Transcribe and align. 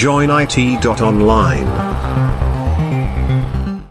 joinit.online. 0.00 1.68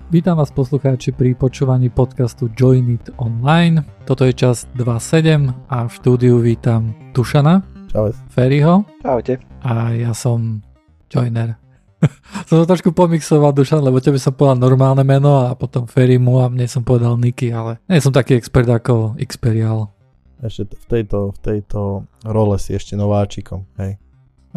Vítam 0.10 0.42
vás 0.42 0.50
poslucháči 0.50 1.14
pri 1.14 1.38
počúvaní 1.38 1.94
podcastu 1.94 2.50
Join 2.58 2.98
It 2.98 3.14
Online. 3.22 3.86
Toto 4.10 4.26
je 4.26 4.34
čas 4.34 4.66
2.7 4.74 5.70
a 5.70 5.86
v 5.86 5.92
štúdiu 5.94 6.42
vítam 6.42 6.98
Tušana, 7.14 7.62
Čau. 7.94 8.10
Ferryho 8.34 8.90
Čaute. 9.06 9.38
a 9.62 9.94
ja 9.94 10.10
som 10.18 10.66
Joiner. 11.14 11.62
som 12.50 12.58
to 12.58 12.66
trošku 12.66 12.90
pomixoval 12.90 13.54
Dušan, 13.54 13.86
lebo 13.86 14.02
tebe 14.02 14.18
som 14.18 14.34
povedal 14.34 14.66
normálne 14.66 15.06
meno 15.06 15.46
a 15.46 15.54
potom 15.54 15.86
Ferrymu 15.86 16.42
a 16.42 16.50
mne 16.50 16.66
som 16.66 16.82
povedal 16.82 17.22
Niky, 17.22 17.54
ale 17.54 17.86
nie 17.86 18.02
som 18.02 18.10
taký 18.10 18.34
expert 18.34 18.66
ako 18.66 19.14
Xperial. 19.14 19.94
Ešte 20.42 20.74
v 20.74 20.86
tejto, 20.90 21.38
v 21.38 21.40
tejto 21.46 22.10
role 22.26 22.58
si 22.58 22.74
ešte 22.74 22.98
nováčikom, 22.98 23.70
hej. 23.78 24.02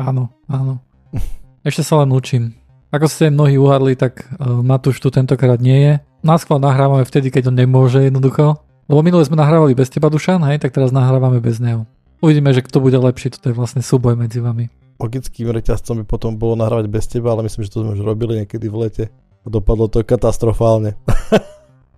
Áno, 0.00 0.32
áno. 0.48 0.80
Ešte 1.62 1.86
sa 1.86 2.02
len 2.02 2.10
učím. 2.10 2.58
Ako 2.90 3.06
ste 3.06 3.30
mnohí 3.30 3.54
uhadli, 3.54 3.94
tak 3.94 4.26
uh, 4.36 4.60
Matúš 4.60 4.98
tu 4.98 5.14
tentokrát 5.14 5.62
nie 5.62 5.78
je. 5.78 5.94
Náskval 6.26 6.58
nahrávame 6.58 7.06
vtedy, 7.06 7.30
keď 7.30 7.54
on 7.54 7.56
nemôže 7.56 8.02
jednoducho. 8.02 8.58
Lebo 8.90 9.00
minule 9.00 9.22
sme 9.22 9.38
nahrávali 9.38 9.78
bez 9.78 9.88
teba, 9.88 10.10
Dušan, 10.10 10.42
hej, 10.50 10.58
tak 10.58 10.74
teraz 10.74 10.90
nahrávame 10.90 11.38
bez 11.38 11.62
neho. 11.62 11.86
Uvidíme, 12.18 12.50
že 12.50 12.66
kto 12.66 12.82
bude 12.82 12.98
lepší, 12.98 13.30
toto 13.30 13.50
je 13.50 13.56
vlastne 13.56 13.78
súboj 13.78 14.18
medzi 14.18 14.42
vami. 14.42 14.68
Logickým 14.98 15.54
reťazcom 15.54 16.02
by 16.02 16.04
potom 16.04 16.34
bolo 16.34 16.58
nahrávať 16.58 16.86
bez 16.90 17.06
teba, 17.06 17.32
ale 17.32 17.46
myslím, 17.46 17.62
že 17.62 17.72
to 17.72 17.86
sme 17.86 17.94
už 17.94 18.02
robili 18.02 18.42
niekedy 18.42 18.66
v 18.66 18.76
lete. 18.82 19.04
A 19.42 19.46
dopadlo 19.46 19.86
to 19.86 20.02
katastrofálne. 20.02 20.98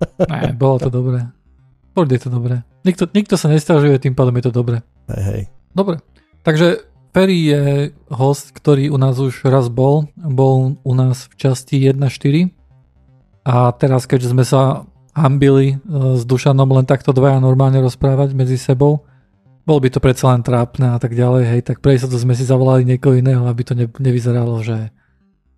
Ne, 0.05 0.53
bolo 0.53 0.77
to 0.77 0.91
dobré. 0.93 1.33
Bude 1.95 2.19
to 2.19 2.29
dobré. 2.29 2.67
Nikto, 2.83 3.09
nikto 3.15 3.39
sa 3.39 3.49
nestažuje, 3.49 3.97
tým 4.03 4.13
pádom 4.13 4.37
je 4.37 4.45
to 4.51 4.53
dobré. 4.53 4.83
Hej, 5.09 5.23
hej. 5.23 5.43
Dobre, 5.73 6.03
takže 6.43 6.83
Perry 7.15 7.47
je 7.47 7.95
host, 8.11 8.51
ktorý 8.51 8.91
u 8.91 8.99
nás 8.99 9.23
už 9.23 9.47
raz 9.47 9.71
bol. 9.71 10.11
Bol 10.19 10.83
u 10.83 10.93
nás 10.99 11.31
v 11.31 11.35
časti 11.39 11.79
1.4 11.79 12.51
a 13.47 13.71
teraz, 13.71 14.11
keďže 14.11 14.35
sme 14.35 14.43
sa 14.43 14.83
hambili 15.15 15.79
e, 15.79 16.17
s 16.19 16.27
Dušanom 16.27 16.67
len 16.75 16.91
takto 16.91 17.15
dvaja 17.15 17.39
normálne 17.39 17.79
rozprávať 17.79 18.35
medzi 18.35 18.59
sebou, 18.59 19.07
bol 19.63 19.79
by 19.79 19.95
to 19.95 20.03
predsa 20.03 20.35
len 20.35 20.43
trápne 20.43 20.97
a 20.97 20.99
tak 20.99 21.15
ďalej, 21.15 21.43
hej, 21.55 21.61
tak 21.63 21.79
pre 21.79 21.95
to 21.95 22.11
sme 22.11 22.35
si 22.35 22.43
zavolali 22.43 22.83
niekoho 22.83 23.15
iného, 23.15 23.47
aby 23.47 23.63
to 23.63 23.79
ne, 23.79 23.87
nevyzeralo, 23.87 24.59
že, 24.67 24.91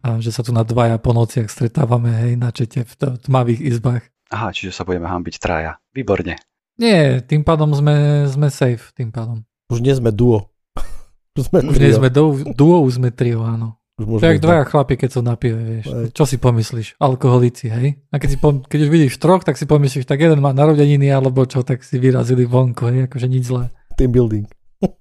a, 0.05 0.20
že 0.20 0.31
sa 0.37 0.45
tu 0.45 0.53
na 0.53 0.61
dvaja 0.61 1.01
po 1.01 1.17
nociach 1.17 1.48
stretávame, 1.48 2.13
hej, 2.27 2.33
na 2.37 2.53
čete 2.53 2.85
v 2.85 2.93
t- 2.93 3.17
tmavých 3.27 3.65
izbách. 3.65 4.05
Aha, 4.29 4.53
čiže 4.53 4.77
sa 4.77 4.85
budeme 4.85 5.09
hambiť 5.09 5.41
traja. 5.41 5.81
Výborne. 5.97 6.37
Nie, 6.77 7.25
tým 7.25 7.47
pádom 7.47 7.73
sme, 7.73 8.29
sme 8.29 8.53
safe, 8.53 8.93
tým 8.93 9.09
pádom. 9.09 9.47
Už 9.73 9.81
nie 9.81 9.97
sme 9.97 10.13
duo. 10.13 10.53
Už 11.37 11.45
sme 11.53 11.59
Už 11.69 11.77
nie 11.77 11.92
sme 11.92 12.09
duo, 12.09 12.34
duo, 12.56 12.81
už 12.83 12.98
sme 12.98 13.12
trio, 13.12 13.45
áno. 13.45 13.77
Už 13.97 14.20
jak 14.20 14.45
dvaja 14.45 14.69
chlapi, 14.69 15.01
keď 15.01 15.09
sú 15.09 15.20
na 15.25 15.41
pive, 15.41 15.56
vieš. 15.56 15.89
Hej. 15.89 16.12
Čo 16.12 16.29
si 16.29 16.37
pomyslíš? 16.37 17.01
Alkoholici, 17.01 17.73
hej? 17.73 17.97
A 18.12 18.20
keď, 18.20 18.29
si 18.29 18.37
pom- 18.37 18.61
keď 18.61 18.79
už 18.84 18.91
vidíš 18.92 19.17
troch, 19.17 19.41
tak 19.41 19.57
si 19.57 19.64
pomyslíš, 19.64 20.05
tak 20.05 20.20
jeden 20.20 20.45
má 20.45 20.53
narodeniny, 20.53 21.09
alebo 21.09 21.48
čo, 21.48 21.64
tak 21.64 21.81
si 21.81 21.97
vyrazili 21.97 22.45
vonku, 22.45 22.92
hej? 22.92 23.09
Akože 23.09 23.25
nič 23.25 23.48
zlé. 23.48 23.73
Team 23.97 24.12
building. 24.12 24.45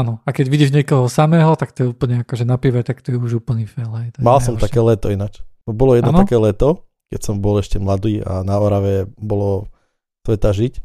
Áno. 0.00 0.24
A 0.24 0.32
keď 0.32 0.48
vidíš 0.48 0.72
niekoho 0.72 1.12
samého, 1.12 1.52
tak 1.60 1.76
to 1.76 1.84
je 1.84 1.88
úplne 1.92 2.24
akože 2.24 2.48
na 2.48 2.56
pive, 2.56 2.80
tak 2.80 3.04
to 3.04 3.12
je 3.12 3.20
už 3.20 3.44
úplný 3.44 3.68
fail, 3.68 3.92
hej? 4.00 4.16
Mal 4.16 4.40
som 4.40 4.56
také 4.56 4.80
leto 4.80 5.12
ináč. 5.12 5.44
Bolo 5.68 5.92
jedno 5.92 6.16
Áno? 6.16 6.24
také 6.24 6.40
leto, 6.40 6.88
keď 7.12 7.20
som 7.20 7.44
bol 7.44 7.60
ešte 7.60 7.76
mladý 7.76 8.24
a 8.24 8.40
na 8.48 8.56
Orave 8.56 9.12
bolo 9.20 9.68
sveta 10.24 10.56
žiť. 10.56 10.80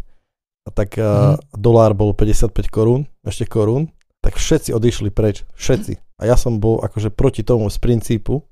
A 0.67 0.69
tak 0.71 0.99
mm. 0.99 1.55
dolár 1.55 1.95
bol 1.95 2.11
55 2.11 2.51
korún, 2.67 3.07
ešte 3.23 3.47
korún, 3.47 3.87
tak 4.23 4.39
všetci 4.39 4.71
odišli 4.71 5.11
preč. 5.11 5.43
Všetci. 5.59 5.99
A 6.17 6.31
ja 6.31 6.39
som 6.39 6.63
bol 6.63 6.79
akože 6.79 7.11
proti 7.11 7.43
tomu 7.43 7.67
z 7.67 7.77
princípu, 7.83 8.47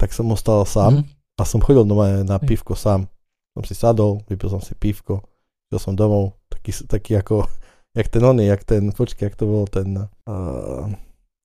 tak 0.00 0.16
som 0.16 0.32
ostal 0.32 0.64
sám. 0.64 1.04
Mhm. 1.04 1.04
A 1.34 1.42
som 1.44 1.60
chodil 1.60 1.84
doma 1.84 2.22
na 2.24 2.38
pivko 2.40 2.72
sám. 2.72 3.10
Som 3.54 3.62
si 3.66 3.74
sadol, 3.76 4.24
vypil 4.26 4.50
som 4.50 4.62
si 4.62 4.74
pivko, 4.74 5.22
šiel 5.70 5.78
som 5.78 5.94
domov, 5.94 6.34
taký, 6.50 6.74
taký 6.86 7.12
ako, 7.18 7.46
jak 7.98 8.08
ten 8.10 8.22
oný, 8.24 8.50
jak 8.50 8.62
ten, 8.66 8.90
počkej, 8.90 9.30
jak 9.30 9.36
to 9.38 9.46
bol 9.46 9.66
ten, 9.70 10.10
uh, 10.26 10.90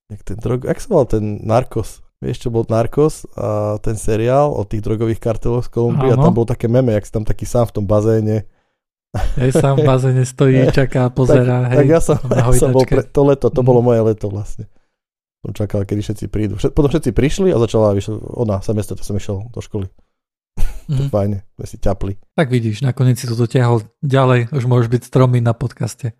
jak 0.09 0.21
ten 0.25 0.37
drog, 0.41 0.65
jak 0.65 0.81
sa 0.81 0.89
volal 0.89 1.05
ten 1.05 1.37
Narcos, 1.45 2.01
vieš 2.17 2.45
čo 2.45 2.49
bol 2.49 2.65
Narcos 2.65 3.29
a 3.37 3.77
ten 3.81 3.93
seriál 3.93 4.49
o 4.49 4.65
tých 4.65 4.81
drogových 4.81 5.21
karteloch 5.21 5.65
z 5.65 5.73
Kolumbie 5.73 6.09
a 6.09 6.17
tam 6.17 6.33
bol 6.33 6.49
také 6.49 6.65
meme, 6.65 6.97
jak 6.97 7.05
si 7.05 7.13
tam 7.13 7.25
taký 7.25 7.45
sám 7.45 7.69
v 7.69 7.75
tom 7.77 7.85
bazéne. 7.85 8.49
Hej, 9.09 9.57
sám 9.57 9.81
v 9.81 9.89
bazéne 9.89 10.21
stojí, 10.21 10.69
čaká, 10.77 11.09
pozerá, 11.09 11.65
tak, 11.65 11.69
hej. 11.73 11.77
tak 11.81 11.87
ja 11.89 11.99
som, 12.01 12.17
ja 12.29 12.45
som 12.53 12.69
bol 12.69 12.85
pre, 12.85 13.01
to 13.01 13.21
leto, 13.25 13.49
to 13.49 13.61
bolo 13.65 13.81
moje 13.81 14.05
leto 14.05 14.29
vlastne. 14.29 14.69
Som 15.41 15.55
čakal, 15.55 15.87
kedy 15.87 16.03
všetci 16.03 16.25
prídu. 16.29 16.59
Všet, 16.59 16.77
potom 16.77 16.93
všetci 16.93 17.15
prišli 17.15 17.49
a 17.49 17.57
začala, 17.57 17.97
vyšla, 17.97 18.21
ona, 18.37 18.61
semestr, 18.61 18.93
to 18.93 19.01
som 19.01 19.17
išiel 19.17 19.49
do 19.49 19.59
školy. 19.63 19.89
Mhm. 20.89 21.09
Fajne, 21.09 21.45
sme 21.57 21.65
si 21.65 21.77
ťapli. 21.81 22.17
Tak 22.37 22.49
vidíš, 22.49 22.85
nakoniec 22.85 23.17
si 23.17 23.25
to 23.25 23.33
dotiahol 23.33 23.85
ďalej, 24.05 24.53
už 24.53 24.63
môžeš 24.65 24.89
byť 24.89 25.01
stromý 25.05 25.41
na 25.41 25.57
podcaste. 25.57 26.13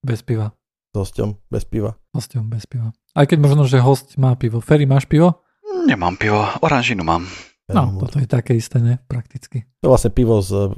Bez 0.00 0.24
piva. 0.24 0.56
S 0.90 0.96
hosťom, 0.96 1.36
bez 1.52 1.68
piva. 1.68 1.94
Hostom 2.10 2.50
bez 2.50 2.66
piva. 2.66 2.90
Aj 3.14 3.22
keď 3.22 3.38
možno, 3.38 3.62
že 3.68 3.78
host 3.78 4.18
má 4.18 4.34
pivo. 4.34 4.58
Ferry, 4.58 4.88
máš 4.88 5.06
pivo? 5.06 5.44
Nemám 5.86 6.18
pivo, 6.18 6.42
oranžinu 6.64 7.06
mám. 7.06 7.28
No, 7.70 8.02
toto 8.02 8.18
je 8.18 8.26
také 8.26 8.58
isté, 8.58 8.82
ne? 8.82 8.98
Prakticky. 9.06 9.62
To 9.78 9.86
je 9.86 9.90
vlastne 9.94 10.10
pivo 10.10 10.42
eh, 10.42 10.74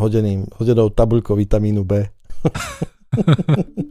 hodeným, 0.00 0.46
hodenou 0.56 0.88
tabuľkou 0.90 1.36
vitamínu 1.36 1.84
B. 1.84 2.06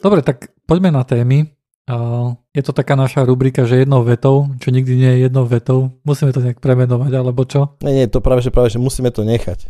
Dobre, 0.00 0.24
tak 0.24 0.56
poďme 0.64 0.90
na 0.96 1.04
témy. 1.04 1.52
Je 2.56 2.62
to 2.64 2.72
taká 2.72 2.96
naša 2.96 3.26
rubrika, 3.28 3.68
že 3.68 3.84
jednou 3.84 4.00
vetou, 4.00 4.48
čo 4.62 4.72
nikdy 4.72 4.94
nie 4.96 5.10
je 5.12 5.18
jednou 5.28 5.44
vetou. 5.44 5.92
Musíme 6.08 6.32
to 6.32 6.40
nejak 6.40 6.62
premenovať, 6.62 7.12
alebo 7.12 7.44
čo? 7.44 7.76
Nie, 7.84 7.92
nie, 7.92 8.06
to 8.08 8.24
práve, 8.24 8.40
že 8.40 8.48
práve, 8.48 8.72
že 8.72 8.80
musíme 8.80 9.12
to 9.12 9.26
nechať. 9.26 9.68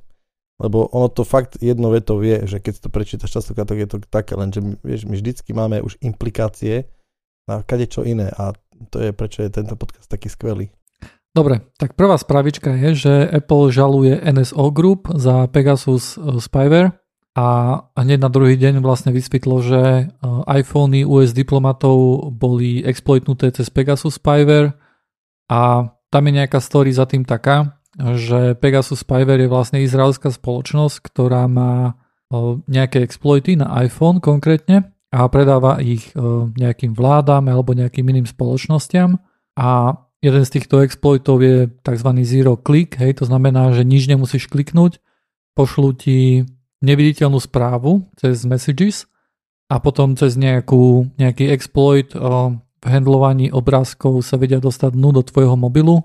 Lebo 0.60 0.86
ono 0.92 1.08
to 1.08 1.24
fakt 1.24 1.56
jedno 1.58 1.90
vetou 1.90 2.20
vie, 2.20 2.44
že 2.44 2.60
keď 2.60 2.84
to 2.84 2.88
prečítaš 2.92 3.40
častokrát, 3.40 3.64
tak 3.64 3.80
je 3.80 3.88
to 3.88 3.96
také, 4.06 4.36
lenže 4.36 4.60
my, 4.60 4.76
vieš, 4.84 5.08
my 5.08 5.16
vždycky 5.16 5.50
máme 5.56 5.80
už 5.80 5.96
implikácie 6.04 6.84
na 7.48 7.64
kadečo 7.64 8.04
iné 8.04 8.28
a 8.36 8.52
to 8.88 8.96
je 9.02 9.10
prečo 9.12 9.44
je 9.44 9.50
tento 9.52 9.76
podcast 9.76 10.08
taký 10.08 10.32
skvelý. 10.32 10.72
Dobre, 11.30 11.62
tak 11.78 11.94
prvá 11.94 12.18
spravička 12.18 12.74
je, 12.74 12.90
že 13.06 13.14
Apple 13.22 13.70
žaluje 13.70 14.18
NSO 14.18 14.74
Group 14.74 15.14
za 15.14 15.46
Pegasus 15.46 16.18
uh, 16.18 16.42
spyware 16.42 16.98
a 17.38 17.78
hneď 17.94 18.18
na 18.18 18.26
druhý 18.26 18.58
deň 18.58 18.82
vlastne 18.82 19.14
vysvetlo, 19.14 19.62
že 19.62 20.10
uh, 20.10 20.42
iPhony 20.50 21.06
US 21.06 21.30
diplomatov 21.30 22.26
boli 22.34 22.82
exploitnuté 22.82 23.54
cez 23.54 23.70
Pegasus 23.70 24.18
spyware 24.18 24.74
a 25.46 25.94
tam 26.10 26.22
je 26.26 26.32
nejaká 26.34 26.58
story 26.58 26.90
za 26.90 27.06
tým 27.06 27.22
taká, 27.22 27.78
že 27.94 28.58
Pegasus 28.58 29.06
spyware 29.06 29.46
je 29.46 29.50
vlastne 29.50 29.78
izraelská 29.86 30.34
spoločnosť, 30.34 30.98
ktorá 31.14 31.46
má 31.46 31.94
uh, 31.94 32.58
nejaké 32.66 33.06
exploity 33.06 33.54
na 33.54 33.70
iPhone 33.86 34.18
konkrétne 34.18 34.90
a 35.10 35.26
predáva 35.26 35.82
ich 35.82 36.14
uh, 36.14 36.46
nejakým 36.54 36.94
vládam 36.94 37.50
alebo 37.50 37.74
nejakým 37.74 38.06
iným 38.06 38.26
spoločnostiam 38.30 39.18
a 39.58 39.98
jeden 40.22 40.42
z 40.44 40.50
týchto 40.60 40.84
exploitov 40.84 41.42
je 41.42 41.66
tzv. 41.82 42.10
zero 42.22 42.54
click, 42.60 42.94
hej, 43.00 43.18
to 43.18 43.24
znamená, 43.26 43.72
že 43.72 43.82
nič 43.82 44.06
nemusíš 44.06 44.46
kliknúť, 44.46 45.00
pošlú 45.56 45.96
ti 45.96 46.44
neviditeľnú 46.80 47.40
správu 47.40 48.08
cez 48.16 48.44
messages 48.44 49.08
a 49.68 49.80
potom 49.80 50.16
cez 50.16 50.36
nejakú, 50.36 51.08
nejaký 51.16 51.52
exploit 51.52 52.12
o, 52.16 52.56
v 52.56 52.86
handlovaní 52.86 53.52
obrázkov 53.52 54.24
sa 54.24 54.40
vedia 54.40 54.58
dostať 54.58 54.96
dnu 54.96 55.20
do 55.20 55.22
tvojho 55.24 55.56
mobilu, 55.56 55.96
o, 56.00 56.04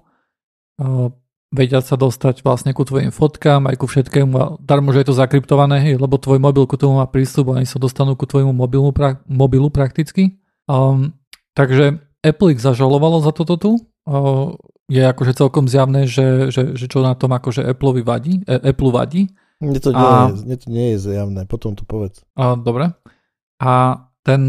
vedia 1.54 1.80
sa 1.80 1.96
dostať 1.96 2.42
vlastne 2.42 2.72
ku 2.74 2.82
tvojim 2.84 3.14
fotkám 3.14 3.70
aj 3.70 3.76
ku 3.78 3.86
všetkému 3.86 4.34
a 4.36 4.46
darmo, 4.60 4.90
že 4.96 5.06
je 5.06 5.08
to 5.14 5.20
zakryptované, 5.20 5.82
hej, 5.82 5.96
lebo 6.02 6.18
tvoj 6.18 6.42
mobil 6.42 6.66
ku 6.66 6.76
tomu 6.76 7.00
má 7.00 7.06
prístup 7.06 7.54
a 7.54 7.62
oni 7.62 7.68
sa 7.70 7.78
dostanú 7.78 8.18
ku 8.18 8.26
tvojmu 8.26 8.52
mobilu, 8.52 8.90
pra, 8.92 9.22
mobilu 9.30 9.70
prakticky. 9.70 10.42
Um, 10.66 11.14
takže 11.54 12.02
Apple 12.26 12.58
ich 12.58 12.62
zažalovalo 12.62 13.22
za 13.22 13.30
toto 13.30 13.56
tu. 13.56 13.72
O, 14.06 14.58
je 14.86 15.02
akože 15.02 15.34
celkom 15.34 15.66
zjavné, 15.66 16.06
že, 16.06 16.54
že, 16.54 16.78
že 16.78 16.86
čo 16.86 17.02
na 17.02 17.18
tom 17.18 17.34
akože 17.34 17.66
Appleovi 17.66 18.06
vadí, 18.06 18.34
e, 18.46 18.54
Apple 18.70 18.94
vadí. 18.94 19.34
Mne 19.58 19.80
to, 19.82 19.90
nie, 19.90 20.06
A- 20.06 20.30
je, 20.30 20.46
mne 20.46 20.58
to 20.62 20.68
nie 20.70 20.88
je 20.94 20.98
zjavné, 21.02 21.42
potom 21.50 21.74
to 21.74 21.86
povedz. 21.90 22.22
A, 22.38 22.54
dobre. 22.54 22.94
A 23.58 23.74
ten, 24.22 24.46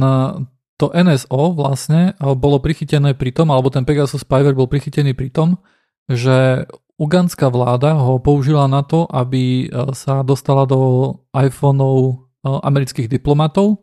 to 0.77 0.87
NSO 0.93 1.57
vlastne 1.57 2.13
e, 2.13 2.37
bolo 2.37 2.61
prichytené 2.61 3.17
pri 3.17 3.33
tom, 3.33 3.49
alebo 3.49 3.73
ten 3.73 3.89
Pegasus 3.89 4.29
Spyware 4.29 4.57
bol 4.57 4.69
prichytený 4.69 5.17
pri 5.17 5.33
tom, 5.33 5.57
že 6.05 6.69
ugandská 6.97 7.53
vláda 7.53 7.97
ho 7.97 8.17
použila 8.19 8.65
na 8.67 8.81
to, 8.81 9.05
aby 9.09 9.69
e, 9.69 9.93
sa 9.93 10.25
dostala 10.25 10.65
do 10.65 11.13
iPhoneov 11.37 12.01
e, 12.01 12.15
amerických 12.45 13.09
diplomatov. 13.09 13.77
E, 13.77 13.79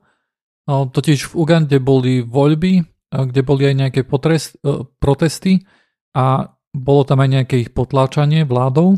Totiž 0.68 1.32
v 1.32 1.34
Ugande 1.38 1.78
boli 1.78 2.26
voľby, 2.26 2.82
kde 3.14 3.42
boli 3.46 3.70
aj 3.70 3.76
nejaké 3.78 4.02
potrest, 4.10 4.58
protesty 4.98 5.62
a 6.18 6.50
bolo 6.74 7.02
tam 7.06 7.22
aj 7.22 7.30
nejaké 7.30 7.56
ich 7.62 7.70
potláčanie 7.70 8.42
vládou 8.42 8.98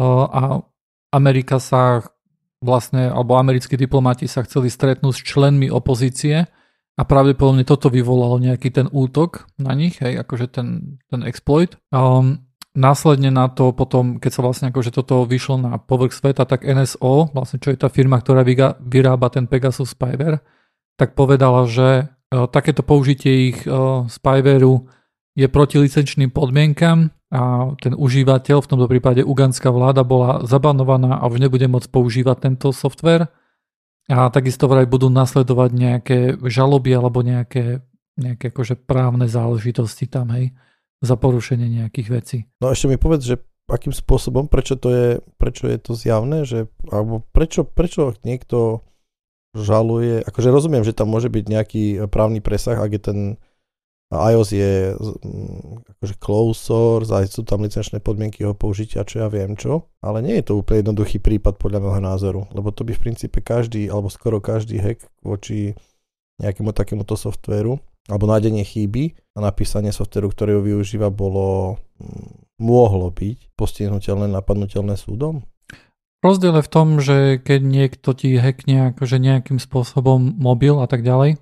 a 0.00 0.64
Amerika 1.12 1.60
sa 1.60 2.00
vlastne, 2.64 3.12
alebo 3.12 3.36
americkí 3.36 3.76
diplomati 3.76 4.24
sa 4.24 4.40
chceli 4.48 4.72
stretnúť 4.72 5.12
s 5.12 5.20
členmi 5.20 5.68
opozície 5.68 6.48
a 6.96 7.02
pravdepodobne 7.04 7.68
toto 7.68 7.92
vyvolalo 7.92 8.40
nejaký 8.40 8.72
ten 8.72 8.86
útok 8.88 9.44
na 9.60 9.76
nich, 9.76 10.00
hej, 10.00 10.16
akože 10.24 10.46
ten, 10.48 10.96
ten 11.12 11.20
exploit. 11.28 11.76
Um, 11.92 12.43
následne 12.74 13.30
na 13.30 13.46
to 13.48 13.70
potom, 13.70 14.18
keď 14.18 14.30
sa 14.34 14.42
vlastne 14.42 14.66
akože 14.74 14.90
toto 14.90 15.22
vyšlo 15.24 15.56
na 15.62 15.72
povrch 15.78 16.12
sveta, 16.12 16.44
tak 16.44 16.66
NSO, 16.66 17.30
vlastne 17.30 17.62
čo 17.62 17.70
je 17.70 17.78
tá 17.78 17.86
firma, 17.88 18.18
ktorá 18.18 18.42
vyrába 18.82 19.30
ten 19.30 19.46
Pegasus 19.46 19.94
spyware, 19.94 20.42
tak 20.98 21.14
povedala, 21.14 21.66
že 21.70 22.06
uh, 22.06 22.46
takéto 22.50 22.82
použitie 22.82 23.54
ich 23.54 23.58
uh, 23.66 24.06
spywareu 24.10 24.86
je 25.34 25.46
proti 25.50 25.82
licenčným 25.82 26.30
podmienkam 26.30 27.10
a 27.34 27.74
ten 27.82 27.98
užívateľ, 27.98 28.62
v 28.62 28.70
tomto 28.70 28.86
prípade 28.86 29.26
ugandská 29.26 29.74
vláda, 29.74 30.06
bola 30.06 30.46
zabanovaná 30.46 31.18
a 31.18 31.26
už 31.26 31.42
nebude 31.42 31.66
môcť 31.66 31.90
používať 31.90 32.36
tento 32.46 32.70
software. 32.70 33.26
A 34.06 34.30
takisto 34.30 34.70
vraj 34.70 34.86
budú 34.86 35.10
nasledovať 35.10 35.70
nejaké 35.74 36.18
žaloby 36.46 36.94
alebo 36.94 37.26
nejaké, 37.26 37.82
nejaké 38.14 38.54
akože 38.54 38.86
právne 38.86 39.26
záležitosti 39.26 40.06
tam, 40.06 40.30
hej, 40.30 40.54
za 41.04 41.16
porušenie 41.20 41.84
nejakých 41.84 42.08
vecí. 42.10 42.38
No 42.58 42.72
ešte 42.72 42.88
mi 42.88 42.96
povedz, 42.96 43.28
že 43.28 43.36
akým 43.68 43.92
spôsobom, 43.96 44.48
prečo 44.48 44.76
to 44.76 44.88
je, 44.92 45.08
prečo 45.40 45.68
je 45.68 45.78
to 45.80 45.92
zjavné, 45.96 46.44
že, 46.44 46.68
alebo 46.92 47.24
prečo, 47.32 47.64
prečo 47.64 48.12
niekto 48.24 48.84
žaluje, 49.56 50.20
akože 50.26 50.48
rozumiem, 50.50 50.84
že 50.84 50.92
tam 50.92 51.08
môže 51.08 51.30
byť 51.30 51.44
nejaký 51.46 51.84
právny 52.10 52.42
presah, 52.44 52.76
ak 52.76 52.92
je 52.92 53.00
ten 53.00 53.18
iOS 54.12 54.48
je 54.52 54.72
mm, 54.94 55.96
akože 55.96 56.14
closed 56.20 56.60
source, 56.60 57.10
aj 57.10 57.34
sú 57.34 57.42
tam 57.42 57.64
licenčné 57.64 57.98
podmienky 58.04 58.44
jeho 58.44 58.52
použitia, 58.52 59.06
čo 59.06 59.24
ja 59.24 59.28
viem 59.32 59.56
čo, 59.56 59.88
ale 60.04 60.20
nie 60.20 60.38
je 60.38 60.52
to 60.52 60.60
úplne 60.60 60.84
jednoduchý 60.84 61.18
prípad 61.18 61.56
podľa 61.56 61.80
môjho 61.80 62.02
názoru, 62.04 62.40
lebo 62.52 62.70
to 62.70 62.84
by 62.84 62.92
v 62.92 63.02
princípe 63.10 63.40
každý, 63.40 63.88
alebo 63.88 64.12
skoro 64.12 64.38
každý 64.38 64.78
hack 64.78 65.00
voči 65.24 65.72
nejakému 66.38 66.74
takémuto 66.74 67.14
softvéru, 67.16 67.78
alebo 68.10 68.24
nájdenie 68.28 68.66
chyby 68.66 69.23
a 69.34 69.38
napísanie 69.42 69.90
softvéru, 69.90 70.30
ktorý 70.30 70.58
ho 70.58 70.62
využíva, 70.62 71.10
bolo, 71.10 71.78
mm, 71.98 72.62
mohlo 72.62 73.10
byť 73.10 73.58
postihnutelné, 73.58 74.30
napadnutelné 74.30 74.94
súdom? 74.94 75.42
Rozdiel 76.24 76.56
je 76.56 76.64
v 76.64 76.72
tom, 76.72 76.88
že 77.04 77.16
keď 77.36 77.60
niekto 77.60 78.16
ti 78.16 78.32
hackne 78.40 78.96
akože 78.96 79.20
nejakým 79.20 79.60
spôsobom 79.60 80.40
mobil 80.40 80.80
a 80.80 80.88
tak 80.88 81.04
ďalej, 81.04 81.36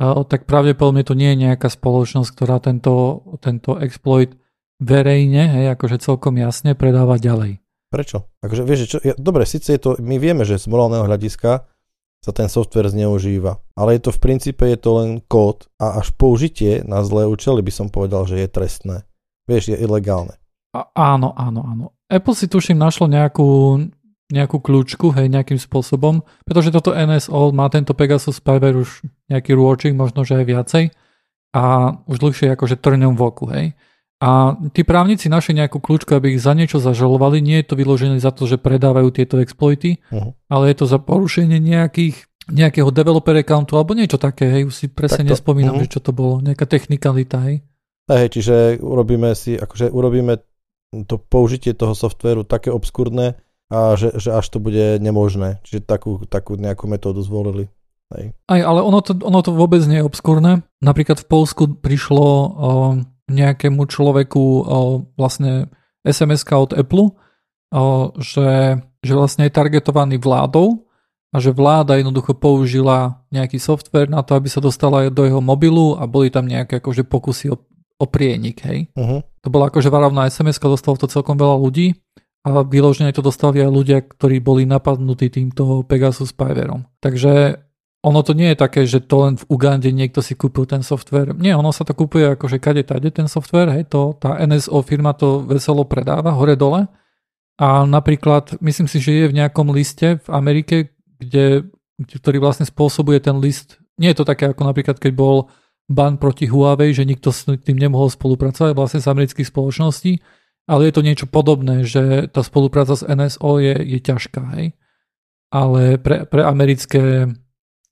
tak 0.00 0.48
pravdepodobne 0.48 1.04
to 1.04 1.12
nie 1.12 1.36
je 1.36 1.46
nejaká 1.46 1.68
spoločnosť, 1.68 2.30
ktorá 2.32 2.56
tento, 2.58 3.22
tento 3.44 3.76
exploit 3.78 4.32
verejne, 4.80 5.60
hej, 5.60 5.76
akože 5.76 6.00
celkom 6.00 6.40
jasne 6.40 6.72
predáva 6.72 7.20
ďalej. 7.20 7.60
Prečo? 7.92 8.26
Takže 8.40 8.62
vieš, 8.64 8.80
čo, 8.88 8.98
ja, 9.04 9.12
dobre, 9.14 9.44
síce 9.44 9.76
je 9.76 9.80
to, 9.82 9.90
my 10.00 10.16
vieme, 10.16 10.48
že 10.48 10.56
z 10.56 10.66
morálneho 10.72 11.04
hľadiska 11.04 11.68
sa 12.20 12.36
ten 12.36 12.52
software 12.52 12.92
zneužíva, 12.92 13.64
ale 13.72 13.96
je 13.96 14.08
to 14.08 14.10
v 14.12 14.20
princípe 14.20 14.64
je 14.68 14.76
to 14.76 14.90
len 15.00 15.10
kód 15.24 15.72
a 15.80 16.04
až 16.04 16.12
použitie 16.12 16.84
na 16.84 17.00
zlé 17.00 17.24
účely 17.24 17.64
by 17.64 17.72
som 17.72 17.88
povedal, 17.88 18.28
že 18.28 18.44
je 18.44 18.48
trestné. 18.48 18.96
Vieš, 19.48 19.72
je 19.72 19.76
ilegálne. 19.80 20.36
A, 20.76 20.86
áno, 20.94 21.32
áno, 21.34 21.60
áno. 21.64 21.86
Apple 22.06 22.36
si 22.36 22.46
tuším 22.46 22.78
našlo 22.78 23.10
nejakú 23.10 23.80
nejakú 24.30 24.62
kľúčku, 24.62 25.10
hej, 25.10 25.26
nejakým 25.26 25.58
spôsobom, 25.58 26.22
pretože 26.46 26.70
toto 26.70 26.94
NSO 26.94 27.50
má 27.50 27.66
tento 27.66 27.98
Pegasus 27.98 28.38
Spyware 28.38 28.78
už 28.78 29.02
nejaký 29.26 29.58
rôčik, 29.58 29.92
možno, 29.92 30.22
že 30.22 30.38
aj 30.38 30.46
viacej 30.46 30.84
a 31.50 31.62
už 32.06 32.16
dlhšie 32.22 32.54
akože 32.54 32.78
trňom 32.78 33.18
v 33.18 33.22
oku, 33.26 33.44
hej. 33.50 33.74
A 34.20 34.52
tí 34.76 34.84
právnici 34.84 35.32
našli 35.32 35.56
nejakú 35.56 35.80
kľúčku, 35.80 36.12
aby 36.12 36.36
ich 36.36 36.44
za 36.44 36.52
niečo 36.52 36.76
zažalovali. 36.76 37.40
Nie 37.40 37.64
je 37.64 37.72
to 37.72 37.80
vyložené 37.80 38.20
za 38.20 38.28
to, 38.36 38.44
že 38.44 38.60
predávajú 38.60 39.08
tieto 39.16 39.40
exploity, 39.40 39.96
uh-huh. 40.12 40.36
ale 40.52 40.64
je 40.70 40.76
to 40.76 40.86
za 40.86 41.00
porušenie 41.00 41.56
nejakých, 41.56 42.28
nejakého 42.52 42.92
developer 42.92 43.32
accountu 43.32 43.80
alebo 43.80 43.96
niečo 43.96 44.20
také, 44.20 44.52
hej, 44.52 44.62
už 44.68 44.74
si 44.76 44.86
presne 44.92 45.24
Takto. 45.24 45.32
nespomínam, 45.40 45.80
uh-huh. 45.80 45.88
že 45.88 45.96
čo 45.96 46.04
to 46.04 46.12
bolo, 46.12 46.44
nejaká 46.44 46.68
technikalita, 46.68 47.40
hej. 47.48 47.64
Hej, 48.12 48.28
čiže 48.36 48.54
urobíme 48.84 49.32
si, 49.32 49.56
akože 49.56 49.88
urobíme 49.88 50.36
to 51.08 51.16
použitie 51.16 51.72
toho 51.72 51.96
softvéru 51.96 52.44
také 52.44 52.68
obskúrne, 52.68 53.40
a 53.70 53.94
že, 53.94 54.18
že 54.18 54.34
až 54.34 54.46
to 54.50 54.58
bude 54.58 54.98
nemožné. 54.98 55.62
Čiže 55.62 55.86
takú, 55.86 56.26
takú 56.26 56.58
nejakú 56.58 56.90
metódu 56.90 57.22
zvolili. 57.22 57.70
Hej. 58.10 58.34
Aj, 58.50 58.60
ale 58.66 58.82
ono 58.82 58.98
to, 58.98 59.14
ono 59.22 59.38
to 59.46 59.54
vôbec 59.54 59.78
nie 59.86 60.02
je 60.02 60.08
obskúrne. 60.10 60.66
Napríklad 60.82 61.22
v 61.22 61.30
Polsku 61.30 61.62
prišlo 61.78 62.26
o, 62.26 62.46
nejakému 63.30 63.86
človeku 63.86 64.42
o, 64.42 64.62
vlastne 65.14 65.70
sms 66.02 66.42
od 66.50 66.74
Apple, 66.74 67.14
o, 67.70 67.84
že, 68.18 68.82
že 69.00 69.12
vlastne 69.14 69.46
je 69.46 69.54
targetovaný 69.54 70.18
vládou 70.18 70.90
a 71.30 71.38
že 71.38 71.54
vláda 71.54 71.94
jednoducho 71.94 72.34
použila 72.34 73.22
nejaký 73.30 73.62
software 73.62 74.10
na 74.10 74.26
to, 74.26 74.34
aby 74.34 74.50
sa 74.50 74.58
dostala 74.58 75.06
do 75.08 75.22
jeho 75.22 75.38
mobilu 75.38 75.94
a 75.94 76.10
boli 76.10 76.26
tam 76.28 76.50
nejaké 76.50 76.82
akože 76.82 77.06
pokusy 77.06 77.54
o, 77.54 77.56
o 78.02 78.06
prienik, 78.10 78.66
hej. 78.66 78.90
Uh-huh. 78.98 79.22
To 79.46 79.48
bola 79.48 79.70
akože 79.70 79.88
varovná 79.94 80.26
SMS, 80.26 80.58
dostalo 80.58 80.98
to 80.98 81.06
celkom 81.06 81.38
veľa 81.38 81.56
ľudí 81.62 81.94
a 82.42 82.66
vyložene 82.66 83.12
to 83.14 83.22
dostali 83.22 83.62
aj 83.62 83.70
ľudia, 83.70 83.98
ktorí 84.02 84.42
boli 84.42 84.64
napadnutí 84.64 85.30
týmto 85.30 85.86
Pegasus 85.86 86.34
Spyverom. 86.34 86.88
Takže 86.98 87.62
ono 88.00 88.20
to 88.24 88.32
nie 88.32 88.52
je 88.52 88.56
také, 88.56 88.80
že 88.88 89.04
to 89.04 89.28
len 89.28 89.34
v 89.36 89.44
Ugande 89.52 89.92
niekto 89.92 90.24
si 90.24 90.32
kúpil 90.32 90.64
ten 90.64 90.80
software. 90.80 91.36
Nie, 91.36 91.52
ono 91.52 91.68
sa 91.68 91.84
to 91.84 91.92
kúpuje 91.92 92.32
akože 92.32 92.56
kade 92.56 92.84
tade 92.88 93.12
ten 93.12 93.28
software, 93.28 93.68
hej, 93.76 93.92
to, 93.92 94.16
tá 94.16 94.40
NSO 94.40 94.80
firma 94.80 95.12
to 95.12 95.44
veselo 95.44 95.84
predáva 95.84 96.32
hore 96.32 96.56
dole. 96.56 96.88
A 97.60 97.84
napríklad, 97.84 98.56
myslím 98.64 98.88
si, 98.88 99.04
že 99.04 99.12
je 99.12 99.26
v 99.28 99.36
nejakom 99.36 99.68
liste 99.68 100.16
v 100.16 100.28
Amerike, 100.32 100.96
kde, 101.20 101.68
ktorý 102.00 102.40
vlastne 102.40 102.64
spôsobuje 102.64 103.20
ten 103.20 103.36
list. 103.36 103.76
Nie 104.00 104.16
je 104.16 104.24
to 104.24 104.28
také 104.32 104.48
ako 104.48 104.64
napríklad, 104.64 104.96
keď 104.96 105.12
bol 105.12 105.52
ban 105.84 106.16
proti 106.16 106.48
Huawei, 106.48 106.96
že 106.96 107.04
nikto 107.04 107.28
s 107.28 107.44
tým 107.44 107.76
nemohol 107.76 108.08
spolupracovať 108.08 108.72
vlastne 108.72 109.04
z 109.04 109.10
amerických 109.12 109.50
spoločností 109.52 110.12
ale 110.70 110.86
je 110.86 110.94
to 110.94 111.02
niečo 111.02 111.26
podobné, 111.26 111.82
že 111.82 112.30
tá 112.30 112.46
spolupráca 112.46 112.94
s 112.94 113.02
NSO 113.02 113.58
je, 113.58 113.74
je 113.74 113.98
ťažká, 113.98 114.42
hej. 114.54 114.78
Ale 115.50 115.98
pre, 115.98 116.30
pre 116.30 116.46
americké 116.46 117.26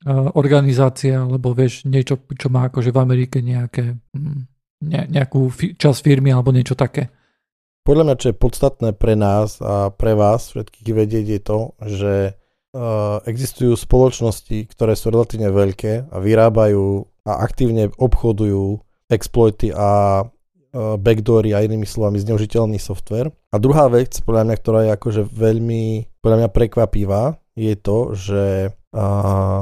uh, 0.05 0.31
organizácie, 0.37 1.17
alebo 1.17 1.57
vieš, 1.57 1.89
niečo, 1.89 2.21
čo 2.37 2.53
má 2.53 2.69
akože 2.69 2.93
v 2.93 2.99
Amerike 2.99 3.39
nejaké, 3.41 3.99
mm, 4.15 4.41
ne, 4.85 5.01
nejakú 5.11 5.49
fi, 5.49 5.75
čas 5.75 6.05
firmy 6.05 6.31
alebo 6.31 6.53
niečo 6.55 6.79
také. 6.79 7.11
Podľa 7.83 8.05
mňa, 8.05 8.17
čo 8.21 8.29
je 8.31 8.37
podstatné 8.37 8.91
pre 8.95 9.17
nás 9.17 9.65
a 9.65 9.89
pre 9.89 10.13
vás 10.13 10.53
všetkých 10.53 10.93
vedieť 10.93 11.27
je 11.27 11.41
to, 11.41 11.61
že 11.89 12.15
uh, 12.37 13.19
existujú 13.25 13.73
spoločnosti, 13.75 14.69
ktoré 14.69 14.93
sú 14.93 15.09
relatívne 15.09 15.49
veľké 15.49 16.13
a 16.13 16.17
vyrábajú 16.21 17.09
a 17.25 17.33
aktívne 17.41 17.89
obchodujú 17.97 18.85
exploity 19.09 19.73
a 19.73 20.23
Eh, 20.69 21.01
backdoory 21.01 21.57
a 21.57 21.65
inými 21.65 21.89
slovami 21.89 22.21
zneužiteľný 22.21 22.77
software. 22.77 23.33
A 23.49 23.57
druhá 23.57 23.89
vec, 23.89 24.21
podľa 24.21 24.45
mňa, 24.45 24.57
ktorá 24.61 24.81
je 24.85 24.91
akože 25.01 25.23
veľmi, 25.25 26.05
podľa 26.21 26.37
mňa 26.45 26.49
prekvapivá, 26.53 27.41
je 27.57 27.73
to, 27.73 28.13
že 28.13 28.45
uh, 28.93 29.61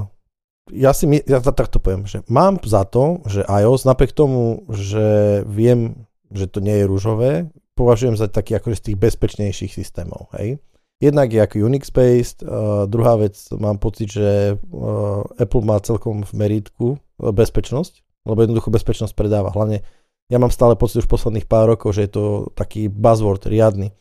ja 0.73 0.91
si 0.91 1.07
my, 1.07 1.23
ja 1.23 1.39
takto 1.39 1.79
poviem, 1.79 2.07
že 2.07 2.27
mám 2.27 2.59
za 2.63 2.83
to, 2.87 3.23
že 3.27 3.47
iOS 3.47 3.87
napriek 3.87 4.11
tomu, 4.11 4.67
že 4.71 5.41
viem, 5.47 6.09
že 6.35 6.51
to 6.51 6.59
nie 6.59 6.83
je 6.83 6.89
rúžové, 6.91 7.31
považujem 7.79 8.19
za 8.19 8.27
taký 8.27 8.59
akože 8.59 8.77
z 8.79 8.85
tých 8.91 8.99
bezpečnejších 8.99 9.73
systémov, 9.73 10.33
hej. 10.39 10.59
Jednak 10.97 11.29
je 11.29 11.45
ako 11.45 11.61
Unix-based, 11.61 12.41
uh, 12.41 12.89
druhá 12.89 13.21
vec, 13.21 13.37
mám 13.53 13.77
pocit, 13.77 14.09
že 14.09 14.57
uh, 14.57 15.23
Apple 15.37 15.61
má 15.61 15.77
celkom 15.85 16.25
v 16.25 16.33
meritku 16.33 16.97
bezpečnosť, 17.21 18.25
lebo 18.25 18.41
jednoducho 18.41 18.73
bezpečnosť 18.73 19.13
predáva. 19.13 19.53
Hlavne 19.53 19.85
ja 20.33 20.41
mám 20.41 20.51
stále 20.51 20.75
pocit 20.75 21.05
už 21.05 21.09
posledných 21.13 21.47
pár 21.47 21.71
rokov, 21.71 21.95
že 21.95 22.09
je 22.09 22.13
to 22.17 22.25
taký 22.59 22.91
buzzword 22.91 23.47
riadny. 23.47 23.95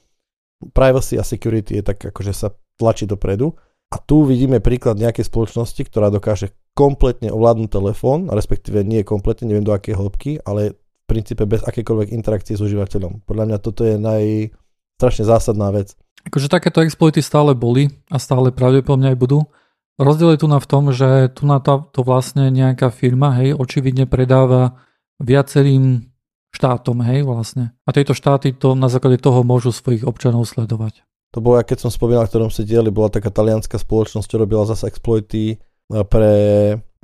Privacy 0.73 1.19
a 1.19 1.23
security 1.27 1.77
je 1.77 1.83
tak 1.85 2.01
akože 2.01 2.33
sa 2.33 2.55
tlačí 2.79 3.05
dopredu. 3.05 3.53
A 3.93 4.01
tu 4.01 4.25
vidíme 4.25 4.63
príklad 4.63 4.97
nejakej 4.97 5.29
spoločnosti, 5.29 5.81
ktorá 5.85 6.09
dokáže 6.09 6.51
kompletne 6.75 7.31
ovládnuť 7.31 7.69
telefón, 7.71 8.27
respektíve 8.27 8.83
nie 8.83 9.05
kompletne, 9.07 9.47
neviem 9.47 9.63
do 9.63 9.71
akej 9.71 9.95
hĺbky, 9.95 10.31
ale 10.43 10.75
v 10.75 11.05
princípe 11.07 11.45
bez 11.47 11.63
akékoľvek 11.63 12.11
interakcie 12.11 12.57
s 12.57 12.61
užívateľom. 12.65 13.23
Podľa 13.23 13.45
mňa 13.47 13.57
toto 13.61 13.87
je 13.87 13.95
naj, 13.95 14.51
strašne 14.99 15.23
zásadná 15.23 15.71
vec. 15.71 15.95
Akože 16.25 16.49
takéto 16.49 16.81
exploity 16.81 17.21
stále 17.21 17.53
boli 17.53 17.93
a 18.09 18.17
stále 18.17 18.49
pravdepodobne 18.49 19.13
aj 19.13 19.17
budú. 19.21 19.39
Rozdiel 19.95 20.35
je 20.35 20.41
tu 20.43 20.47
na 20.51 20.59
v 20.59 20.67
tom, 20.67 20.91
že 20.91 21.31
tu 21.31 21.47
na 21.47 21.63
to, 21.63 21.87
to 21.93 22.03
vlastne 22.03 22.51
nejaká 22.51 22.91
firma, 22.91 23.31
hej, 23.39 23.55
očividne 23.55 24.09
predáva 24.09 24.83
viacerým 25.23 26.11
štátom, 26.51 26.99
hej, 27.07 27.23
vlastne. 27.23 27.71
A 27.87 27.95
tieto 27.95 28.11
štáty 28.11 28.51
to 28.51 28.75
na 28.75 28.91
základe 28.91 29.23
toho 29.23 29.47
môžu 29.47 29.71
svojich 29.71 30.03
občanov 30.03 30.43
sledovať. 30.47 31.07
To 31.35 31.43
bolo, 31.43 31.59
keď 31.59 31.83
som 31.83 31.91
spomínal, 31.91 32.23
ktorom 32.31 32.47
ste 32.47 32.63
dieli, 32.63 32.87
bola 32.87 33.11
taká 33.11 33.27
talianská 33.27 33.75
spoločnosť, 33.75 34.23
ktorá 34.23 34.47
robila 34.47 34.63
zase 34.63 34.87
exploity 34.87 35.43
e, 35.51 35.55
pre 36.07 36.33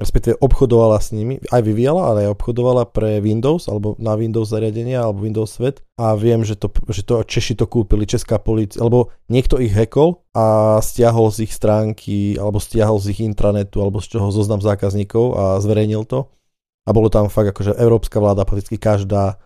respektíve 0.02 0.42
obchodovala 0.42 0.98
s 0.98 1.14
nimi, 1.14 1.38
aj 1.54 1.62
vyvíjala, 1.62 2.02
ale 2.10 2.18
aj 2.26 2.34
obchodovala 2.34 2.90
pre 2.90 3.22
Windows, 3.22 3.70
alebo 3.70 3.94
na 4.02 4.18
Windows 4.18 4.50
zariadenia, 4.50 5.06
alebo 5.06 5.22
Windows 5.22 5.54
svet 5.54 5.86
a 5.94 6.18
viem, 6.18 6.42
že 6.42 6.58
to, 6.58 6.74
že 6.90 7.06
to 7.06 7.22
Češi 7.22 7.54
to 7.54 7.70
kúpili, 7.70 8.10
Česká 8.10 8.42
policia, 8.42 8.82
alebo 8.82 9.14
niekto 9.30 9.62
ich 9.62 9.70
hackol 9.70 10.26
a 10.34 10.82
stiahol 10.82 11.30
z 11.30 11.46
ich 11.46 11.54
stránky, 11.54 12.34
alebo 12.42 12.58
stiahol 12.58 12.98
z 12.98 13.14
ich 13.14 13.22
intranetu, 13.22 13.78
alebo 13.78 14.02
z 14.02 14.18
čoho 14.18 14.34
zoznam 14.34 14.58
zákazníkov 14.58 15.26
a 15.38 15.44
zverejnil 15.62 16.10
to. 16.10 16.26
A 16.82 16.90
bolo 16.98 17.14
tam 17.14 17.30
fakt 17.30 17.54
akože 17.54 17.78
európska 17.78 18.18
vláda, 18.18 18.42
prakticky 18.42 18.82
každá, 18.82 19.38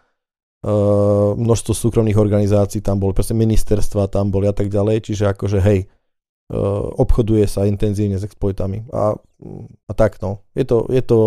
množstvo 1.38 1.78
súkromných 1.78 2.18
organizácií 2.18 2.82
tam 2.82 2.98
boli, 2.98 3.14
proste 3.14 3.38
ministerstva 3.38 4.10
tam 4.10 4.34
boli 4.34 4.50
a 4.50 4.56
tak 4.56 4.74
ďalej, 4.74 5.06
čiže 5.06 5.30
akože 5.30 5.60
hej, 5.62 5.86
uh, 6.50 6.90
obchoduje 6.98 7.46
sa 7.46 7.70
intenzívne 7.70 8.18
s 8.18 8.26
exploitami 8.26 8.90
a, 8.90 9.14
a 9.86 9.92
tak 9.94 10.18
no. 10.26 10.42
Je 10.58 10.66
to, 10.66 10.90
je 10.90 11.02
to 11.06 11.18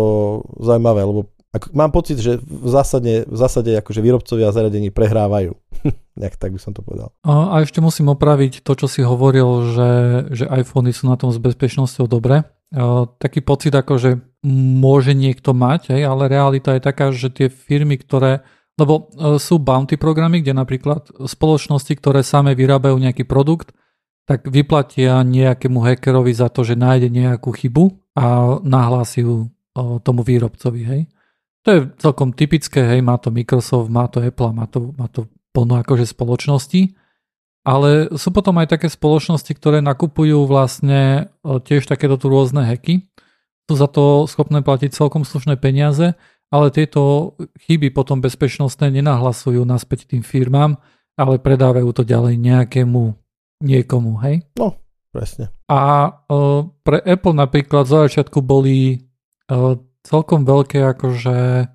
zaujímavé, 0.59 1.07
lebo 1.07 1.31
ako, 1.49 1.73
mám 1.73 1.89
pocit, 1.89 2.21
že 2.21 2.37
v 2.37 2.69
zásade, 2.69 3.25
v 3.25 3.37
zásade 3.37 3.73
akože 3.73 4.05
výrobcovia 4.05 4.53
zariadení 4.53 4.93
prehrávajú. 4.93 5.57
Nejak 6.19 6.37
tak 6.37 6.53
by 6.53 6.59
som 6.61 6.77
to 6.77 6.85
povedal. 6.85 7.09
A, 7.25 7.57
a 7.57 7.65
ešte 7.65 7.81
musím 7.81 8.13
opraviť 8.13 8.61
to, 8.61 8.77
čo 8.77 8.85
si 8.85 9.01
hovoril, 9.01 9.73
že, 9.73 9.91
že 10.29 10.45
iPhony 10.45 10.93
sú 10.93 11.09
na 11.09 11.17
tom 11.17 11.33
s 11.33 11.41
bezpečnosťou 11.41 12.05
dobre. 12.05 12.45
Uh, 12.69 13.09
taký 13.17 13.41
pocit, 13.41 13.73
ako 13.73 13.97
že 13.97 14.11
môže 14.45 15.17
niekto 15.17 15.57
mať, 15.57 15.89
hej, 15.89 16.05
ale 16.05 16.29
realita 16.29 16.77
je 16.77 16.85
taká, 16.85 17.09
že 17.09 17.33
tie 17.33 17.49
firmy, 17.49 17.97
ktoré 17.97 18.45
lebo 18.79 19.11
e, 19.11 19.35
sú 19.37 19.59
bounty 19.59 19.99
programy, 19.99 20.39
kde 20.39 20.55
napríklad 20.55 21.11
spoločnosti, 21.27 21.91
ktoré 21.99 22.23
same 22.23 22.55
vyrábajú 22.55 22.95
nejaký 22.95 23.27
produkt, 23.27 23.75
tak 24.23 24.47
vyplatia 24.47 25.19
nejakému 25.25 25.83
hackerovi 25.83 26.31
za 26.31 26.47
to, 26.47 26.63
že 26.63 26.79
nájde 26.79 27.11
nejakú 27.11 27.51
chybu 27.51 28.15
a 28.15 28.57
nahlási 28.63 29.27
ju 29.27 29.35
e, 29.43 29.47
tomu 29.99 30.23
výrobcovi. 30.23 30.81
Hej. 30.87 31.01
To 31.67 31.69
je 31.75 31.79
celkom 31.99 32.31
typické, 32.31 32.87
hej, 32.95 33.03
má 33.03 33.19
to 33.19 33.35
Microsoft, 33.35 33.91
má 33.91 34.07
to 34.07 34.23
Apple, 34.23 34.55
má 34.55 34.65
to, 34.65 34.95
má 34.95 35.11
to 35.11 35.27
plno 35.51 35.77
akože 35.83 36.07
spoločnosti. 36.07 36.95
Ale 37.67 38.15
sú 38.15 38.31
potom 38.31 38.55
aj 38.55 38.79
také 38.79 38.87
spoločnosti, 38.87 39.51
ktoré 39.51 39.83
nakupujú 39.83 40.47
vlastne 40.47 41.27
e, 41.43 41.59
tiež 41.59 41.85
takéto 41.85 42.15
tu 42.15 42.31
rôzne 42.31 42.63
hacky 42.63 43.03
sú 43.69 43.77
za 43.77 43.85
to 43.85 44.25
schopné 44.25 44.65
platiť 44.65 44.97
celkom 44.97 45.21
slušné 45.21 45.61
peniaze, 45.61 46.17
ale 46.49 46.73
tieto 46.73 47.33
chyby 47.65 47.93
potom 47.93 48.21
bezpečnostné 48.21 48.89
nenahlasujú 48.89 49.61
naspäť 49.65 50.09
tým 50.09 50.25
firmám, 50.25 50.81
ale 51.13 51.37
predávajú 51.37 51.89
to 51.93 52.03
ďalej 52.05 52.41
nejakému 52.41 53.13
niekomu, 53.61 54.11
hej? 54.25 54.41
No, 54.57 54.79
presne. 55.13 55.53
A 55.69 56.09
uh, 56.09 56.65
pre 56.81 56.99
Apple 57.05 57.37
napríklad 57.37 57.85
za 57.85 58.09
začiatku 58.09 58.41
boli 58.41 58.97
uh, 59.51 59.77
celkom 60.01 60.47
veľké 60.47 60.79
akože 60.95 61.67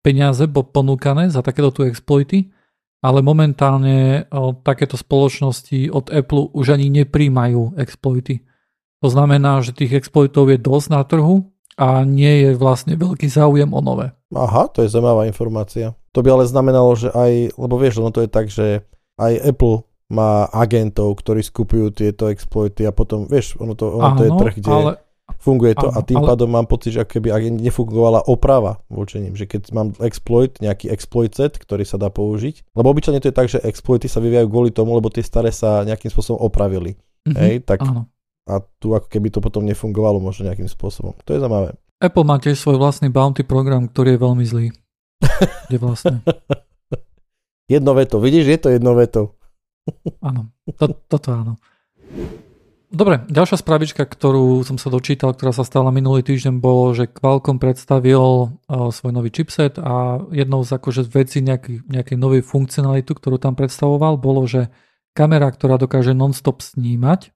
peniaze 0.00 0.44
ponúkané 0.48 1.28
za 1.28 1.44
takéto 1.44 1.74
tu 1.74 1.80
exploity, 1.84 2.48
ale 3.04 3.20
momentálne 3.20 4.24
uh, 4.24 4.56
takéto 4.64 4.96
spoločnosti 4.96 5.92
od 5.92 6.08
Apple 6.08 6.54
už 6.56 6.80
ani 6.80 6.88
nepríjmajú 7.04 7.76
exploity. 7.76 8.40
To 9.04 9.12
znamená, 9.12 9.60
že 9.60 9.76
tých 9.76 10.00
exploitov 10.00 10.48
je 10.48 10.56
dosť 10.56 10.88
na 10.88 11.04
trhu 11.04 11.52
a 11.74 12.06
nie 12.06 12.46
je 12.46 12.50
vlastne 12.54 12.94
veľký 12.94 13.26
záujem 13.26 13.70
o 13.74 13.80
nové. 13.82 14.14
Aha, 14.34 14.70
to 14.70 14.82
je 14.82 14.90
zaujímavá 14.90 15.26
informácia. 15.26 15.94
To 16.14 16.22
by 16.22 16.28
ale 16.30 16.44
znamenalo, 16.46 16.94
že 16.94 17.10
aj, 17.10 17.58
lebo 17.58 17.74
vieš, 17.78 17.98
ono 17.98 18.14
to 18.14 18.22
je 18.22 18.30
tak, 18.30 18.46
že 18.50 18.86
aj 19.18 19.32
Apple 19.42 19.82
má 20.10 20.46
agentov, 20.54 21.18
ktorí 21.18 21.42
skupujú 21.42 21.90
tieto 21.90 22.30
exploity 22.30 22.86
a 22.86 22.94
potom, 22.94 23.26
vieš, 23.26 23.58
ono 23.58 23.74
to, 23.74 23.90
ono 23.90 24.14
Áno, 24.14 24.18
to 24.18 24.22
je 24.22 24.30
trh, 24.38 24.54
kde 24.62 24.70
ale, 24.70 24.92
funguje 25.42 25.74
to 25.74 25.90
áno, 25.90 25.96
a 25.98 26.06
tým 26.06 26.20
ale, 26.22 26.28
pádom 26.30 26.48
mám 26.54 26.66
pocit, 26.70 26.94
že 26.94 27.02
keby 27.02 27.34
agent 27.34 27.58
nefungovala 27.58 28.22
oprava 28.30 28.78
voči 28.86 29.18
ním, 29.18 29.34
že 29.34 29.50
keď 29.50 29.74
mám 29.74 29.88
exploit, 29.98 30.54
nejaký 30.62 30.92
exploit 30.92 31.34
set, 31.34 31.58
ktorý 31.58 31.82
sa 31.82 31.98
dá 31.98 32.12
použiť, 32.12 32.76
lebo 32.76 32.86
obyčajne 32.94 33.18
to 33.18 33.32
je 33.32 33.34
tak, 33.34 33.48
že 33.50 33.58
exploity 33.64 34.06
sa 34.06 34.22
vyvíjajú 34.22 34.46
kvôli 34.46 34.70
tomu, 34.70 34.94
lebo 34.94 35.10
tie 35.10 35.24
staré 35.24 35.50
sa 35.50 35.82
nejakým 35.82 36.12
spôsobom 36.12 36.38
opravili. 36.38 36.94
Mm-hmm, 37.24 37.40
Hej, 37.40 37.54
tak 37.66 37.82
áno 37.82 38.13
a 38.44 38.60
tu 38.80 38.92
ako 38.92 39.08
keby 39.08 39.32
to 39.32 39.40
potom 39.40 39.64
nefungovalo 39.64 40.20
možno 40.20 40.48
nejakým 40.48 40.68
spôsobom. 40.68 41.16
To 41.24 41.30
je 41.32 41.40
zaujímavé. 41.40 41.76
Apple 42.00 42.26
má 42.28 42.36
tiež 42.36 42.60
svoj 42.60 42.76
vlastný 42.76 43.08
bounty 43.08 43.40
program, 43.46 43.88
ktorý 43.88 44.16
je 44.16 44.20
veľmi 44.20 44.44
zlý. 44.44 44.66
Kde 45.72 45.78
vlastne. 45.80 46.20
jedno 47.72 47.96
veto. 47.96 48.20
Vidíš, 48.20 48.44
je 48.44 48.58
to 48.60 48.68
jedno 48.68 48.92
veto. 48.92 49.40
áno, 50.20 50.52
to, 50.76 50.92
toto 51.08 51.28
áno. 51.32 51.52
Dobre, 52.94 53.26
ďalšia 53.26 53.58
spravička, 53.58 54.06
ktorú 54.06 54.62
som 54.62 54.78
sa 54.78 54.86
dočítal, 54.86 55.34
ktorá 55.34 55.50
sa 55.50 55.66
stala 55.66 55.90
minulý 55.90 56.22
týždeň, 56.22 56.62
bolo, 56.62 56.94
že 56.94 57.10
Qualcomm 57.10 57.58
predstavil 57.58 58.22
uh, 58.22 58.94
svoj 58.94 59.10
nový 59.10 59.34
chipset 59.34 59.82
a 59.82 60.22
jednou 60.30 60.62
z 60.62 60.78
akože 60.78 61.02
vecí 61.10 61.42
nejaký, 61.42 61.90
nejakej 61.90 62.14
novej 62.14 62.46
funkcionalitu, 62.46 63.18
ktorú 63.18 63.42
tam 63.42 63.58
predstavoval, 63.58 64.14
bolo, 64.14 64.46
že 64.46 64.70
kamera, 65.10 65.50
ktorá 65.50 65.74
dokáže 65.74 66.14
non-stop 66.14 66.62
snímať, 66.62 67.33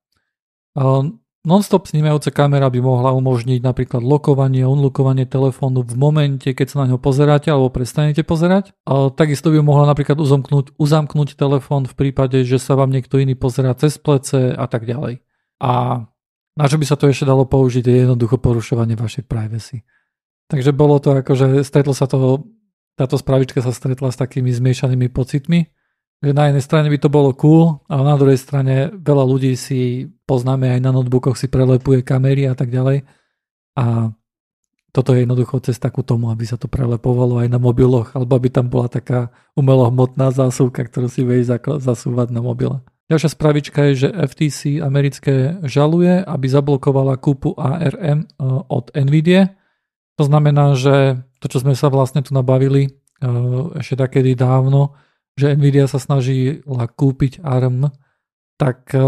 Non-stop 1.46 1.88
snímajúca 1.88 2.28
kamera 2.34 2.68
by 2.68 2.82
mohla 2.82 3.14
umožniť 3.16 3.64
napríklad 3.64 4.04
lokovanie 4.04 4.66
a 4.66 4.68
unlokovanie 4.68 5.24
telefónu 5.24 5.80
v 5.86 5.94
momente, 5.96 6.52
keď 6.52 6.66
sa 6.66 6.76
na 6.84 6.92
ňo 6.92 6.98
pozeráte 7.00 7.48
alebo 7.48 7.72
prestanete 7.72 8.20
pozerať. 8.26 8.76
Takisto 9.16 9.48
by 9.54 9.64
mohla 9.64 9.88
napríklad 9.88 10.18
uzamknúť, 10.20 10.76
uzamknúť 10.76 11.38
telefón 11.38 11.88
v 11.88 11.94
prípade, 11.94 12.42
že 12.44 12.60
sa 12.60 12.76
vám 12.76 12.92
niekto 12.92 13.16
iný 13.16 13.32
pozerá 13.38 13.72
cez 13.78 13.96
plece 13.96 14.52
a 14.52 14.66
tak 14.68 14.84
ďalej. 14.84 15.24
A 15.62 16.04
na 16.58 16.66
čo 16.66 16.76
by 16.76 16.84
sa 16.84 16.98
to 16.98 17.06
ešte 17.06 17.24
dalo 17.24 17.46
použiť 17.46 17.86
je 17.86 17.96
jednoducho 18.02 18.36
porušovanie 18.42 18.98
vašej 18.98 19.24
privacy. 19.30 19.86
Takže 20.50 20.74
bolo 20.74 20.98
to 20.98 21.14
ako, 21.16 21.32
že 21.38 21.46
stretlo 21.62 21.94
sa 21.94 22.10
to, 22.10 22.44
táto 22.98 23.14
spravička 23.14 23.62
sa 23.62 23.70
stretla 23.70 24.10
s 24.10 24.18
takými 24.18 24.50
zmiešanými 24.50 25.06
pocitmi 25.14 25.70
že 26.18 26.34
na 26.34 26.50
jednej 26.50 26.64
strane 26.64 26.90
by 26.90 26.98
to 26.98 27.10
bolo 27.10 27.30
cool, 27.38 27.86
ale 27.86 28.02
na 28.02 28.16
druhej 28.18 28.38
strane 28.38 28.90
veľa 28.90 29.24
ľudí 29.24 29.54
si 29.54 30.10
poznáme 30.26 30.66
aj 30.74 30.80
na 30.82 30.90
notebookoch 30.90 31.38
si 31.38 31.46
prelepuje 31.46 32.02
kamery 32.02 32.50
a 32.50 32.58
tak 32.58 32.74
ďalej. 32.74 33.06
A 33.78 34.10
toto 34.90 35.14
je 35.14 35.22
jednoducho 35.22 35.62
cesta 35.62 35.94
ku 35.94 36.02
tomu, 36.02 36.34
aby 36.34 36.42
sa 36.42 36.58
to 36.58 36.66
prelepovalo 36.66 37.38
aj 37.38 37.48
na 37.52 37.62
mobiloch, 37.62 38.18
alebo 38.18 38.34
aby 38.34 38.50
tam 38.50 38.66
bola 38.66 38.90
taká 38.90 39.30
umelohmotná 39.54 40.34
zásuvka, 40.34 40.82
ktorú 40.82 41.06
si 41.06 41.22
vieš 41.22 41.54
zasúvať 41.62 42.34
na 42.34 42.42
mobile. 42.42 42.82
Ďalšia 43.08 43.30
spravička 43.32 43.80
je, 43.88 43.92
že 44.04 44.08
FTC 44.12 44.60
americké 44.84 45.62
žaluje, 45.64 46.20
aby 46.20 46.46
zablokovala 46.50 47.16
kúpu 47.16 47.56
ARM 47.56 48.26
e, 48.26 48.44
od 48.68 48.92
NVIDIA. 48.92 49.56
To 50.20 50.28
znamená, 50.28 50.76
že 50.76 51.24
to, 51.40 51.48
čo 51.48 51.64
sme 51.64 51.72
sa 51.72 51.88
vlastne 51.88 52.20
tu 52.20 52.36
nabavili 52.36 52.84
e, 52.84 52.90
ešte 53.80 53.96
takedy 53.96 54.36
dávno, 54.36 54.92
že 55.38 55.54
Nvidia 55.54 55.86
sa 55.86 56.02
snaží 56.02 56.60
kúpiť 56.66 57.40
ARM, 57.46 57.94
tak 58.58 58.90
e, 58.90 58.98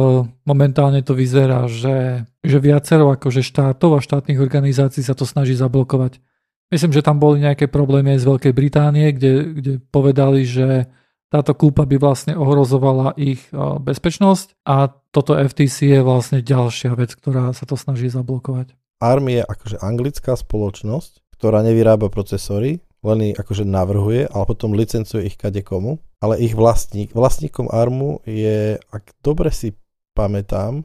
momentálne 0.47 1.03
to 1.03 1.13
vyzerá, 1.19 1.67
že, 1.67 2.23
že 2.41 2.59
viacero 2.63 3.11
akože 3.11 3.43
štátov 3.43 3.99
a 3.99 4.05
štátnych 4.05 4.39
organizácií 4.39 5.03
sa 5.03 5.19
to 5.19 5.27
snaží 5.27 5.59
zablokovať. 5.59 6.23
Myslím, 6.71 6.95
že 6.95 7.03
tam 7.03 7.19
boli 7.19 7.43
nejaké 7.43 7.67
problémy 7.67 8.15
aj 8.15 8.23
z 8.23 8.29
Veľkej 8.31 8.55
Británie, 8.55 9.11
kde, 9.11 9.59
kde 9.59 9.73
povedali, 9.91 10.47
že 10.47 10.87
táto 11.35 11.51
kúpa 11.59 11.83
by 11.83 11.99
vlastne 11.99 12.39
ohrozovala 12.39 13.19
ich 13.19 13.43
e, 13.51 13.55
bezpečnosť 13.83 14.63
a 14.71 14.87
toto 15.11 15.35
FTC 15.35 15.99
je 15.99 16.01
vlastne 16.07 16.39
ďalšia 16.47 16.95
vec, 16.95 17.19
ktorá 17.19 17.51
sa 17.51 17.67
to 17.67 17.75
snaží 17.75 18.07
zablokovať. 18.07 18.79
ARM 19.03 19.35
je 19.35 19.43
akože 19.43 19.77
anglická 19.83 20.39
spoločnosť, 20.39 21.35
ktorá 21.35 21.67
nevyrába 21.67 22.07
procesory, 22.07 22.79
len 23.01 23.33
ich 23.33 23.37
akože 23.37 23.65
navrhuje, 23.65 24.29
ale 24.29 24.45
potom 24.45 24.77
licencuje 24.77 25.29
ich 25.29 25.37
kade 25.41 25.65
komu. 25.65 26.01
Ale 26.21 26.37
ich 26.37 26.53
vlastník, 26.53 27.17
vlastníkom 27.17 27.73
ARMu 27.73 28.21
je, 28.29 28.77
ak 28.93 29.17
dobre 29.25 29.49
si 29.49 29.73
pamätám, 30.13 30.85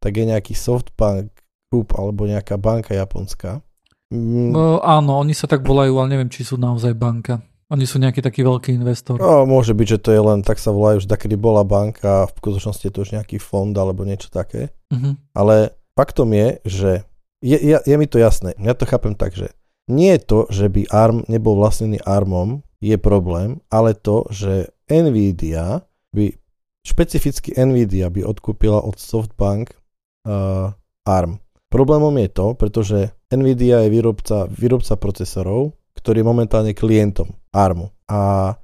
tak 0.00 0.16
je 0.16 0.24
nejaký 0.24 0.56
Softbank 0.56 1.28
Group 1.68 1.92
alebo 1.92 2.24
nejaká 2.24 2.56
banka 2.56 2.96
japonská. 2.96 3.60
Mm. 4.08 4.50
No, 4.56 4.80
áno, 4.80 5.20
oni 5.20 5.36
sa 5.36 5.46
tak 5.46 5.62
volajú, 5.62 6.00
ale 6.00 6.16
neviem, 6.16 6.32
či 6.32 6.42
sú 6.42 6.56
naozaj 6.56 6.96
banka. 6.96 7.44
Oni 7.70 7.86
sú 7.86 8.02
nejaký 8.02 8.18
taký 8.18 8.42
veľký 8.42 8.74
investor. 8.74 9.22
No, 9.22 9.46
môže 9.46 9.70
byť, 9.76 9.86
že 9.86 10.02
to 10.02 10.10
je 10.10 10.18
len, 10.18 10.42
tak 10.42 10.58
sa 10.58 10.74
volajú, 10.74 11.06
že 11.06 11.12
takedy 11.12 11.38
bola 11.38 11.62
banka 11.62 12.26
a 12.26 12.28
v 12.28 12.34
skutočnosti 12.34 12.82
je 12.82 12.92
to 12.92 13.02
už 13.06 13.14
nejaký 13.14 13.38
fond 13.38 13.70
alebo 13.70 14.02
niečo 14.02 14.26
také. 14.26 14.74
Uh-huh. 14.90 15.14
Ale 15.38 15.78
faktom 15.94 16.34
je, 16.34 16.48
že 16.66 16.90
je, 17.38 17.54
je, 17.54 17.76
je 17.78 17.94
mi 17.94 18.10
to 18.10 18.18
jasné. 18.18 18.58
Ja 18.58 18.74
to 18.74 18.90
chápem 18.90 19.14
tak, 19.14 19.38
že 19.38 19.54
nie 19.90 20.16
je 20.16 20.22
to, 20.22 20.38
že 20.48 20.70
by 20.70 20.86
ARM 20.88 21.26
nebol 21.26 21.58
vlastnený 21.58 22.00
ARMom, 22.06 22.62
je 22.80 22.96
problém, 22.96 23.60
ale 23.68 23.92
to, 23.92 24.24
že 24.32 24.72
Nvidia 24.88 25.84
by, 26.16 26.32
špecificky 26.80 27.52
Nvidia 27.52 28.08
by 28.08 28.24
odkúpila 28.24 28.80
od 28.80 28.96
Softbank 28.96 29.76
uh, 30.24 30.72
ARM. 31.04 31.38
Problémom 31.70 32.16
je 32.18 32.28
to, 32.32 32.46
pretože 32.56 33.14
Nvidia 33.30 33.86
je 33.86 33.92
výrobca, 33.92 34.48
výrobca 34.50 34.96
procesorov, 34.96 35.76
ktorý 35.94 36.24
je 36.24 36.30
momentálne 36.30 36.72
klientom 36.72 37.36
ARMu. 37.52 37.92
A 38.10 38.54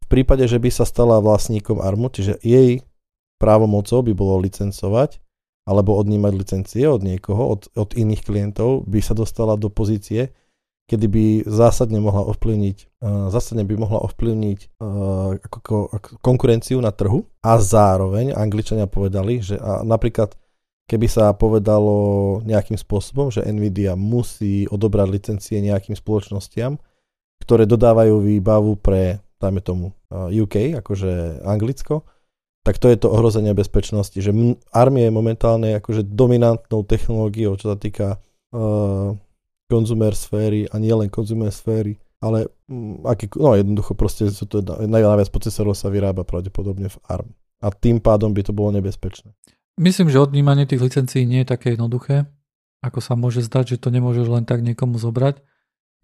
v 0.00 0.06
prípade, 0.08 0.46
že 0.46 0.62
by 0.62 0.70
sa 0.70 0.86
stala 0.86 1.18
vlastníkom 1.18 1.82
ARMu, 1.82 2.08
čiže 2.08 2.38
jej 2.40 2.80
právomocou 3.36 4.06
by 4.06 4.12
bolo 4.14 4.40
licencovať, 4.40 5.20
alebo 5.66 5.98
odnímať 5.98 6.32
licencie 6.32 6.86
od 6.86 7.02
niekoho, 7.02 7.58
od, 7.58 7.68
od 7.74 7.90
iných 7.98 8.22
klientov, 8.22 8.86
by 8.86 9.02
sa 9.02 9.18
dostala 9.18 9.58
do 9.58 9.66
pozície, 9.66 10.30
kedy 10.86 11.06
by 11.10 11.24
zásadne 11.46 11.98
mohla 11.98 12.22
ovplyvniť, 12.30 12.76
uh, 13.02 13.28
zásadne 13.34 13.66
by 13.66 13.74
mohla 13.74 14.00
ovplyvniť 14.06 14.58
uh, 14.78 15.34
ako, 15.42 15.76
ako 15.90 16.08
konkurenciu 16.22 16.78
na 16.78 16.94
trhu. 16.94 17.26
A 17.42 17.58
zároveň 17.58 18.34
Angličania 18.34 18.86
povedali, 18.86 19.42
že 19.42 19.58
a 19.58 19.82
napríklad 19.82 20.38
keby 20.86 21.06
sa 21.10 21.34
povedalo 21.34 22.38
nejakým 22.46 22.78
spôsobom, 22.78 23.34
že 23.34 23.42
Nvidia 23.42 23.98
musí 23.98 24.70
odobrať 24.70 25.06
licencie 25.10 25.58
nejakým 25.58 25.98
spoločnostiam, 25.98 26.78
ktoré 27.42 27.66
dodávajú 27.66 28.22
výbavu 28.22 28.78
pre, 28.78 29.18
dajme 29.42 29.60
tomu, 29.60 29.86
UK, 30.14 30.78
akože 30.80 31.42
Anglicko, 31.42 32.06
tak 32.66 32.82
to 32.82 32.90
je 32.90 32.98
to 32.98 33.10
ohrozenie 33.10 33.54
bezpečnosti, 33.54 34.18
že 34.18 34.34
armie 34.74 35.06
je 35.06 35.14
momentálne 35.14 35.78
akože 35.78 36.02
dominantnou 36.02 36.82
technológiou, 36.82 37.54
čo 37.54 37.70
sa 37.70 37.78
týka 37.78 38.18
uh, 38.50 39.14
konzumer 39.66 40.14
sféry 40.14 40.66
a 40.70 40.78
nie 40.78 40.94
len 40.94 41.10
konzumer 41.10 41.50
sféry, 41.50 41.98
ale 42.22 42.48
um, 42.70 43.02
aký, 43.04 43.30
no 43.36 43.54
jednoducho 43.58 43.98
proste 43.98 44.30
to 44.30 44.62
najviac 44.86 45.28
procesorov 45.30 45.74
sa 45.74 45.90
vyrába 45.90 46.22
pravdepodobne 46.22 46.90
v 46.90 46.96
ARM. 47.10 47.30
A 47.60 47.72
tým 47.72 47.98
pádom 47.98 48.30
by 48.36 48.46
to 48.46 48.52
bolo 48.52 48.72
nebezpečné. 48.76 49.32
Myslím, 49.76 50.08
že 50.08 50.22
odnímanie 50.22 50.64
tých 50.64 50.80
licencií 50.80 51.28
nie 51.28 51.44
je 51.44 51.52
také 51.52 51.76
jednoduché, 51.76 52.28
ako 52.80 53.00
sa 53.00 53.16
môže 53.16 53.44
zdať, 53.44 53.76
že 53.76 53.82
to 53.82 53.88
nemôžeš 53.92 54.26
len 54.28 54.44
tak 54.48 54.64
niekomu 54.64 54.96
zobrať. 54.96 55.40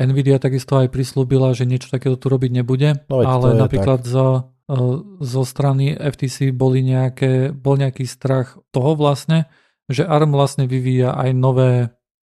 Nvidia 0.00 0.40
takisto 0.40 0.80
aj 0.80 0.88
prislúbila, 0.88 1.52
že 1.54 1.68
niečo 1.68 1.92
takéto 1.92 2.16
tu 2.16 2.26
robiť 2.32 2.50
nebude, 2.50 3.04
no, 3.06 3.22
ale 3.22 3.54
napríklad 3.54 4.02
tak. 4.02 4.08
za 4.08 4.52
E, 4.72 4.76
zo 5.20 5.42
strany 5.44 5.92
FTC 5.98 6.54
boli 6.54 6.80
nejaké, 6.80 7.50
bol 7.50 7.76
nejaký 7.76 8.06
strach 8.08 8.56
toho 8.70 8.96
vlastne, 8.96 9.50
že 9.90 10.06
ARM 10.06 10.32
vlastne 10.32 10.70
vyvíja 10.70 11.12
aj 11.12 11.30
nové, 11.34 11.92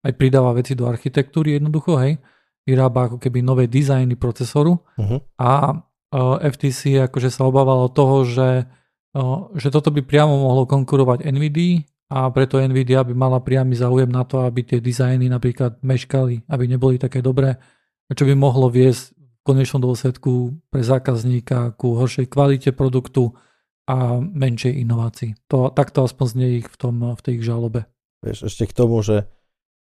aj 0.05 0.13
pridáva 0.13 0.53
veci 0.53 0.77
do 0.77 0.85
architektúry 0.85 1.57
jednoducho, 1.57 1.97
hej, 1.97 2.21
vyrába 2.65 3.09
ako 3.09 3.17
keby 3.17 3.41
nové 3.41 3.65
dizajny 3.65 4.13
procesoru 4.17 4.77
uh-huh. 4.77 5.19
a 5.41 5.51
e, 5.69 5.75
FTC 6.49 7.09
akože 7.09 7.33
sa 7.33 7.45
obávalo 7.45 7.89
toho, 7.93 8.25
že, 8.25 8.49
uh, 9.13 9.49
že 9.53 9.69
toto 9.69 9.93
by 9.93 10.01
priamo 10.01 10.33
mohlo 10.33 10.65
konkurovať 10.65 11.29
NVIDIA 11.29 11.85
a 12.09 12.29
preto 12.29 12.61
NVIDIA 12.61 13.01
by 13.05 13.13
mala 13.17 13.41
priamy 13.41 13.73
záujem 13.73 14.09
na 14.09 14.25
to, 14.25 14.45
aby 14.45 14.61
tie 14.61 14.77
dizajny 14.81 15.25
napríklad 15.29 15.81
meškali, 15.81 16.45
aby 16.49 16.63
neboli 16.69 17.01
také 17.01 17.21
dobré, 17.21 17.57
čo 18.13 18.29
by 18.29 18.33
mohlo 18.37 18.69
viesť 18.69 19.13
konečnom 19.45 19.81
dôsledku 19.85 20.57
pre 20.73 20.81
zákazníka 20.81 21.77
ku 21.77 21.93
horšej 22.01 22.33
kvalite 22.33 22.73
produktu 22.73 23.37
a 23.85 24.17
menšej 24.17 24.73
inovácii. 24.81 25.37
To, 25.53 25.69
takto 25.69 26.01
aspoň 26.01 26.25
znie 26.25 26.49
ich 26.65 26.67
v, 26.69 26.77
tom, 26.81 27.13
v 27.13 27.21
tej 27.21 27.33
ich 27.37 27.45
žalobe. 27.45 27.85
Vieš, 28.25 28.49
ešte 28.49 28.65
k 28.65 28.73
tomu, 28.73 29.05
že, 29.05 29.29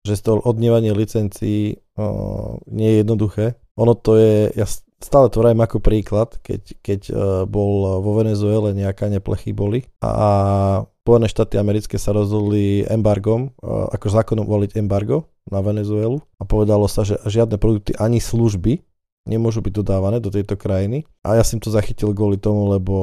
že 0.01 0.17
to 0.21 0.41
odnievanie 0.41 0.93
licencií 0.93 1.77
o, 1.97 2.57
nie 2.69 2.89
je 2.89 2.97
jednoduché. 3.05 3.45
Ono 3.77 3.93
to 3.93 4.17
je, 4.17 4.51
ja 4.57 4.65
stále 5.01 5.33
to 5.33 5.41
vrajím 5.41 5.61
ako 5.65 5.81
príklad, 5.81 6.37
keď, 6.45 6.61
keď 6.85 7.01
uh, 7.09 7.15
bol 7.49 8.01
vo 8.05 8.11
Venezuele 8.21 8.77
nejaká 8.77 9.09
neplechy 9.09 9.51
boli 9.51 9.89
a 9.99 10.85
Spojené 11.01 11.25
štáty 11.25 11.57
americké 11.57 11.97
sa 11.97 12.13
rozhodli 12.13 12.85
embargom, 12.85 13.57
uh, 13.57 13.89
ako 13.89 14.21
zákonom 14.21 14.45
voliť 14.45 14.77
embargo 14.77 15.33
na 15.49 15.65
Venezuelu 15.65 16.21
a 16.37 16.45
povedalo 16.45 16.85
sa, 16.85 17.01
že 17.01 17.17
žiadne 17.25 17.57
produkty 17.57 17.97
ani 17.97 18.21
služby 18.21 18.85
nemôžu 19.25 19.61
byť 19.61 19.73
dodávané 19.85 20.17
do 20.17 20.33
tejto 20.33 20.57
krajiny. 20.57 21.05
A 21.21 21.37
ja 21.37 21.43
som 21.45 21.61
to 21.61 21.69
zachytil 21.69 22.09
kvôli 22.13 22.41
tomu, 22.41 22.73
lebo 22.73 22.95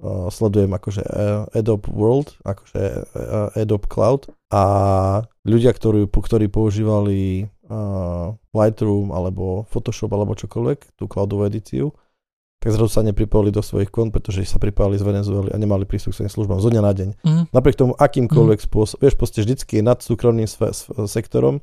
uh, 0.00 0.32
sledujem 0.32 0.72
akože 0.72 1.04
uh, 1.04 1.44
Adobe 1.52 1.88
World, 1.92 2.32
akože 2.44 2.82
uh, 3.14 3.52
Adobe 3.52 3.86
Cloud 3.88 4.32
a 4.48 4.64
ľudia, 5.44 5.76
ktorí, 5.76 6.08
ktorí 6.08 6.48
používali 6.48 7.52
uh, 7.68 8.32
Lightroom 8.56 9.12
alebo 9.12 9.68
Photoshop 9.68 10.08
alebo 10.16 10.32
čokoľvek, 10.32 10.96
tú 10.96 11.04
cloudovú 11.04 11.44
edíciu, 11.44 11.92
tak 12.58 12.74
zrazu 12.74 12.90
sa 12.90 13.06
nepripojili 13.06 13.54
do 13.54 13.62
svojich 13.62 13.92
kont, 13.92 14.10
pretože 14.10 14.42
sa 14.48 14.58
pripojili 14.58 14.98
z 14.98 15.06
Venezuely 15.06 15.54
a 15.54 15.56
nemali 15.60 15.86
prístup 15.86 16.10
k 16.10 16.24
svojim 16.24 16.32
službám 16.32 16.58
zo 16.58 16.74
dňa 16.74 16.82
na 16.82 16.92
deň. 16.96 17.08
Mm. 17.22 17.44
Napriek 17.54 17.78
tomu 17.78 17.94
akýmkoľvek 17.94 18.58
mm. 18.58 18.66
spôsobom, 18.66 19.00
vieš, 19.04 19.14
proste 19.14 19.46
vždycky 19.46 19.78
nad 19.78 20.02
súkromným 20.02 20.50
sektorom 21.06 21.62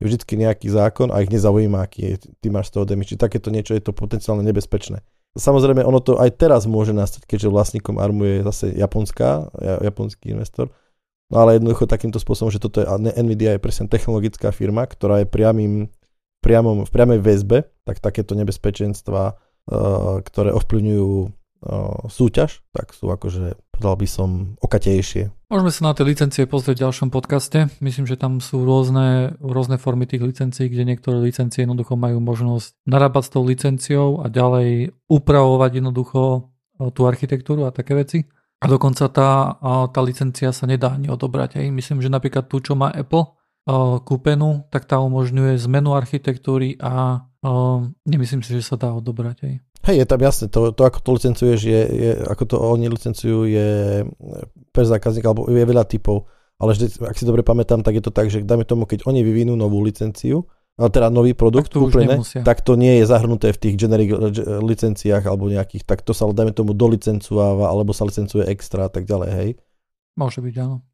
je 0.00 0.08
vždy 0.08 0.24
nejaký 0.48 0.72
zákon 0.72 1.12
a 1.12 1.20
ich 1.20 1.28
nezaujíma, 1.28 1.84
aký 1.84 2.00
je, 2.02 2.14
ty 2.40 2.48
máš 2.48 2.72
z 2.72 2.80
toho 2.80 2.84
damage. 2.88 3.12
Čiže 3.12 3.24
takéto 3.28 3.52
niečo 3.52 3.76
je 3.76 3.84
to 3.84 3.92
potenciálne 3.92 4.40
nebezpečné. 4.40 5.04
Samozrejme, 5.36 5.86
ono 5.86 6.02
to 6.02 6.18
aj 6.18 6.40
teraz 6.40 6.66
môže 6.66 6.90
nastať, 6.90 7.28
keďže 7.28 7.52
vlastníkom 7.52 8.02
ARMu 8.02 8.24
je 8.26 8.38
zase 8.42 8.66
japonská, 8.74 9.52
japonský 9.84 10.34
investor. 10.34 10.72
No 11.30 11.46
ale 11.46 11.62
jednoducho 11.62 11.86
takýmto 11.86 12.18
spôsobom, 12.18 12.50
že 12.50 12.58
toto 12.58 12.82
je, 12.82 12.86
Nvidia 13.22 13.54
je 13.54 13.62
presne 13.62 13.86
technologická 13.86 14.50
firma, 14.50 14.82
ktorá 14.82 15.22
je 15.22 15.30
priamým, 15.30 15.86
priamom, 16.42 16.82
v 16.82 16.90
priamej 16.90 17.22
väzbe, 17.22 17.70
tak 17.86 18.02
takéto 18.02 18.34
nebezpečenstva, 18.34 19.38
uh, 19.38 20.18
ktoré 20.26 20.50
ovplyvňujú 20.50 21.30
súťaž, 22.08 22.64
tak 22.72 22.96
sú 22.96 23.12
akože 23.12 23.56
povedal 23.80 23.96
by 23.96 24.08
som, 24.08 24.30
okatejšie. 24.60 25.32
Môžeme 25.48 25.72
sa 25.72 25.80
na 25.88 25.92
tie 25.96 26.04
licencie 26.04 26.44
pozrieť 26.44 26.76
v 26.76 26.84
ďalšom 26.84 27.08
podcaste. 27.08 27.72
Myslím, 27.80 28.04
že 28.04 28.20
tam 28.20 28.44
sú 28.44 28.62
rôzne, 28.62 29.40
rôzne 29.40 29.80
formy 29.80 30.04
tých 30.04 30.20
licencií, 30.20 30.68
kde 30.68 30.84
niektoré 30.84 31.16
licencie 31.16 31.64
jednoducho 31.64 31.96
majú 31.96 32.20
možnosť 32.20 32.76
narábať 32.84 33.22
s 33.24 33.32
tou 33.32 33.42
licenciou 33.48 34.08
a 34.20 34.28
ďalej 34.28 34.92
upravovať 35.08 35.70
jednoducho 35.80 36.52
tú 36.92 37.00
architektúru 37.08 37.64
a 37.64 37.72
také 37.72 37.96
veci. 37.96 38.28
A 38.60 38.68
dokonca 38.68 39.08
tá, 39.08 39.56
tá 39.88 40.00
licencia 40.04 40.52
sa 40.52 40.68
nedá 40.68 40.92
ani 40.92 41.08
odobrať. 41.08 41.56
Hej. 41.56 41.72
Myslím, 41.72 42.04
že 42.04 42.12
napríklad 42.12 42.52
tú, 42.52 42.60
čo 42.60 42.76
má 42.76 42.92
Apple 42.92 43.39
kúpenú, 44.02 44.66
tak 44.72 44.88
tá 44.90 44.98
umožňuje 44.98 45.58
zmenu 45.66 45.94
architektúry 45.94 46.76
a 46.80 47.24
nemyslím 48.04 48.44
si, 48.44 48.56
že 48.56 48.66
sa 48.66 48.76
dá 48.76 48.92
odobrať. 48.92 49.36
Hej. 49.46 49.54
Hej, 49.80 49.96
je 50.04 50.06
tam 50.06 50.20
jasné, 50.20 50.46
to, 50.52 50.76
to 50.76 50.82
ako 50.84 51.00
to 51.00 51.10
licencuješ, 51.16 51.60
je, 51.64 51.82
je, 51.88 52.10
ako 52.28 52.44
to 52.44 52.56
oni 52.60 52.92
licencujú, 52.92 53.48
je 53.48 53.68
per 54.76 54.84
zákazník, 54.84 55.24
alebo 55.24 55.48
je 55.48 55.64
veľa 55.64 55.88
typov. 55.88 56.28
Ale 56.60 56.76
vždy, 56.76 57.00
ak 57.00 57.16
si 57.16 57.24
dobre 57.24 57.40
pamätám, 57.40 57.80
tak 57.80 57.96
je 57.96 58.04
to 58.04 58.12
tak, 58.12 58.28
že 58.28 58.44
dajme 58.44 58.68
tomu, 58.68 58.84
keď 58.84 59.08
oni 59.08 59.24
vyvinú 59.24 59.56
novú 59.56 59.80
licenciu, 59.80 60.44
teda 60.76 61.08
nový 61.08 61.32
produkt 61.32 61.72
tak 61.72 61.76
to, 61.76 61.80
kúpené, 61.88 62.20
tak 62.44 62.60
to 62.60 62.76
nie 62.76 63.00
je 63.00 63.04
zahrnuté 63.08 63.56
v 63.56 63.60
tých 63.60 63.74
generic 63.80 64.12
licenciách 64.60 65.24
alebo 65.24 65.48
nejakých, 65.48 65.88
tak 65.88 66.04
to 66.04 66.12
sa 66.12 66.28
dajme 66.28 66.52
tomu 66.52 66.76
dolicencováva, 66.76 67.72
alebo 67.72 67.96
sa 67.96 68.04
licencuje 68.04 68.44
extra 68.52 68.88
a 68.88 68.90
tak 68.92 69.08
ďalej, 69.08 69.30
hej. 69.32 69.50
Môže 70.20 70.44
byť, 70.44 70.54
áno. 70.60 70.84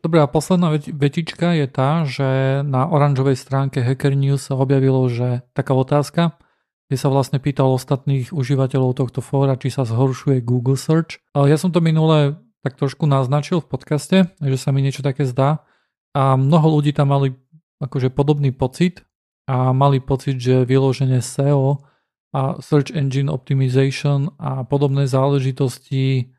Dobre, 0.00 0.24
a 0.24 0.32
posledná 0.32 0.72
vetička 0.80 1.52
je 1.52 1.68
tá, 1.68 2.08
že 2.08 2.64
na 2.64 2.88
oranžovej 2.88 3.36
stránke 3.36 3.84
Hacker 3.84 4.16
News 4.16 4.48
sa 4.48 4.56
objavilo, 4.56 5.04
že 5.12 5.44
taká 5.52 5.76
otázka, 5.76 6.40
kde 6.88 6.96
sa 6.96 7.12
vlastne 7.12 7.36
pýtal 7.36 7.68
ostatných 7.68 8.32
užívateľov 8.32 8.96
tohto 8.96 9.20
fóra, 9.20 9.60
či 9.60 9.68
sa 9.68 9.84
zhoršuje 9.84 10.40
Google 10.40 10.80
Search. 10.80 11.20
Ja 11.36 11.60
som 11.60 11.68
to 11.68 11.84
minule 11.84 12.40
tak 12.64 12.80
trošku 12.80 13.04
naznačil 13.04 13.60
v 13.60 13.68
podcaste, 13.68 14.18
že 14.40 14.56
sa 14.56 14.72
mi 14.72 14.80
niečo 14.80 15.04
také 15.04 15.28
zdá 15.28 15.68
a 16.16 16.32
mnoho 16.32 16.80
ľudí 16.80 16.96
tam 16.96 17.12
mali 17.12 17.36
akože 17.84 18.08
podobný 18.08 18.56
pocit 18.56 19.04
a 19.44 19.76
mali 19.76 20.00
pocit, 20.00 20.40
že 20.40 20.64
vyloženie 20.64 21.20
SEO 21.20 21.84
a 22.32 22.56
Search 22.56 22.92
Engine 22.96 23.28
Optimization 23.28 24.32
a 24.40 24.64
podobné 24.64 25.04
záležitosti 25.04 26.32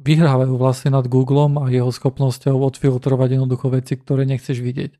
vyhrávajú 0.00 0.54
vlastne 0.58 0.94
nad 0.94 1.06
Googlem 1.06 1.56
a 1.60 1.70
jeho 1.72 1.88
schopnosťou 1.88 2.60
odfiltrovať 2.60 3.38
jednoducho 3.38 3.72
veci, 3.72 3.96
ktoré 3.96 4.26
nechceš 4.26 4.60
vidieť. 4.60 4.92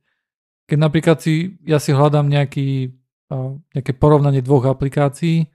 Keď 0.70 0.79
napríklad 0.79 1.18
si, 1.18 1.59
ja 1.66 1.83
si 1.83 1.90
hľadám 1.90 2.31
nejaký 2.31 2.94
nejaké 3.74 3.92
porovnanie 3.94 4.42
dvoch 4.42 4.66
aplikácií 4.66 5.46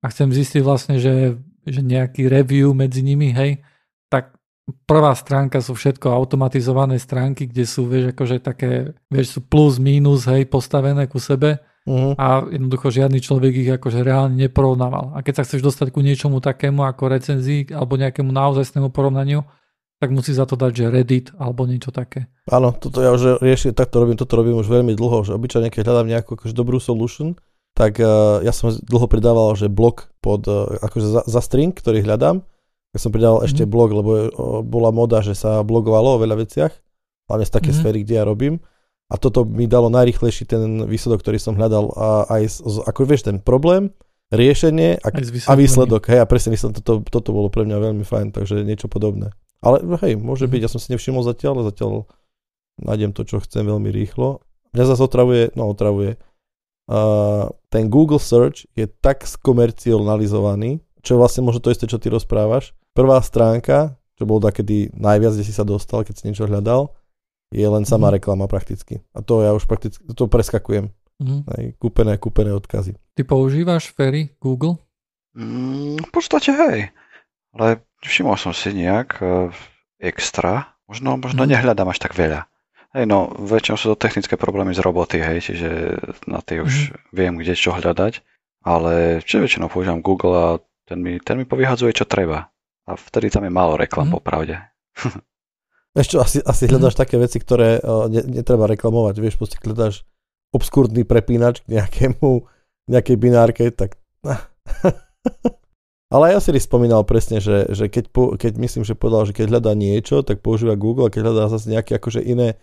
a 0.00 0.06
chcem 0.08 0.32
zistiť 0.32 0.60
vlastne, 0.64 0.96
že, 0.96 1.36
že 1.68 1.80
nejaký 1.84 2.24
review 2.24 2.72
medzi 2.72 3.04
nimi, 3.04 3.34
hej, 3.36 3.60
tak 4.08 4.32
prvá 4.88 5.12
stránka 5.12 5.60
sú 5.60 5.76
všetko 5.76 6.08
automatizované 6.08 6.96
stránky, 6.96 7.48
kde 7.48 7.64
sú, 7.68 7.84
vieš, 7.84 8.16
akože 8.16 8.36
také, 8.40 8.96
vieš, 9.12 9.38
sú 9.38 9.40
plus, 9.44 9.76
mínus, 9.76 10.24
hej, 10.24 10.48
postavené 10.48 11.04
ku 11.04 11.20
sebe 11.20 11.60
uh-huh. 11.88 12.12
a 12.20 12.44
jednoducho 12.52 12.92
žiadny 12.92 13.24
človek 13.24 13.52
ich 13.56 13.70
akože 13.72 14.04
reálne 14.04 14.36
neporovnával. 14.36 15.16
A 15.16 15.24
keď 15.24 15.40
sa 15.40 15.44
chceš 15.48 15.64
dostať 15.64 15.88
ku 15.88 16.04
niečomu 16.04 16.44
takému 16.44 16.84
ako 16.84 17.08
recenzii 17.08 17.72
alebo 17.72 17.96
nejakému 17.96 18.28
naozajstnému 18.28 18.92
porovnaniu, 18.92 19.48
tak 19.98 20.14
musí 20.14 20.30
za 20.30 20.46
to 20.46 20.54
dať, 20.54 20.72
že 20.76 20.92
Reddit 20.94 21.26
alebo 21.34 21.66
niečo 21.66 21.90
také. 21.90 22.30
Áno, 22.46 22.70
toto 22.70 23.02
ja 23.02 23.10
už 23.10 23.42
riešim, 23.42 23.74
takto 23.74 23.98
robím, 23.98 24.14
toto 24.14 24.38
robím 24.38 24.54
už 24.60 24.70
veľmi 24.70 24.94
dlho, 24.94 25.26
že 25.26 25.34
obyčajne 25.34 25.74
keď 25.74 25.90
hľadám 25.90 26.06
nejakú 26.06 26.38
akože 26.38 26.54
dobrú 26.54 26.78
solution, 26.78 27.34
tak 27.74 27.98
uh, 27.98 28.38
ja 28.46 28.54
som 28.54 28.70
dlho 28.70 29.06
pridával, 29.10 29.58
že 29.58 29.66
blog 29.66 30.06
pod, 30.22 30.46
uh, 30.46 30.78
akože 30.78 31.06
za, 31.18 31.22
za 31.26 31.40
string, 31.42 31.74
ktorý 31.74 32.06
hľadám, 32.06 32.46
ja 32.94 32.98
som 32.98 33.10
pridával 33.10 33.42
mm-hmm. 33.42 33.50
ešte 33.52 33.64
mhm. 33.66 33.70
blog, 33.70 33.88
lebo 33.90 34.10
uh, 34.10 34.26
bola 34.62 34.90
moda, 34.94 35.20
že 35.20 35.34
sa 35.34 35.66
blogovalo 35.66 36.16
o 36.16 36.22
veľa 36.22 36.36
veciach, 36.46 36.72
hlavne 37.28 37.44
z 37.44 37.52
také 37.52 37.70
mm-hmm. 37.70 37.80
sféry, 37.82 37.98
kde 38.06 38.14
ja 38.16 38.24
robím. 38.24 38.62
A 39.08 39.16
toto 39.16 39.48
mi 39.48 39.64
dalo 39.64 39.88
najrychlejší 39.88 40.44
ten 40.44 40.84
výsledok, 40.84 41.24
ktorý 41.24 41.40
som 41.40 41.56
hľadal 41.56 41.96
a 41.96 42.08
aj, 42.28 42.60
ako 42.84 43.00
vieš, 43.08 43.24
ten 43.24 43.40
problém, 43.40 43.88
riešenie 44.28 45.00
a, 45.00 45.08
a 45.48 45.54
výsledok. 45.56 46.12
Hej, 46.12 46.20
a 46.20 46.28
presne 46.28 46.52
myslím, 46.52 46.76
toto, 46.76 47.00
toto 47.00 47.32
bolo 47.32 47.48
pre 47.48 47.64
mňa 47.64 47.88
veľmi 47.88 48.04
fajn, 48.04 48.36
takže 48.36 48.68
niečo 48.68 48.92
podobné. 48.92 49.32
Ale 49.64 49.80
hej, 50.04 50.20
môže 50.20 50.44
byť, 50.44 50.60
ja 50.60 50.70
som 50.70 50.76
si 50.76 50.92
nevšimol 50.92 51.24
zatiaľ, 51.24 51.60
ale 51.60 51.72
zatiaľ 51.72 51.92
nájdem 52.84 53.16
to, 53.16 53.24
čo 53.24 53.40
chcem 53.40 53.64
veľmi 53.64 53.88
rýchlo. 53.88 54.44
Mňa 54.76 54.84
zase 54.92 55.02
otravuje, 55.02 55.56
no 55.56 55.72
otravuje, 55.72 56.20
uh, 56.92 57.48
ten 57.72 57.88
Google 57.88 58.20
Search 58.20 58.68
je 58.76 58.84
tak 58.84 59.24
skomercionalizovaný, 59.24 60.84
čo 61.00 61.16
je 61.16 61.20
vlastne 61.24 61.42
možno 61.48 61.64
to 61.64 61.72
isté, 61.72 61.88
čo 61.88 61.96
ty 61.96 62.12
rozprávaš. 62.12 62.76
Prvá 62.92 63.24
stránka, 63.24 63.96
čo 64.20 64.28
bol 64.28 64.44
takedy 64.44 64.92
najviac, 64.92 65.32
kde 65.32 65.46
si 65.48 65.54
sa 65.56 65.64
dostal, 65.64 66.04
keď 66.04 66.14
si 66.20 66.26
niečo 66.28 66.44
hľadal, 66.44 66.92
je 67.48 67.66
len 67.66 67.84
sama 67.88 68.12
mm. 68.12 68.14
reklama 68.20 68.46
prakticky. 68.46 69.00
A 69.16 69.24
to 69.24 69.40
ja 69.40 69.56
už 69.56 69.64
prakticky, 69.64 70.04
to 70.12 70.28
preskakujem. 70.28 70.92
Mm. 71.18 71.42
Aj, 71.50 71.64
kúpené, 71.82 72.14
kúpené 72.20 72.54
odkazy. 72.54 72.94
Ty 73.18 73.22
používaš 73.26 73.90
Ferry 73.90 74.38
Google? 74.38 74.78
Mm, 75.34 75.98
v 75.98 76.10
podstate 76.14 76.54
hej. 76.54 76.78
Ale 77.56 77.82
všimol 78.04 78.38
som 78.38 78.54
si 78.54 78.70
nejak 78.70 79.18
uh, 79.18 79.50
extra. 79.98 80.78
Možno, 80.86 81.18
možno 81.18 81.42
mm. 81.44 81.50
nehľadám 81.58 81.90
až 81.90 81.98
tak 81.98 82.14
veľa. 82.14 82.46
Hej, 82.96 83.04
no, 83.04 83.28
väčšinou 83.36 83.76
sú 83.76 83.86
to 83.92 84.00
technické 84.00 84.40
problémy 84.40 84.72
z 84.72 84.80
roboty, 84.80 85.20
hej, 85.20 85.44
čiže 85.44 86.00
na 86.24 86.40
tie 86.40 86.64
už 86.64 86.94
mm. 86.94 87.12
viem, 87.12 87.34
kde 87.36 87.52
čo 87.58 87.74
hľadať. 87.74 88.22
Ale 88.64 89.24
čiže 89.24 89.44
väčšinou 89.44 89.68
používam 89.68 90.04
Google 90.04 90.34
a 90.36 90.46
ten 90.88 91.00
mi, 91.02 91.20
ten 91.20 91.36
mi 91.36 91.44
povyhadzuje, 91.44 91.92
čo 91.92 92.08
treba. 92.08 92.48
A 92.88 92.96
vtedy 92.96 93.28
tam 93.28 93.44
je 93.44 93.52
málo 93.52 93.76
reklam, 93.76 94.08
mm. 94.08 94.14
popravde. 94.14 94.56
Vieš 95.98 96.14
čo, 96.14 96.18
asi, 96.22 96.38
asi 96.46 96.70
hľadáš 96.70 96.94
mm. 96.94 97.00
také 97.02 97.18
veci, 97.18 97.42
ktoré 97.42 97.82
uh, 97.82 98.06
ne, 98.06 98.22
netreba 98.22 98.70
reklamovať. 98.70 99.18
Vieš, 99.18 99.34
proste 99.34 99.58
hľadáš 99.58 100.06
obskúrny 100.54 101.02
prepínač 101.02 101.66
k 101.66 101.74
nejakému, 101.74 102.46
nejakej 102.86 103.16
binárke, 103.18 103.66
tak... 103.74 103.98
Ale 106.14 106.32
ja 106.32 106.40
si 106.40 106.54
spomínal 106.56 107.02
presne, 107.04 107.42
že, 107.42 107.68
že 107.74 107.90
keď, 107.90 108.04
po, 108.14 108.38
keď 108.38 108.56
myslím, 108.56 108.86
že 108.86 108.96
povedal, 108.96 109.28
že 109.28 109.36
keď 109.36 109.58
hľadá 109.58 109.76
niečo, 109.76 110.24
tak 110.24 110.40
používa 110.40 110.78
Google 110.78 111.10
a 111.10 111.12
keď 111.12 111.20
hľadá 111.28 111.52
zase 111.52 111.68
nejaké 111.68 112.00
akože 112.00 112.24
iné, 112.24 112.56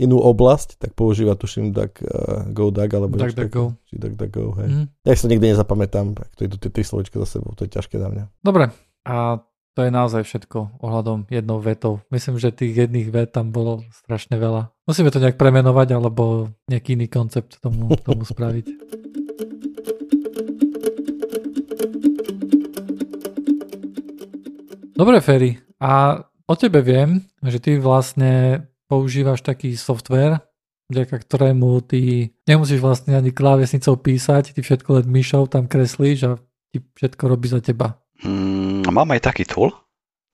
inú 0.00 0.16
oblasť, 0.16 0.80
tak 0.80 0.96
používa 0.96 1.36
tuším 1.36 1.76
Duck, 1.76 2.00
uh, 2.00 2.48
Go 2.50 2.72
Duck 2.72 2.88
alebo 2.90 3.20
Duck, 3.20 3.36
Duck, 3.36 3.52
Go. 3.52 3.76
Či 3.84 4.00
Duck, 4.00 4.16
Duck, 4.16 4.32
Go, 4.32 4.56
hej. 4.56 4.68
Mm. 4.72 4.86
Ja 5.04 5.12
to 5.12 5.28
nikdy 5.28 5.46
nezapamätám, 5.52 6.16
ak 6.16 6.32
to 6.34 6.48
idú 6.48 6.56
tie 6.56 6.72
tri 6.72 6.82
slovička 6.82 7.20
za 7.22 7.38
sebou, 7.38 7.52
to 7.52 7.68
je 7.68 7.70
ťažké 7.76 8.00
na 8.00 8.08
mňa. 8.08 8.24
Dobre, 8.40 8.72
a 9.04 9.44
to 9.78 9.86
je 9.86 9.90
naozaj 9.94 10.26
všetko 10.26 10.82
ohľadom 10.82 11.30
jednou 11.30 11.62
vetou. 11.62 12.02
Myslím, 12.10 12.42
že 12.42 12.50
tých 12.50 12.74
jedných 12.74 13.08
vet 13.14 13.30
tam 13.30 13.54
bolo 13.54 13.86
strašne 13.94 14.34
veľa. 14.34 14.74
Musíme 14.90 15.14
to 15.14 15.22
nejak 15.22 15.38
premenovať 15.38 15.94
alebo 15.94 16.50
nejaký 16.66 16.98
iný 16.98 17.06
koncept 17.06 17.62
tomu, 17.62 17.94
tomu 18.02 18.26
spraviť. 18.26 18.66
Dobre, 25.00 25.16
Ferry. 25.24 25.56
A 25.80 26.20
o 26.44 26.54
tebe 26.60 26.84
viem, 26.84 27.24
že 27.40 27.56
ty 27.56 27.80
vlastne 27.80 28.66
používaš 28.84 29.40
taký 29.40 29.72
software, 29.78 30.44
vďaka 30.92 31.24
ktorému 31.24 31.80
ty 31.86 32.34
nemusíš 32.44 32.82
vlastne 32.82 33.16
ani 33.16 33.32
klávesnicou 33.32 33.96
písať, 33.96 34.52
ty 34.52 34.60
všetko 34.60 35.00
len 35.00 35.06
myšou 35.08 35.48
tam 35.48 35.70
kreslíš 35.70 36.18
a 36.26 36.30
ti 36.68 36.84
všetko 37.00 37.22
robí 37.30 37.48
za 37.48 37.64
teba. 37.64 37.96
Mm, 38.24 38.86
mám 38.88 39.10
aj 39.16 39.24
taký 39.24 39.44
tool, 39.48 39.72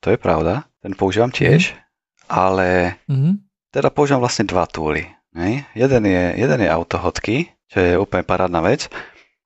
to 0.03 0.11
je 0.14 0.18
pravda, 0.18 0.66
ten 0.83 0.94
používam 0.94 1.31
tiež, 1.31 1.72
mm. 1.72 1.79
ale 2.31 2.99
mm-hmm. 3.07 3.35
teda 3.70 3.88
používam 3.94 4.22
vlastne 4.22 4.46
dva. 4.46 4.66
Ne? 5.37 5.68
Jeden, 5.77 6.03
je, 6.09 6.25
jeden 6.40 6.61
je 6.64 6.70
autohodky, 6.70 7.53
čo 7.68 7.79
je 7.79 7.92
úplne 8.01 8.25
parádna 8.25 8.64
vec, 8.64 8.88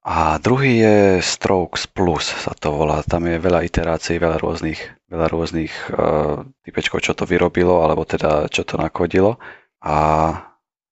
a 0.00 0.40
druhý 0.40 0.80
je 0.80 0.96
Strokes 1.20 1.84
Plus 1.84 2.24
sa 2.24 2.56
to 2.56 2.72
volá. 2.72 3.04
Tam 3.04 3.20
je 3.28 3.36
veľa 3.36 3.60
iterácií, 3.68 4.16
veľa 4.16 4.40
rôznych, 4.40 4.80
veľa 5.12 5.26
rôznych 5.28 5.72
uh, 5.92 6.40
typečkov, 6.64 7.04
čo 7.04 7.12
to 7.12 7.28
vyrobilo, 7.28 7.84
alebo 7.84 8.08
teda 8.08 8.48
čo 8.48 8.64
to 8.64 8.80
nakodilo. 8.80 9.36
A 9.84 10.32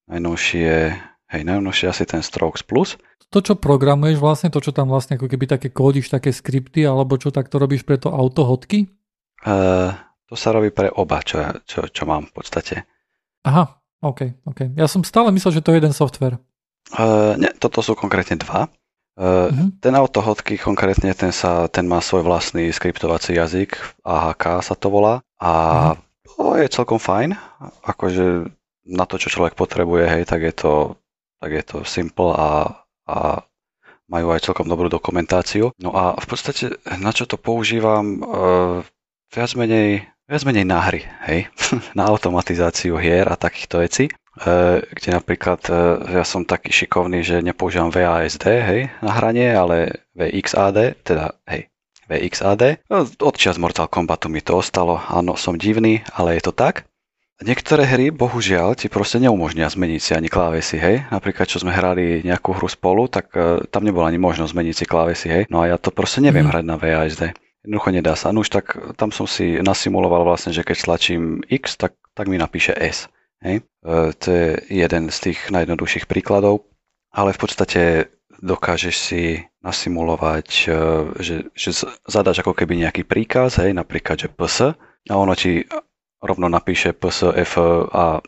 najnovšie, 0.05 0.93
hej, 1.31 1.41
najnovšie 1.45 1.87
asi 1.89 2.03
ten 2.05 2.21
Strokes 2.25 2.65
Plus. 2.65 2.97
To, 3.29 3.39
čo 3.45 3.53
programuješ 3.57 4.17
vlastne, 4.17 4.49
to, 4.49 4.57
čo 4.57 4.73
tam 4.73 4.89
vlastne 4.89 5.15
ako 5.15 5.29
keby 5.29 5.45
také 5.45 5.69
kódiš, 5.69 6.09
také 6.09 6.33
skripty, 6.33 6.81
alebo 6.83 7.15
čo 7.21 7.29
tak 7.29 7.47
to 7.47 7.61
robíš 7.61 7.85
pre 7.85 8.01
to 8.01 8.09
autohodky? 8.09 8.89
Uh, 9.45 9.93
to 10.25 10.33
sa 10.33 10.49
robí 10.49 10.73
pre 10.73 10.89
oba, 10.89 11.21
čo, 11.21 11.61
čo, 11.69 11.85
čo 11.87 12.03
mám 12.09 12.25
v 12.29 12.33
podstate. 12.33 12.75
Aha, 13.45 13.79
OK, 14.01 14.45
OK. 14.49 14.73
Ja 14.73 14.89
som 14.89 15.05
stále 15.05 15.29
myslel, 15.29 15.61
že 15.61 15.63
to 15.63 15.71
je 15.71 15.79
jeden 15.79 15.93
software. 15.93 16.41
Uh, 16.89 17.37
ne, 17.37 17.53
toto 17.53 17.85
sú 17.85 17.93
konkrétne 17.93 18.41
dva. 18.41 18.65
Uh-huh. 19.19 19.67
Ten 19.83 19.93
autohodky 19.99 20.55
konkrétne, 20.55 21.11
ten, 21.11 21.35
sa, 21.35 21.67
ten 21.67 21.83
má 21.83 21.99
svoj 21.99 22.23
vlastný 22.23 22.71
skriptovací 22.71 23.35
jazyk, 23.35 23.75
AHK 24.07 24.63
sa 24.63 24.79
to 24.79 24.87
volá 24.87 25.19
a 25.43 25.51
uh-huh. 25.51 25.99
to 26.23 26.55
je 26.55 26.71
celkom 26.71 27.03
fajn, 27.03 27.35
akože 27.83 28.47
na 28.87 29.03
to, 29.03 29.19
čo 29.19 29.27
človek 29.27 29.59
potrebuje, 29.59 30.07
hej, 30.07 30.23
tak 30.23 30.47
je 30.47 30.53
to, 30.55 30.71
tak 31.39 31.51
je 31.55 31.63
to 31.63 31.77
simple 31.87 32.35
a, 32.35 32.83
a 33.07 33.43
majú 34.09 34.33
aj 34.33 34.43
celkom 34.43 34.67
dobrú 34.67 34.91
dokumentáciu. 34.91 35.71
No 35.79 35.95
a 35.95 36.17
v 36.17 36.25
podstate, 36.27 36.75
na 36.99 37.13
čo 37.15 37.29
to 37.29 37.37
používam, 37.37 38.19
uh, 38.19 38.81
viac 39.29 39.51
menej, 39.53 40.09
viac 40.25 40.43
menej 40.43 40.65
na 40.65 40.79
hry, 40.81 41.05
hej, 41.29 41.47
na 41.97 42.09
automatizáciu 42.09 42.97
hier 42.97 43.29
a 43.29 43.37
takýchto 43.37 43.85
vecí. 43.85 44.09
E, 44.39 44.79
kde 44.81 45.09
napríklad 45.11 45.61
e, 45.67 45.73
ja 46.15 46.23
som 46.23 46.47
taký 46.47 46.71
šikovný, 46.71 47.21
že 47.27 47.43
nepoužívam 47.43 47.91
VASD, 47.91 48.45
hej, 48.47 48.81
na 49.03 49.11
hranie, 49.11 49.51
ale 49.51 50.07
VXAD, 50.15 51.03
teda, 51.03 51.35
hej, 51.49 51.67
VXAD. 52.09 52.89
No, 52.89 53.05
od 53.05 53.35
čas 53.37 53.61
Mortal 53.61 53.91
Kombatu 53.91 54.31
mi 54.31 54.41
to 54.41 54.57
ostalo, 54.57 54.97
áno, 55.11 55.37
som 55.37 55.59
divný, 55.59 56.01
ale 56.15 56.39
je 56.39 56.49
to 56.49 56.53
tak. 56.55 56.88
Niektoré 57.39 57.87
hry, 57.87 58.11
bohužiaľ, 58.11 58.75
ti 58.75 58.91
proste 58.91 59.15
neumožnia 59.23 59.71
zmeniť 59.71 60.01
si 60.03 60.11
ani 60.11 60.27
klávesy, 60.27 60.75
hej. 60.75 61.07
Napríklad, 61.07 61.47
čo 61.47 61.63
sme 61.63 61.71
hrali 61.71 62.19
nejakú 62.19 62.51
hru 62.51 62.67
spolu, 62.67 63.07
tak 63.07 63.31
uh, 63.31 63.63
tam 63.71 63.87
nebola 63.87 64.11
ani 64.11 64.19
možnosť 64.19 64.51
zmeniť 64.51 64.75
si 64.75 64.83
klávesy, 64.83 65.27
hej. 65.31 65.43
No 65.47 65.63
a 65.63 65.71
ja 65.71 65.79
to 65.79 65.87
proste 65.87 66.19
neviem 66.19 66.43
mm. 66.43 66.51
hrať 66.51 66.65
na 66.67 66.75
VASD. 66.75 67.23
Jednoducho 67.63 67.89
nedá 67.95 68.19
sa. 68.19 68.35
No 68.35 68.43
už 68.43 68.51
tak 68.51 68.75
tam 68.99 69.15
som 69.15 69.23
si 69.23 69.55
nasimuloval 69.59 70.27
vlastne, 70.27 70.51
že 70.51 70.67
keď 70.67 70.77
tlačím 70.83 71.39
X, 71.47 71.79
tak, 71.79 71.95
tak 72.11 72.27
mi 72.27 72.35
napíše 72.35 72.75
S. 72.75 73.07
Hej. 73.39 73.63
E, 73.63 74.11
to 74.15 74.27
je 74.27 74.47
jeden 74.67 75.07
z 75.07 75.17
tých 75.31 75.39
najjednoduchších 75.51 76.07
príkladov, 76.07 76.67
ale 77.11 77.35
v 77.35 77.39
podstate 77.39 77.81
dokážeš 78.39 78.95
si 78.95 79.23
nasimulovať, 79.63 80.47
e, 80.67 80.79
že, 81.19 81.35
že 81.51 81.69
zadáš 82.07 82.43
ako 82.43 82.55
keby 82.55 82.79
nejaký 82.79 83.03
príkaz, 83.03 83.59
hej, 83.59 83.75
napríklad, 83.75 84.19
že 84.19 84.31
ps 84.31 84.75
a 85.07 85.13
ono 85.15 85.35
ti 85.35 85.63
rovno 86.19 86.51
napíše 86.51 86.91
ps, 86.93 87.31
f 87.35 87.53
a 87.89 88.19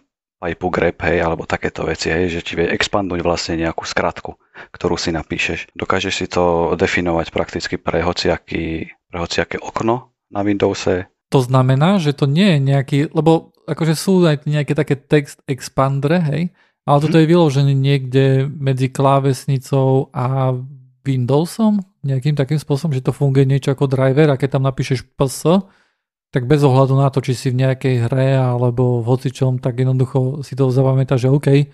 pipe 0.42 0.68
grep, 0.74 0.98
hej, 1.06 1.22
alebo 1.22 1.46
takéto 1.46 1.86
veci, 1.86 2.10
hej, 2.10 2.34
že 2.34 2.42
ti 2.42 2.58
vie 2.58 2.66
expanduť 2.66 3.22
vlastne 3.22 3.62
nejakú 3.62 3.86
skratku, 3.86 4.42
ktorú 4.74 4.98
si 4.98 5.14
napíšeš. 5.14 5.70
Dokážeš 5.78 6.14
si 6.18 6.26
to 6.26 6.74
definovať 6.74 7.30
prakticky 7.30 7.78
pre 7.78 8.02
hociaký, 8.02 8.90
pre 8.90 9.18
hociaké 9.22 9.62
okno 9.62 10.10
na 10.34 10.42
Windowse. 10.42 11.06
To 11.30 11.40
znamená, 11.46 12.02
že 12.02 12.18
to 12.18 12.26
nie 12.26 12.58
je 12.58 12.60
nejaký, 12.60 13.00
lebo 13.14 13.54
akože 13.70 13.94
sú 13.94 14.26
aj 14.26 14.50
nejaké 14.50 14.74
také 14.74 14.98
text 14.98 15.46
expandre, 15.46 16.18
hej, 16.20 16.44
ale 16.90 16.98
toto 16.98 17.16
mhm. 17.16 17.22
je 17.22 17.30
vyložené 17.30 17.74
niekde 17.78 18.26
medzi 18.50 18.90
klávesnicou 18.90 20.10
a 20.10 20.58
Windowsom, 21.06 21.82
nejakým 22.02 22.34
takým 22.34 22.58
spôsobom, 22.58 22.94
že 22.94 23.06
to 23.06 23.14
funguje 23.14 23.46
niečo 23.46 23.74
ako 23.74 23.90
driver 23.90 24.34
a 24.34 24.38
keď 24.38 24.58
tam 24.58 24.66
napíšeš 24.66 25.06
ps, 25.18 25.46
tak 26.32 26.48
bez 26.48 26.64
ohľadu 26.64 26.96
na 26.96 27.12
to, 27.12 27.20
či 27.20 27.36
si 27.36 27.48
v 27.52 27.60
nejakej 27.68 28.08
hre 28.08 28.40
alebo 28.40 29.04
v 29.04 29.08
hocičom, 29.08 29.60
tak 29.60 29.84
jednoducho 29.84 30.42
si 30.48 30.56
to 30.56 30.72
zapamätá, 30.72 31.20
že 31.20 31.28
OK, 31.28 31.68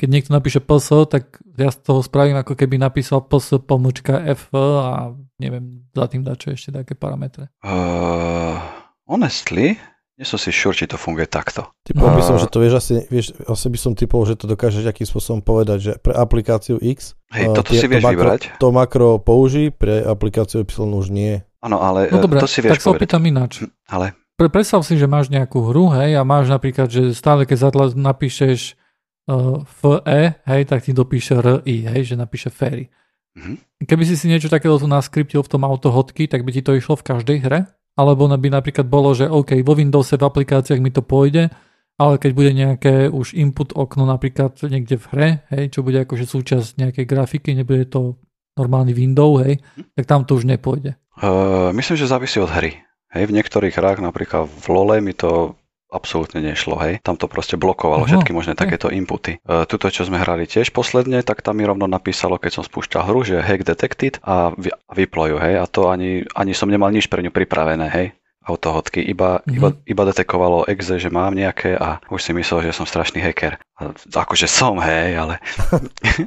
keď 0.00 0.08
niekto 0.08 0.30
napíše 0.32 0.64
ps, 0.64 0.88
tak 1.10 1.38
ja 1.58 1.68
z 1.68 1.78
toho 1.84 2.00
spravím 2.00 2.40
ako 2.40 2.56
keby 2.56 2.80
napísal 2.80 3.20
ps 3.20 3.60
pomočka 3.60 4.16
f 4.32 4.48
a 4.56 5.12
neviem, 5.36 5.84
za 5.92 6.08
tým 6.08 6.24
dať 6.24 6.36
čo 6.40 6.48
ešte 6.56 6.70
také 6.72 6.96
parametre. 6.96 7.52
Uh, 7.60 8.56
honestly, 9.04 9.76
nie 10.18 10.26
som 10.26 10.34
si 10.34 10.50
sure, 10.50 10.74
či 10.74 10.90
to 10.90 10.98
funguje 10.98 11.30
takto. 11.30 11.70
Typol 11.86 12.10
by 12.10 12.22
som, 12.26 12.42
že 12.42 12.50
to 12.50 12.58
vieš 12.58 12.74
asi, 12.82 13.06
vieš, 13.06 13.38
asi 13.46 13.66
by 13.70 13.78
som 13.78 13.92
typol, 13.94 14.26
že 14.26 14.34
to 14.34 14.50
dokážeš 14.50 14.82
akým 14.82 15.06
spôsobom 15.06 15.42
povedať, 15.46 15.78
že 15.78 15.92
pre 15.94 16.10
aplikáciu 16.10 16.74
X 16.82 17.14
Hej, 17.30 17.54
toto 17.54 17.70
tie, 17.70 17.82
si 17.82 17.86
vieš 17.86 18.02
to 18.02 18.06
makro, 18.10 18.18
vybrať. 18.18 18.40
To 18.58 18.68
makro 18.74 19.10
použij, 19.22 19.70
pre 19.70 20.02
aplikáciu 20.02 20.66
Y 20.66 20.74
už 20.74 21.14
nie. 21.14 21.46
Áno, 21.58 21.82
ale 21.82 22.06
no 22.10 22.22
dobré, 22.22 22.38
to 22.38 22.46
si 22.46 22.62
vieš 22.62 22.78
tak 22.78 22.82
sa 22.86 22.94
opýtam 22.94 23.22
ináč. 23.26 23.66
Hm, 23.66 23.70
ale? 23.90 24.06
Pre, 24.38 24.46
predstav 24.46 24.86
si, 24.86 24.94
že 24.94 25.10
máš 25.10 25.26
nejakú 25.34 25.58
hru, 25.70 25.90
hej, 25.98 26.14
a 26.14 26.22
máš 26.22 26.46
napríklad, 26.46 26.86
že 26.86 27.10
stále 27.10 27.42
keď 27.42 27.58
zatla, 27.58 27.84
napíšeš 27.98 28.78
uh, 29.26 29.66
FE, 29.66 30.22
hej, 30.38 30.62
tak 30.70 30.86
ti 30.86 30.94
dopíše 30.94 31.42
RI, 31.42 31.90
hej, 31.90 32.14
že 32.14 32.14
napíše 32.14 32.54
Ferry. 32.54 32.86
Mm-hmm. 33.34 33.86
Keby 33.86 34.02
si 34.06 34.14
si 34.14 34.30
niečo 34.30 34.46
takého 34.46 34.78
tu 34.78 34.86
naskriptil 34.86 35.42
v 35.42 35.50
tom 35.50 35.62
autohodky, 35.66 36.30
tak 36.30 36.46
by 36.46 36.50
ti 36.54 36.62
to 36.62 36.74
išlo 36.78 36.94
v 36.98 37.06
každej 37.06 37.38
hre? 37.42 37.60
Alebo 37.98 38.30
by 38.30 38.48
napríklad 38.50 38.86
bolo, 38.86 39.10
že 39.10 39.26
OK, 39.26 39.58
vo 39.66 39.74
Windowse 39.74 40.14
v 40.14 40.26
aplikáciách 40.26 40.78
mi 40.78 40.94
to 40.94 41.02
pôjde, 41.02 41.50
ale 41.98 42.14
keď 42.14 42.30
bude 42.30 42.52
nejaké 42.54 42.94
už 43.10 43.34
input 43.34 43.74
okno 43.74 44.06
napríklad 44.06 44.54
niekde 44.70 45.02
v 45.02 45.06
hre, 45.10 45.28
hej, 45.50 45.74
čo 45.74 45.82
bude 45.82 45.98
akože 46.06 46.30
súčasť 46.30 46.78
nejakej 46.78 47.04
grafiky, 47.10 47.58
nebude 47.58 47.90
to 47.90 48.22
normálny 48.58 48.92
window, 48.92 49.38
hej, 49.38 49.62
tak 49.94 50.04
tam 50.04 50.26
to 50.26 50.34
už 50.34 50.44
nepôjde. 50.44 50.98
Uh, 51.18 51.70
myslím, 51.74 51.96
že 51.98 52.10
závisí 52.10 52.42
od 52.42 52.50
hry. 52.50 52.82
Hej, 53.08 53.32
v 53.32 53.36
niektorých 53.40 53.72
hrách, 53.72 54.04
napríklad 54.04 54.44
v 54.44 54.66
LoLe 54.68 55.00
mi 55.00 55.16
to 55.16 55.56
absolútne 55.88 56.44
nešlo, 56.44 56.76
hej. 56.84 57.00
Tam 57.00 57.16
to 57.16 57.24
proste 57.24 57.56
blokovalo 57.56 58.04
Aha, 58.04 58.10
všetky 58.12 58.36
možné 58.36 58.52
hej. 58.52 58.60
takéto 58.60 58.92
inputy. 58.92 59.40
E, 59.40 59.64
tuto, 59.64 59.88
čo 59.88 60.04
sme 60.04 60.20
hrali 60.20 60.44
tiež 60.44 60.76
posledne, 60.76 61.24
tak 61.24 61.40
tam 61.40 61.56
mi 61.56 61.64
rovno 61.64 61.88
napísalo, 61.88 62.36
keď 62.36 62.60
som 62.60 62.64
spúšťal 62.68 63.08
hru, 63.08 63.24
že 63.24 63.40
hack 63.40 63.64
detected 63.64 64.20
a 64.20 64.52
vyploju, 64.92 65.40
hej. 65.40 65.56
A 65.56 65.64
to 65.64 65.88
ani, 65.88 66.28
ani 66.36 66.52
som 66.52 66.68
nemal 66.68 66.92
nič 66.92 67.08
pre 67.08 67.24
ňu 67.24 67.32
pripravené, 67.32 67.88
hej 67.88 68.08
autohodky, 68.48 69.04
iba, 69.04 69.44
mm-hmm. 69.44 69.56
iba, 69.60 69.68
iba 69.84 70.02
detekovalo 70.08 70.64
exe, 70.64 70.96
že 70.96 71.12
mám 71.12 71.36
nejaké 71.36 71.76
a 71.76 72.00
už 72.08 72.20
si 72.24 72.32
myslel, 72.32 72.68
že 72.68 72.76
som 72.76 72.88
strašný 72.88 73.20
hacker. 73.20 73.60
A 73.76 73.92
akože 73.94 74.48
som, 74.48 74.80
hej, 74.80 75.20
ale... 75.20 75.38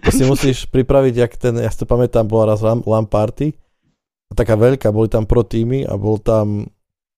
to 0.06 0.10
si 0.14 0.24
musíš 0.24 0.70
pripraviť, 0.70 1.14
jak 1.18 1.34
ten, 1.42 1.58
ja 1.58 1.68
si 1.74 1.82
to 1.82 1.90
pamätám, 1.90 2.30
bola 2.30 2.54
raz 2.54 2.62
LAN 2.62 3.10
party, 3.10 3.58
taká 4.38 4.56
veľká, 4.56 4.94
boli 4.94 5.12
tam 5.12 5.28
pro 5.28 5.44
týmy 5.44 5.84
a 5.84 5.98
bol 6.00 6.22
tam 6.22 6.70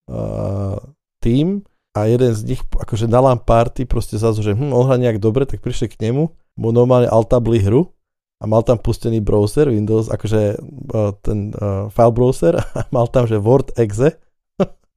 uh, 0.09 0.77
tým 1.21 1.61
a 1.93 2.09
jeden 2.09 2.33
z 2.33 2.55
nich 2.55 2.61
akože 2.73 3.05
na 3.05 3.21
LAN 3.21 3.37
party 3.37 3.85
proste 3.85 4.17
zase, 4.17 4.41
že 4.41 4.57
hm, 4.57 4.73
on 4.73 4.89
hrá 4.89 4.97
nejak 4.97 5.21
dobre, 5.21 5.45
tak 5.45 5.61
prišli 5.61 5.93
k 5.93 6.09
nemu, 6.09 6.33
mu 6.57 6.69
normálne 6.73 7.05
altabli 7.05 7.61
hru 7.61 7.93
a 8.41 8.49
mal 8.49 8.65
tam 8.65 8.81
pustený 8.81 9.21
browser 9.21 9.69
Windows, 9.69 10.09
akože 10.09 10.41
uh, 10.89 11.13
ten 11.21 11.53
uh, 11.53 11.87
file 11.93 12.13
browser 12.13 12.57
a 12.79 12.89
mal 12.89 13.05
tam, 13.07 13.29
že 13.29 13.37
Word 13.37 13.77
exe 13.77 14.17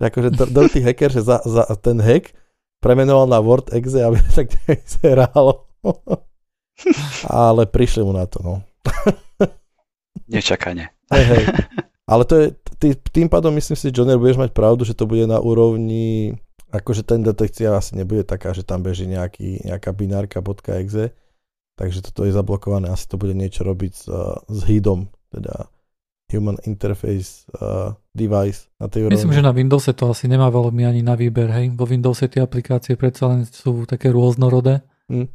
akože 0.01 0.29
dirty 0.53 0.81
hacker, 0.85 1.11
že 1.13 1.23
za, 1.25 1.41
za 1.45 1.65
ten 1.81 2.01
hack 2.01 2.33
premenoval 2.81 3.27
na 3.27 3.41
Word 3.41 3.73
exe, 3.73 4.05
aby 4.05 4.21
tak 4.37 4.53
vyzeralo. 4.69 5.67
Ale 7.25 7.65
prišli 7.65 8.05
mu 8.05 8.13
na 8.13 8.29
to, 8.29 8.39
no. 8.45 8.55
Nečakane. 10.29 10.93
Hej, 11.09 11.25
hej. 11.25 11.45
Ale 12.07 12.23
to 12.29 12.35
je, 12.39 12.47
tý, 12.79 12.89
tým 13.11 13.27
pádom 13.27 13.51
myslím 13.57 13.75
si, 13.75 13.91
Johnny, 13.91 14.15
budeš 14.15 14.39
mať 14.39 14.51
pravdu, 14.53 14.85
že 14.85 14.95
to 14.95 15.09
bude 15.09 15.25
na 15.27 15.43
úrovni, 15.43 16.37
akože 16.71 17.03
ten 17.03 17.25
detekcia 17.25 17.75
asi 17.75 17.99
nebude 17.99 18.23
taká, 18.23 18.53
že 18.53 18.63
tam 18.63 18.85
beží 18.85 19.09
nejaký, 19.11 19.67
nejaká 19.67 19.91
binárka 19.91 20.39
.exe, 20.77 21.11
takže 21.75 22.07
toto 22.07 22.23
je 22.29 22.37
zablokované, 22.37 22.93
asi 22.93 23.11
to 23.11 23.17
bude 23.19 23.35
niečo 23.35 23.67
robiť 23.67 23.93
s, 23.95 24.05
s 24.47 24.59
HIDom, 24.67 25.11
teda 25.35 25.67
Human 26.27 26.59
Interface 26.67 27.47
uh, 27.62 27.95
Device 28.11 28.67
na 28.83 28.91
tej 28.91 29.07
Myslím, 29.07 29.31
úrovni. 29.31 29.39
že 29.39 29.47
na 29.47 29.53
Windowse 29.55 29.93
to 29.95 30.11
asi 30.11 30.27
nemá 30.27 30.51
veľmi 30.51 30.83
ani 30.83 31.01
na 31.07 31.15
výber, 31.15 31.47
hej. 31.55 31.71
Vo 31.79 31.87
Windowse 31.87 32.27
tie 32.27 32.43
aplikácie 32.43 32.99
predsa 32.99 33.31
len 33.31 33.47
sú 33.47 33.87
také 33.87 34.11
rôznorodé. 34.11 34.83
Hmm. 35.07 35.31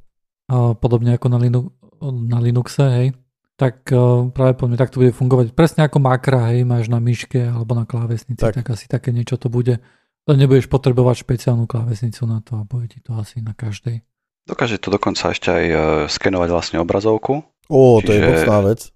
A 0.51 0.75
podobne 0.75 1.15
ako 1.15 1.27
na, 1.32 1.39
Linux, 1.39 1.71
na 2.04 2.43
Linuxe, 2.43 2.84
hej. 2.84 3.08
Tak 3.56 3.88
uh, 3.95 4.27
práve 4.36 4.60
po 4.60 4.67
mne 4.67 4.75
tak 4.75 4.91
to 4.91 4.99
bude 4.99 5.15
fungovať. 5.15 5.56
Presne 5.56 5.88
ako 5.88 6.04
makra, 6.04 6.51
hej, 6.51 6.67
máš 6.67 6.91
na 6.91 6.99
myške 6.99 7.39
alebo 7.39 7.71
na 7.71 7.88
klávesnici, 7.88 8.41
tak. 8.43 8.60
tak 8.60 8.67
asi 8.75 8.91
také 8.91 9.15
niečo 9.15 9.39
to 9.39 9.47
bude. 9.47 9.80
To 10.27 10.36
nebudeš 10.36 10.67
potrebovať 10.67 11.23
špeciálnu 11.23 11.71
klávesnicu 11.71 12.27
na 12.27 12.43
to 12.43 12.60
a 12.60 12.67
bude 12.67 12.91
ti 12.91 12.99
to 12.99 13.15
asi 13.15 13.39
na 13.39 13.56
každej. 13.56 14.04
Dokáže 14.43 14.75
to 14.75 14.91
dokonca 14.91 15.32
ešte 15.32 15.49
aj 15.54 15.65
uh, 15.71 15.80
skenovať 16.12 16.49
vlastne 16.51 16.77
obrazovku. 16.84 17.47
Ó, 17.71 18.04
to 18.04 18.12
je 18.12 18.19
mocná 18.19 18.60
vec. 18.67 18.91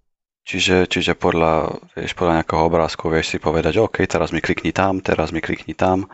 Čiže, 0.45 0.86
čiže 0.86 1.17
podľa, 1.17 1.81
vieš, 1.97 2.13
podľa 2.13 2.45
nejakého 2.45 2.62
obrázku 2.69 3.10
vieš 3.10 3.34
si 3.34 3.38
povedať, 3.41 3.81
OK, 3.81 4.05
teraz 4.05 4.29
mi 4.29 4.45
klikni 4.45 4.69
tam, 4.69 5.01
teraz 5.01 5.34
mi 5.34 5.41
klikni 5.41 5.73
tam 5.73 6.05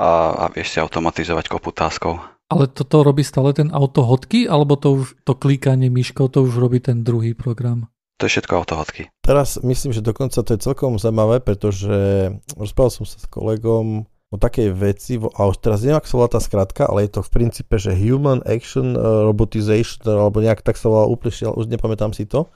a, 0.00 0.32
a 0.32 0.44
vieš 0.48 0.72
si 0.72 0.78
automatizovať 0.80 1.52
kopu 1.52 1.68
táskov. 1.76 2.24
Ale 2.48 2.72
toto 2.72 3.04
robí 3.04 3.20
stále 3.20 3.52
ten 3.52 3.68
autohodky, 3.68 4.48
alebo 4.48 4.80
to 4.80 5.04
už 5.04 5.12
to 5.28 5.36
klikanie 5.36 5.92
myškou, 5.92 6.32
to 6.32 6.40
už 6.48 6.56
robí 6.56 6.80
ten 6.80 7.04
druhý 7.04 7.36
program? 7.36 7.92
To 8.16 8.24
je 8.24 8.40
všetko 8.40 8.64
autohodky. 8.64 9.12
Teraz 9.20 9.60
myslím, 9.60 9.92
že 9.92 10.00
dokonca 10.00 10.40
to 10.40 10.56
je 10.56 10.64
celkom 10.64 10.96
zaujímavé, 10.96 11.44
pretože 11.44 12.32
rozprával 12.56 12.92
som 12.96 13.04
sa 13.04 13.20
s 13.20 13.28
kolegom 13.28 14.08
o 14.30 14.36
takej 14.40 14.72
veci, 14.72 15.20
a 15.20 15.40
už 15.52 15.60
teraz 15.60 15.84
neviem, 15.84 16.00
ak 16.00 16.08
sa 16.08 16.16
volá 16.16 16.32
tá 16.32 16.40
skratka, 16.40 16.88
ale 16.88 17.04
je 17.04 17.18
to 17.18 17.20
v 17.20 17.32
princípe, 17.32 17.76
že 17.76 17.92
Human 17.92 18.40
Action 18.48 18.96
eh, 18.96 19.00
Robotization, 19.28 20.00
alebo 20.08 20.40
nejak 20.40 20.64
tak 20.64 20.80
sa 20.80 20.88
volá 20.88 21.04
úplne, 21.04 21.52
už 21.52 21.68
nepamätám 21.68 22.16
si 22.16 22.24
to 22.24 22.48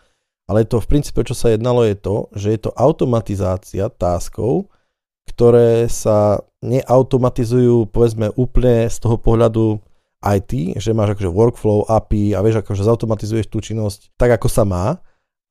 ale 0.44 0.68
to 0.68 0.76
v 0.80 0.90
princípe, 0.90 1.24
čo 1.24 1.32
sa 1.32 1.52
jednalo, 1.52 1.84
je 1.88 1.96
to, 1.96 2.28
že 2.36 2.48
je 2.52 2.60
to 2.68 2.70
automatizácia 2.76 3.88
táskov, 3.88 4.68
ktoré 5.24 5.88
sa 5.88 6.44
neautomatizujú 6.60 7.88
povedzme 7.88 8.28
úplne 8.36 8.88
z 8.92 8.96
toho 9.00 9.16
pohľadu 9.16 9.80
IT, 10.24 10.80
že 10.80 10.96
máš 10.96 11.16
akože 11.16 11.30
workflow, 11.32 11.84
API 11.88 12.32
a 12.32 12.40
vieš 12.40 12.64
akože 12.64 12.84
zautomatizuješ 12.84 13.46
tú 13.48 13.60
činnosť 13.60 14.16
tak, 14.16 14.36
ako 14.40 14.48
sa 14.48 14.64
má, 14.64 15.00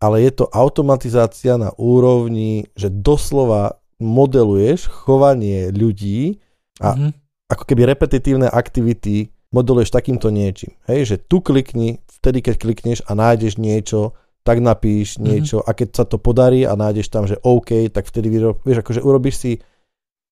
ale 0.01 0.25
je 0.25 0.31
to 0.33 0.45
automatizácia 0.49 1.57
na 1.61 1.69
úrovni, 1.77 2.69
že 2.73 2.89
doslova 2.89 3.81
modeluješ 4.01 4.89
chovanie 4.89 5.69
ľudí 5.69 6.41
a 6.81 6.97
mm-hmm. 6.97 7.11
ako 7.53 7.63
keby 7.69 7.81
repetitívne 7.87 8.49
aktivity 8.49 9.29
modeluješ 9.53 9.93
takýmto 9.93 10.33
niečím. 10.33 10.73
Hej, 10.89 11.13
že 11.13 11.15
tu 11.21 11.39
klikni, 11.39 12.01
vtedy 12.09 12.41
keď 12.41 12.55
klikneš 12.57 12.99
a 13.05 13.13
nájdeš 13.13 13.61
niečo, 13.61 14.17
tak 14.43 14.59
napíš 14.59 15.17
mhm. 15.17 15.23
niečo 15.23 15.57
mm-hmm. 15.63 15.71
a 15.71 15.77
keď 15.77 15.89
sa 15.95 16.03
to 16.03 16.19
podarí 16.19 16.67
a 16.67 16.75
nájdeš 16.75 17.07
tam, 17.07 17.23
že 17.25 17.39
OK, 17.41 17.87
tak 17.89 18.07
vtedy 18.07 18.27
vyrob, 18.27 18.59
vieš, 18.67 18.83
akože 18.83 19.01
urobíš 19.01 19.35
si 19.39 19.51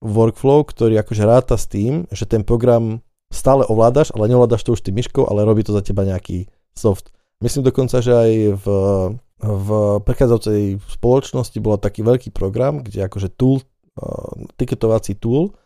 workflow, 0.04 0.66
ktorý 0.68 1.00
akože 1.00 1.22
ráta 1.24 1.56
s 1.56 1.70
tým, 1.70 2.04
že 2.10 2.28
ten 2.28 2.42
program 2.42 3.00
stále 3.32 3.64
ovládaš, 3.64 4.12
ale 4.12 4.28
neovládaš 4.28 4.66
to 4.66 4.76
už 4.76 4.84
tým 4.84 5.00
myškou, 5.00 5.24
ale 5.24 5.46
robí 5.48 5.64
to 5.64 5.72
za 5.72 5.80
teba 5.80 6.04
nejaký 6.04 6.50
soft. 6.76 7.14
Myslím 7.40 7.64
dokonca, 7.64 8.04
že 8.04 8.12
aj 8.12 8.32
v, 8.60 8.66
v 9.40 9.68
prechádzajúcej 10.04 10.78
spoločnosti 10.84 11.58
bol 11.58 11.80
taký 11.80 12.04
veľký 12.04 12.30
program, 12.30 12.84
kde 12.84 13.08
akože 13.08 13.32
tool, 13.34 13.64
uh, 13.98 14.46
tiketovací 14.60 15.16
tool 15.16 15.56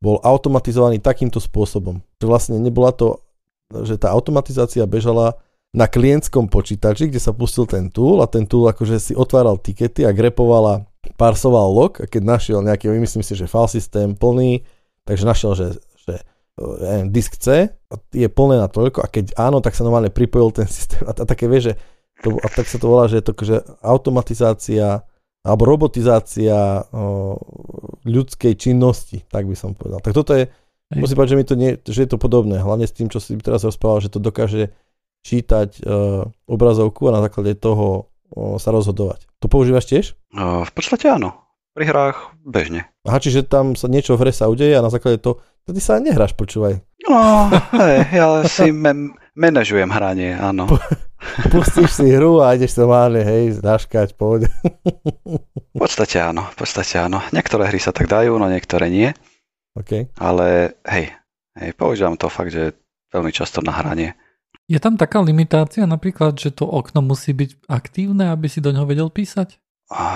bol 0.00 0.16
automatizovaný 0.24 0.96
takýmto 1.02 1.42
spôsobom. 1.42 2.00
Že 2.22 2.26
vlastne 2.28 2.56
nebola 2.56 2.88
to, 2.96 3.20
že 3.84 4.00
tá 4.00 4.08
automatizácia 4.16 4.88
bežala 4.88 5.36
na 5.70 5.86
klientskom 5.86 6.50
počítači, 6.50 7.06
kde 7.06 7.22
sa 7.22 7.30
pustil 7.30 7.62
ten 7.66 7.94
tool 7.94 8.18
a 8.22 8.26
ten 8.26 8.42
tool 8.42 8.66
akože 8.66 8.96
si 8.98 9.12
otváral 9.14 9.54
tikety 9.54 10.02
a 10.02 10.10
grepovala, 10.10 10.90
parsoval 11.14 11.70
log 11.70 12.02
a 12.02 12.10
keď 12.10 12.22
našiel 12.26 12.58
nejaký, 12.66 12.90
myslím 12.90 13.22
si, 13.22 13.38
že 13.38 13.46
file 13.46 13.70
systém 13.70 14.18
plný, 14.18 14.66
takže 15.06 15.22
našiel, 15.22 15.52
že, 15.54 15.66
že 16.02 16.14
ja 16.58 16.90
neviem, 16.98 17.10
disk 17.14 17.38
C 17.38 17.70
je 18.10 18.28
plné 18.28 18.58
na 18.58 18.66
toľko 18.66 19.06
a 19.06 19.08
keď 19.08 19.38
áno, 19.38 19.62
tak 19.62 19.78
sa 19.78 19.86
normálne 19.86 20.10
pripojil 20.10 20.50
ten 20.50 20.68
systém 20.76 21.06
a, 21.06 21.14
a 21.14 21.24
také 21.24 21.46
vie, 21.46 21.70
že 21.70 21.72
to, 22.20 22.36
a 22.36 22.48
tak 22.50 22.66
sa 22.66 22.76
to 22.76 22.90
volá, 22.90 23.06
že 23.06 23.22
je 23.22 23.24
to 23.30 23.32
akože 23.32 23.56
automatizácia 23.80 25.06
alebo 25.40 25.62
robotizácia 25.64 26.84
o, 26.92 27.40
ľudskej 28.04 28.60
činnosti, 28.60 29.24
tak 29.24 29.48
by 29.48 29.56
som 29.56 29.72
povedal. 29.72 30.04
Tak 30.04 30.12
toto 30.12 30.36
je, 30.36 30.52
musím 30.92 31.16
povedať, 31.16 31.32
že, 31.32 31.38
mi 31.40 31.46
to 31.48 31.56
nie, 31.56 31.70
že 31.80 32.00
je 32.04 32.10
to 32.12 32.20
podobné, 32.20 32.60
hlavne 32.60 32.84
s 32.84 32.92
tým, 32.92 33.08
čo 33.08 33.24
si 33.24 33.40
teraz 33.40 33.64
rozprával, 33.64 34.04
že 34.04 34.12
to 34.12 34.20
dokáže 34.20 34.68
čítať 35.20 35.84
uh, 35.84 36.24
obrazovku 36.48 37.08
a 37.08 37.16
na 37.16 37.20
základe 37.24 37.56
toho 37.56 38.08
uh, 38.32 38.56
sa 38.56 38.72
rozhodovať. 38.72 39.28
To 39.40 39.46
používaš 39.48 39.86
tiež? 39.88 40.04
Uh, 40.32 40.64
v 40.64 40.72
podstate 40.72 41.08
áno. 41.08 41.36
Pri 41.70 41.86
hrách 41.86 42.34
bežne. 42.42 42.90
Aha, 43.06 43.22
čiže 43.22 43.46
tam 43.46 43.78
sa 43.78 43.86
niečo 43.86 44.18
v 44.18 44.26
hre 44.26 44.32
sa 44.34 44.50
udeje 44.50 44.74
a 44.74 44.82
na 44.82 44.90
základe 44.90 45.22
toho, 45.22 45.38
to 45.62 45.70
ty 45.70 45.78
sa 45.78 46.02
nehráš, 46.02 46.34
počúvaj. 46.34 46.82
No, 47.06 47.46
hej, 47.78 48.10
ja 48.10 48.42
si 48.44 48.74
me- 48.74 49.14
manažujem 49.38 49.88
hranie, 49.88 50.34
áno. 50.34 50.66
Pustíš 51.52 52.00
si 52.00 52.10
hru 52.10 52.40
a 52.42 52.56
ideš 52.56 52.80
sa 52.80 52.84
mále, 52.88 53.22
hej, 53.22 53.60
zaškať, 53.60 54.16
poď. 54.18 54.50
v 55.72 55.76
podstate 55.78 56.18
áno, 56.18 56.48
v 56.48 56.56
podstate 56.58 56.96
áno. 56.98 57.22
Niektoré 57.30 57.68
hry 57.70 57.78
sa 57.78 57.92
tak 57.94 58.08
dajú, 58.10 58.34
no 58.40 58.50
niektoré 58.50 58.90
nie. 58.90 59.08
Okay. 59.76 60.10
Ale 60.18 60.76
hej, 60.90 61.14
hej, 61.54 61.70
používam 61.78 62.18
to 62.18 62.26
fakt, 62.26 62.50
že 62.50 62.74
veľmi 63.14 63.30
často 63.30 63.62
na 63.62 63.78
hranie. 63.78 64.18
Je 64.70 64.78
tam 64.78 64.94
taká 64.94 65.18
limitácia 65.18 65.82
napríklad, 65.82 66.38
že 66.38 66.54
to 66.54 66.62
okno 66.62 67.02
musí 67.02 67.34
byť 67.34 67.66
aktívne, 67.66 68.30
aby 68.30 68.46
si 68.46 68.62
do 68.62 68.70
neho 68.70 68.86
vedel 68.86 69.10
písať? 69.10 69.58
A, 69.90 70.06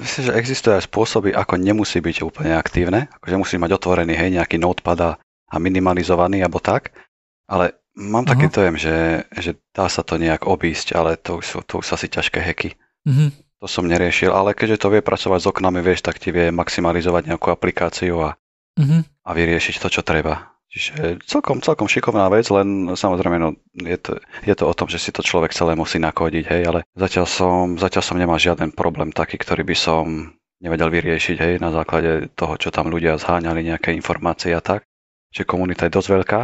myslím, 0.00 0.32
že 0.32 0.38
existujú 0.40 0.80
aj 0.80 0.88
spôsoby, 0.88 1.36
ako 1.36 1.60
nemusí 1.60 2.00
byť 2.00 2.24
úplne 2.24 2.56
aktívne. 2.56 3.12
Akože 3.20 3.36
musí 3.36 3.54
mať 3.60 3.76
otvorený 3.76 4.16
hej, 4.16 4.32
nejaký 4.32 4.56
notepad 4.56 4.98
a, 5.04 5.10
a 5.52 5.56
minimalizovaný 5.60 6.40
alebo 6.40 6.56
tak. 6.64 6.96
Ale 7.44 7.76
mám 7.92 8.24
Aha. 8.24 8.32
taký 8.32 8.48
dojem, 8.48 8.80
že, 8.80 9.28
že 9.36 9.60
dá 9.76 9.92
sa 9.92 10.00
to 10.00 10.16
nejak 10.16 10.48
obísť, 10.48 10.96
ale 10.96 11.20
to 11.20 11.36
už 11.40 11.44
sú, 11.44 11.58
to 11.60 11.84
už 11.84 11.84
sú 11.84 11.92
asi 12.00 12.08
ťažké 12.08 12.40
heky. 12.40 12.80
Mhm. 13.04 13.60
To 13.60 13.68
som 13.68 13.84
neriešil, 13.84 14.32
ale 14.32 14.56
keďže 14.56 14.84
to 14.84 14.92
vie 14.92 15.04
pracovať 15.04 15.40
s 15.44 15.48
oknami, 15.52 15.80
vieš, 15.84 16.04
tak 16.04 16.16
ti 16.16 16.32
vie 16.32 16.48
maximalizovať 16.48 17.28
nejakú 17.28 17.52
aplikáciu 17.52 18.24
a, 18.24 18.40
mhm. 18.80 19.04
a 19.04 19.30
vyriešiť 19.36 19.84
to, 19.84 19.88
čo 19.92 20.00
treba. 20.00 20.55
Čiže 20.76 21.24
celkom, 21.24 21.64
celkom 21.64 21.88
šikovná 21.88 22.28
vec, 22.28 22.52
len 22.52 22.92
samozrejme 22.92 23.40
no, 23.40 23.56
je, 23.80 23.96
to, 23.96 24.20
je 24.44 24.52
to 24.52 24.68
o 24.68 24.76
tom, 24.76 24.92
že 24.92 25.00
si 25.00 25.08
to 25.08 25.24
človek 25.24 25.56
celé 25.56 25.72
musí 25.72 25.96
nakodiť, 25.96 26.44
hej, 26.52 26.62
ale 26.68 26.80
zatiaľ 26.92 27.24
som, 27.24 27.80
zatiaľ 27.80 28.04
som 28.04 28.20
nemal 28.20 28.36
žiaden 28.36 28.76
problém 28.76 29.08
taký, 29.08 29.40
ktorý 29.40 29.64
by 29.64 29.72
som 29.72 30.36
nevedel 30.60 30.92
vyriešiť, 30.92 31.36
hej, 31.40 31.54
na 31.64 31.72
základe 31.72 32.28
toho, 32.36 32.60
čo 32.60 32.68
tam 32.68 32.92
ľudia 32.92 33.16
zháňali, 33.16 33.64
nejaké 33.64 33.96
informácie 33.96 34.52
a 34.52 34.60
tak. 34.60 34.84
Čiže 35.32 35.48
komunita 35.48 35.88
je 35.88 35.96
dosť 35.96 36.08
veľká 36.12 36.40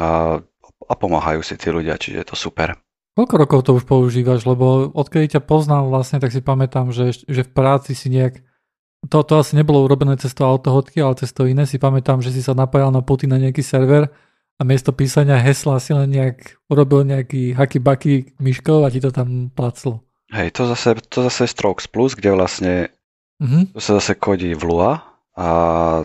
a, 0.00 0.08
a 0.64 0.94
pomáhajú 0.96 1.44
si 1.44 1.60
tí 1.60 1.68
ľudia, 1.68 2.00
čiže 2.00 2.24
je 2.24 2.26
to 2.32 2.36
super. 2.40 2.80
Koľko 3.14 3.34
rokov 3.36 3.60
to 3.68 3.76
už 3.76 3.84
používaš? 3.84 4.48
Lebo 4.48 4.90
odkedy 4.96 5.36
ťa 5.38 5.44
poznám 5.44 5.92
vlastne, 5.92 6.24
tak 6.24 6.32
si 6.32 6.40
pamätám, 6.40 6.88
že, 6.88 7.14
že 7.28 7.46
v 7.46 7.52
práci 7.52 7.92
si 7.92 8.08
nejak 8.08 8.42
to, 9.08 9.18
to 9.22 9.34
asi 9.40 9.56
nebolo 9.56 9.84
urobené 9.84 10.16
cez 10.16 10.32
to 10.32 10.44
autohodky, 10.44 11.00
ale 11.00 11.18
cez 11.18 11.32
to 11.32 11.44
iné 11.44 11.68
si 11.68 11.76
pamätám, 11.76 12.24
že 12.24 12.32
si 12.32 12.40
sa 12.40 12.56
napájal 12.56 12.90
na 12.94 13.04
puty 13.04 13.28
na 13.28 13.36
nejaký 13.36 13.60
server 13.60 14.08
a 14.54 14.62
miesto 14.62 14.94
písania 14.94 15.40
hesla 15.42 15.82
si 15.82 15.90
len 15.90 16.14
nejak 16.14 16.62
urobil 16.70 17.02
nejaký 17.02 17.58
haky-baky 17.58 18.38
myškou 18.38 18.86
a 18.86 18.92
ti 18.92 19.02
to 19.02 19.10
tam 19.10 19.50
placlo. 19.50 20.00
Hej, 20.30 20.54
to 20.54 20.66
zase, 20.70 20.98
to 21.10 21.26
zase 21.26 21.46
je 21.46 21.54
Strokes 21.54 21.86
Plus, 21.90 22.14
kde 22.14 22.30
vlastne 22.34 22.72
uh-huh. 23.42 23.70
to 23.74 23.80
sa 23.82 23.98
zase 23.98 24.14
kodí 24.18 24.54
v 24.54 24.62
Lua 24.62 24.92
a 25.34 25.48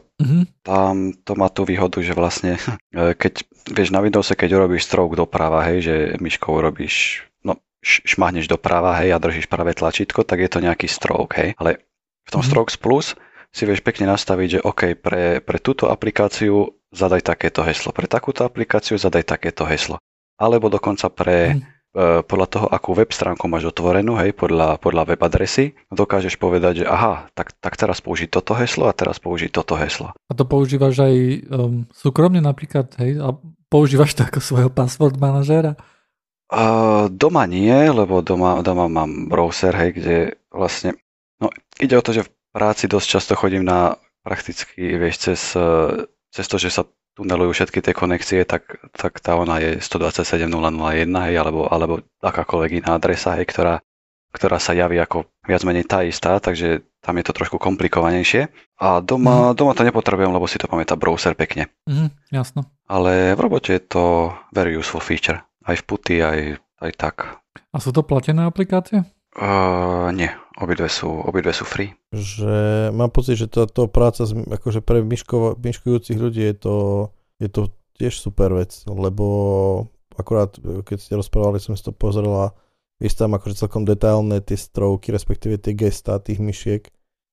uh-huh. 0.02 0.44
tam 0.66 1.14
to 1.14 1.38
má 1.38 1.54
tú 1.54 1.64
výhodu, 1.66 2.02
že 2.02 2.18
vlastne 2.18 2.58
keď, 2.94 3.46
vieš, 3.70 3.90
na 3.94 4.02
Windowse, 4.02 4.34
keď 4.34 4.58
urobíš 4.58 4.90
stroke 4.90 5.14
doprava, 5.14 5.62
hej, 5.70 5.78
že 5.86 5.96
myškou 6.18 6.50
urobíš, 6.50 7.26
no, 7.46 7.62
šmahneš 7.86 8.50
doprava, 8.50 8.98
hej, 8.98 9.14
a 9.14 9.22
držíš 9.22 9.46
pravé 9.46 9.78
tlačítko, 9.78 10.26
tak 10.26 10.42
je 10.42 10.50
to 10.50 10.60
nejaký 10.66 10.90
stroke, 10.90 11.38
hej, 11.38 11.54
ale 11.62 11.89
v 12.30 12.38
tom 12.38 12.46
mm-hmm. 12.46 12.54
Strokes 12.54 12.78
Plus 12.78 13.18
si 13.50 13.66
vieš 13.66 13.82
pekne 13.82 14.14
nastaviť, 14.14 14.48
že 14.48 14.60
OK, 14.62 14.94
pre, 15.02 15.42
pre 15.42 15.58
túto 15.58 15.90
aplikáciu 15.90 16.70
zadaj 16.94 17.26
takéto 17.26 17.66
heslo, 17.66 17.90
pre 17.90 18.06
takúto 18.06 18.46
aplikáciu 18.46 19.02
zadaj 19.02 19.26
takéto 19.26 19.66
heslo. 19.66 19.98
Alebo 20.38 20.70
dokonca 20.70 21.10
pre, 21.10 21.58
mm. 21.58 22.26
podľa 22.30 22.48
toho, 22.48 22.68
akú 22.70 22.94
web 22.94 23.10
stránku 23.10 23.50
máš 23.50 23.74
otvorenú, 23.74 24.16
hej, 24.22 24.38
podľa, 24.38 24.78
podľa 24.78 25.14
web 25.14 25.22
adresy, 25.26 25.74
dokážeš 25.90 26.38
povedať, 26.38 26.82
že 26.82 26.86
aha, 26.86 27.28
tak, 27.34 27.58
tak 27.58 27.74
teraz 27.76 28.00
použij 28.00 28.30
toto 28.30 28.54
heslo 28.54 28.88
a 28.88 28.94
teraz 28.94 29.18
použij 29.18 29.50
toto 29.50 29.76
heslo. 29.76 30.14
A 30.30 30.32
to 30.38 30.46
používaš 30.46 31.02
aj 31.02 31.16
um, 31.50 31.90
súkromne 31.92 32.40
napríklad, 32.40 32.94
hej, 33.02 33.18
a 33.18 33.34
používaš 33.68 34.14
to 34.14 34.30
ako 34.30 34.40
svojho 34.40 34.70
password 34.70 35.18
manažéra? 35.18 35.76
Uh, 36.50 37.12
doma 37.14 37.46
nie, 37.46 37.74
lebo 37.74 38.26
doma, 38.26 38.62
doma 38.66 38.90
mám 38.90 39.30
browser, 39.30 39.74
hej, 39.74 39.90
kde 39.98 40.18
vlastne 40.50 40.98
ide 41.80 41.96
o 41.98 42.06
to, 42.06 42.12
že 42.12 42.28
v 42.28 42.32
práci 42.52 42.86
dosť 42.86 43.08
často 43.08 43.34
chodím 43.40 43.64
na 43.64 43.96
prakticky, 44.22 45.00
vieš, 45.00 45.32
cez, 45.32 45.42
cez 46.30 46.46
to, 46.46 46.58
že 46.60 46.70
sa 46.70 46.84
tunelujú 47.20 47.52
všetky 47.52 47.84
tie 47.84 47.94
konekcie, 47.96 48.40
tak, 48.48 48.80
tak 48.96 49.20
tá 49.20 49.36
ona 49.36 49.60
je 49.60 49.80
127.001, 49.84 50.48
hej, 51.28 51.36
alebo, 51.36 51.68
alebo 51.68 52.00
akákoľvek 52.24 52.84
iná 52.84 52.96
adresa, 52.96 53.36
hej, 53.36 53.48
ktorá, 53.48 53.84
ktorá 54.32 54.56
sa 54.62 54.72
javí 54.72 54.96
ako 55.00 55.28
viac 55.44 55.66
menej 55.68 55.84
tá 55.84 56.06
istá, 56.06 56.40
takže 56.40 56.88
tam 57.04 57.20
je 57.20 57.26
to 57.28 57.36
trošku 57.36 57.58
komplikovanejšie. 57.60 58.52
A 58.80 59.04
doma, 59.04 59.52
mm. 59.52 59.56
doma 59.60 59.76
to 59.76 59.84
nepotrebujem, 59.84 60.32
lebo 60.32 60.48
si 60.48 60.60
to 60.60 60.72
pamätá 60.72 60.96
browser 60.96 61.36
pekne. 61.36 61.68
Mm, 61.88 62.12
jasno. 62.32 62.68
Ale 62.88 63.36
v 63.36 63.40
robote 63.40 63.76
je 63.76 63.84
to 63.84 64.32
very 64.56 64.76
useful 64.76 65.04
feature. 65.04 65.44
Aj 65.64 65.76
v 65.76 65.84
puty, 65.84 66.24
aj, 66.24 66.40
aj 66.80 66.92
tak. 66.96 67.16
A 67.72 67.78
sú 67.84 67.92
to 67.92 68.04
platené 68.04 68.48
aplikácie? 68.48 69.04
Uh, 69.36 70.10
nie, 70.16 70.32
obidve 70.60 70.92
sú, 70.92 71.08
obidve 71.08 71.56
sú 71.56 71.64
free. 71.64 71.96
Že 72.12 72.92
mám 72.92 73.10
pocit, 73.10 73.40
že 73.40 73.48
táto 73.48 73.88
práca 73.88 74.28
akože 74.28 74.84
pre 74.84 75.02
myškujúcich 75.58 76.20
ľudí 76.20 76.44
je 76.44 76.56
to, 76.56 76.76
je 77.40 77.50
to 77.50 77.62
tiež 77.96 78.20
super 78.20 78.52
vec, 78.56 78.76
lebo 78.88 79.26
akurát 80.20 80.56
keď 80.60 80.98
ste 81.00 81.16
rozprávali, 81.16 81.64
som 81.64 81.76
si 81.76 81.84
to 81.84 81.96
pozrel 81.96 82.32
a 82.36 82.48
vieš 83.00 83.16
tam 83.16 83.36
akože 83.36 83.56
celkom 83.56 83.88
detailné 83.88 84.44
tie 84.44 84.60
strovky, 84.60 85.16
respektíve 85.16 85.56
tie 85.56 85.72
gesta 85.72 86.20
tých 86.20 86.44
myšiek 86.44 86.84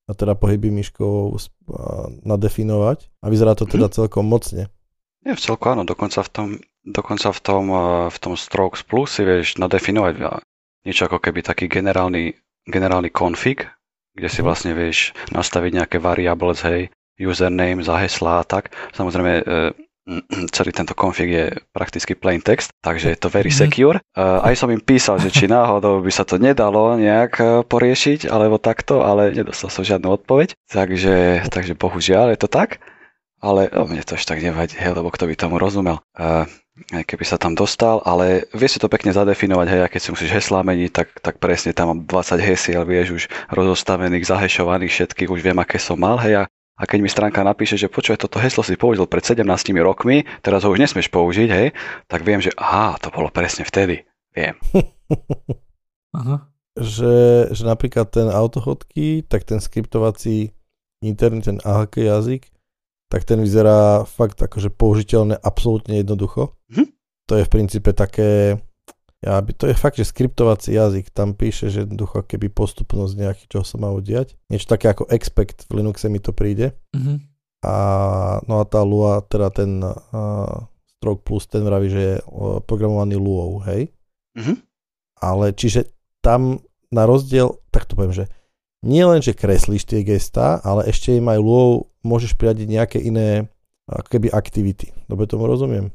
a 0.07 0.15
teda 0.15 0.39
pohyby 0.39 0.71
myškou 0.71 1.35
nadefinovať 2.23 3.11
a 3.23 3.27
vyzerá 3.27 3.59
to 3.59 3.67
teda 3.67 3.91
mm-hmm. 3.91 3.99
celkom 3.99 4.25
mocne. 4.27 4.71
Nie, 5.27 5.35
v 5.35 5.43
celku 5.43 5.67
áno, 5.67 5.83
dokonca 5.83 6.23
v 6.23 6.31
tom, 6.31 6.49
dokonca 6.87 7.35
v 7.35 7.41
tom, 7.43 7.65
v 8.07 8.19
tom 8.23 8.39
Strokes 8.39 8.87
Plus 8.87 9.19
si 9.19 9.27
vieš 9.27 9.59
nadefinovať 9.59 10.15
niečo 10.87 11.11
ako 11.11 11.19
keby 11.19 11.43
taký 11.43 11.67
generálny, 11.67 12.39
generálny 12.67 13.09
config, 13.15 13.71
kde 14.17 14.29
si 14.29 14.41
mhm. 14.43 14.47
vlastne 14.47 14.73
vieš 14.75 15.15
nastaviť 15.31 15.73
nejaké 15.83 15.97
variables, 16.03 16.61
hej, 16.67 16.91
username 17.17 17.81
za 17.81 17.97
hesla 18.03 18.43
a 18.43 18.45
tak. 18.45 18.75
Samozrejme, 18.93 19.33
e, 19.41 19.45
celý 20.57 20.71
tento 20.71 20.95
config 20.95 21.29
je 21.31 21.47
prakticky 21.75 22.15
plain 22.15 22.39
text, 22.39 22.71
takže 22.83 23.15
je 23.15 23.19
to 23.19 23.29
very 23.33 23.51
mhm. 23.51 23.59
secure. 23.59 23.99
Aj 24.17 24.55
som 24.55 24.71
im 24.71 24.83
písal, 24.83 25.19
že 25.23 25.33
či 25.33 25.47
náhodou 25.57 26.03
by 26.03 26.13
sa 26.13 26.27
to 26.27 26.37
nedalo 26.37 26.99
nejak 26.99 27.33
e, 27.39 27.45
poriešiť, 27.65 28.29
alebo 28.29 28.61
takto, 28.61 29.07
ale 29.07 29.33
nedostal 29.33 29.71
som 29.71 29.87
žiadnu 29.87 30.11
odpoveď. 30.23 30.57
Takže, 30.69 31.49
takže 31.53 31.79
bohužiaľ 31.79 32.35
je 32.35 32.41
to 32.41 32.51
tak. 32.51 32.83
Ale 33.37 33.69
o 33.77 33.85
mne 33.85 34.01
to 34.01 34.17
až 34.17 34.25
tak 34.25 34.41
nevadí, 34.41 34.81
hej, 34.81 34.97
lebo 34.97 35.13
kto 35.13 35.29
by 35.29 35.35
tomu 35.37 35.61
rozumel 35.61 36.01
keby 36.77 37.25
sa 37.25 37.41
tam 37.41 37.57
dostal, 37.57 38.05
ale 38.05 38.45
vie 38.53 38.69
si 38.69 38.77
to 38.77 38.93
pekne 38.93 39.09
zadefinovať, 39.09 39.67
hej, 39.73 39.81
a 39.81 39.91
keď 39.91 40.01
si 40.01 40.13
musíš 40.13 40.31
heslá 40.37 40.61
meniť, 40.61 40.91
tak, 40.93 41.09
tak 41.25 41.35
presne 41.41 41.73
tam 41.73 41.89
mám 41.89 42.01
20 42.05 42.37
hesiel, 42.37 42.85
vieš, 42.85 43.09
už 43.17 43.25
rozostavených, 43.49 44.29
zahešovaných 44.29 44.93
všetkých, 44.93 45.33
už 45.33 45.41
viem, 45.41 45.57
aké 45.57 45.81
som 45.81 45.97
mal, 45.97 46.21
hej, 46.21 46.45
a, 46.45 46.53
a 46.77 46.83
keď 46.85 46.99
mi 47.01 47.09
stránka 47.09 47.41
napíše, 47.41 47.81
že 47.81 47.89
počuje, 47.89 48.21
toto 48.21 48.37
heslo 48.37 48.61
si 48.61 48.77
použil 48.77 49.09
pred 49.09 49.25
17 49.25 49.49
rokmi, 49.81 50.29
teraz 50.45 50.69
ho 50.69 50.73
už 50.73 50.85
nesmieš 50.85 51.09
použiť, 51.09 51.49
hej, 51.49 51.69
tak 52.13 52.21
viem, 52.29 52.45
že 52.45 52.53
aha, 52.61 53.01
to 53.01 53.09
bolo 53.09 53.33
presne 53.33 53.65
vtedy, 53.65 54.05
viem. 54.37 54.57
Aha. 56.17 56.49
Že, 56.77 57.17
že 57.57 57.63
napríklad 57.65 58.09
ten 58.13 58.29
autohodky, 58.29 59.25
tak 59.25 59.49
ten 59.49 59.61
skriptovací 59.61 60.53
interný, 61.01 61.41
ten 61.41 61.59
AHK 61.65 62.05
jazyk, 62.05 62.53
tak 63.07 63.23
ten 63.23 63.39
vyzerá 63.39 64.03
fakt 64.03 64.39
akože 64.43 64.75
použiteľné 64.75 65.39
absolútne 65.39 66.03
jednoducho. 66.03 66.59
Hm? 66.75 66.91
To 67.27 67.33
je 67.39 67.47
v 67.47 67.53
princípe 67.53 67.91
také, 67.95 68.59
ja 69.23 69.39
by, 69.43 69.51
to 69.55 69.67
je 69.71 69.75
fakt, 69.75 69.99
že 69.99 70.07
skriptovací 70.07 70.75
jazyk, 70.75 71.11
tam 71.11 71.35
píše, 71.35 71.71
že 71.71 71.87
jednoducho 71.87 72.23
keby 72.23 72.51
postupnosť 72.51 73.15
nejaký, 73.19 73.45
čo 73.51 73.67
sa 73.67 73.79
má 73.79 73.91
udiať. 73.91 74.39
Niečo 74.51 74.71
také 74.71 74.91
ako 74.91 75.11
expect 75.11 75.67
v 75.67 75.83
Linuxe 75.83 76.07
mi 76.07 76.23
to 76.23 76.31
príde. 76.31 76.75
Mm-hmm. 76.95 77.17
A, 77.67 77.77
no 78.47 78.63
a 78.63 78.65
tá 78.67 78.87
Lua, 78.87 79.27
teda 79.27 79.51
ten 79.51 79.83
uh, 79.83 80.71
Stroke 80.99 81.27
Plus, 81.27 81.51
ten 81.51 81.67
vraví, 81.67 81.91
že 81.91 82.03
je 82.03 82.15
uh, 82.23 82.63
programovaný 82.63 83.19
Luou, 83.19 83.59
hej? 83.67 83.91
Mm-hmm. 84.39 84.57
Ale 85.23 85.51
čiže 85.57 85.91
tam 86.23 86.63
na 86.95 87.09
rozdiel, 87.09 87.59
tak 87.75 87.91
to 87.91 87.99
poviem, 87.99 88.15
že 88.15 88.31
nie 88.87 89.03
len, 89.03 89.21
že 89.21 89.35
kreslíš 89.35 89.85
tie 89.85 90.07
gesta, 90.07 90.63
ale 90.63 90.87
ešte 90.87 91.19
im 91.19 91.27
aj 91.27 91.39
lôv 91.43 91.91
môžeš 92.07 92.39
priradiť 92.39 92.67
nejaké 92.71 92.99
iné 93.03 93.51
ako 93.91 94.09
keby 94.19 94.31
aktivity. 94.31 94.95
Dobre 95.11 95.27
tomu 95.27 95.51
rozumiem? 95.51 95.91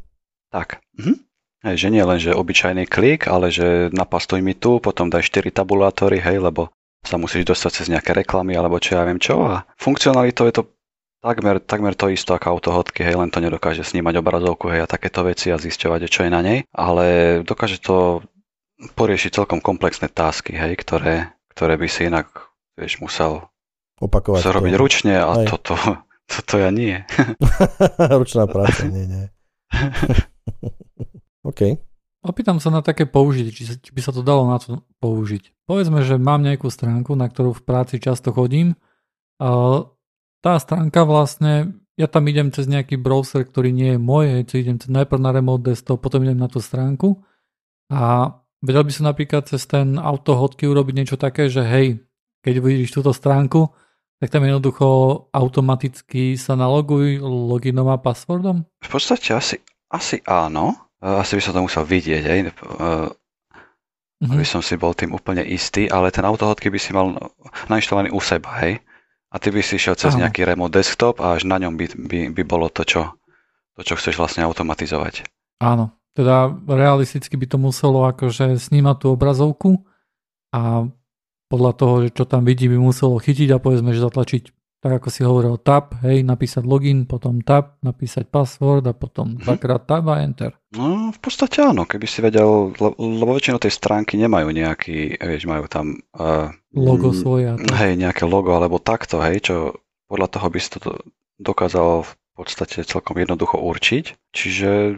Tak. 0.51 0.84
Mhm. 0.99 1.32
Hej, 1.62 1.77
že 1.77 1.93
nie 1.93 2.01
len, 2.01 2.17
že 2.17 2.34
obyčajný 2.34 2.89
klik, 2.89 3.30
ale 3.30 3.54
že 3.54 3.93
napastuj 3.93 4.41
mi 4.41 4.58
tu, 4.58 4.82
potom 4.82 5.13
daj 5.13 5.30
4 5.30 5.54
tabulátory, 5.54 6.17
hej, 6.17 6.41
lebo 6.41 6.73
sa 7.06 7.21
musíš 7.21 7.45
dostať 7.45 7.71
cez 7.71 7.86
nejaké 7.86 8.17
reklamy, 8.17 8.58
alebo 8.58 8.82
čo 8.82 8.97
ja 8.97 9.06
viem 9.06 9.21
čo. 9.21 9.45
A 9.45 9.69
funkcionalitou 9.77 10.49
je 10.49 10.58
to 10.58 10.63
takmer, 11.21 11.62
takmer 11.62 11.93
to 11.93 12.10
isto 12.10 12.34
ako 12.34 12.58
autohodky, 12.58 13.06
hej, 13.06 13.13
len 13.13 13.30
to 13.30 13.38
nedokáže 13.38 13.86
snímať 13.86 14.25
obrazovku, 14.25 14.73
hej, 14.73 14.89
a 14.89 14.89
takéto 14.89 15.21
veci 15.21 15.54
a 15.54 15.62
zisťovať, 15.62 16.10
čo 16.10 16.25
je 16.25 16.34
na 16.34 16.41
nej, 16.41 16.65
ale 16.73 17.06
dokáže 17.45 17.77
to 17.77 18.25
poriešiť 18.97 19.38
celkom 19.38 19.62
komplexné 19.62 20.10
tásky, 20.10 20.58
hej, 20.58 20.82
ktoré, 20.82 21.30
ktoré 21.54 21.77
by 21.77 21.86
si 21.86 22.10
inak 22.10 22.49
vieš, 22.76 23.02
musel 23.04 23.48
opakovať. 24.02 24.42
Musel 24.42 24.58
robiť 24.58 24.74
ručne 24.78 25.14
a 25.20 25.32
toto, 25.46 25.76
toto 26.32 26.54
ja 26.58 26.70
nie. 26.74 27.02
Ručná 28.22 28.46
práca, 28.50 28.88
nie, 28.88 29.06
nie. 29.08 29.26
OK. 31.50 31.78
Opýtam 32.22 32.62
sa 32.62 32.70
na 32.70 32.86
také 32.86 33.10
použitie, 33.10 33.50
či, 33.50 33.64
či 33.82 33.90
by 33.90 34.02
sa 34.02 34.14
to 34.14 34.22
dalo 34.22 34.46
na 34.46 34.62
to 34.62 34.86
použiť. 35.02 35.66
Povedzme, 35.66 36.06
že 36.06 36.22
mám 36.22 36.46
nejakú 36.46 36.70
stránku, 36.70 37.18
na 37.18 37.26
ktorú 37.26 37.58
v 37.58 37.66
práci 37.66 37.98
často 37.98 38.30
chodím. 38.30 38.78
A 39.42 39.82
tá 40.46 40.54
stránka 40.62 41.02
vlastne, 41.02 41.82
ja 41.98 42.06
tam 42.06 42.30
idem 42.30 42.54
cez 42.54 42.70
nejaký 42.70 43.02
browser, 43.02 43.42
ktorý 43.42 43.74
nie 43.74 43.98
je 43.98 44.00
môj, 44.02 44.26
hej, 44.38 44.54
idem 44.54 44.78
najprv 44.78 45.18
na 45.18 45.34
remote 45.34 45.66
desktop, 45.66 45.98
potom 45.98 46.22
idem 46.22 46.38
na 46.38 46.46
tú 46.46 46.62
stránku 46.62 47.26
a 47.90 48.34
vedel 48.64 48.88
by 48.88 48.92
som 48.94 49.06
napríklad 49.10 49.50
cez 49.52 49.68
ten 49.68 50.00
autohodky 50.00 50.64
urobiť 50.70 50.94
niečo 50.96 51.18
také, 51.20 51.52
že 51.52 51.66
hej, 51.66 52.06
keď 52.41 52.54
vidíš 52.62 52.97
túto 52.97 53.13
stránku, 53.13 53.69
tak 54.21 54.30
tam 54.30 54.45
jednoducho 54.45 54.86
automaticky 55.34 56.38
sa 56.38 56.54
naloguj 56.54 57.17
loginom 57.25 57.89
a 57.89 57.97
passwordom? 57.97 58.69
V 58.86 58.89
podstate 58.89 59.34
asi, 59.34 59.58
asi 59.89 60.21
áno. 60.30 60.77
E, 61.01 61.10
asi 61.10 61.34
by 61.38 61.41
som 61.41 61.54
to 61.58 61.65
musel 61.65 61.84
vidieť, 61.86 62.23
hej. 62.25 62.39
Mm-hmm. 64.21 64.38
aby 64.38 64.45
som 64.45 64.62
si 64.62 64.77
bol 64.77 64.93
tým 64.93 65.17
úplne 65.17 65.41
istý, 65.41 65.89
ale 65.89 66.13
ten 66.13 66.21
autohodky 66.21 66.69
by 66.69 66.77
si 66.77 66.93
mal 66.93 67.17
nainštalovaný 67.65 68.13
u 68.13 68.21
seba, 68.21 68.62
hej. 68.62 68.77
A 69.33 69.42
ty 69.42 69.50
by 69.50 69.65
si 69.65 69.81
šiel 69.81 69.98
cez 69.98 70.13
Áno. 70.13 70.21
nejaký 70.21 70.46
remote 70.46 70.77
desktop 70.77 71.17
a 71.17 71.33
až 71.33 71.50
na 71.50 71.58
ňom 71.58 71.73
by, 71.73 71.85
by, 71.98 72.19
by 72.29 72.44
bolo 72.46 72.69
to 72.69 72.85
čo, 72.85 73.17
to, 73.73 73.81
čo 73.81 73.98
chceš 73.98 74.21
vlastne 74.21 74.46
automatizovať. 74.46 75.25
Áno, 75.58 75.98
teda 76.13 76.54
realisticky 76.69 77.33
by 77.33 77.48
to 77.50 77.58
muselo 77.58 78.06
akože 78.06 78.62
snímať 78.62 78.96
tú 79.02 79.08
obrazovku 79.17 79.81
a 80.54 80.85
podľa 81.52 81.71
toho, 81.75 81.93
že 82.08 82.15
čo 82.15 82.23
tam 82.23 82.47
vidí, 82.47 82.71
by 82.71 82.79
muselo 82.79 83.19
chytiť 83.19 83.52
a 83.52 83.60
povedzme, 83.60 83.91
že 83.91 84.08
zatlačiť 84.08 84.43
tak 84.81 84.97
ako 84.97 85.08
si 85.13 85.21
hovoril, 85.21 85.62
tab, 85.62 85.93
hej, 86.02 86.25
napísať 86.25 86.65
login, 86.65 87.06
potom 87.06 87.45
tab, 87.45 87.77
napísať 87.85 88.25
password 88.25 88.89
a 88.89 88.97
potom 88.97 89.37
mm-hmm. 89.37 89.45
dvakrát 89.45 89.85
tab 89.85 90.10
a 90.10 90.25
enter. 90.25 90.58
No, 90.73 91.13
v 91.13 91.19
podstate 91.21 91.62
áno, 91.62 91.85
keby 91.85 92.10
si 92.10 92.25
vedel, 92.25 92.73
lebo 92.97 93.37
väčšinou 93.37 93.62
tej 93.62 93.77
stránky 93.77 94.17
nemajú 94.17 94.49
nejaký, 94.49 95.21
vieš, 95.21 95.45
majú 95.45 95.69
tam... 95.69 96.02
Uh, 96.17 96.49
logo 96.73 97.13
svoje. 97.13 97.54
Hej, 97.77 97.93
nejaké 97.93 98.25
logo 98.25 98.58
alebo 98.58 98.81
takto, 98.81 99.21
hej, 99.21 99.54
čo 99.54 99.77
podľa 100.10 100.27
toho 100.33 100.47
by 100.49 100.58
si 100.58 100.69
to 100.73 100.97
dokázal 101.37 102.02
v 102.02 102.13
podstate 102.33 102.81
celkom 102.81 103.21
jednoducho 103.21 103.62
určiť. 103.62 104.33
Čiže 104.33 104.97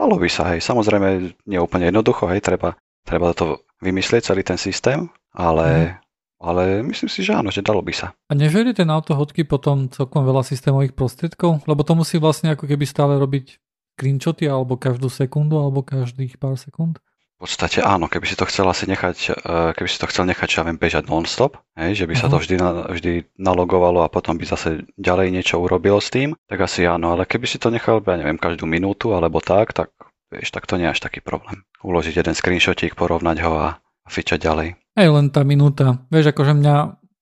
dalo 0.00 0.16
by 0.16 0.28
sa, 0.32 0.56
hej, 0.56 0.64
samozrejme 0.64 1.36
nie 1.44 1.60
úplne 1.60 1.92
jednoducho, 1.92 2.32
hej, 2.32 2.40
treba, 2.40 2.80
treba 3.04 3.36
to 3.36 3.60
vymyslieť 3.84 4.32
celý 4.32 4.40
ten 4.40 4.56
systém, 4.56 5.12
ale... 5.34 5.66
Mm 5.66 6.08
ale 6.38 6.86
myslím 6.86 7.10
si, 7.10 7.26
že 7.26 7.34
áno, 7.34 7.50
že 7.50 7.66
dalo 7.66 7.82
by 7.82 7.90
sa. 7.90 8.14
A 8.30 8.32
nežerie 8.38 8.70
ten 8.70 8.86
autohodky 8.86 9.42
potom 9.42 9.90
celkom 9.90 10.22
veľa 10.22 10.46
systémových 10.46 10.94
prostriedkov? 10.94 11.66
Lebo 11.66 11.82
to 11.82 11.98
musí 11.98 12.22
vlastne 12.22 12.54
ako 12.54 12.70
keby 12.70 12.86
stále 12.86 13.18
robiť 13.18 13.58
screenshoty 13.98 14.46
alebo 14.46 14.78
každú 14.78 15.10
sekundu 15.10 15.58
alebo 15.58 15.82
každých 15.82 16.38
pár 16.38 16.54
sekúnd? 16.54 17.02
V 17.38 17.46
podstate 17.46 17.82
áno, 17.86 18.10
keby 18.10 18.26
si 18.26 18.34
to 18.34 18.46
chcel 18.50 18.66
asi 18.66 18.86
nechať, 18.90 19.16
eh, 19.30 19.70
keby 19.74 19.86
si 19.86 19.98
to 19.98 20.10
chcel 20.10 20.26
nechať, 20.26 20.58
ja 20.58 20.66
viem, 20.66 20.74
bežať 20.74 21.06
non-stop, 21.06 21.58
hej, 21.78 22.02
že 22.02 22.06
by 22.10 22.14
sa 22.18 22.26
to 22.26 22.38
mhm. 22.38 22.42
vždy, 22.42 22.56
vždy 22.98 23.12
nalogovalo 23.38 24.02
a 24.02 24.10
potom 24.10 24.34
by 24.34 24.42
zase 24.42 24.86
ďalej 24.98 25.30
niečo 25.30 25.62
urobil 25.62 26.02
s 26.02 26.10
tým, 26.10 26.34
tak 26.50 26.66
asi 26.66 26.82
áno, 26.86 27.14
ale 27.14 27.30
keby 27.30 27.46
si 27.46 27.62
to 27.62 27.70
nechal, 27.70 28.02
ja 28.02 28.18
neviem, 28.18 28.42
každú 28.42 28.66
minútu 28.66 29.14
alebo 29.14 29.38
tak, 29.38 29.70
tak 29.70 29.94
vieš, 30.34 30.50
tak 30.50 30.66
to 30.66 30.82
nie 30.82 30.90
je 30.90 30.98
až 30.98 31.00
taký 31.02 31.22
problém. 31.22 31.62
Uložiť 31.86 32.18
jeden 32.18 32.34
screenshotík, 32.34 32.98
porovnať 32.98 33.38
ho 33.46 33.54
a 33.54 33.68
fičať 34.10 34.42
ďalej. 34.42 34.68
Aj 34.98 35.06
len 35.06 35.30
tá 35.30 35.46
minúta. 35.46 36.02
Vieš, 36.10 36.34
akože 36.34 36.58
mňa, 36.58 36.76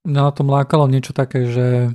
mňa 0.08 0.20
na 0.24 0.32
tom 0.32 0.48
lákalo 0.48 0.88
niečo 0.88 1.12
také, 1.12 1.44
že 1.44 1.92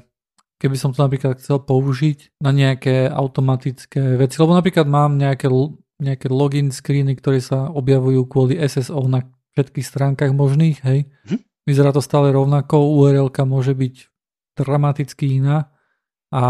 keby 0.62 0.78
som 0.78 0.94
to 0.94 1.02
napríklad 1.02 1.42
chcel 1.42 1.58
použiť 1.58 2.38
na 2.38 2.54
nejaké 2.54 3.10
automatické 3.10 4.22
veci, 4.22 4.38
lebo 4.38 4.54
napríklad 4.54 4.86
mám 4.86 5.18
nejaké, 5.18 5.50
nejaké 5.98 6.30
login 6.30 6.70
screeny, 6.70 7.18
ktoré 7.18 7.42
sa 7.42 7.74
objavujú 7.74 8.30
kvôli 8.30 8.62
SSO 8.62 9.10
na 9.10 9.26
všetkých 9.58 9.86
stránkach 9.90 10.30
možných, 10.38 10.86
hej. 10.86 11.10
Hm? 11.26 11.42
Vyzerá 11.66 11.90
to 11.90 12.06
stále 12.06 12.30
rovnako, 12.30 12.78
url 12.78 13.34
môže 13.50 13.74
byť 13.74 13.96
dramaticky 14.62 15.42
iná 15.42 15.74
a 16.30 16.44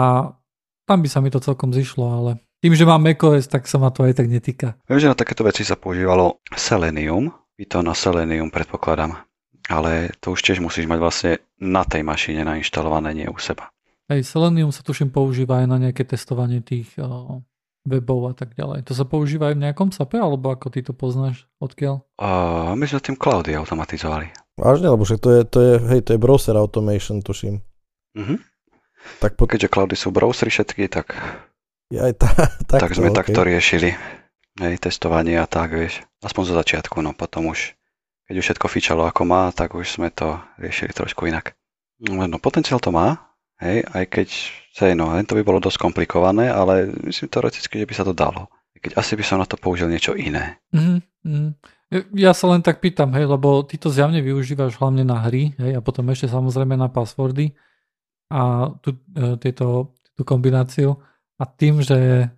tam 0.84 1.00
by 1.00 1.08
sa 1.08 1.24
mi 1.24 1.32
to 1.32 1.40
celkom 1.40 1.72
zišlo, 1.72 2.04
ale 2.04 2.32
tým, 2.60 2.76
že 2.76 2.84
mám 2.84 3.02
macOS, 3.02 3.48
tak 3.48 3.66
sa 3.66 3.80
ma 3.80 3.90
to 3.96 4.04
aj 4.06 4.22
tak 4.22 4.28
netýka. 4.28 4.78
Viem, 4.86 5.02
že 5.02 5.10
na 5.10 5.18
takéto 5.18 5.42
veci 5.42 5.64
sa 5.64 5.80
používalo 5.80 6.44
Selenium, 6.54 7.34
to 7.66 7.86
na 7.86 7.94
Selenium 7.98 8.50
predpokladám. 8.50 9.18
Ale 9.70 10.12
to 10.20 10.34
už 10.34 10.42
tiež 10.42 10.60
musíš 10.60 10.90
mať 10.90 11.00
vlastne 11.00 11.32
na 11.62 11.86
tej 11.86 12.02
mašine 12.02 12.42
nainštalované, 12.44 13.14
nie 13.14 13.28
u 13.30 13.38
seba. 13.38 13.70
Hej, 14.12 14.28
Selenium 14.28 14.74
sa 14.76 14.84
tuším 14.84 15.14
používa 15.14 15.64
aj 15.64 15.68
na 15.72 15.78
nejaké 15.80 16.04
testovanie 16.04 16.60
tých 16.60 16.92
o, 17.00 17.40
webov 17.88 18.28
a 18.28 18.34
tak 18.36 18.58
ďalej. 18.58 18.84
To 18.90 18.94
sa 18.98 19.08
používa 19.08 19.54
aj 19.54 19.56
v 19.56 19.64
nejakom 19.70 19.90
SAPe, 19.96 20.20
alebo 20.20 20.52
ako 20.52 20.68
ty 20.74 20.84
to 20.84 20.92
poznáš? 20.92 21.48
Odkiaľ? 21.64 22.04
Uh, 22.20 22.76
my 22.76 22.84
sme 22.90 23.00
tým 23.00 23.16
cloudy 23.16 23.56
automatizovali. 23.56 24.34
Vážne, 24.60 24.92
lebo 24.92 25.08
však 25.08 25.20
to 25.24 25.30
je, 25.32 25.42
to 25.48 25.60
je, 25.64 25.74
hej, 25.96 26.02
to 26.04 26.12
je 26.18 26.20
browser 26.20 26.60
automation, 26.60 27.24
tuším. 27.24 27.64
Uh-huh. 28.18 28.38
Tak 29.24 29.40
po... 29.40 29.48
Keďže 29.48 29.72
cloudy 29.72 29.96
sú 29.96 30.12
browsery 30.12 30.52
všetky, 30.52 30.92
tak... 30.92 31.16
Ja 31.88 32.12
aj 32.12 32.14
tá, 32.20 32.30
tak, 32.70 32.80
tak 32.84 32.92
sme 32.92 33.10
okay. 33.10 33.18
takto 33.24 33.40
riešili. 33.48 33.96
Hej, 34.60 34.84
testovanie 34.84 35.40
a 35.40 35.48
tak, 35.48 35.72
vieš. 35.72 36.04
Aspoň 36.20 36.44
zo 36.52 36.56
začiatku, 36.60 37.00
no 37.00 37.16
potom 37.16 37.48
už, 37.48 37.72
keď 38.28 38.36
už 38.36 38.46
všetko 38.52 38.68
fičalo 38.68 39.08
ako 39.08 39.24
má, 39.24 39.48
tak 39.56 39.72
už 39.72 39.88
sme 39.88 40.12
to 40.12 40.44
riešili 40.60 40.92
trošku 40.92 41.24
inak. 41.32 41.56
No, 42.04 42.36
potenciál 42.42 42.84
to 42.84 42.92
má, 42.92 43.32
hej, 43.64 43.86
aj 43.88 44.06
keď, 44.12 44.30
hej, 44.84 44.94
no, 44.98 45.14
to 45.24 45.38
by 45.38 45.44
bolo 45.46 45.64
dosť 45.64 45.80
komplikované, 45.80 46.52
ale 46.52 46.92
myslím 47.08 47.30
teoreticky, 47.30 47.80
že 47.80 47.88
by 47.88 47.96
sa 47.96 48.04
to 48.04 48.12
dalo. 48.12 48.52
Keď 48.82 48.98
asi 48.98 49.14
by 49.14 49.24
som 49.24 49.38
na 49.38 49.46
to 49.46 49.62
použil 49.62 49.86
niečo 49.86 50.18
iné. 50.18 50.58
Mm-hmm. 50.74 51.54
Ja 52.18 52.34
sa 52.34 52.50
len 52.50 52.66
tak 52.66 52.82
pýtam, 52.82 53.14
hej, 53.14 53.30
lebo 53.30 53.62
ty 53.62 53.78
to 53.78 53.94
zjavne 53.94 54.20
využívaš 54.26 54.82
hlavne 54.82 55.06
na 55.06 55.22
hry, 55.22 55.54
hej, 55.62 55.78
a 55.78 55.82
potom 55.86 56.10
ešte 56.10 56.28
samozrejme 56.28 56.74
na 56.74 56.90
passwordy 56.90 57.54
a 58.34 58.74
tu, 58.82 58.98
e, 59.14 59.38
tieto, 59.38 59.94
túto 60.02 60.24
kombináciu. 60.26 60.98
A 61.38 61.46
tým, 61.46 61.86
že 61.86 62.32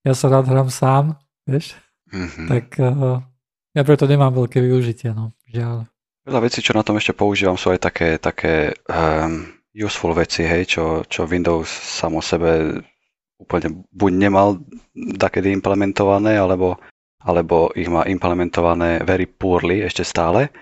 ja 0.00 0.14
sa 0.16 0.32
rád 0.32 0.48
hrám 0.48 0.72
sám, 0.72 1.20
vieš, 1.50 1.74
mm-hmm. 2.14 2.46
tak 2.46 2.66
uh, 2.78 3.18
ja 3.74 3.82
preto 3.82 4.06
nemám 4.06 4.30
veľké 4.34 4.62
využitie, 4.62 5.10
no, 5.10 5.34
žiaľ. 5.50 5.90
Veľa 6.22 6.40
vecí, 6.46 6.62
čo 6.62 6.76
na 6.76 6.86
tom 6.86 6.94
ešte 6.94 7.16
používam, 7.16 7.58
sú 7.58 7.74
aj 7.74 7.80
také, 7.80 8.08
také 8.22 8.78
um, 8.86 9.50
useful 9.74 10.14
veci, 10.14 10.46
hej, 10.46 10.78
čo, 10.78 11.02
čo 11.06 11.26
Windows 11.26 11.66
samo 11.70 12.22
sebe 12.22 12.82
úplne 13.40 13.88
buď 13.90 14.10
nemal 14.20 14.48
takedy 15.16 15.48
implementované, 15.54 16.36
alebo, 16.36 16.76
alebo 17.24 17.72
ich 17.72 17.88
má 17.88 18.04
implementované 18.04 19.00
very 19.00 19.24
poorly 19.24 19.80
ešte 19.80 20.04
stále. 20.04 20.52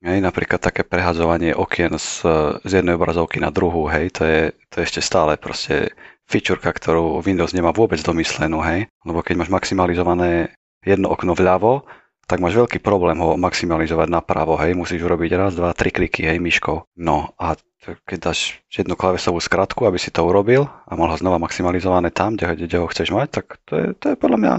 Hej, 0.00 0.22
napríklad 0.22 0.62
také 0.62 0.86
prehadzovanie 0.86 1.52
okien 1.56 1.92
z, 1.98 2.24
z 2.62 2.70
jednej 2.70 2.94
obrazovky 2.94 3.42
na 3.42 3.50
druhú, 3.50 3.90
hej, 3.90 4.14
to 4.14 4.22
je, 4.24 4.40
to 4.70 4.80
je 4.80 4.86
ešte 4.86 5.02
stále 5.02 5.34
proste 5.36 5.92
featureka, 6.26 6.74
ktorú 6.74 7.22
Windows 7.22 7.54
nemá 7.54 7.70
vôbec 7.70 8.02
domyslenú, 8.02 8.62
hej. 8.62 8.90
Lebo 9.06 9.22
keď 9.22 9.46
máš 9.46 9.50
maximalizované 9.50 10.54
jedno 10.82 11.10
okno 11.10 11.34
vľavo, 11.34 11.86
tak 12.26 12.42
máš 12.42 12.58
veľký 12.58 12.82
problém 12.82 13.22
ho 13.22 13.38
maximalizovať 13.38 14.10
napravo, 14.10 14.58
hej. 14.58 14.74
Musíš 14.74 15.06
urobiť 15.06 15.30
raz, 15.38 15.54
dva, 15.54 15.70
tri 15.72 15.94
kliky, 15.94 16.26
hej, 16.26 16.42
myškou. 16.42 16.98
No 16.98 17.34
a 17.38 17.54
keď 18.02 18.18
dáš 18.18 18.58
jednu 18.66 18.98
klavesovú 18.98 19.38
skratku, 19.38 19.86
aby 19.86 20.02
si 20.02 20.10
to 20.10 20.26
urobil 20.26 20.66
a 20.66 20.92
mal 20.98 21.14
ho 21.14 21.16
znova 21.16 21.38
maximalizované 21.38 22.10
tam, 22.10 22.34
kde, 22.34 22.66
kde 22.66 22.82
ho 22.82 22.90
chceš 22.90 23.14
mať, 23.14 23.28
tak 23.30 23.46
to 23.62 23.72
je, 23.78 23.86
to 23.94 24.04
je 24.10 24.16
podľa 24.18 24.38
mňa 24.42 24.54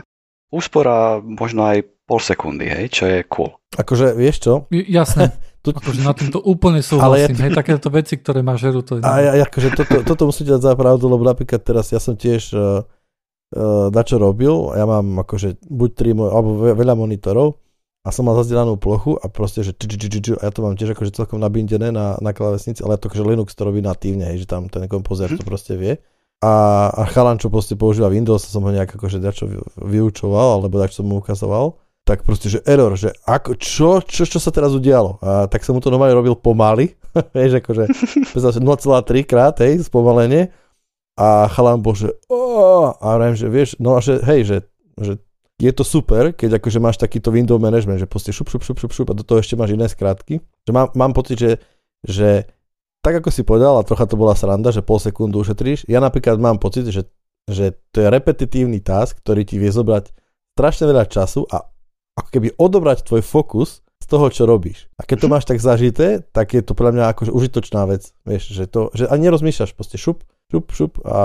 úspora 0.47 1.20
možno 1.20 1.68
aj 1.68 1.84
pol 2.07 2.24
sekundy, 2.24 2.72
hej, 2.72 2.86
čo 2.88 3.03
je 3.03 3.20
cool. 3.28 3.51
Akože, 3.76 4.15
vieš 4.15 4.47
čo? 4.47 4.53
Jasné. 4.72 5.36
tu... 5.74 5.80
Akože 5.80 6.01
na 6.03 6.13
týmto 6.15 6.39
úplne 6.39 6.80
súhlasím. 6.80 7.36
ja... 7.36 7.43
Hej, 7.47 7.51
takéto 7.57 7.88
veci, 7.91 8.15
ktoré 8.20 8.39
má 8.45 8.55
žeru, 8.55 8.86
to 8.86 8.99
je... 8.99 9.01
A 9.03 9.36
ja, 9.36 9.43
akože 9.43 9.76
toto, 9.76 9.95
toto 10.03 10.24
musím 10.30 10.53
dať 10.53 10.61
za 10.61 10.74
pravdu, 10.78 11.07
lebo 11.11 11.24
napríklad 11.28 11.61
teraz 11.63 11.91
ja 11.91 11.99
som 11.99 12.15
tiež 12.15 12.55
uh, 12.55 12.84
uh, 13.55 13.88
na 13.91 14.01
čo 14.03 14.20
robil, 14.20 14.76
ja 14.76 14.88
mám 14.88 15.24
akože 15.24 15.63
buď 15.63 15.89
tri, 15.95 16.11
alebo 16.15 16.72
veľa 16.76 16.93
monitorov 16.95 17.59
a 18.03 18.09
som 18.15 18.24
mal 18.24 18.39
zazdelanú 18.39 18.80
plochu 18.80 19.20
a 19.20 19.28
proste, 19.28 19.63
že 19.68 19.76
a 20.39 20.47
ja 20.47 20.51
to 20.55 20.63
mám 20.63 20.80
tiež 20.80 20.95
akože 20.95 21.11
celkom 21.11 21.43
nabindené 21.43 21.91
na, 21.91 22.15
na 22.24 22.32
klavesnici, 22.32 22.80
ale 22.80 22.95
to 22.95 23.11
akože 23.11 23.24
Linux 23.24 23.51
to 23.51 23.68
robí 23.68 23.84
natívne, 23.84 24.32
hej, 24.32 24.43
že 24.43 24.47
tam 24.47 24.72
ten 24.72 24.88
kompozer 24.88 25.28
to 25.28 25.43
mhm. 25.43 25.47
proste 25.47 25.76
vie. 25.76 25.99
A, 26.38 26.88
a 26.93 27.09
chalan, 27.09 27.41
čo 27.41 27.49
proste 27.49 27.74
používa 27.74 28.13
Windows, 28.13 28.45
som 28.45 28.61
ho 28.61 28.70
nejak 28.70 28.93
akože 28.93 29.18
dačo 29.18 29.49
vyučoval, 29.82 30.61
alebo 30.61 30.78
dačo 30.78 31.01
som 31.01 31.09
mu 31.09 31.18
ukazoval 31.18 31.82
tak 32.08 32.24
proste, 32.24 32.47
že 32.47 32.64
error, 32.64 32.95
že 32.95 33.12
ako, 33.28 33.60
čo, 33.60 33.99
čo, 33.99 34.24
čo 34.24 34.39
sa 34.39 34.47
teraz 34.47 34.72
udialo? 34.72 35.20
A 35.20 35.51
tak 35.51 35.68
som 35.68 35.76
mu 35.76 35.84
to 35.84 35.91
normálne 35.91 36.16
robil 36.16 36.39
pomaly, 36.39 36.95
vieš, 37.36 37.60
akože 37.60 37.91
0,3 38.32 38.64
krát, 39.28 39.60
hej, 39.60 39.84
spomalenie. 39.84 40.47
A 41.20 41.51
chalám 41.51 41.84
bol, 41.84 41.97
že 41.97 42.16
a 43.01 43.08
vrajím, 43.20 43.36
že 43.36 43.47
vieš, 43.51 43.70
no 43.82 43.97
a 43.97 43.99
že 43.99 44.22
hej, 44.24 44.47
že, 44.47 44.58
že 45.01 45.14
je 45.58 45.72
to 45.74 45.82
super, 45.82 46.32
keď 46.32 46.62
akože 46.62 46.80
máš 46.80 47.01
takýto 47.01 47.34
window 47.34 47.58
management, 47.58 47.97
že 47.97 48.08
proste 48.08 48.30
šup, 48.30 48.47
šup, 48.47 48.62
šup, 48.62 48.78
šup, 48.78 48.93
šup 48.93 49.08
a 49.12 49.18
do 49.18 49.26
toho 49.26 49.41
ešte 49.41 49.58
máš 49.58 49.74
iné 49.74 49.89
skrátky. 49.89 50.39
Že 50.70 50.72
mám, 50.72 50.93
mám 50.93 51.12
pocit, 51.18 51.41
že, 51.41 51.51
že 52.05 52.45
tak 53.01 53.20
ako 53.20 53.34
si 53.34 53.41
povedal, 53.41 53.82
a 53.82 53.84
trocha 53.84 54.05
to 54.05 54.16
bola 54.16 54.38
sranda, 54.38 54.70
že 54.70 54.86
pol 54.86 55.01
sekundu 55.01 55.41
ušetríš, 55.41 55.89
ja 55.89 55.97
napríklad 55.97 56.38
mám 56.38 56.62
pocit, 56.62 56.86
že, 56.93 57.10
že 57.49 57.74
to 57.89 58.05
je 58.05 58.08
repetitívny 58.14 58.80
task, 58.86 59.18
ktorý 59.26 59.41
ti 59.41 59.58
vie 59.58 59.74
zobrať 59.74 60.14
strašne 60.53 60.86
veľa 60.93 61.10
času 61.10 61.49
a 61.49 61.66
ako 62.18 62.30
keby 62.34 62.47
odobrať 62.57 63.05
tvoj 63.05 63.22
fokus 63.22 63.86
z 64.01 64.05
toho, 64.09 64.28
čo 64.34 64.49
robíš. 64.49 64.89
A 64.97 65.05
keď 65.05 65.18
to 65.22 65.28
mhm. 65.30 65.34
máš 65.38 65.45
tak 65.45 65.61
zažité, 65.61 66.26
tak 66.34 66.57
je 66.57 66.65
to 66.65 66.74
pre 66.74 66.89
mňa 66.89 67.13
akože 67.13 67.32
užitočná 67.32 67.86
vec. 67.86 68.09
Vieš, 68.26 68.43
že 68.51 68.65
to, 68.65 68.89
že 68.97 69.05
ani 69.05 69.30
nerozmýšľaš, 69.30 69.78
proste 69.78 70.01
šup, 70.01 70.26
šup, 70.49 70.65
šup 70.74 70.93
a 71.05 71.20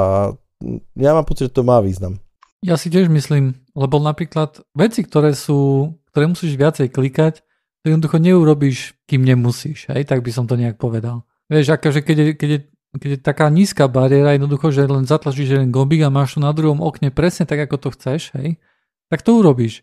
ja 0.95 1.11
mám 1.17 1.27
pocit, 1.27 1.51
že 1.51 1.57
to 1.57 1.67
má 1.67 1.83
význam. 1.83 2.23
Ja 2.63 2.79
si 2.79 2.95
tiež 2.95 3.11
myslím, 3.11 3.59
lebo 3.75 3.99
napríklad 3.99 4.63
veci, 4.79 5.03
ktoré 5.03 5.35
sú, 5.35 5.91
ktoré 6.15 6.31
musíš 6.31 6.55
viacej 6.55 6.95
klikať, 6.95 7.43
to 7.83 7.91
jednoducho 7.91 8.23
neurobíš, 8.23 8.95
kým 9.11 9.27
nemusíš, 9.27 9.91
hej, 9.91 10.07
tak 10.07 10.23
by 10.23 10.31
som 10.31 10.47
to 10.47 10.55
nejak 10.55 10.79
povedal. 10.79 11.27
Vieš, 11.51 11.75
akože 11.75 12.07
keď 12.07 12.17
je, 12.17 12.27
keď 12.39 12.49
je, 12.55 12.59
keď 12.95 13.11
je 13.11 13.19
taká 13.19 13.51
nízka 13.51 13.91
bariéra, 13.91 14.39
jednoducho, 14.39 14.71
že 14.71 14.87
len 14.87 15.03
zatlačíš 15.03 15.59
jeden 15.59 15.75
gombík 15.75 16.07
a 16.07 16.15
máš 16.15 16.39
to 16.39 16.41
na 16.47 16.55
druhom 16.55 16.79
okne 16.79 17.11
presne 17.11 17.43
tak, 17.43 17.67
ako 17.67 17.83
to 17.83 17.89
chceš, 17.99 18.31
hej, 18.39 18.63
tak 19.11 19.27
to 19.27 19.35
urobíš 19.35 19.83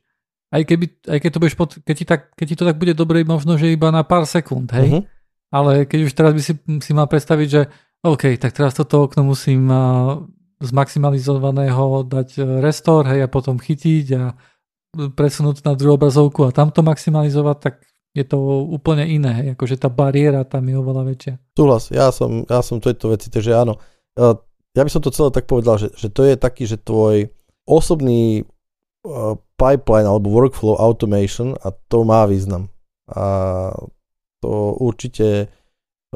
aj, 0.49 0.61
keby, 0.65 0.85
aj 1.05 1.19
keď, 1.21 1.29
to 1.29 1.41
budeš 1.41 1.55
pod, 1.57 1.69
keď, 1.85 1.95
ti 1.95 2.05
tak, 2.05 2.21
keď 2.33 2.45
ti 2.49 2.55
to 2.57 2.65
tak 2.65 2.77
bude 2.81 2.93
dobre, 2.97 3.21
možno, 3.21 3.55
že 3.55 3.69
iba 3.69 3.93
na 3.93 4.01
pár 4.01 4.25
sekúnd, 4.25 4.73
hej? 4.73 4.89
Uh-huh. 4.89 5.03
Ale 5.49 5.85
keď 5.85 5.99
už 6.09 6.11
teraz 6.13 6.31
by 6.33 6.41
si, 6.41 6.53
si 6.57 6.91
mal 6.93 7.05
predstaviť, 7.05 7.47
že 7.49 7.61
OK, 8.05 8.37
tak 8.41 8.53
teraz 8.53 8.73
toto 8.73 9.05
okno 9.05 9.27
musím 9.27 9.69
z 10.59 10.69
maximalizovaného 10.73 12.05
dať 12.05 12.29
e, 12.37 12.41
restore, 12.61 13.05
hej, 13.13 13.25
a 13.25 13.29
potom 13.29 13.61
chytiť 13.61 14.05
a 14.17 14.33
presunúť 15.13 15.61
na 15.65 15.77
druhú 15.77 16.01
obrazovku 16.01 16.49
a 16.49 16.55
tamto 16.55 16.81
maximalizovať, 16.81 17.57
tak 17.61 17.73
je 18.17 18.25
to 18.25 18.65
úplne 18.65 19.05
iné, 19.05 19.31
hej, 19.37 19.47
akože 19.53 19.77
tá 19.77 19.89
bariéra 19.89 20.41
tam 20.45 20.65
je 20.65 20.75
oveľa 20.75 21.03
väčšia. 21.05 21.33
Súhlas, 21.53 21.93
ja 21.93 22.09
som, 22.09 22.41
ja 22.49 22.65
som 22.65 22.81
tejto 22.81 23.13
veci, 23.13 23.29
takže 23.29 23.53
áno. 23.53 23.77
Ja 24.73 24.81
by 24.81 24.89
som 24.89 25.01
to 25.01 25.13
celé 25.13 25.29
tak 25.29 25.45
povedal, 25.45 25.77
že, 25.77 25.93
že 25.93 26.09
to 26.09 26.25
je 26.25 26.33
taký, 26.37 26.65
že 26.65 26.81
tvoj 26.81 27.29
osobný 27.69 28.49
pipeline 29.59 30.07
alebo 30.07 30.31
workflow 30.31 30.79
automation 30.79 31.59
a 31.59 31.75
to 31.91 32.07
má 32.07 32.23
význam. 32.23 32.71
A 33.11 33.69
to 34.39 34.79
určite 34.79 35.51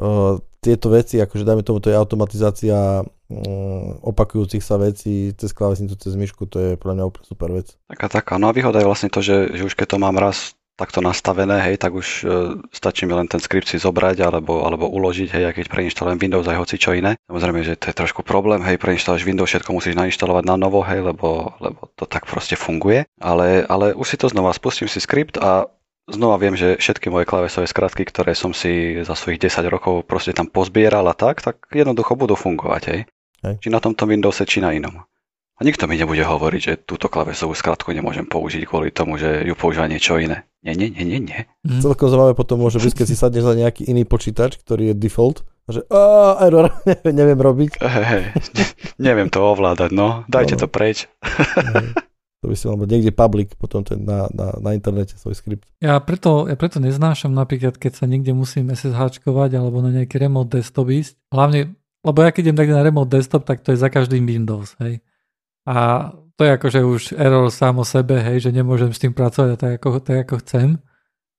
uh, 0.00 0.40
tieto 0.64 0.88
veci, 0.88 1.20
akože 1.20 1.44
dajme 1.44 1.60
tomu, 1.60 1.84
to 1.84 1.92
je 1.92 2.00
automatizácia 2.00 3.04
um, 3.04 4.00
opakujúcich 4.00 4.64
sa 4.64 4.80
vecí 4.80 5.36
cez 5.36 5.52
klávesnicu, 5.52 5.92
cez 6.00 6.16
myšku, 6.16 6.48
to 6.48 6.56
je 6.56 6.70
pre 6.80 6.96
mňa 6.96 7.04
úplne 7.04 7.28
super 7.28 7.52
vec. 7.52 7.76
Taká, 7.92 8.08
taká. 8.08 8.40
No 8.40 8.48
a 8.48 8.56
výhoda 8.56 8.80
je 8.80 8.88
vlastne 8.88 9.12
to, 9.12 9.20
že, 9.20 9.52
že 9.52 9.68
už 9.68 9.76
keď 9.76 9.92
to 9.92 9.98
mám 10.00 10.16
raz 10.16 10.56
takto 10.74 10.98
nastavené, 10.98 11.62
hej, 11.70 11.78
tak 11.78 11.94
už 11.94 12.08
uh, 12.26 12.58
stačí 12.74 13.06
mi 13.06 13.14
len 13.14 13.30
ten 13.30 13.38
skript 13.38 13.70
si 13.70 13.78
zobrať 13.78 14.26
alebo, 14.26 14.66
alebo 14.66 14.90
uložiť, 14.90 15.30
hej, 15.30 15.44
keď 15.54 15.66
preinštalujem 15.70 16.18
Windows 16.18 16.46
aj 16.50 16.58
hoci 16.58 16.76
čo 16.82 16.90
iné. 16.90 17.14
Samozrejme, 17.30 17.62
že 17.62 17.78
to 17.78 17.94
je 17.94 17.98
trošku 17.98 18.26
problém, 18.26 18.58
hej, 18.66 18.82
preinštaluješ 18.82 19.22
Windows, 19.22 19.50
všetko 19.50 19.70
musíš 19.70 19.94
nainštalovať 19.94 20.44
na 20.50 20.58
novo, 20.58 20.82
hej, 20.82 21.06
lebo, 21.06 21.54
lebo 21.62 21.94
to 21.94 22.10
tak 22.10 22.26
proste 22.26 22.58
funguje. 22.58 23.06
Ale, 23.22 23.62
ale 23.70 23.94
už 23.94 24.06
si 24.14 24.16
to 24.18 24.26
znova 24.26 24.50
spustím 24.50 24.90
si 24.90 24.98
skript 24.98 25.38
a 25.38 25.70
znova 26.10 26.36
viem, 26.36 26.58
že 26.58 26.76
všetky 26.76 27.08
moje 27.08 27.30
klávesové 27.30 27.70
skratky, 27.70 28.04
ktoré 28.04 28.34
som 28.34 28.50
si 28.50 28.98
za 29.06 29.14
svojich 29.14 29.40
10 29.40 29.64
rokov 29.70 30.04
proste 30.04 30.34
tam 30.34 30.50
pozbieral 30.50 31.06
a 31.06 31.14
tak, 31.14 31.40
tak 31.40 31.64
jednoducho 31.70 32.18
budú 32.18 32.34
fungovať, 32.34 32.82
hej. 32.90 33.00
hej. 33.46 33.54
Či 33.62 33.68
na 33.70 33.78
tomto 33.78 34.10
Windowse, 34.10 34.44
či 34.44 34.58
na 34.58 34.74
inom. 34.74 35.06
A 35.54 35.60
nikto 35.62 35.86
mi 35.86 35.94
nebude 35.94 36.26
hovoriť, 36.26 36.60
že 36.60 36.82
túto 36.82 37.06
klavesovú 37.06 37.54
skratku 37.54 37.94
nemôžem 37.94 38.26
použiť 38.26 38.66
kvôli 38.66 38.90
tomu, 38.90 39.22
že 39.22 39.46
ju 39.46 39.54
používa 39.54 39.86
niečo 39.86 40.18
iné. 40.18 40.42
Nie, 40.64 40.72
nie, 40.72 40.88
nie, 40.88 41.04
nie, 41.04 41.20
nie. 41.20 41.40
Mm. 41.60 41.84
Celkom 41.84 42.08
zaujímavé 42.08 42.32
potom 42.32 42.56
môže 42.56 42.80
byť, 42.80 42.92
keď 42.96 43.06
si 43.06 43.16
sadneš 43.20 43.44
za 43.44 43.52
nejaký 43.52 43.84
iný 43.84 44.08
počítač, 44.08 44.56
ktorý 44.56 44.90
je 44.90 44.94
default, 44.96 45.44
že 45.68 45.84
a 45.92 46.40
error, 46.40 46.72
neviem 47.04 47.36
robiť. 47.36 47.84
Hey, 47.84 48.04
hey, 48.04 48.24
neviem 48.96 49.28
to 49.28 49.44
ovládať, 49.44 49.92
no, 49.92 50.24
dajte 50.24 50.56
no. 50.56 50.60
to 50.64 50.66
preč. 50.72 51.04
to 52.40 52.44
by 52.48 52.56
si 52.56 52.64
mal 52.64 52.80
niekde 52.80 53.12
public 53.12 53.52
potom 53.60 53.84
ten 53.84 54.08
na, 54.08 54.24
na, 54.32 54.56
na 54.56 54.70
internete 54.72 55.20
svoj 55.20 55.36
skript. 55.36 55.68
Ja 55.84 56.00
preto, 56.00 56.48
ja 56.48 56.56
preto 56.56 56.80
neznášam 56.80 57.36
napríklad, 57.36 57.76
keď 57.76 58.00
sa 58.00 58.04
niekde 58.08 58.32
musím 58.32 58.72
SSHčkovať 58.72 59.60
alebo 59.60 59.84
na 59.84 59.92
nejaký 59.92 60.16
remote 60.16 60.48
desktop 60.48 60.88
ísť. 60.88 61.16
Hlavne, 61.28 61.76
lebo 62.04 62.18
ja 62.24 62.32
keď 62.32 62.52
idem 62.52 62.56
tak 62.56 62.72
na 62.72 62.80
remote 62.80 63.12
desktop, 63.12 63.44
tak 63.44 63.60
to 63.60 63.72
je 63.72 63.80
za 63.80 63.92
každým 63.92 64.24
Windows, 64.24 64.80
hej. 64.80 65.04
A 65.64 66.10
to 66.36 66.42
je 66.44 66.50
akože 66.50 66.80
už 66.84 67.02
error 67.16 67.48
sám 67.48 67.80
o 67.80 67.86
sebe, 67.86 68.20
hej, 68.20 68.48
že 68.48 68.50
nemôžem 68.50 68.90
s 68.90 69.00
tým 69.00 69.14
pracovať 69.14 69.56
tak 69.56 69.72
ako, 69.80 69.88
tak 70.02 70.28
ako 70.28 70.34
chcem. 70.44 70.68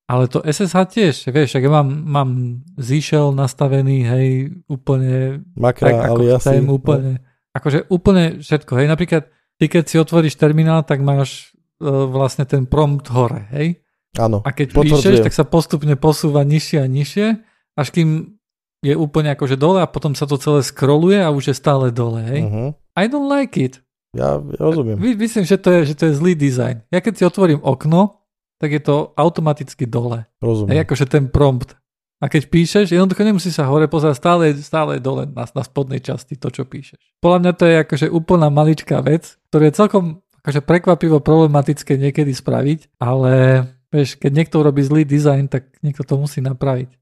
Ale 0.06 0.30
to 0.30 0.46
SSH 0.46 0.78
tiež, 0.94 1.16
vieš, 1.34 1.58
ak 1.58 1.66
ja 1.66 1.72
mám, 1.82 1.90
mám 1.90 2.30
zíšel 2.78 3.34
nastavený, 3.34 4.06
hej, 4.06 4.28
úplne 4.70 5.42
Makra, 5.58 5.90
tak, 5.90 5.96
ako 5.98 6.14
aliasy, 6.14 6.46
chcem, 6.46 6.64
úplne, 6.70 7.12
no. 7.18 7.24
akože 7.58 7.80
úplne 7.90 8.24
všetko, 8.38 8.72
hej, 8.78 8.88
napríklad 8.88 9.24
ty 9.58 9.66
keď 9.66 9.84
si 9.90 9.96
otvoríš 9.98 10.38
terminál, 10.38 10.86
tak 10.86 11.02
máš 11.02 11.58
uh, 11.82 12.06
vlastne 12.06 12.46
ten 12.46 12.70
prompt 12.70 13.10
hore, 13.10 13.50
hej. 13.50 13.82
Áno, 14.16 14.40
A 14.46 14.56
keď 14.56 14.80
píšeš, 14.80 15.26
tak 15.26 15.36
sa 15.36 15.44
postupne 15.44 15.98
posúva 16.00 16.46
nižšie 16.48 16.80
a 16.80 16.88
nižšie, 16.88 17.28
až 17.76 17.88
kým 17.92 18.40
je 18.86 18.94
úplne 18.96 19.34
akože 19.34 19.58
dole 19.58 19.82
a 19.82 19.90
potom 19.90 20.14
sa 20.14 20.30
to 20.30 20.38
celé 20.38 20.62
scrolluje 20.64 21.20
a 21.20 21.34
už 21.34 21.52
je 21.52 21.56
stále 21.58 21.90
dole, 21.90 22.22
hej. 22.24 22.42
Uh-huh. 22.46 22.70
I 22.96 23.12
don't 23.12 23.28
like 23.28 23.58
it. 23.60 23.85
Ja, 24.16 24.40
rozumiem. 24.40 24.96
My, 24.96 25.12
myslím, 25.20 25.44
že 25.44 25.60
to, 25.60 25.70
je, 25.76 25.92
že 25.92 25.96
to 26.00 26.04
je 26.08 26.14
zlý 26.16 26.34
dizajn. 26.40 26.88
Ja 26.88 27.04
keď 27.04 27.14
si 27.20 27.24
otvorím 27.28 27.60
okno, 27.60 28.24
tak 28.58 28.72
je 28.72 28.82
to 28.82 29.12
automaticky 29.20 29.84
dole. 29.84 30.24
Rozumiem. 30.40 30.80
Je 30.80 30.84
akože 30.88 31.06
ten 31.12 31.28
prompt. 31.28 31.76
A 32.24 32.32
keď 32.32 32.48
píšeš, 32.48 32.96
jednoducho 32.96 33.28
nemusí 33.28 33.52
sa 33.52 33.68
hore 33.68 33.92
pozerať, 33.92 34.16
stále, 34.16 34.44
stále 34.56 35.04
dole 35.04 35.28
na, 35.28 35.44
na 35.44 35.64
spodnej 35.68 36.00
časti 36.00 36.40
to, 36.40 36.48
čo 36.48 36.64
píšeš. 36.64 37.20
Podľa 37.20 37.40
mňa 37.44 37.54
to 37.60 37.64
je 37.68 37.76
akože 37.84 38.08
úplná 38.08 38.48
maličká 38.48 39.04
vec, 39.04 39.36
ktorú 39.52 39.64
je 39.68 39.74
celkom 39.76 40.04
akože 40.40 40.62
prekvapivo 40.64 41.20
problematické 41.20 42.00
niekedy 42.00 42.32
spraviť, 42.32 43.02
ale 43.02 43.66
vieš, 43.90 44.16
keď 44.16 44.32
niekto 44.32 44.64
robí 44.64 44.86
zlý 44.86 45.04
dizajn, 45.04 45.52
tak 45.52 45.76
niekto 45.84 46.08
to 46.08 46.16
musí 46.22 46.40
napraviť. 46.40 46.94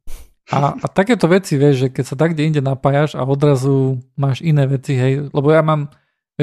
A, 0.51 0.76
a 0.76 0.86
takéto 0.91 1.32
veci, 1.32 1.55
vieš, 1.55 1.88
že 1.88 1.91
keď 1.91 2.03
sa 2.03 2.16
tak 2.20 2.36
kde 2.36 2.47
inde 2.51 2.61
napájaš 2.64 3.16
a 3.16 3.24
odrazu 3.24 3.99
máš 4.20 4.43
iné 4.43 4.68
veci, 4.68 4.95
hej, 4.95 5.32
lebo 5.32 5.47
ja 5.51 5.64
mám, 5.64 5.88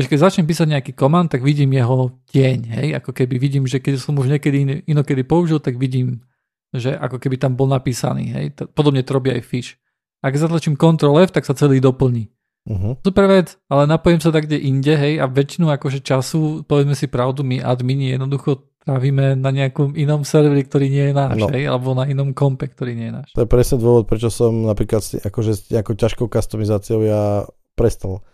Vieš, 0.00 0.08
keď 0.08 0.32
začnem 0.32 0.48
písať 0.48 0.64
nejaký 0.72 0.92
komand, 0.96 1.28
tak 1.28 1.44
vidím 1.44 1.76
jeho 1.76 2.16
tieň, 2.32 2.72
hej, 2.72 2.88
ako 2.96 3.12
keby 3.12 3.36
vidím, 3.36 3.68
že 3.68 3.84
keď 3.84 4.00
som 4.00 4.16
už 4.16 4.32
niekedy 4.32 4.88
inokedy 4.88 5.28
použil, 5.28 5.60
tak 5.60 5.76
vidím, 5.76 6.24
že 6.72 6.96
ako 6.96 7.20
keby 7.20 7.36
tam 7.36 7.52
bol 7.52 7.68
napísaný, 7.68 8.32
hej. 8.32 8.56
Podobne 8.72 9.04
to 9.04 9.12
robí 9.12 9.28
aj 9.28 9.44
Fish. 9.44 9.76
Ak 10.24 10.32
zatlačím 10.40 10.80
Ctrl 10.80 11.20
F, 11.20 11.36
tak 11.36 11.44
sa 11.44 11.52
celý 11.52 11.84
doplní. 11.84 12.32
Uh-huh. 12.64 12.96
Super 13.04 13.28
vec, 13.28 13.60
ale 13.68 13.84
napojím 13.84 14.24
sa 14.24 14.32
tak 14.32 14.48
kde 14.48 14.56
inde, 14.56 14.96
hej, 14.96 15.20
a 15.20 15.28
väčšinu 15.28 15.68
akože 15.68 16.00
času, 16.00 16.64
povedzme 16.64 16.96
si 16.96 17.04
pravdu, 17.04 17.44
my 17.44 17.60
admini 17.60 18.16
jednoducho 18.16 18.72
trávime 18.80 19.36
na 19.36 19.52
nejakom 19.52 20.00
inom 20.00 20.24
serveri, 20.24 20.64
ktorý 20.64 20.88
nie 20.88 21.12
je 21.12 21.14
náš, 21.16 21.44
no. 21.44 21.52
hej, 21.52 21.68
alebo 21.68 21.92
na 21.92 22.08
inom 22.08 22.32
kompe, 22.32 22.72
ktorý 22.72 22.96
nie 22.96 23.12
je 23.12 23.14
náš. 23.20 23.28
To 23.36 23.44
je 23.44 23.52
presne 23.52 23.76
dôvod, 23.76 24.08
prečo 24.08 24.32
som 24.32 24.64
napríklad 24.64 25.04
akože 25.28 25.52
s 25.52 25.60
nejakou 25.68 25.92
ťažkou 25.92 26.24
customizáciou 26.24 27.04
ja 27.04 27.44
prestal 27.76 28.24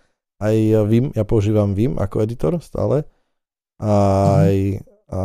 aj 0.42 0.56
Vim, 0.88 1.12
ja 1.16 1.24
používam 1.24 1.72
Vim 1.72 1.96
ako 1.96 2.24
editor 2.24 2.52
stále. 2.60 3.08
Aj, 3.76 4.48
mm. 4.48 4.80
a 5.12 5.20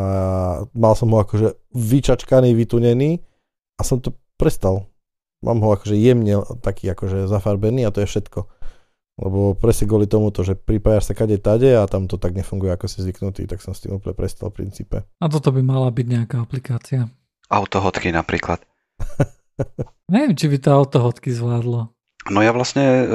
mal 0.75 0.93
som 0.95 1.11
ho 1.11 1.19
akože 1.23 1.55
vyčačkaný, 1.71 2.51
vytunený 2.55 3.23
a 3.79 3.81
som 3.83 3.99
to 4.03 4.15
prestal. 4.35 4.91
Mám 5.41 5.63
ho 5.63 5.73
akože 5.73 5.97
jemne 5.97 6.43
taký 6.61 6.91
akože 6.91 7.25
zafarbený 7.25 7.87
a 7.87 7.93
to 7.93 8.03
je 8.03 8.11
všetko. 8.11 8.45
Lebo 9.21 9.53
presne 9.53 9.85
kvôli 9.85 10.07
tomu, 10.07 10.33
že 10.33 10.57
pripájaš 10.57 11.11
sa 11.11 11.13
kade 11.13 11.37
tade 11.37 11.69
a 11.69 11.85
tam 11.85 12.07
to 12.07 12.15
tak 12.17 12.33
nefunguje, 12.33 12.73
ako 12.73 12.87
si 12.87 13.03
zvyknutý, 13.05 13.45
tak 13.45 13.61
som 13.61 13.75
s 13.75 13.83
tým 13.83 13.99
úplne 13.99 14.17
prestal 14.17 14.49
v 14.49 14.63
princípe. 14.63 15.03
A 15.05 15.25
toto 15.29 15.51
by 15.53 15.61
mala 15.61 15.93
byť 15.93 16.05
nejaká 16.07 16.37
aplikácia. 16.41 17.11
Autohodky 17.51 18.09
napríklad. 18.09 18.63
Neviem, 20.13 20.33
či 20.33 20.47
by 20.49 20.57
to 20.57 20.69
autohodky 20.73 21.29
zvládlo. 21.29 21.91
No 22.29 22.45
ja 22.45 22.53
vlastne 22.53 22.85
e, 22.85 23.05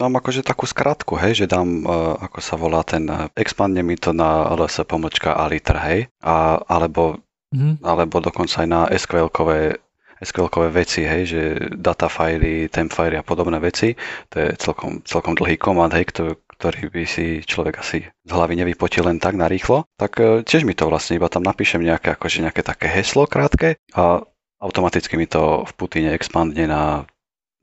mám 0.00 0.16
akože 0.16 0.40
takú 0.40 0.64
skratku, 0.64 1.20
hej, 1.20 1.44
že 1.44 1.46
dám, 1.50 1.84
e, 1.84 1.88
ako 2.24 2.38
sa 2.40 2.56
volá 2.56 2.80
ten, 2.80 3.04
e, 3.04 3.28
expandne 3.36 3.84
mi 3.84 4.00
to 4.00 4.16
na 4.16 4.48
ls 4.56 4.80
pomočka 4.88 5.36
aliter, 5.36 5.76
hej, 5.76 6.00
a, 6.24 6.56
alebo, 6.64 7.20
mm. 7.52 7.84
alebo 7.84 8.24
dokonca 8.24 8.64
aj 8.64 8.68
na 8.68 8.88
SQL-kové 8.88 9.76
SQL-kové 10.24 10.72
veci, 10.72 11.04
hej, 11.04 11.22
že 11.28 11.42
data 11.76 12.08
fily, 12.08 12.72
temp 12.72 12.88
fily 12.88 13.20
a 13.20 13.26
podobné 13.26 13.60
veci. 13.60 13.92
To 14.32 14.40
je 14.40 14.56
celkom, 14.56 15.04
celkom 15.04 15.36
dlhý 15.36 15.60
komand, 15.60 15.92
hej, 15.92 16.08
ktorý, 16.08 16.32
ktorý 16.56 16.82
by 16.88 17.02
si 17.04 17.44
človek 17.44 17.82
asi 17.84 18.08
z 18.08 18.30
hlavy 18.32 18.56
nevypotil 18.56 19.04
len 19.04 19.20
tak 19.20 19.36
narýchlo. 19.36 19.84
Tak 20.00 20.46
tiež 20.48 20.64
mi 20.64 20.72
to 20.72 20.88
vlastne 20.88 21.20
iba 21.20 21.28
tam 21.28 21.44
napíšem 21.44 21.82
nejaké, 21.82 22.16
akože 22.16 22.40
nejaké 22.40 22.62
také 22.64 22.88
heslo 22.88 23.28
krátke 23.28 23.76
a 23.92 24.24
automaticky 24.64 25.20
mi 25.20 25.28
to 25.28 25.68
v 25.68 25.72
Putine 25.76 26.16
expandne 26.16 26.64
na 26.64 27.04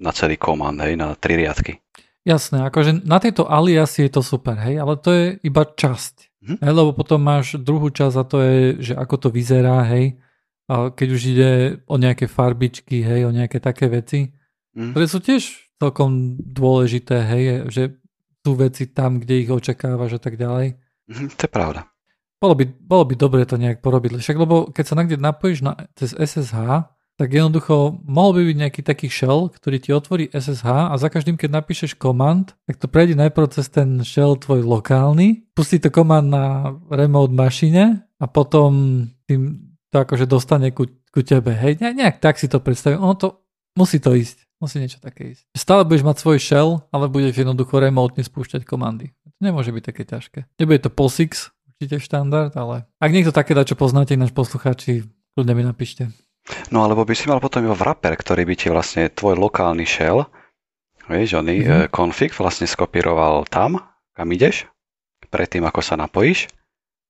na 0.01 0.11
celý 0.11 0.35
komand, 0.35 0.81
hej, 0.81 0.97
na 0.97 1.13
tri 1.13 1.37
riadky. 1.37 1.77
Jasné, 2.25 2.65
akože 2.69 3.05
na 3.05 3.21
tejto 3.21 3.45
aliasi 3.45 4.09
je 4.09 4.11
to 4.17 4.21
super, 4.25 4.57
hej, 4.57 4.81
ale 4.81 4.97
to 4.97 5.09
je 5.13 5.25
iba 5.45 5.63
časť. 5.65 6.15
Hm? 6.41 6.57
Hej, 6.57 6.73
lebo 6.73 6.91
potom 6.97 7.21
máš 7.21 7.61
druhú 7.61 7.93
časť 7.93 8.15
a 8.17 8.23
to 8.25 8.37
je, 8.41 8.57
že 8.91 8.93
ako 8.97 9.15
to 9.17 9.29
vyzerá, 9.29 9.85
hej, 9.85 10.17
a 10.65 10.89
keď 10.89 11.07
už 11.13 11.21
ide 11.27 11.51
o 11.85 11.95
nejaké 12.01 12.25
farbičky, 12.25 13.05
hej, 13.05 13.29
o 13.29 13.31
nejaké 13.31 13.61
také 13.61 13.89
veci, 13.89 14.33
hm? 14.73 14.97
ktoré 14.97 15.05
sú 15.05 15.21
tiež 15.21 15.71
celkom 15.81 16.37
dôležité, 16.37 17.25
hej, 17.25 17.43
že 17.69 17.83
sú 18.41 18.57
veci 18.57 18.89
tam, 18.89 19.21
kde 19.21 19.45
ich 19.45 19.49
očakávaš 19.49 20.17
a 20.17 20.21
tak 20.21 20.37
ďalej. 20.37 20.77
Hm, 21.09 21.29
to 21.37 21.41
je 21.45 21.51
pravda. 21.51 21.85
Bolo 22.41 22.57
by, 22.57 22.65
bolo 22.65 23.03
by 23.05 23.13
dobre 23.13 23.45
to 23.45 23.57
nejak 23.61 23.85
porobiť, 23.85 24.17
však 24.17 24.37
lebo 24.37 24.73
keď 24.73 24.85
sa 24.85 24.97
niekde 24.97 25.21
napojíš 25.21 25.61
na, 25.61 25.77
cez 25.93 26.17
SSH, 26.17 26.89
tak 27.21 27.37
jednoducho 27.37 28.01
mohol 28.01 28.33
by 28.33 28.41
byť 28.49 28.57
nejaký 28.57 28.81
taký 28.81 29.05
shell, 29.05 29.53
ktorý 29.53 29.77
ti 29.77 29.93
otvorí 29.93 30.33
SSH 30.33 30.65
a 30.65 30.97
za 30.97 31.05
každým, 31.05 31.37
keď 31.37 31.61
napíšeš 31.61 31.93
komand, 31.93 32.57
tak 32.65 32.81
to 32.81 32.89
prejde 32.89 33.13
najprv 33.13 33.45
cez 33.53 33.69
ten 33.69 34.01
shell 34.01 34.33
tvoj 34.41 34.65
lokálny, 34.65 35.45
pustí 35.53 35.77
to 35.77 35.93
komand 35.93 36.33
na 36.33 36.73
remote 36.89 37.29
mašine 37.29 38.01
a 38.17 38.25
potom 38.25 39.05
tým 39.29 39.69
to 39.93 40.01
akože 40.01 40.25
dostane 40.25 40.73
ku, 40.73 40.89
ku 41.13 41.21
tebe. 41.21 41.53
Hej, 41.53 41.77
ne, 41.77 41.93
nejak 41.93 42.17
tak 42.17 42.41
si 42.41 42.49
to 42.49 42.57
predstavím. 42.57 43.05
Ono 43.05 43.13
to, 43.13 43.45
musí 43.77 44.01
to 44.01 44.17
ísť. 44.17 44.49
Musí 44.57 44.81
niečo 44.81 44.97
také 44.97 45.37
ísť. 45.37 45.45
Stále 45.53 45.85
budeš 45.85 46.01
mať 46.01 46.17
svoj 46.25 46.37
shell, 46.41 46.69
ale 46.89 47.05
budeš 47.05 47.37
jednoducho 47.37 47.77
remotne 47.77 48.25
spúšťať 48.25 48.65
komandy. 48.65 49.13
To 49.29 49.41
nemôže 49.45 49.69
byť 49.69 49.83
také 49.85 50.09
ťažké. 50.09 50.39
Nebude 50.57 50.81
to 50.81 50.89
POSIX, 50.89 51.53
určite 51.69 52.01
štandard, 52.01 52.53
ale 52.57 52.89
ak 52.97 53.13
niekto 53.13 53.29
také 53.29 53.53
dá, 53.53 53.61
čo 53.61 53.77
poznáte, 53.77 54.17
náš 54.17 54.33
poslucháči, 54.33 55.05
kľudne 55.33 55.53
mi 55.53 55.65
napíšte. 55.65 56.09
No 56.73 56.83
alebo 56.83 57.05
by 57.05 57.13
si 57.13 57.29
mal 57.29 57.37
potom 57.37 57.63
iba 57.63 57.77
wrapper, 57.77 58.17
ktorý 58.17 58.43
by 58.47 58.55
ti 58.57 58.67
vlastne 58.73 59.11
tvoj 59.13 59.37
lokálny 59.37 59.85
shell, 59.85 60.25
vieš, 61.05 61.37
oný 61.37 61.65
mm-hmm. 61.65 61.93
config 61.93 62.33
vlastne 62.33 62.65
skopíroval 62.65 63.45
tam, 63.47 63.79
kam 64.15 64.27
ideš, 64.31 64.65
predtým 65.31 65.63
ako 65.63 65.81
sa 65.83 65.95
napojíš 65.95 66.51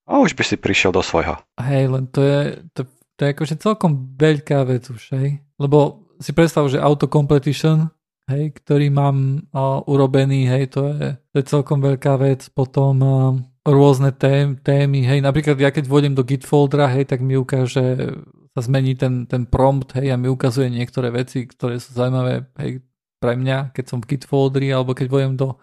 a 0.06 0.20
už 0.20 0.36
by 0.36 0.44
si 0.44 0.56
prišiel 0.60 0.92
do 0.92 1.02
svojho. 1.02 1.40
Hej, 1.62 1.84
len 1.90 2.06
to 2.12 2.20
je, 2.22 2.40
to, 2.76 2.82
to 3.16 3.20
je 3.24 3.30
akože 3.32 3.56
celkom 3.62 3.92
veľká 4.18 4.66
vec 4.68 4.90
už, 4.90 5.04
hej. 5.16 5.40
Lebo 5.56 6.10
si 6.22 6.36
predstav, 6.36 6.68
že 6.70 6.82
auto 6.82 7.08
competition, 7.10 7.90
hej, 8.30 8.54
ktorý 8.62 8.92
mám 8.94 9.48
uh, 9.54 9.82
urobený, 9.88 10.50
hej, 10.50 10.64
to 10.74 10.92
je, 10.92 11.18
to 11.32 11.36
je 11.42 11.46
celkom 11.46 11.80
veľká 11.82 12.18
vec. 12.22 12.46
Potom 12.54 12.94
uh, 13.02 13.34
rôzne 13.66 14.09
tém, 14.09 14.57
témy, 14.57 15.05
hej, 15.05 15.20
napríklad 15.22 15.57
ja 15.62 15.70
keď 15.70 15.86
vodím 15.86 16.18
do 16.18 16.26
git 16.26 16.41
foldera, 16.41 16.89
hej, 16.89 17.05
tak 17.05 17.22
mi 17.22 17.38
ukáže, 17.38 18.18
sa 18.57 18.62
zmení 18.62 18.97
ten, 18.97 19.30
ten 19.30 19.45
prompt, 19.45 19.93
hej, 19.93 20.09
a 20.09 20.18
mi 20.18 20.30
ukazuje 20.30 20.74
niektoré 20.74 21.14
veci, 21.14 21.45
ktoré 21.45 21.78
sú 21.78 21.93
zaujímavé, 21.93 22.49
hej, 22.57 22.82
pre 23.22 23.38
mňa, 23.38 23.70
keď 23.78 23.86
som 23.86 24.01
v 24.01 24.18
git 24.18 24.26
folderi, 24.26 24.74
alebo 24.74 24.97
keď 24.97 25.07
vodím 25.14 25.38
do 25.38 25.62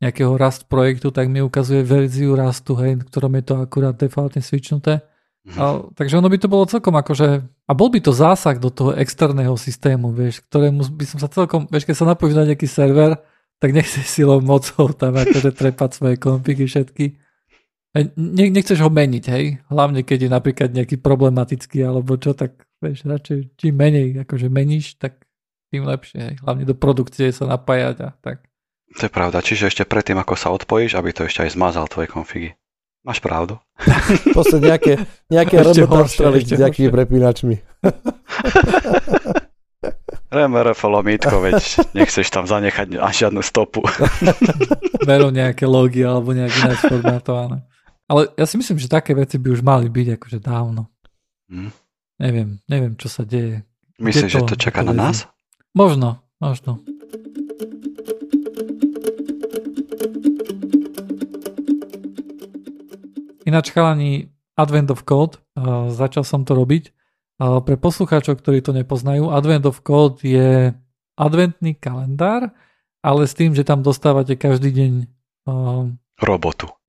nejakého 0.00 0.38
Rust 0.38 0.70
projektu, 0.70 1.10
tak 1.10 1.28
mi 1.28 1.42
ukazuje 1.42 1.82
verziu 1.82 2.38
Rustu, 2.38 2.78
hej, 2.78 3.02
ktorom 3.10 3.34
je 3.36 3.44
to 3.44 3.54
akurát 3.58 3.98
defaultne 3.98 4.40
switchnuté. 4.40 5.02
Mhm. 5.44 5.58
A, 5.58 5.64
takže 5.96 6.22
ono 6.22 6.30
by 6.30 6.38
to 6.38 6.48
bolo 6.48 6.64
celkom 6.70 6.94
akože, 6.94 7.28
a 7.42 7.72
bol 7.74 7.90
by 7.90 7.98
to 7.98 8.14
zásah 8.14 8.56
do 8.62 8.70
toho 8.70 8.94
externého 8.94 9.58
systému, 9.58 10.14
vieš, 10.14 10.40
ktorému 10.46 10.86
by 10.94 11.04
som 11.04 11.18
sa 11.18 11.26
celkom, 11.26 11.66
vieš, 11.66 11.84
keď 11.84 11.96
sa 11.98 12.06
napojíš 12.06 12.36
na 12.38 12.46
nejaký 12.46 12.68
server, 12.70 13.18
tak 13.60 13.76
nechceš 13.76 14.06
silou 14.08 14.40
mocou 14.40 14.88
tam 14.96 15.18
akože 15.18 15.52
trepať 15.52 15.90
svoje 15.92 16.16
konfigy 16.16 16.64
všetky. 16.64 17.18
Ne, 17.90 18.06
nechceš 18.54 18.78
ho 18.86 18.90
meniť, 18.90 19.24
hej? 19.34 19.58
Hlavne 19.66 20.06
keď 20.06 20.18
je 20.26 20.30
napríklad 20.30 20.70
nejaký 20.70 21.02
problematický 21.02 21.82
alebo 21.82 22.14
čo, 22.14 22.38
tak 22.38 22.62
vieš, 22.78 23.02
radšej 23.02 23.58
čím 23.58 23.74
menej 23.74 24.22
akože 24.22 24.46
meníš, 24.46 24.94
tak 24.94 25.26
tým 25.74 25.82
lepšie, 25.82 26.18
hej? 26.22 26.34
Hlavne 26.46 26.62
do 26.62 26.78
produkcie 26.78 27.34
sa 27.34 27.50
napájať 27.50 27.96
a 28.06 28.08
tak. 28.22 28.46
To 28.98 29.06
je 29.06 29.10
pravda, 29.10 29.42
čiže 29.42 29.70
ešte 29.70 29.86
predtým, 29.86 30.18
ako 30.18 30.34
sa 30.38 30.54
odpojíš, 30.54 30.98
aby 30.98 31.10
to 31.14 31.26
ešte 31.26 31.46
aj 31.46 31.54
zmazal 31.54 31.86
tvoje 31.90 32.10
konfigy. 32.10 32.54
Máš 33.02 33.18
pravdu. 33.22 33.58
Proste 34.36 34.62
nejaké, 34.62 35.02
nejaké 35.30 35.58
streliť 35.58 36.46
s 36.46 36.58
nejakými 36.58 36.90
prepínačmi. 36.94 37.56
RMRF 40.30 40.78
lomítko, 40.86 41.42
veď 41.42 41.90
nechceš 41.90 42.30
tam 42.30 42.46
zanechať 42.46 43.02
až 43.02 43.26
žiadnu 43.26 43.42
stopu. 43.42 43.82
Veru 45.02 45.34
nejaké 45.34 45.66
logy 45.66 46.06
alebo 46.06 46.30
nejaké 46.30 46.70
ináč 46.70 46.86
formatované. 46.86 47.66
Ale 48.10 48.26
ja 48.34 48.42
si 48.42 48.58
myslím, 48.58 48.82
že 48.82 48.90
také 48.90 49.14
veci 49.14 49.38
by 49.38 49.54
už 49.54 49.62
mali 49.62 49.86
byť 49.86 50.18
akože 50.18 50.38
dávno. 50.42 50.90
Hmm. 51.46 51.70
Neviem, 52.18 52.58
neviem, 52.66 52.98
čo 52.98 53.06
sa 53.06 53.22
deje. 53.22 53.62
Myslíš, 54.02 54.34
že 54.34 54.42
to 54.50 54.58
čaká 54.58 54.82
na 54.82 54.90
nás? 54.90 55.30
Možno, 55.70 56.18
možno. 56.42 56.82
Ináč 63.46 63.70
chalani 63.70 64.34
Advent 64.58 64.90
of 64.90 65.06
Code, 65.06 65.38
uh, 65.54 65.94
začal 65.94 66.26
som 66.26 66.42
to 66.42 66.58
robiť. 66.58 66.90
Uh, 67.38 67.62
pre 67.62 67.78
poslucháčov, 67.78 68.42
ktorí 68.42 68.58
to 68.58 68.74
nepoznajú, 68.74 69.30
Advent 69.30 69.70
of 69.70 69.86
Code 69.86 70.26
je 70.26 70.74
adventný 71.14 71.78
kalendár, 71.78 72.50
ale 73.06 73.30
s 73.30 73.38
tým, 73.38 73.54
že 73.54 73.62
tam 73.62 73.86
dostávate 73.86 74.34
každý 74.34 74.74
deň 74.74 74.92
uh, 75.46 75.86
robotu. 76.18 76.79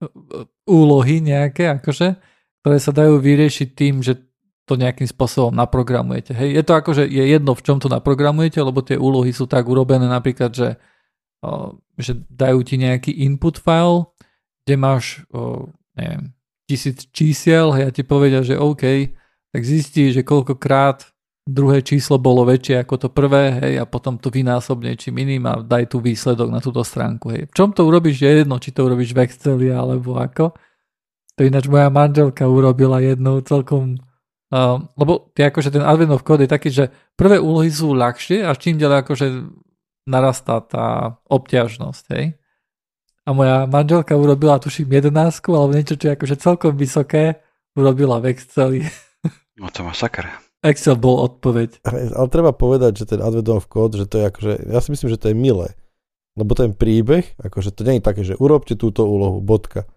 Úlohy 0.65 1.21
nejaké, 1.21 1.69
akože, 1.77 2.17
ktoré 2.61 2.77
sa 2.81 2.91
dajú 2.93 3.21
vyriešiť 3.21 3.69
tým, 3.77 4.01
že 4.01 4.17
to 4.65 4.79
nejakým 4.79 5.09
spôsobom 5.09 5.51
naprogramujete. 5.51 6.31
Hej, 6.31 6.49
je 6.57 6.63
to 6.63 6.73
akože 6.77 7.03
je 7.03 7.23
jedno, 7.27 7.51
v 7.57 7.65
čom 7.65 7.77
to 7.81 7.91
naprogramujete, 7.91 8.61
lebo 8.63 8.79
tie 8.79 8.95
úlohy 8.95 9.35
sú 9.35 9.49
tak 9.49 9.67
urobené 9.67 10.07
napríklad, 10.07 10.55
že, 10.55 10.79
že 11.99 12.23
dajú 12.31 12.63
ti 12.63 12.79
nejaký 12.79 13.11
input 13.27 13.59
file, 13.59 14.07
kde 14.63 14.75
máš, 14.79 15.27
neviem, 15.97 16.31
tisíc 16.69 17.03
čísiel, 17.11 17.75
ja 17.75 17.91
ti 17.91 18.07
povedia, 18.07 18.47
že 18.47 18.55
OK, 18.55 19.11
tak 19.51 19.61
zistí, 19.67 20.15
že 20.15 20.23
koľkokrát 20.23 21.10
druhé 21.47 21.81
číslo 21.81 22.21
bolo 22.21 22.45
väčšie 22.45 22.85
ako 22.85 22.95
to 22.97 23.07
prvé, 23.09 23.57
hej, 23.57 23.73
a 23.81 23.85
potom 23.89 24.21
to 24.21 24.29
vynásobne 24.29 24.93
či 24.93 25.09
iným 25.09 25.49
a 25.49 25.61
daj 25.65 25.89
tu 25.89 25.97
výsledok 25.97 26.53
na 26.53 26.61
túto 26.61 26.85
stránku, 26.85 27.33
hej. 27.33 27.49
V 27.49 27.53
čom 27.57 27.73
to 27.73 27.85
urobíš 27.89 28.21
je 28.21 28.31
jedno, 28.45 28.61
či 28.61 28.69
to 28.69 28.85
urobíš 28.85 29.17
v 29.17 29.25
Exceli 29.25 29.67
alebo 29.73 30.21
ako. 30.21 30.53
To 31.37 31.41
ináč 31.41 31.65
moja 31.65 31.89
manželka 31.89 32.45
urobila 32.45 33.01
jednou 33.01 33.41
celkom, 33.41 33.97
uh, 34.53 34.77
lebo 34.93 35.33
ty 35.33 35.41
akože 35.49 35.73
ten 35.73 35.81
Advent 35.81 36.13
of 36.13 36.21
Code 36.21 36.45
je 36.45 36.51
taký, 36.51 36.69
že 36.69 36.93
prvé 37.17 37.41
úlohy 37.41 37.73
sú 37.73 37.97
ľahšie 37.97 38.45
a 38.45 38.53
čím 38.53 38.77
ďalej 38.77 38.97
akože 39.01 39.27
narastá 40.05 40.61
tá 40.61 41.17
obťažnosť, 41.25 42.05
hej. 42.13 42.37
A 43.25 43.29
moja 43.33 43.65
manželka 43.69 44.17
urobila, 44.17 44.57
tuším, 44.61 44.89
11 44.89 45.13
alebo 45.53 45.73
niečo, 45.73 45.97
čo 45.97 46.09
je 46.09 46.15
akože 46.17 46.35
celkom 46.41 46.73
vysoké, 46.73 47.41
urobila 47.73 48.21
v 48.21 48.33
Exceli. 48.33 48.81
No 49.61 49.69
to 49.69 49.85
má. 49.85 49.93
Excel 50.61 50.93
bol 50.93 51.25
odpoveď. 51.25 51.81
Ale 51.89 52.27
treba 52.29 52.53
povedať, 52.53 53.01
že 53.01 53.05
ten 53.09 53.19
Advent 53.21 53.49
of 53.49 53.65
Code, 53.65 53.97
že 53.97 54.05
to 54.05 54.21
je 54.21 54.25
akože, 54.29 54.53
ja 54.69 54.79
si 54.79 54.89
myslím, 54.93 55.09
že 55.09 55.17
to 55.17 55.33
je 55.33 55.35
milé. 55.37 55.73
Lebo 56.37 56.53
ten 56.53 56.71
príbeh, 56.71 57.33
akože 57.41 57.73
to 57.73 57.81
nie 57.83 57.97
je 57.97 58.05
také, 58.05 58.21
že 58.21 58.37
urobte 58.37 58.77
túto 58.77 59.03
úlohu, 59.03 59.41
bodka. 59.41 59.89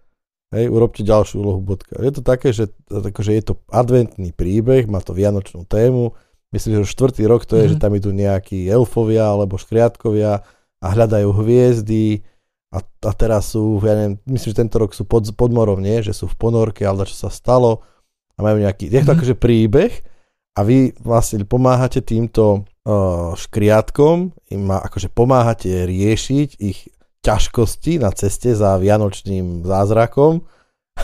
Hej, 0.51 0.73
urobte 0.73 1.05
ďalšiu 1.05 1.45
úlohu, 1.45 1.61
bodka. 1.61 2.01
Je 2.01 2.13
to 2.17 2.23
také, 2.25 2.57
že 2.57 2.73
akože 2.89 3.33
je 3.37 3.43
to 3.45 3.55
adventný 3.69 4.33
príbeh, 4.33 4.89
má 4.89 5.05
to 5.05 5.13
vianočnú 5.13 5.69
tému. 5.69 6.17
Myslím, 6.51 6.81
že 6.81 6.83
už 6.89 6.91
štvrtý 6.97 7.23
rok 7.29 7.45
to 7.45 7.61
je, 7.61 7.69
mm-hmm. 7.69 7.73
že 7.77 7.83
tam 7.83 7.93
idú 7.99 8.11
nejakí 8.15 8.65
elfovia 8.71 9.35
alebo 9.35 9.61
škriatkovia 9.61 10.43
a 10.81 10.87
hľadajú 10.87 11.29
hviezdy, 11.45 12.25
a, 12.75 12.83
a 12.83 13.13
teraz 13.15 13.55
sú, 13.55 13.79
ja 13.87 13.95
neviem, 13.95 14.19
myslím, 14.35 14.51
že 14.51 14.61
tento 14.67 14.77
rok 14.83 14.91
sú 14.91 15.07
pod, 15.07 15.23
pod 15.39 15.51
morom, 15.55 15.79
nie? 15.79 16.03
Že 16.03 16.25
sú 16.25 16.27
v 16.27 16.35
ponorke, 16.35 16.83
ale 16.83 17.07
čo 17.07 17.15
sa 17.15 17.31
stalo 17.31 17.87
a 18.35 18.39
majú 18.43 18.59
nejaký, 18.59 18.91
je 18.91 18.99
to 18.99 18.99
mm-hmm. 18.99 19.15
akože 19.15 19.35
príbeh 19.39 19.93
a 20.55 20.61
vy 20.63 20.95
vlastne 21.03 21.43
pomáhate 21.43 21.99
týmto 21.99 22.63
uh, 22.63 23.35
škriatkom, 23.35 24.31
im 24.55 24.65
akože 24.71 25.11
pomáhate 25.11 25.87
riešiť 25.87 26.49
ich 26.63 26.89
ťažkosti 27.27 27.99
na 27.99 28.15
ceste 28.15 28.55
za 28.55 28.79
vianočným 28.79 29.67
zázrakom 29.67 30.47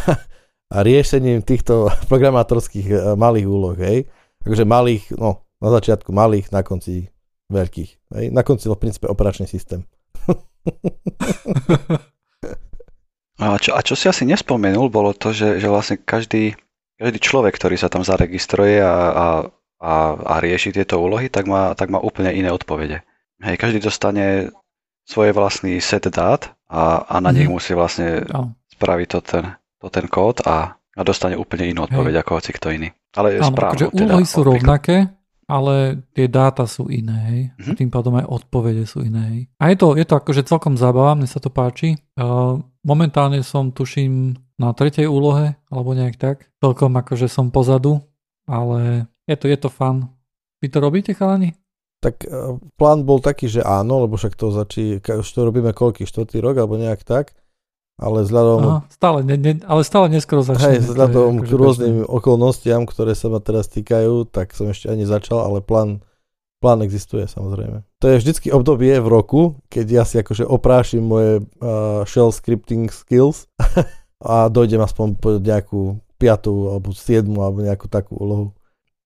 a 0.75 0.77
riešením 0.87 1.43
týchto 1.43 1.91
programátorských 2.11 2.89
uh, 2.95 2.99
malých 3.19 3.47
úloh, 3.51 3.75
hej. 3.75 4.07
Takže 4.41 4.65
malých, 4.65 5.13
no, 5.19 5.45
na 5.61 5.69
začiatku 5.69 6.15
malých, 6.15 6.49
na 6.55 6.65
konci 6.65 7.11
veľkých. 7.51 7.91
Hej. 8.17 8.31
Na 8.33 8.47
konci 8.47 8.71
v 8.71 8.79
princípe 8.79 9.11
operačný 9.11 9.45
systém. 9.51 9.85
a, 13.43 13.59
čo, 13.59 13.75
a 13.75 13.81
čo 13.83 13.99
si 13.99 14.07
asi 14.09 14.25
nespomenul, 14.25 14.89
bolo 14.89 15.13
to, 15.13 15.35
že, 15.35 15.61
že 15.61 15.69
vlastne 15.69 15.99
každý, 16.01 16.55
každý 17.01 17.17
človek, 17.17 17.57
ktorý 17.57 17.81
sa 17.81 17.89
tam 17.89 18.05
zaregistruje 18.05 18.77
a, 18.85 18.93
a, 18.93 19.27
a, 19.81 19.95
a 20.21 20.35
rieši 20.45 20.77
tieto 20.77 21.01
úlohy, 21.01 21.33
tak 21.33 21.49
má, 21.49 21.73
tak 21.73 21.89
má 21.89 21.97
úplne 21.97 22.37
iné 22.37 22.53
odpovede. 22.53 23.01
Hej, 23.41 23.57
každý 23.57 23.81
dostane 23.81 24.53
svoje 25.09 25.33
vlastný 25.33 25.81
set 25.81 26.05
dát 26.13 26.53
a, 26.69 27.09
a 27.09 27.17
na 27.25 27.33
mm. 27.33 27.37
nich 27.41 27.49
mhm. 27.49 27.55
musí 27.57 27.73
vlastne 27.73 28.29
no. 28.29 28.53
spraviť 28.77 29.09
to 29.09 29.19
ten, 29.25 29.45
to 29.81 29.89
ten 29.89 30.07
kód 30.13 30.45
a, 30.45 30.77
a 30.77 31.01
dostane 31.01 31.41
úplne 31.41 31.73
inú 31.73 31.89
odpoveď 31.89 32.21
Hej. 32.21 32.23
ako 32.23 32.31
hoci 32.37 32.51
kto 32.53 32.69
iný. 32.77 32.89
Ale 33.17 33.41
Áno, 33.41 33.49
správne. 33.49 33.89
Teda, 33.89 33.97
úlohy 33.97 34.25
sú 34.29 34.41
rovnaké, 34.45 35.09
ale 35.51 36.07
tie 36.15 36.31
dáta 36.31 36.63
sú 36.71 36.87
iné, 36.87 37.19
hej. 37.27 37.41
Mm-hmm. 37.59 37.75
Tým 37.75 37.91
pádom 37.91 38.15
aj 38.23 38.27
odpovede 38.31 38.87
sú 38.87 39.03
iné, 39.03 39.23
hej. 39.35 39.41
A 39.59 39.75
je 39.75 39.77
to, 39.83 39.99
je 39.99 40.07
to 40.07 40.15
akože 40.15 40.47
celkom 40.47 40.79
zábava, 40.79 41.19
mne 41.19 41.27
sa 41.27 41.43
to 41.43 41.51
páči. 41.51 41.99
Uh, 42.15 42.63
momentálne 42.87 43.43
som, 43.43 43.75
tuším, 43.75 44.39
na 44.61 44.77
tretej 44.77 45.09
úlohe, 45.09 45.57
alebo 45.73 45.97
nejak 45.97 46.21
tak. 46.21 46.53
Celkom 46.61 46.93
akože 47.01 47.33
som 47.33 47.49
pozadu, 47.49 48.05
ale 48.45 49.09
je 49.25 49.37
to, 49.41 49.49
je 49.49 49.57
to 49.57 49.73
fun. 49.73 50.13
Vy 50.61 50.69
to 50.69 50.85
robíte, 50.85 51.17
chalani? 51.17 51.57
Tak 52.05 52.29
uh, 52.29 52.61
plán 52.77 53.09
bol 53.09 53.25
taký, 53.25 53.49
že 53.49 53.65
áno, 53.65 54.05
lebo 54.05 54.21
však 54.21 54.37
to 54.37 54.53
začí, 54.53 55.01
už 55.01 55.25
to 55.25 55.41
robíme 55.49 55.73
koľký, 55.73 56.05
štvrtý 56.05 56.45
rok, 56.45 56.61
alebo 56.61 56.77
nejak 56.77 57.01
tak 57.09 57.33
ale 58.01 58.25
vzhľadom... 58.25 58.61
Aha, 58.65 58.81
stále, 58.89 59.19
ne, 59.21 59.37
ne, 59.37 59.53
ale 59.69 59.85
stále 59.85 60.09
neskoro 60.09 60.41
začne. 60.41 60.81
Hej, 60.81 60.89
vzhľadom 60.89 61.45
k 61.45 61.53
rôznym 61.53 61.97
bežné. 62.03 62.09
okolnostiam, 62.09 62.89
ktoré 62.89 63.13
sa 63.13 63.29
ma 63.29 63.45
teraz 63.45 63.69
týkajú, 63.69 64.25
tak 64.33 64.57
som 64.57 64.73
ešte 64.73 64.89
ani 64.89 65.05
začal, 65.05 65.45
ale 65.45 65.61
plán, 65.61 66.01
plán 66.65 66.81
existuje 66.81 67.29
samozrejme. 67.29 67.85
To 68.01 68.07
je 68.09 68.17
vždycky 68.25 68.49
obdobie 68.49 68.97
v 68.97 69.09
roku, 69.09 69.61
keď 69.69 69.87
ja 69.93 70.05
si 70.09 70.17
akože 70.17 70.49
oprášim 70.49 71.05
moje 71.05 71.45
uh, 71.61 72.03
shell 72.09 72.33
scripting 72.33 72.89
skills 72.89 73.45
a 74.21 74.53
dojdem 74.53 74.85
aspoň 74.85 75.17
po 75.17 75.41
nejakú 75.41 75.97
piatú 76.21 76.77
alebo 76.77 76.93
siedmu 76.93 77.41
alebo 77.41 77.65
nejakú 77.65 77.89
takú 77.89 78.21
úlohu. 78.21 78.47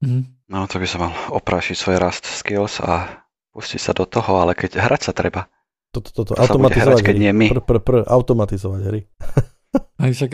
Mm. 0.03 0.27
No 0.51 0.67
to 0.67 0.83
by 0.83 0.87
som 0.91 1.09
mal 1.09 1.15
oprášiť 1.31 1.77
svoje 1.79 1.97
Rust 2.03 2.27
skills 2.27 2.83
a 2.83 3.23
pustiť 3.55 3.81
sa 3.81 3.93
do 3.95 4.05
toho, 4.05 4.43
ale 4.43 4.53
keď 4.59 4.83
hrať 4.83 5.01
sa 5.09 5.13
treba 5.15 5.47
toto, 5.95 6.11
toto, 6.11 6.35
to 6.35 6.43
automatizovať 6.43 7.01
hrať, 7.01 7.07
keď 7.07 7.17
nie 7.23 7.33
my. 7.33 7.47
Pr, 7.55 7.63
pr, 7.63 7.79
pr, 7.79 7.95
automatizovať 8.03 8.83
hry. 8.83 9.01
Aj 10.03 10.11
však 10.11 10.33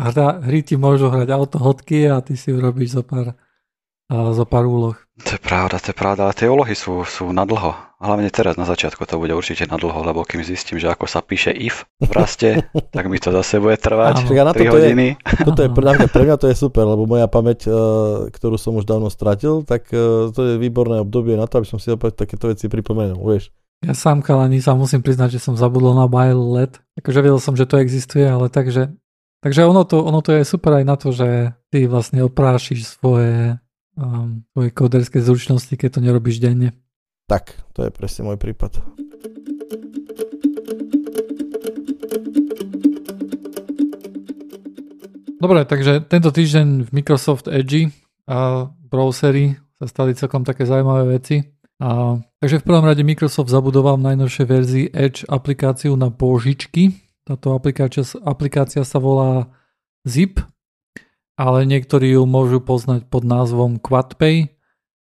hra, 0.00 0.28
hry 0.40 0.60
ti 0.64 0.80
môžu 0.80 1.12
hrať 1.12 1.28
autohodky 1.28 2.08
a 2.08 2.24
ty 2.24 2.40
si 2.40 2.48
urobíš 2.48 2.96
zo 2.96 3.02
pár, 3.04 3.36
a 4.08 4.14
zo 4.32 4.48
pár 4.48 4.64
úloh. 4.64 4.96
To 5.20 5.36
je 5.36 5.40
pravda, 5.40 5.76
to 5.76 5.92
je 5.92 5.96
pravda, 5.96 6.20
ale 6.26 6.34
tie 6.34 6.48
úlohy 6.48 6.72
sú, 6.72 7.04
sú 7.04 7.28
na 7.36 7.44
dlho. 7.44 7.76
A 7.76 7.93
hlavne 8.04 8.28
teraz 8.28 8.60
na 8.60 8.68
začiatku 8.68 9.08
to 9.08 9.16
bude 9.16 9.32
určite 9.32 9.64
na 9.66 9.80
dlho, 9.80 10.04
lebo 10.04 10.22
kým 10.22 10.44
zistím, 10.44 10.76
že 10.76 10.92
ako 10.92 11.08
sa 11.08 11.24
píše 11.24 11.50
if 11.50 11.88
v 11.98 12.12
raste, 12.12 12.68
tak 12.94 13.08
mi 13.08 13.16
to 13.16 13.32
zase 13.32 13.58
bude 13.58 13.80
trvať 13.80 14.28
Áno. 14.28 14.52
3 14.52 14.68
hodiny. 14.68 15.06
Je, 15.16 15.44
toto 15.48 15.64
je, 15.64 15.70
pre, 15.72 15.88
pre 16.14 16.22
mňa 16.28 16.36
to 16.36 16.46
je 16.52 16.56
super, 16.56 16.84
lebo 16.84 17.08
moja 17.08 17.24
pamäť, 17.24 17.66
uh, 17.66 18.28
ktorú 18.28 18.60
som 18.60 18.76
už 18.76 18.84
dávno 18.84 19.08
stratil, 19.08 19.64
tak 19.64 19.88
uh, 19.90 20.28
to 20.30 20.54
je 20.54 20.54
výborné 20.60 21.00
obdobie 21.00 21.34
na 21.34 21.48
to, 21.48 21.64
aby 21.64 21.66
som 21.66 21.80
si 21.80 21.88
opäť 21.88 22.28
takéto 22.28 22.52
veci 22.52 22.68
pripomenul, 22.68 23.24
vieš. 23.24 23.48
Ja 23.84 23.92
sám 23.92 24.24
kalani 24.24 24.64
sa 24.64 24.72
musím 24.76 25.04
priznať, 25.04 25.36
že 25.36 25.44
som 25.44 25.60
zabudol 25.60 25.92
na 25.92 26.08
while 26.08 26.56
let. 26.56 26.80
Akože 26.96 27.20
vedel 27.20 27.36
som, 27.36 27.52
že 27.52 27.68
to 27.68 27.76
existuje, 27.76 28.24
ale 28.24 28.48
takže 28.48 28.92
Takže 29.44 29.68
ono 29.68 29.84
to, 29.84 30.00
ono 30.00 30.24
to 30.24 30.32
je 30.32 30.48
super 30.48 30.72
aj 30.80 30.84
na 30.88 30.96
to, 30.96 31.12
že 31.12 31.52
ty 31.68 31.84
vlastne 31.84 32.24
oprášiš 32.24 32.96
svoje, 32.96 33.60
um, 33.92 34.40
svoje 34.56 34.72
koderské 34.72 35.20
zručnosti, 35.20 35.76
keď 35.76 35.88
to 35.92 36.00
nerobíš 36.00 36.40
denne. 36.40 36.72
Tak, 37.24 37.56
to 37.72 37.88
je 37.88 37.90
presne 37.90 38.28
môj 38.28 38.36
prípad. 38.36 38.84
Dobre, 45.40 45.68
takže 45.68 46.04
tento 46.08 46.32
týždeň 46.32 46.88
v 46.88 46.90
Microsoft 46.92 47.52
Edge 47.52 47.92
a 48.24 48.68
browsery 48.68 49.60
sa 49.76 49.86
stali 49.88 50.16
celkom 50.16 50.40
také 50.40 50.64
zaujímavé 50.64 51.20
veci. 51.20 51.44
A, 51.80 52.16
takže 52.40 52.64
v 52.64 52.66
prvom 52.68 52.88
rade 52.88 53.04
Microsoft 53.04 53.52
zabudoval 53.52 54.00
v 54.00 54.06
najnovšej 54.14 54.46
verzii 54.48 54.86
Edge 54.92 55.28
aplikáciu 55.28 55.96
na 56.00 56.08
pôžičky, 56.08 56.96
táto 57.24 57.56
aplikácia, 57.56 58.04
aplikácia 58.24 58.84
sa 58.84 59.00
volá 59.00 59.48
Zip, 60.04 60.40
ale 61.40 61.64
niektorí 61.64 62.14
ju 62.14 62.28
môžu 62.28 62.60
poznať 62.60 63.08
pod 63.08 63.24
názvom 63.24 63.80
QuadPay 63.80 64.52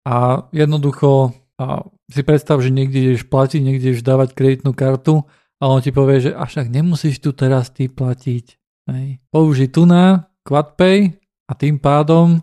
a 0.07 0.47
jednoducho 0.55 1.35
a 1.61 1.87
si 2.11 2.23
predstav, 2.27 2.59
že 2.59 2.75
niekde 2.75 2.99
ideš 2.99 3.27
platiť, 3.31 3.61
niekde 3.63 3.95
ideš 3.95 4.03
dávať 4.03 4.35
kreditnú 4.35 4.75
kartu 4.75 5.23
a 5.63 5.65
on 5.71 5.79
ti 5.79 5.95
povie, 5.95 6.31
že 6.31 6.31
až 6.35 6.63
tak 6.63 6.69
nemusíš 6.71 7.23
tu 7.23 7.31
teraz 7.31 7.71
ty 7.71 7.87
platiť. 7.87 8.47
Hej. 8.91 9.23
Použij 9.31 9.71
tu 9.73 9.87
na 9.87 10.29
QuadPay 10.45 11.15
a 11.49 11.53
tým 11.55 11.79
pádom 11.79 12.43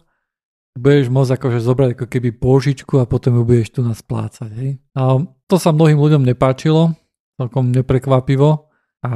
budeš 0.74 1.12
môcť 1.12 1.36
akože 1.36 1.60
zobrať 1.60 1.90
ako 2.00 2.06
keby 2.08 2.30
pôžičku 2.40 2.98
a 2.98 3.06
potom 3.06 3.38
ju 3.38 3.44
budeš 3.44 3.76
tu 3.76 3.84
nás 3.84 4.00
splácať. 4.00 4.50
Hej. 4.56 4.72
A 4.96 5.20
to 5.46 5.56
sa 5.60 5.76
mnohým 5.76 6.00
ľuďom 6.00 6.24
nepáčilo, 6.24 6.96
celkom 7.36 7.76
neprekvapivo 7.76 8.72
a 9.04 9.14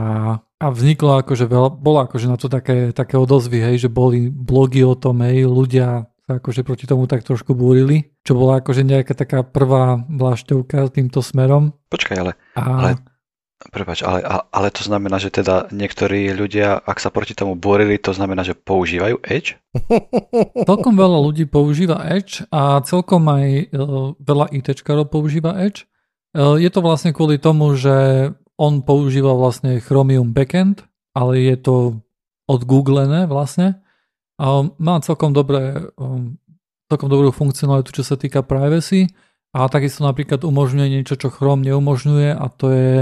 a 0.56 0.72
vzniklo 0.72 1.20
akože 1.20 1.52
veľa, 1.52 1.70
bolo 1.76 2.00
akože 2.08 2.28
na 2.32 2.38
to 2.40 2.48
také, 2.48 2.96
také 2.96 3.20
odozvy, 3.20 3.60
hej, 3.60 3.88
že 3.88 3.90
boli 3.92 4.32
blogy 4.32 4.88
o 4.88 4.96
tom, 4.96 5.20
hej, 5.20 5.46
ľudia 5.46 6.08
sa 6.26 6.42
akože 6.42 6.66
proti 6.66 6.90
tomu 6.90 7.06
tak 7.06 7.22
trošku 7.22 7.54
búrili, 7.54 8.18
čo 8.26 8.34
bola 8.34 8.58
akože 8.58 8.82
nejaká 8.82 9.14
taká 9.14 9.46
prvá 9.46 10.02
vlášťovka 10.10 10.90
týmto 10.90 11.22
smerom. 11.22 11.78
Počkaj, 11.94 12.18
ale, 12.18 12.34
a... 12.58 12.62
ale 12.62 12.92
Prepač, 13.56 14.04
ale, 14.04 14.20
ale 14.52 14.68
to 14.68 14.84
znamená, 14.84 15.16
že 15.16 15.32
teda 15.32 15.72
niektorí 15.72 16.36
ľudia, 16.36 16.76
ak 16.76 17.00
sa 17.00 17.08
proti 17.08 17.32
tomu 17.32 17.56
borili, 17.56 17.96
to 17.96 18.12
znamená, 18.12 18.44
že 18.44 18.52
používajú 18.52 19.24
Edge? 19.24 19.56
Celkom 20.70 20.94
veľa 21.00 21.20
ľudí 21.24 21.48
používa 21.48 22.04
Edge 22.04 22.44
a 22.52 22.84
celkom 22.84 23.24
aj 23.32 23.48
e, 23.48 23.66
veľa 24.20 24.52
ITčkarov 24.52 25.08
používa 25.08 25.56
Edge. 25.56 25.88
E, 26.36 26.62
je 26.62 26.68
to 26.68 26.84
vlastne 26.84 27.16
kvôli 27.16 27.40
tomu, 27.40 27.74
že 27.80 28.30
on 28.60 28.84
používa 28.84 29.32
vlastne 29.32 29.80
Chromium 29.80 30.36
backend, 30.36 30.84
ale 31.16 31.40
je 31.40 31.56
to 31.56 31.76
od 32.52 32.62
Googlené 32.68 33.24
vlastne. 33.26 33.82
Má 34.80 34.96
celkom, 35.00 35.32
dobré, 35.32 35.80
um, 35.96 36.36
celkom 36.92 37.08
dobrú 37.08 37.32
funkcionalitu, 37.32 37.96
čo 37.96 38.04
sa 38.04 38.20
týka 38.20 38.44
privacy 38.44 39.08
a 39.56 39.72
takisto 39.72 40.04
napríklad 40.04 40.44
umožňuje 40.44 40.88
niečo, 40.92 41.16
čo 41.16 41.32
Chrome 41.32 41.64
neumožňuje 41.64 42.36
a 42.36 42.46
to 42.52 42.66
je 42.76 43.00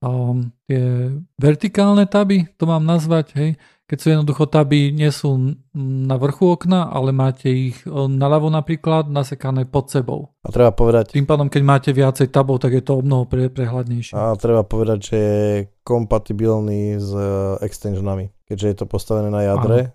um, 0.00 0.48
tie 0.64 1.12
vertikálne 1.36 2.08
taby, 2.08 2.48
to 2.56 2.64
mám 2.64 2.88
nazvať, 2.88 3.26
hej 3.36 3.50
keď 3.86 3.98
sú 4.02 4.06
jednoducho 4.10 4.50
taby, 4.50 4.90
nie 4.90 5.14
sú 5.14 5.54
na 5.78 6.18
vrchu 6.18 6.58
okna, 6.58 6.90
ale 6.90 7.14
máte 7.14 7.46
ich 7.46 7.78
e, 7.86 7.90
naľavo 7.94 8.50
napríklad 8.50 9.06
nasekané 9.06 9.62
pod 9.62 9.94
sebou. 9.94 10.34
A 10.42 10.50
treba 10.50 10.74
povedať... 10.74 11.14
Tým 11.14 11.22
pádom, 11.22 11.46
keď 11.46 11.62
máte 11.62 11.90
viacej 11.94 12.34
tabov, 12.34 12.58
tak 12.58 12.74
je 12.74 12.82
to 12.82 12.98
o 12.98 13.02
mnoho 13.06 13.30
pre, 13.30 13.46
prehľadnejšie. 13.46 14.18
A 14.18 14.34
treba 14.34 14.66
povedať, 14.66 14.98
že 14.98 15.16
je 15.16 15.50
kompatibilný 15.86 16.98
s 16.98 17.14
e, 17.14 17.62
extensionami. 17.62 18.34
Keďže 18.50 18.66
je 18.66 18.76
to 18.82 18.86
postavené 18.90 19.30
na 19.30 19.54
jadre 19.54 19.78
uh, 19.86 19.90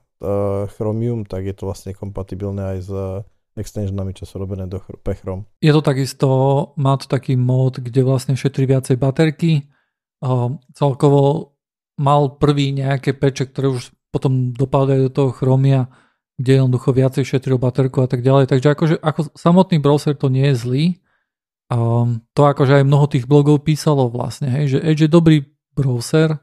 Chromium, 0.77 1.25
tak 1.25 1.49
je 1.49 1.55
to 1.57 1.65
vlastne 1.65 1.97
kompatibilné 1.97 2.77
aj 2.77 2.79
s 2.85 2.91
extensionami, 3.57 4.15
čo 4.15 4.23
sú 4.23 4.39
robené 4.39 4.63
do 4.69 4.79
Chrom. 4.79 5.43
Je 5.59 5.75
to 5.75 5.83
takisto, 5.83 6.27
má 6.79 6.95
to 6.95 7.11
taký 7.11 7.35
mód, 7.35 7.83
kde 7.83 8.05
vlastne 8.07 8.39
šetrí 8.39 8.63
viacej 8.63 8.95
baterky. 8.95 9.67
Uh, 10.21 10.55
celkovo 10.71 11.51
mal 11.99 12.37
prvý 12.39 12.71
nejaké 12.71 13.11
peče, 13.17 13.51
ktoré 13.51 13.73
už 13.75 13.91
potom 14.13 14.55
dopadajú 14.55 15.07
do 15.07 15.11
toho 15.11 15.29
chromia, 15.35 15.91
kde 16.39 16.61
jednoducho 16.61 16.95
viacej 16.95 17.23
šetril 17.27 17.59
baterku 17.59 18.03
a 18.03 18.07
tak 18.07 18.23
ďalej. 18.23 18.47
Takže 18.47 18.67
akože 18.71 18.95
ako 19.01 19.19
samotný 19.35 19.77
browser 19.83 20.15
to 20.15 20.31
nie 20.31 20.47
je 20.51 20.55
zlý. 20.55 20.85
Um, 21.71 22.23
to 22.35 22.43
akože 22.43 22.83
aj 22.83 22.87
mnoho 22.87 23.07
tých 23.07 23.23
blogov 23.27 23.63
písalo 23.63 24.11
vlastne, 24.11 24.51
hej, 24.51 24.75
že 24.75 24.83
Edge 24.83 25.07
je 25.07 25.11
dobrý 25.11 25.47
browser, 25.71 26.35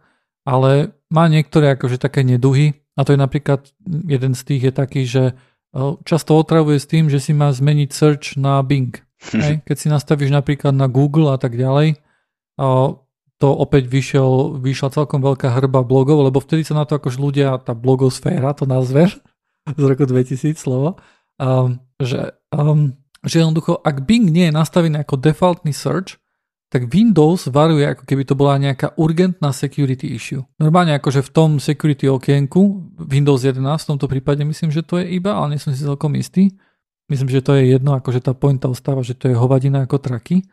ale 0.49 0.97
má 1.12 1.29
niektoré 1.29 1.76
akože 1.76 2.01
také 2.01 2.24
neduhy 2.24 2.81
a 2.99 3.01
to 3.07 3.15
je 3.15 3.19
napríklad 3.21 3.71
jeden 3.87 4.35
z 4.35 4.43
tých 4.43 4.63
je 4.67 4.73
taký, 4.75 5.03
že 5.07 5.39
často 6.03 6.35
otravuje 6.35 6.83
s 6.83 6.91
tým, 6.91 7.07
že 7.07 7.23
si 7.23 7.31
má 7.31 7.55
zmeniť 7.55 7.91
search 7.95 8.27
na 8.35 8.59
Bing. 8.67 8.91
Hej? 9.35 9.63
Keď 9.63 9.77
si 9.79 9.87
nastavíš 9.87 10.35
napríklad 10.35 10.75
na 10.75 10.91
Google 10.91 11.31
a 11.31 11.39
tak 11.39 11.55
ďalej, 11.55 12.03
to 13.39 13.49
opäť 13.55 13.87
vyšiel, 13.87 14.59
vyšla 14.59 14.91
celkom 14.91 15.23
veľká 15.23 15.55
hrba 15.55 15.87
blogov, 15.87 16.27
lebo 16.27 16.43
vtedy 16.43 16.67
sa 16.67 16.75
na 16.75 16.83
to 16.83 16.99
akož 16.99 17.23
ľudia, 17.23 17.55
tá 17.63 17.71
blogosféra, 17.71 18.51
to 18.59 18.67
nazve, 18.67 19.07
z 19.79 19.83
roku 19.87 20.03
2000 20.11 20.59
slovo, 20.59 20.99
um, 21.39 21.79
že, 22.03 22.35
um, 22.51 22.99
že 23.23 23.39
jednoducho, 23.39 23.79
ak 23.79 24.03
Bing 24.03 24.27
nie 24.27 24.51
je 24.51 24.59
nastavený 24.59 25.07
ako 25.07 25.23
defaultný 25.23 25.71
search, 25.71 26.19
tak 26.69 26.93
Windows 26.93 27.49
varuje, 27.49 27.89
ako 27.89 28.05
keby 28.05 28.29
to 28.29 28.37
bola 28.37 28.61
nejaká 28.61 28.93
urgentná 29.01 29.57
security 29.57 30.12
issue. 30.12 30.45
Normálne 30.61 30.93
akože 31.01 31.25
v 31.25 31.31
tom 31.33 31.51
security 31.57 32.12
okienku, 32.12 32.93
Windows 33.09 33.41
11 33.41 33.64
v 33.64 33.89
tomto 33.97 34.07
prípade 34.07 34.45
myslím, 34.45 34.69
že 34.69 34.85
to 34.85 35.01
je 35.01 35.09
iba, 35.16 35.33
ale 35.33 35.57
nie 35.57 35.61
som 35.61 35.73
si 35.73 35.81
celkom 35.81 36.12
istý. 36.21 36.53
Myslím, 37.09 37.33
že 37.33 37.41
to 37.41 37.57
je 37.57 37.73
jedno, 37.73 37.97
akože 37.97 38.21
tá 38.21 38.37
pointa 38.37 38.69
ostáva, 38.69 39.01
že 39.01 39.16
to 39.16 39.33
je 39.33 39.37
hovadina 39.37 39.89
ako 39.89 39.97
traky. 39.97 40.45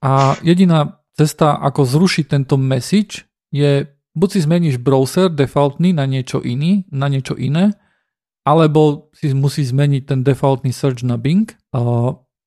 A 0.00 0.40
jediná 0.40 1.00
Cesta, 1.20 1.60
ako 1.60 1.84
zrušiť 1.84 2.24
tento 2.32 2.56
message, 2.56 3.28
je 3.52 3.84
buď 4.16 4.28
si 4.32 4.40
zmeníš 4.40 4.80
browser 4.80 5.28
defaultný 5.28 5.92
na 5.92 6.08
niečo 6.08 6.40
iný, 6.40 6.88
na 6.88 7.12
niečo 7.12 7.36
iné, 7.36 7.76
alebo 8.46 9.12
si 9.12 9.28
musí 9.36 9.60
zmeniť 9.60 10.02
ten 10.08 10.20
defaultný 10.24 10.72
search 10.72 11.04
na 11.04 11.20
Bing. 11.20 11.50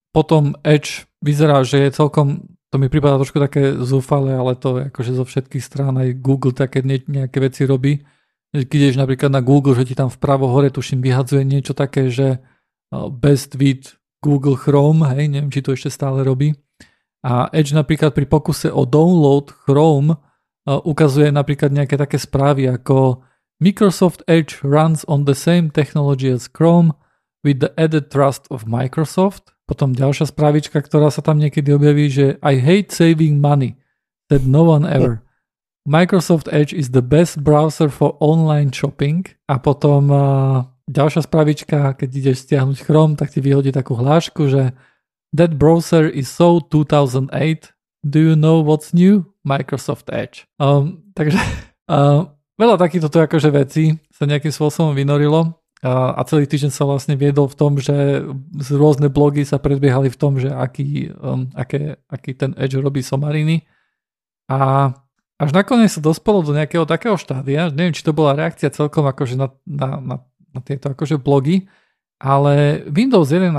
Potom 0.10 0.58
Edge 0.66 1.06
vyzerá, 1.22 1.62
že 1.62 1.86
je 1.86 1.90
celkom, 1.94 2.53
to 2.74 2.82
mi 2.82 2.90
prípada 2.90 3.22
trošku 3.22 3.38
také 3.38 3.78
zúfale, 3.86 4.34
ale 4.34 4.58
to 4.58 4.90
akože 4.90 5.14
zo 5.14 5.22
všetkých 5.22 5.62
strán 5.62 5.94
aj 6.02 6.18
Google 6.18 6.58
také 6.58 6.82
nejaké 6.82 7.38
veci 7.38 7.70
robí. 7.70 8.02
Keď 8.50 8.66
ideš 8.66 8.98
napríklad 8.98 9.30
na 9.30 9.46
Google, 9.46 9.78
že 9.78 9.86
ti 9.86 9.94
tam 9.94 10.10
vpravo 10.10 10.50
hore 10.50 10.74
tuším 10.74 11.06
vyhadzuje 11.06 11.46
niečo 11.46 11.78
také, 11.78 12.10
že 12.10 12.42
best 13.14 13.62
with 13.62 13.94
Google 14.26 14.58
Chrome, 14.58 15.06
hej, 15.14 15.30
neviem, 15.30 15.54
či 15.54 15.62
to 15.62 15.78
ešte 15.78 15.94
stále 15.94 16.26
robí. 16.26 16.58
A 17.22 17.54
Edge 17.54 17.78
napríklad 17.78 18.18
pri 18.18 18.26
pokuse 18.26 18.74
o 18.74 18.90
download 18.90 19.54
Chrome 19.54 20.18
ukazuje 20.66 21.30
napríklad 21.30 21.70
nejaké 21.70 21.94
také 21.94 22.18
správy 22.18 22.74
ako 22.74 23.22
Microsoft 23.62 24.26
Edge 24.26 24.66
runs 24.66 25.06
on 25.06 25.30
the 25.30 25.38
same 25.38 25.70
technology 25.70 26.26
as 26.26 26.50
Chrome 26.50 26.98
with 27.46 27.62
the 27.62 27.70
added 27.78 28.10
trust 28.10 28.50
of 28.50 28.66
Microsoft. 28.66 29.53
Potom 29.74 29.98
ďalšia 29.98 30.30
správička, 30.30 30.78
ktorá 30.86 31.10
sa 31.10 31.26
tam 31.26 31.42
niekedy 31.42 31.74
objaví, 31.74 32.06
že 32.14 32.38
I 32.46 32.62
hate 32.62 32.94
saving 32.94 33.42
money, 33.42 33.74
said 34.30 34.46
no 34.46 34.70
one 34.70 34.86
ever. 34.86 35.26
Microsoft 35.90 36.46
Edge 36.54 36.78
is 36.78 36.94
the 36.94 37.02
best 37.02 37.42
browser 37.42 37.90
for 37.90 38.14
online 38.22 38.70
shopping. 38.70 39.26
A 39.50 39.58
potom 39.58 40.14
uh, 40.14 40.62
ďalšia 40.86 41.26
spravička, 41.26 41.98
keď 41.98 42.10
ideš 42.14 42.46
stiahnuť 42.46 42.86
Chrome, 42.86 43.18
tak 43.18 43.34
ti 43.34 43.42
vyhodí 43.42 43.74
takú 43.74 43.98
hlášku, 43.98 44.46
že 44.46 44.78
That 45.34 45.58
browser 45.58 46.06
is 46.06 46.30
so 46.30 46.62
2008. 46.62 47.34
Do 48.06 48.20
you 48.22 48.38
know 48.38 48.62
what's 48.62 48.94
new? 48.94 49.26
Microsoft 49.42 50.14
Edge. 50.14 50.46
Um, 50.62 51.02
takže 51.18 51.42
uh, 51.90 52.30
veľa 52.62 52.78
takýchto 52.78 53.10
akože 53.10 53.50
veci 53.50 53.98
sa 54.14 54.30
nejakým 54.30 54.54
spôsobom 54.54 54.94
vynorilo 54.94 55.58
a, 55.84 56.22
celý 56.24 56.48
týždeň 56.48 56.72
sa 56.72 56.88
vlastne 56.88 57.20
viedol 57.20 57.52
v 57.52 57.60
tom, 57.60 57.76
že 57.76 58.24
rôzne 58.72 59.12
blogy 59.12 59.44
sa 59.44 59.60
predbiehali 59.60 60.08
v 60.08 60.18
tom, 60.18 60.40
že 60.40 60.48
aký, 60.48 61.12
um, 61.20 61.52
aké, 61.52 62.00
aký 62.08 62.32
ten 62.32 62.56
Edge 62.56 62.80
robí 62.80 63.04
somariny. 63.04 63.68
A 64.48 64.92
až 65.36 65.50
nakoniec 65.52 65.92
sa 65.92 66.00
dospelo 66.00 66.40
do 66.40 66.56
nejakého 66.56 66.88
takého 66.88 67.20
štádia, 67.20 67.68
neviem, 67.68 67.92
či 67.92 68.08
to 68.08 68.16
bola 68.16 68.32
reakcia 68.32 68.72
celkom 68.72 69.04
akože 69.04 69.36
na, 69.36 69.52
na, 69.68 69.90
na, 70.00 70.16
na 70.56 70.60
tieto 70.64 70.88
akože 70.88 71.20
blogy, 71.20 71.68
ale 72.16 72.88
Windows 72.88 73.28
11 73.28 73.52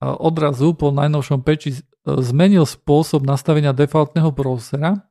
odrazu 0.00 0.72
po 0.72 0.88
najnovšom 0.88 1.44
peči 1.44 1.84
zmenil 2.08 2.64
spôsob 2.64 3.28
nastavenia 3.28 3.76
defaultného 3.76 4.32
browsera 4.32 5.04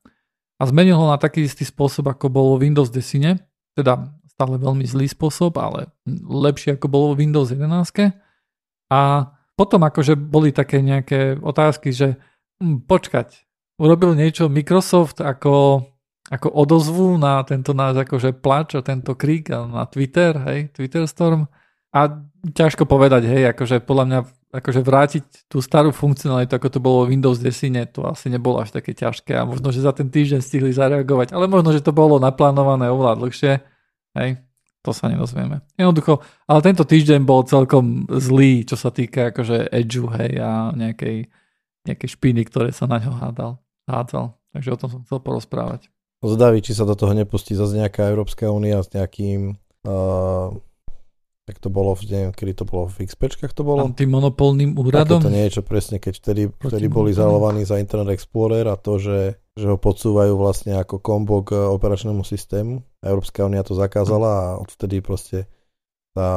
a 0.57 0.63
zmenil 0.65 0.97
ho 0.97 1.05
na 1.13 1.21
taký 1.21 1.45
istý 1.45 1.61
spôsob, 1.61 2.09
ako 2.09 2.33
bolo 2.33 2.57
Windows 2.57 2.89
10, 2.89 3.37
teda 3.77 4.09
stále 4.39 4.55
veľmi 4.55 4.87
zlý 4.87 5.11
spôsob, 5.11 5.59
ale 5.59 5.91
lepšie 6.23 6.79
ako 6.79 6.87
bolo 6.87 7.11
v 7.11 7.27
Windows 7.27 7.51
11. 7.51 8.15
A 8.87 9.27
potom 9.59 9.83
akože 9.83 10.15
boli 10.15 10.55
také 10.55 10.79
nejaké 10.79 11.35
otázky, 11.43 11.91
že 11.91 12.15
hm, 12.63 12.87
počkať, 12.87 13.43
urobil 13.75 14.15
niečo 14.15 14.47
Microsoft 14.47 15.19
ako, 15.19 15.83
ako 16.31 16.47
odozvu 16.55 17.19
na 17.19 17.43
tento 17.43 17.75
náš 17.75 18.07
akože 18.07 18.39
plač 18.39 18.79
a 18.79 18.81
tento 18.81 19.11
krík 19.19 19.51
na 19.51 19.83
Twitter, 19.91 20.31
hej, 20.47 20.71
Twitter 20.71 21.03
Storm. 21.03 21.51
A 21.91 22.23
ťažko 22.47 22.87
povedať, 22.87 23.27
hej, 23.27 23.51
akože 23.51 23.83
podľa 23.83 24.05
mňa 24.07 24.19
akože 24.49 24.81
vrátiť 24.81 25.23
tú 25.45 25.61
starú 25.61 25.93
funkcionalitu, 25.93 26.57
ako 26.57 26.69
to 26.73 26.79
bolo 26.81 27.05
v 27.05 27.13
Windows 27.13 27.37
10, 27.37 27.69
to 27.93 28.01
asi 28.07 28.33
nebolo 28.33 28.57
až 28.57 28.73
také 28.73 28.97
ťažké 28.97 29.37
a 29.37 29.45
možno, 29.45 29.69
že 29.69 29.85
za 29.85 29.93
ten 29.93 30.09
týždeň 30.09 30.41
stihli 30.41 30.73
zareagovať, 30.73 31.37
ale 31.37 31.45
možno, 31.45 31.69
že 31.69 31.85
to 31.85 31.93
bolo 31.93 32.17
naplánované 32.17 32.89
oveľa 32.89 33.21
dlhšie, 33.21 33.61
hej, 34.19 34.31
to 34.83 34.91
sa 34.91 35.07
nedozvieme. 35.07 35.63
Jednoducho, 35.79 36.19
ale 36.45 36.59
tento 36.59 36.83
týždeň 36.83 37.23
bol 37.23 37.47
celkom 37.47 38.07
zlý, 38.11 38.67
čo 38.67 38.75
sa 38.75 38.91
týka 38.91 39.31
akože 39.31 39.71
edgeu, 39.71 40.11
hej, 40.19 40.39
a 40.43 40.75
nejakej, 40.75 41.31
nejakej 41.87 42.09
špiny, 42.19 42.43
ktoré 42.47 42.75
sa 42.75 42.85
na 42.85 42.99
ňo 42.99 43.15
hádal, 43.15 43.51
hádzal. 43.87 44.35
Takže 44.51 44.69
o 44.75 44.79
tom 44.79 44.89
som 44.89 45.01
chcel 45.07 45.19
porozprávať. 45.23 45.87
Zdaví, 46.19 46.59
či 46.59 46.75
sa 46.75 46.83
do 46.83 46.99
toho 46.99 47.15
nepustí 47.15 47.55
zase 47.55 47.79
nejaká 47.79 48.11
Európska 48.11 48.51
únia 48.51 48.83
s 48.83 48.91
nejakým 48.91 49.55
uh, 49.87 50.51
tak 51.49 51.65
to 51.65 51.73
bolo, 51.73 51.97
neviem, 52.05 52.29
kedy 52.29 52.61
to 52.61 52.65
bolo 52.69 52.85
v 52.85 53.09
XPčkách 53.09 53.57
to 53.57 53.65
bolo? 53.65 53.81
Antimonopolným 53.81 54.77
úradom? 54.77 55.17
to 55.17 55.33
niečo 55.33 55.65
presne, 55.65 55.97
keď 55.97 56.13
vtedy, 56.21 56.43
vtedy 56.53 56.85
boli 56.85 57.09
zaľovaní 57.09 57.65
za 57.65 57.81
Internet 57.81 58.13
Explorer 58.13 58.69
a 58.69 58.77
to, 58.77 59.01
že, 59.01 59.41
že 59.59 59.67
ho 59.67 59.75
podsúvajú 59.75 60.39
vlastne 60.39 60.79
ako 60.79 61.03
kombo 61.03 61.43
k 61.43 61.59
operačnému 61.59 62.23
systému. 62.23 62.79
Európska 63.03 63.43
únia 63.43 63.67
to 63.67 63.75
zakázala 63.75 64.29
a 64.31 64.47
odvtedy 64.63 65.03
proste 65.03 65.51
sa 66.15 66.27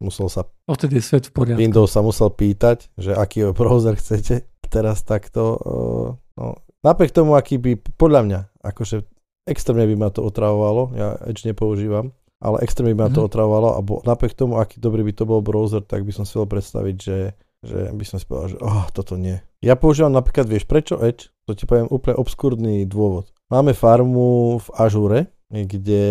musel 0.00 0.28
sa... 0.32 0.48
Odtedy 0.68 0.98
je 0.98 1.04
svet 1.04 1.24
v 1.28 1.32
poriadku. 1.36 1.60
Windows 1.60 1.92
sa 1.92 2.00
musel 2.00 2.32
pýtať, 2.32 2.92
že 2.96 3.12
aký 3.12 3.48
browser 3.58 3.96
chcete. 3.96 4.48
Teraz 4.70 5.02
takto... 5.02 5.58
Uh, 5.60 6.08
no, 6.40 6.60
napriek 6.80 7.12
tomu, 7.12 7.36
aký 7.36 7.60
by, 7.60 7.80
podľa 7.96 8.20
mňa, 8.24 8.40
akože 8.64 9.04
extrémne 9.48 9.88
by 9.88 9.96
ma 9.96 10.08
to 10.14 10.22
otravovalo, 10.22 10.94
ja 10.94 11.18
Edge 11.26 11.42
nepoužívam, 11.42 12.14
ale 12.38 12.56
extrémne 12.62 12.94
by 12.94 13.08
ma 13.08 13.10
to 13.10 13.20
mhm. 13.24 13.28
otravovalo 13.28 13.68
a 13.76 13.80
bo, 13.82 13.98
napriek 14.06 14.38
tomu, 14.38 14.56
aký 14.62 14.78
dobrý 14.78 15.04
by 15.04 15.12
to 15.12 15.24
bol 15.28 15.42
browser, 15.42 15.82
tak 15.84 16.06
by 16.06 16.12
som 16.14 16.24
si 16.24 16.38
vedel 16.38 16.48
predstaviť, 16.54 16.96
že, 16.96 17.18
že 17.66 17.78
by 17.90 18.04
som 18.06 18.16
si 18.22 18.24
povedal, 18.24 18.56
že 18.56 18.58
oh, 18.62 18.86
toto 18.94 19.18
nie. 19.18 19.36
Ja 19.60 19.76
používam 19.76 20.14
napríklad, 20.14 20.48
vieš 20.48 20.64
prečo 20.64 20.96
Edge? 21.02 21.28
To 21.50 21.58
ti 21.58 21.66
poviem 21.66 21.90
úplne 21.90 22.14
obskúrny 22.14 22.86
dôvod. 22.86 23.26
Máme 23.50 23.74
farmu 23.74 24.62
v 24.62 24.68
Azure, 24.78 25.20
kde, 25.50 26.06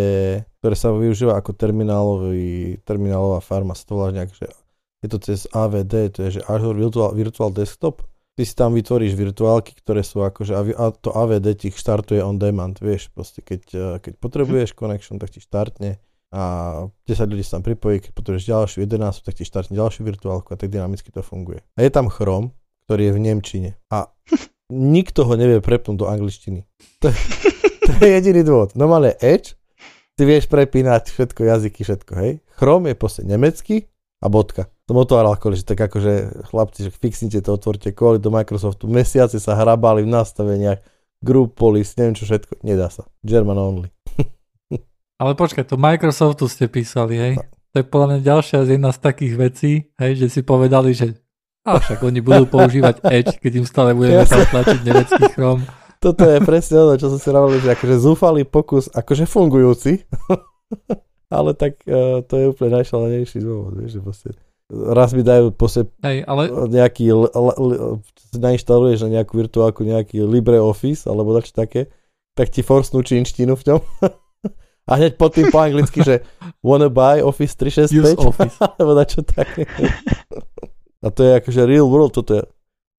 ktoré 0.59 0.75
sa 0.75 0.91
využíva 0.91 1.39
ako 1.39 1.55
terminálový, 1.55 2.75
terminálová 2.83 3.39
farma, 3.39 3.71
sa 3.71 3.87
to 3.87 3.95
volá 3.95 4.11
nejak, 4.11 4.35
že 4.35 4.51
je 4.99 5.07
to 5.07 5.15
cez 5.23 5.47
AVD, 5.55 6.11
to 6.11 6.27
je 6.27 6.43
že 6.43 6.45
Azure 6.51 6.75
Virtual, 6.75 7.15
Virtual 7.15 7.55
Desktop. 7.55 8.03
Ty 8.35 8.43
si 8.43 8.51
tam 8.51 8.75
vytvoríš 8.75 9.15
virtuálky, 9.15 9.79
ktoré 9.79 10.03
sú 10.03 10.27
akože, 10.27 10.51
a 10.75 10.91
to 10.91 11.15
AVD 11.15 11.55
ti 11.55 11.71
štartuje 11.71 12.19
on 12.19 12.35
demand, 12.35 12.75
vieš, 12.83 13.07
proste 13.15 13.39
keď, 13.39 13.95
keď 14.03 14.13
potrebuješ 14.19 14.75
connection, 14.75 15.15
tak 15.19 15.31
ti 15.31 15.39
štartne 15.39 16.03
a 16.35 16.43
10 17.07 17.31
ľudí 17.31 17.47
sa 17.47 17.59
tam 17.59 17.63
pripojí, 17.63 18.03
keď 18.03 18.11
potrebuješ 18.11 18.43
ďalšiu 18.43 18.77
11, 18.83 19.23
tak 19.23 19.39
ti 19.39 19.47
štartne 19.47 19.79
ďalšiu 19.79 20.03
virtuálku 20.03 20.51
a 20.51 20.59
tak 20.59 20.67
dynamicky 20.67 21.15
to 21.15 21.23
funguje. 21.23 21.63
A 21.79 21.87
je 21.87 21.91
tam 21.91 22.11
Chrome, 22.11 22.51
ktorý 22.87 23.07
je 23.07 23.15
v 23.15 23.23
Nemčine 23.23 23.69
a 23.87 24.11
nikto 24.69 25.25
ho 25.25 25.33
nevie 25.33 25.59
prepnúť 25.59 25.97
do 25.97 26.05
angličtiny. 26.07 26.63
To, 27.01 27.09
to 27.85 27.91
je 27.99 28.09
jediný 28.21 28.41
dôvod. 28.45 28.77
Normálne 28.77 29.17
Edge, 29.19 29.57
ty 30.13 30.23
vieš 30.23 30.45
prepínať 30.47 31.09
všetko, 31.09 31.41
jazyky, 31.43 31.81
všetko, 31.83 32.11
hej. 32.21 32.31
Chrome 32.55 32.93
je 32.93 32.95
proste 32.95 33.21
nemecký 33.25 33.89
a 34.21 34.27
bodka. 34.29 34.69
Som 34.89 34.97
otváral 34.97 35.37
že 35.37 35.65
tak 35.65 35.85
akože 35.85 36.45
chlapci, 36.49 36.89
že 36.89 36.91
fixnite 36.93 37.45
to, 37.45 37.53
otvorte 37.53 37.93
kvôli 37.93 38.17
do 38.17 38.33
Microsoftu. 38.33 38.89
Mesiace 38.89 39.37
sa 39.37 39.53
hrabali 39.53 40.01
v 40.01 40.09
nastaveniach, 40.09 40.81
group 41.21 41.53
police, 41.53 41.93
neviem 41.99 42.17
čo 42.17 42.25
všetko. 42.25 42.65
Nedá 42.65 42.89
sa. 42.89 43.05
German 43.21 43.59
only. 43.59 43.89
Ale 45.21 45.37
počkaj, 45.37 45.67
to 45.67 45.77
Microsoftu 45.77 46.49
ste 46.49 46.65
písali, 46.65 47.15
hej? 47.21 47.33
To 47.69 47.75
je 47.79 47.85
podľa 47.85 48.07
mňa 48.17 48.19
ďalšia 48.25 48.57
jedna 48.65 48.89
z 48.89 48.99
takých 49.03 49.33
vecí, 49.37 49.71
hej, 50.01 50.25
že 50.25 50.27
si 50.33 50.41
povedali, 50.41 50.89
že 50.89 51.21
a 51.67 51.79
však 51.79 51.99
oni 52.03 52.19
budú 52.23 52.43
používať 52.47 53.03
Edge, 53.07 53.35
keď 53.39 53.51
im 53.63 53.65
stále 53.67 53.91
budeme 53.91 54.23
tam 54.23 54.43
tlačiť 54.47 54.79
nemecký 54.83 55.23
chrom. 55.35 55.59
Toto 55.99 56.23
je 56.23 56.39
presne 56.39 56.79
ono, 56.79 56.95
čo 56.95 57.11
som 57.11 57.19
si 57.19 57.27
hovoril, 57.27 57.59
že 57.59 57.75
akože 57.75 57.95
zúfalý 57.99 58.47
pokus, 58.47 58.87
akože 58.87 59.27
fungujúci, 59.27 60.07
ale 61.37 61.51
tak 61.59 61.83
uh, 61.83 62.23
to 62.23 62.33
je 62.39 62.45
úplne 62.55 62.79
najšalenejší 62.79 63.43
dôvod, 63.43 63.75
vieš, 63.75 63.99
že 63.99 64.01
proste 64.01 64.29
raz 64.69 65.11
mi 65.11 65.25
dajú 65.25 65.51
Hej, 66.05 66.17
ale... 66.29 66.41
nejaký, 66.69 67.09
l, 67.09 67.25
l, 67.27 67.47
l, 67.57 67.71
nainštaluješ 68.37 69.09
na 69.09 69.19
nejakú 69.19 69.35
virtuálku 69.41 69.81
nejaký 69.81 70.23
LibreOffice 70.23 71.09
alebo 71.09 71.33
dač 71.35 71.51
také, 71.51 71.89
tak 72.37 72.53
ti 72.53 72.61
forsnú 72.61 73.01
čínštinu 73.01 73.57
v 73.57 73.63
ňom 73.65 73.81
a 74.89 74.91
hneď 74.97 75.21
pod 75.21 75.37
tým 75.37 75.53
po 75.53 75.61
anglicky, 75.61 76.01
že 76.01 76.25
wanna 76.65 76.89
buy 76.89 77.21
Office 77.21 77.53
365? 77.53 77.93
Use 77.93 78.15
Office. 78.17 78.57
Alebo 78.73 78.91
na 78.97 79.05
čo 79.05 79.21
tak. 79.21 79.53
A 81.03 81.07
to 81.09 81.19
je 81.23 81.31
akože 81.39 81.61
real 81.67 81.87
world, 81.87 82.15
toto 82.15 82.39
je. 82.39 82.43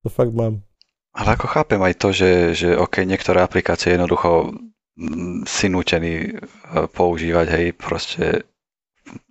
To 0.05 0.09
fakt 0.09 0.33
mám. 0.33 0.65
Ale 1.13 1.35
ako 1.37 1.47
chápem 1.51 1.81
aj 1.83 1.95
to, 1.99 2.09
že, 2.15 2.31
že 2.55 2.69
OK, 2.79 3.03
niektoré 3.03 3.43
aplikácie 3.43 3.93
jednoducho 3.93 4.55
mm, 4.97 5.45
si 5.45 5.67
nútený 5.69 6.15
e, 6.23 6.31
používať, 6.89 7.47
hej, 7.51 7.67
proste 7.75 8.47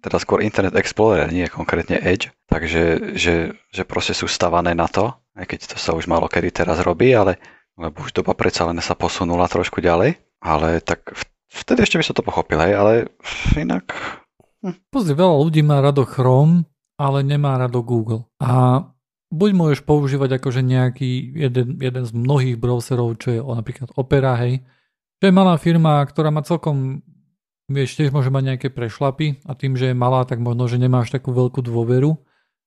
teda 0.03 0.19
skôr 0.19 0.43
Internet 0.43 0.75
Explorer, 0.75 1.31
nie 1.31 1.47
konkrétne 1.47 2.03
Edge, 2.03 2.35
takže 2.51 3.15
že, 3.15 3.55
že 3.71 3.83
proste 3.87 4.11
sú 4.11 4.27
stavané 4.27 4.75
na 4.75 4.91
to, 4.91 5.15
aj 5.39 5.45
keď 5.47 5.59
to 5.71 5.77
sa 5.79 5.95
už 5.95 6.03
malo 6.11 6.27
kedy 6.27 6.51
teraz 6.51 6.83
robí, 6.83 7.15
ale 7.15 7.39
lebo 7.79 8.03
už 8.03 8.11
doba 8.11 8.35
predsa 8.35 8.67
len 8.67 8.75
sa 8.83 8.91
posunula 8.91 9.47
trošku 9.47 9.79
ďalej, 9.79 10.19
ale 10.43 10.83
tak 10.83 11.15
v 11.15 11.23
Vtedy 11.49 11.81
ešte 11.81 11.97
by 11.97 12.05
som 12.05 12.15
to 12.15 12.21
pochopil, 12.21 12.61
hej, 12.61 12.77
ale 12.77 12.93
inak... 13.57 13.89
Hm. 14.61 14.77
Pozri, 14.93 15.17
veľa 15.17 15.35
ľudí 15.41 15.65
má 15.65 15.81
rado 15.81 16.05
Chrome, 16.05 16.69
ale 16.99 17.23
nemá 17.23 17.55
rado 17.55 17.79
Google. 17.79 18.27
A 18.43 18.83
buď 19.31 19.49
môžeš 19.55 19.81
používať 19.87 20.35
akože 20.43 20.59
nejaký 20.59 21.31
jeden, 21.31 21.79
jeden 21.79 22.03
z 22.03 22.11
mnohých 22.11 22.59
browserov, 22.59 23.15
čo 23.23 23.27
je 23.31 23.39
napríklad 23.39 23.95
Opera, 23.95 24.35
hej, 24.35 24.59
čo 25.19 25.23
je 25.31 25.33
malá 25.35 25.55
firma, 25.55 26.03
ktorá 26.03 26.27
má 26.31 26.43
celkom, 26.43 26.99
vieš, 27.71 27.95
tiež 27.95 28.11
môže 28.11 28.27
mať 28.27 28.43
nejaké 28.55 28.67
prešlapy 28.67 29.47
a 29.47 29.55
tým, 29.55 29.79
že 29.79 29.91
je 29.91 29.95
malá, 29.95 30.27
tak 30.27 30.43
možno, 30.43 30.67
že 30.67 30.79
nemáš 30.79 31.11
takú 31.11 31.31
veľkú 31.31 31.63
dôveru, 31.63 32.19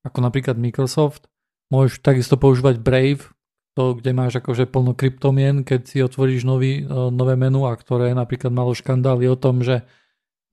ako 0.05 0.19
napríklad 0.21 0.57
Microsoft. 0.57 1.29
Môžeš 1.69 2.05
takisto 2.05 2.37
používať 2.37 2.81
Brave, 2.81 3.25
to, 3.73 3.97
kde 3.97 4.13
máš 4.13 4.37
akože 4.37 4.69
plno 4.69 4.93
kryptomien, 4.93 5.65
keď 5.65 5.81
si 5.89 5.99
otvoríš 6.05 6.45
nový, 6.45 6.85
e, 6.85 6.93
nové 7.09 7.41
menu 7.41 7.65
a 7.65 7.73
ktoré 7.73 8.13
napríklad 8.13 8.53
malo 8.53 8.77
škandály 8.77 9.25
o 9.33 9.37
tom, 9.37 9.65
že 9.65 9.89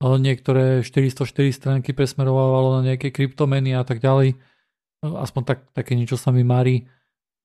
niektoré 0.00 0.80
404 0.80 1.52
stránky 1.52 1.92
presmerovalo 1.92 2.80
na 2.80 2.92
nejaké 2.92 3.12
kryptomeny 3.12 3.76
a 3.76 3.84
tak 3.84 4.00
ďalej. 4.00 4.34
E, 4.34 4.36
aspoň 5.04 5.42
tak, 5.44 5.58
také 5.76 5.92
niečo 5.92 6.16
sa 6.16 6.32
mi 6.32 6.40
marí. 6.40 6.88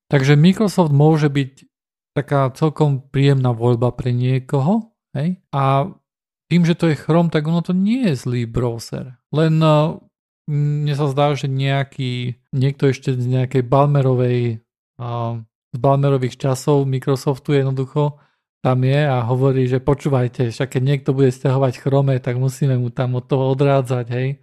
Takže 0.07 0.39
Microsoft 0.39 0.95
môže 0.95 1.27
byť 1.27 1.67
taká 2.15 2.47
celkom 2.55 3.03
príjemná 3.11 3.51
voľba 3.51 3.91
pre 3.91 4.15
niekoho. 4.15 4.95
Hej? 5.11 5.43
A 5.51 5.91
tým, 6.47 6.63
že 6.63 6.77
to 6.77 6.87
je 6.87 6.95
Chrome, 6.95 7.33
tak 7.33 7.43
ono 7.43 7.59
to 7.59 7.75
nie 7.75 8.07
je 8.07 8.15
zlý 8.15 8.47
browser. 8.47 9.19
Len 9.33 9.59
mne 10.45 10.93
sa 10.93 11.09
zdá, 11.09 11.33
že 11.33 11.49
nejaký, 11.49 12.39
niekto 12.53 12.87
ešte 12.87 13.17
z 13.17 13.25
nejakej 13.25 13.65
Balmerovej 13.65 14.63
z 15.75 15.77
Balmerových 15.77 16.39
časov 16.39 16.87
Microsoftu 16.87 17.51
jednoducho 17.51 18.15
tam 18.65 18.81
je 18.81 18.97
a 19.05 19.21
hovorí, 19.21 19.69
že 19.69 19.77
počúvajte, 19.77 20.49
však 20.49 20.73
keď 20.73 20.81
niekto 20.81 21.13
bude 21.13 21.29
stiahovať 21.29 21.85
Chrome, 21.85 22.17
tak 22.17 22.41
musíme 22.41 22.73
mu 22.81 22.89
tam 22.89 23.13
od 23.13 23.29
toho 23.29 23.53
odrádzať, 23.53 24.05
hej. 24.09 24.41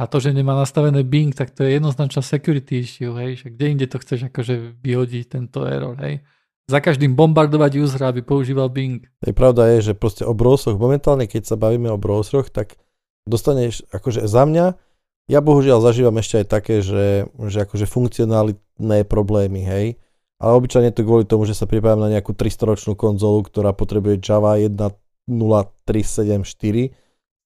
A 0.00 0.08
to, 0.08 0.16
že 0.16 0.32
nemá 0.32 0.56
nastavené 0.56 1.04
Bing, 1.04 1.36
tak 1.36 1.52
to 1.52 1.68
je 1.68 1.76
jednoznačná 1.76 2.24
security 2.24 2.80
issue, 2.80 3.12
hej. 3.20 3.36
Však 3.36 3.52
kde 3.60 3.66
inde 3.68 3.84
to 3.84 4.00
chceš 4.00 4.32
akože 4.32 4.80
vyhodiť 4.80 5.24
tento 5.28 5.68
error, 5.68 5.92
hej. 6.00 6.24
Za 6.72 6.80
každým 6.80 7.12
bombardovať 7.12 7.76
user, 7.76 8.00
aby 8.08 8.24
používal 8.24 8.72
Bing. 8.72 9.04
Je 9.20 9.36
pravda 9.36 9.68
je, 9.76 9.92
že 9.92 9.98
proste 9.98 10.24
o 10.24 10.32
browseroch, 10.32 10.80
momentálne 10.80 11.28
keď 11.28 11.52
sa 11.52 11.60
bavíme 11.60 11.92
o 11.92 12.00
browseroch, 12.00 12.48
tak 12.48 12.80
dostaneš, 13.28 13.84
akože 13.92 14.24
za 14.24 14.48
mňa, 14.48 14.72
ja 15.28 15.44
bohužiaľ 15.44 15.84
zažívam 15.84 16.16
ešte 16.16 16.40
aj 16.40 16.46
také, 16.48 16.80
že, 16.80 17.28
že 17.28 17.68
akože 17.68 17.84
funkcionálne 17.84 19.04
problémy, 19.04 19.68
hej 19.68 20.00
ale 20.40 20.56
obyčajne 20.56 20.96
to 20.96 21.04
kvôli 21.04 21.28
tomu, 21.28 21.44
že 21.44 21.52
sa 21.52 21.68
pripájam 21.68 22.00
na 22.00 22.08
nejakú 22.08 22.32
300-ročnú 22.32 22.96
konzolu, 22.96 23.44
ktorá 23.44 23.76
potrebuje 23.76 24.24
Java 24.24 24.56
1.0374 24.56 26.96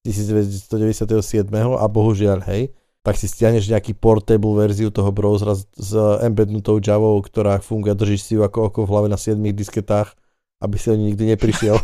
1997 0.05 1.49
a 1.51 1.85
bohužiaľ, 1.91 2.39
hej, 2.47 2.71
tak 3.05 3.19
si 3.19 3.29
stiahneš 3.29 3.69
nejaký 3.69 3.93
portable 3.97 4.57
verziu 4.57 4.89
toho 4.89 5.11
browsera 5.11 5.53
s, 5.53 5.67
s 5.77 5.93
embednutou 6.25 6.81
Javou, 6.81 7.21
ktorá 7.21 7.61
funguje, 7.61 7.93
držíš 7.93 8.21
si 8.21 8.35
ju 8.37 8.45
ako 8.45 8.71
oko 8.71 8.85
v 8.85 8.89
hlave 8.89 9.07
na 9.11 9.17
7 9.19 9.37
disketách, 9.53 10.15
aby 10.61 10.75
si 10.79 10.89
o 10.89 10.95
nikdy 10.97 11.35
neprišiel. 11.35 11.75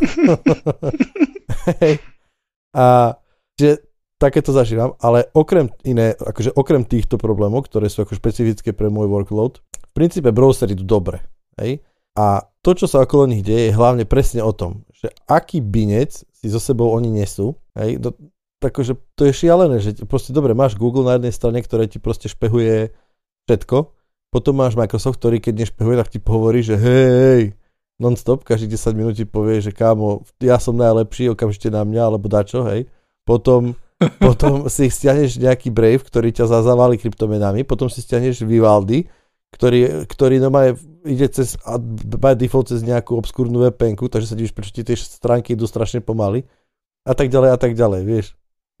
a 2.82 3.14
že 3.58 3.78
takéto 4.22 4.54
zažívam, 4.54 4.94
ale 5.02 5.26
okrem 5.34 5.66
iné, 5.82 6.14
akože 6.14 6.54
okrem 6.54 6.86
týchto 6.86 7.18
problémov, 7.18 7.66
ktoré 7.66 7.90
sú 7.90 8.06
ako 8.06 8.14
špecifické 8.14 8.70
pre 8.70 8.86
môj 8.86 9.10
workload, 9.10 9.58
v 9.92 9.96
princípe 10.00 10.32
browsery 10.32 10.72
idú 10.72 10.88
dobre. 10.88 11.20
Hej? 11.60 11.84
A 12.16 12.48
to, 12.64 12.72
čo 12.72 12.88
sa 12.88 13.04
okolo 13.04 13.28
nich 13.28 13.44
deje, 13.44 13.68
je 13.68 13.76
hlavne 13.76 14.08
presne 14.08 14.40
o 14.40 14.52
tom, 14.56 14.88
že 14.92 15.12
aký 15.28 15.60
binec 15.60 16.24
si 16.32 16.46
so 16.48 16.60
sebou 16.60 16.92
oni 16.96 17.12
nesú, 17.12 17.56
hej? 17.76 18.00
Do, 18.00 18.16
takže 18.60 18.96
to 19.16 19.28
je 19.28 19.32
šialené, 19.32 19.80
že 19.80 19.96
proste 20.04 20.30
dobre, 20.36 20.52
máš 20.52 20.76
Google 20.76 21.08
na 21.08 21.16
jednej 21.16 21.32
strane, 21.32 21.58
ktoré 21.64 21.88
ti 21.88 22.00
proste 22.00 22.28
špehuje 22.28 22.92
všetko, 23.48 23.92
potom 24.32 24.54
máš 24.56 24.76
Microsoft, 24.76 25.20
ktorý 25.20 25.40
keď 25.40 25.68
nešpehuje, 25.68 25.96
tak 26.00 26.08
ti 26.08 26.18
hovorí, 26.20 26.64
že 26.64 26.76
hej, 26.76 27.52
non-stop, 28.00 28.44
každých 28.44 28.76
10 28.76 28.98
minút 28.98 29.14
ti 29.16 29.28
povie, 29.28 29.60
že 29.60 29.72
kámo, 29.72 30.24
ja 30.40 30.56
som 30.56 30.76
najlepší, 30.76 31.32
okamžite 31.32 31.68
na 31.68 31.84
mňa, 31.84 32.02
alebo 32.08 32.32
dačo, 32.32 32.64
hej. 32.68 32.88
Potom, 33.24 33.76
potom 34.18 34.64
si 34.72 34.88
stiahneš 34.88 35.36
nejaký 35.40 35.68
Brave, 35.68 36.00
ktorý 36.00 36.32
ťa 36.32 36.48
zazavali 36.48 36.96
kryptomenami, 36.96 37.62
potom 37.62 37.92
si 37.92 38.00
stiahneš 38.00 38.44
Vivaldi, 38.44 39.06
ktorý, 39.52 40.08
ktorý 40.08 40.40
normálne 40.40 40.80
ide 41.04 41.28
cez, 41.28 41.60
by 42.18 42.32
default 42.34 42.72
cez 42.72 42.80
nejakú 42.80 43.14
obskúrnu 43.20 43.68
VPN, 43.68 44.00
takže 44.00 44.32
sa 44.32 44.38
divíš, 44.38 44.56
prečo 44.56 44.72
ti 44.72 44.82
tie 44.82 44.96
stránky 44.96 45.52
idú 45.52 45.68
strašne 45.68 46.00
pomaly 46.00 46.48
a 47.04 47.12
tak 47.12 47.28
ďalej 47.28 47.50
a 47.52 47.58
tak 47.60 47.72
ďalej, 47.76 48.00
vieš. 48.08 48.26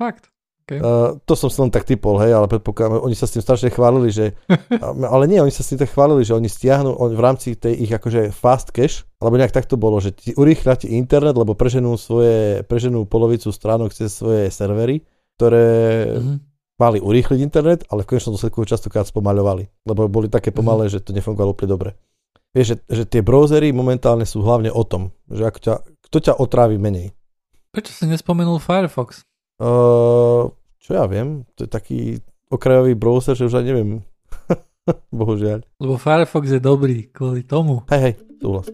Fakt. 0.00 0.32
Okay. 0.62 0.78
Uh, 0.78 1.18
to 1.26 1.34
som 1.34 1.50
si 1.50 1.58
len 1.58 1.74
tak 1.74 1.82
typol, 1.82 2.22
hej, 2.22 2.38
ale 2.38 2.46
predpokladám, 2.46 3.02
oni 3.02 3.18
sa 3.18 3.26
s 3.26 3.34
tým 3.34 3.42
strašne 3.42 3.74
chválili, 3.74 4.14
že, 4.14 4.38
ale 5.12 5.26
nie, 5.26 5.42
oni 5.42 5.50
sa 5.50 5.66
s 5.66 5.74
tým 5.74 5.82
tak 5.82 5.90
chválili, 5.90 6.22
že 6.22 6.38
oni 6.38 6.46
stiahnu 6.46 6.94
on, 6.94 7.10
v 7.12 7.20
rámci 7.20 7.58
tej 7.58 7.82
ich 7.82 7.90
akože 7.90 8.30
fast 8.30 8.70
cache, 8.70 9.02
alebo 9.18 9.42
nejak 9.42 9.50
tak 9.50 9.66
to 9.66 9.74
bolo, 9.74 9.98
že 9.98 10.14
ti 10.14 10.30
urýchľa 10.38 10.86
ti 10.86 10.94
internet, 10.94 11.34
lebo 11.34 11.58
preženú 11.58 11.98
svoje, 11.98 12.62
preženú 12.70 13.10
polovicu 13.10 13.50
stránok 13.50 13.90
cez 13.90 14.14
svoje 14.14 14.54
servery, 14.54 15.02
ktoré 15.34 15.66
mm-hmm. 16.14 16.51
Mali 16.82 16.98
urýchliť 16.98 17.38
internet, 17.38 17.86
ale 17.86 18.02
v 18.02 18.10
konečnom 18.10 18.34
dôsledku 18.34 18.66
častokrát 18.66 19.06
spomaľovali, 19.06 19.86
lebo 19.86 20.10
boli 20.10 20.26
také 20.26 20.50
mhm. 20.50 20.56
pomalé, 20.58 20.90
mm-hmm. 20.90 20.98
že 20.98 21.06
to 21.06 21.14
nefungovalo 21.14 21.54
úplne 21.54 21.70
dobre. 21.70 21.90
Vieš, 22.52 22.66
že, 22.66 22.76
že 22.90 23.04
tie 23.08 23.22
browsery 23.24 23.72
momentálne 23.72 24.28
sú 24.28 24.44
hlavne 24.44 24.68
o 24.68 24.82
tom, 24.84 25.14
že 25.30 25.48
ako 25.48 25.58
ťa, 25.62 25.74
kto 26.10 26.16
ťa 26.20 26.34
otrávi 26.36 26.76
menej. 26.76 27.16
Prečo 27.72 27.96
si 27.96 28.04
nespomenul 28.04 28.60
Firefox? 28.60 29.24
Uh, 29.56 30.52
čo 30.76 30.90
ja 30.92 31.08
viem, 31.08 31.48
to 31.56 31.64
je 31.64 31.70
taký 31.70 32.00
okrajový 32.52 32.92
browser, 32.92 33.32
že 33.32 33.48
už 33.48 33.56
aj 33.56 33.64
neviem. 33.64 34.04
Bohužiaľ. 35.16 35.64
Lebo 35.80 35.96
Firefox 35.96 36.52
je 36.52 36.60
dobrý 36.60 37.08
kvôli 37.08 37.48
tomu. 37.48 37.88
Hej, 37.88 38.12
hej, 38.12 38.14
súhlas. 38.44 38.68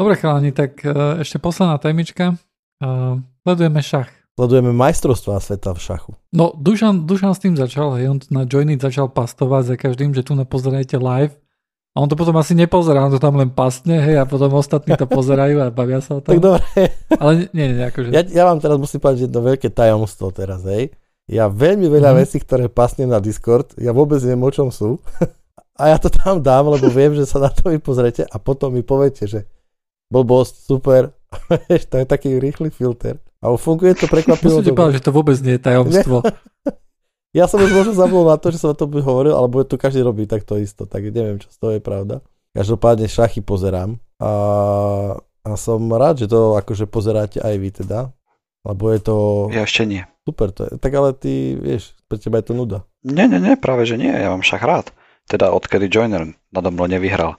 Dobre 0.00 0.16
chalani, 0.16 0.48
tak 0.48 0.80
uh, 0.80 1.20
ešte 1.20 1.36
posledná 1.36 1.76
témička. 1.76 2.40
Uh, 2.80 3.20
sledujeme 3.44 3.84
šach. 3.84 4.08
Sledujeme 4.32 4.72
majstrovstvá 4.72 5.36
sveta 5.44 5.76
v 5.76 5.80
šachu. 5.84 6.16
No, 6.32 6.56
Dušan, 6.56 7.04
Dušan 7.04 7.36
s 7.36 7.44
tým 7.44 7.52
začal, 7.52 8.00
hej, 8.00 8.08
on 8.08 8.18
na 8.32 8.48
Joiny 8.48 8.80
začal 8.80 9.12
pastovať 9.12 9.62
za 9.68 9.76
každým, 9.76 10.16
že 10.16 10.24
tu 10.24 10.32
nepozerajte 10.32 10.96
live 10.96 11.36
a 11.92 11.96
on 12.00 12.08
to 12.08 12.16
potom 12.16 12.32
asi 12.40 12.56
nepozerá, 12.56 13.04
on 13.04 13.12
to 13.12 13.20
tam 13.20 13.36
len 13.36 13.52
pastne, 13.52 14.00
hej, 14.00 14.16
a 14.16 14.24
potom 14.24 14.56
ostatní 14.56 14.96
to 14.96 15.04
pozerajú 15.04 15.60
a 15.60 15.68
bavia 15.68 16.00
sa 16.00 16.16
o 16.16 16.20
tom. 16.24 16.32
Tak 16.32 16.40
dobre. 16.40 16.64
Ale 17.20 17.52
nie, 17.52 17.68
nie, 17.68 17.84
akože... 17.84 18.08
Ja, 18.08 18.24
ja 18.24 18.48
vám 18.48 18.56
teraz 18.56 18.80
musím 18.80 19.04
povedať 19.04 19.28
jedno 19.28 19.44
veľké 19.44 19.68
tajomstvo 19.68 20.32
teraz, 20.32 20.64
hej. 20.64 20.96
Ja 21.28 21.52
veľmi 21.52 21.92
veľa 21.92 22.16
mm-hmm. 22.16 22.24
vecí, 22.24 22.40
ktoré 22.40 22.72
pasnem 22.72 23.12
na 23.12 23.20
Discord, 23.20 23.76
ja 23.76 23.92
vôbec 23.92 24.16
neviem, 24.24 24.40
o 24.40 24.48
čom 24.48 24.72
sú. 24.72 24.96
a 25.80 25.92
ja 25.92 26.00
to 26.00 26.08
tam 26.08 26.40
dám, 26.40 26.72
lebo 26.72 26.88
viem, 26.88 27.12
že 27.12 27.28
sa 27.28 27.36
na 27.36 27.52
to 27.52 27.68
vy 27.68 27.76
pozrete 27.76 28.24
a 28.24 28.40
potom 28.40 28.72
mi 28.72 28.80
poviete, 28.80 29.28
že 29.28 29.44
blbosť, 30.10 30.54
super, 30.66 31.14
to 31.90 31.94
je 32.02 32.06
taký 32.06 32.36
rýchly 32.42 32.68
filter. 32.74 33.22
A 33.40 33.56
funguje 33.56 33.96
to 33.96 34.04
prekvapivo. 34.04 34.60
Musím 34.60 34.66
ti 34.68 34.76
povedať, 34.76 35.00
že 35.00 35.06
to 35.08 35.16
vôbec 35.16 35.36
nie 35.40 35.56
je 35.56 35.62
tajomstvo. 35.64 36.20
Ja 37.30 37.46
som 37.46 37.62
už 37.62 37.70
možno 37.70 37.94
zabudol 37.94 38.26
na 38.26 38.42
to, 38.42 38.50
že 38.50 38.58
som 38.58 38.74
o 38.74 38.78
tom 38.78 38.90
hovoril, 38.90 39.38
alebo 39.38 39.62
to 39.62 39.78
každý 39.78 40.02
robí 40.02 40.26
takto 40.26 40.58
isto, 40.58 40.82
tak 40.82 41.14
neviem, 41.14 41.38
čo 41.38 41.46
z 41.46 41.58
toho 41.62 41.72
je 41.78 41.82
pravda. 41.82 42.26
Každopádne 42.58 43.06
šachy 43.06 43.38
pozerám 43.38 44.02
a, 44.18 44.32
a 45.46 45.50
som 45.54 45.78
rád, 45.94 46.26
že 46.26 46.26
to 46.26 46.58
akože 46.58 46.90
pozeráte 46.90 47.38
aj 47.38 47.54
vy 47.54 47.70
teda, 47.70 48.10
lebo 48.66 48.90
je 48.90 48.98
to... 48.98 49.16
Ja 49.54 49.62
ešte 49.62 49.86
nie. 49.86 50.02
Super 50.26 50.50
to 50.50 50.66
je. 50.66 50.72
Tak 50.82 50.90
ale 50.90 51.14
ty, 51.14 51.54
vieš, 51.54 51.94
pre 52.10 52.18
teba 52.18 52.42
je 52.42 52.50
to 52.50 52.54
nuda. 52.58 52.82
Nie, 53.06 53.30
nie, 53.30 53.38
nie, 53.38 53.54
práve 53.54 53.86
že 53.86 53.94
nie, 53.94 54.10
ja 54.10 54.26
mám 54.34 54.42
šach 54.42 54.66
rád. 54.66 54.90
Teda 55.30 55.54
odkedy 55.54 55.86
Joiner 55.86 56.26
nado 56.50 56.68
mnou 56.74 56.90
nevyhral. 56.90 57.38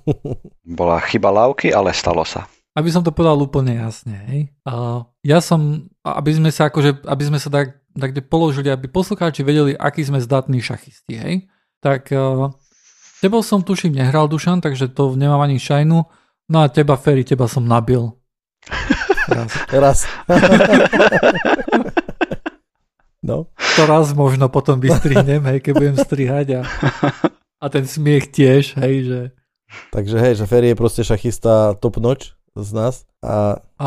Bola 0.64 0.96
chyba 1.04 1.28
lávky, 1.28 1.76
ale 1.76 1.92
stalo 1.92 2.24
sa. 2.24 2.48
Aby 2.72 2.88
som 2.88 3.04
to 3.04 3.12
povedal 3.12 3.36
úplne 3.36 3.76
jasne, 3.76 4.16
hej. 4.32 4.40
Uh, 4.64 5.04
ja 5.20 5.44
som, 5.44 5.90
aby 6.00 6.30
sme 6.32 6.48
sa 6.48 6.72
akože, 6.72 7.04
aby 7.04 7.22
sme 7.28 7.36
sa 7.36 7.52
tak 7.52 7.78
tak 7.98 8.14
kde 8.14 8.22
položili, 8.22 8.70
aby 8.70 8.86
poslucháči 8.86 9.42
vedeli, 9.42 9.74
aký 9.74 10.06
sme 10.06 10.22
zdatní 10.22 10.62
šachisti, 10.62 11.14
hej. 11.18 11.34
Tak 11.82 12.14
uh, 12.14 12.54
tebou 13.18 13.42
som 13.42 13.66
tuším 13.66 13.98
nehral 13.98 14.30
Dušan, 14.30 14.62
takže 14.62 14.88
to 14.94 15.18
nemám 15.18 15.42
ani 15.42 15.58
šajnu. 15.58 15.98
No 16.48 16.56
a 16.62 16.70
teba, 16.70 16.94
Ferry, 16.96 17.26
teba 17.26 17.50
som 17.50 17.66
nabil. 17.66 18.14
Raz. 19.28 19.52
raz. 19.68 19.98
no. 23.22 23.50
To 23.76 23.82
raz 23.86 24.10
možno 24.14 24.50
potom 24.50 24.78
vystrihnem, 24.82 25.42
hej, 25.54 25.58
keď 25.62 25.72
budem 25.74 25.96
strihať 25.96 26.46
a, 26.58 26.60
a 27.62 27.66
ten 27.70 27.84
smiech 27.84 28.30
tiež, 28.30 28.78
hej, 28.78 28.94
že... 29.06 29.20
Takže 29.92 30.16
hej, 30.16 30.34
že 30.40 30.48
Ferry 30.48 30.72
je 30.72 30.80
proste 30.80 31.02
šachista 31.04 31.76
top 31.76 32.00
notch 32.00 32.34
z 32.56 32.70
nás. 32.72 32.94
A... 33.20 33.60
a 33.78 33.86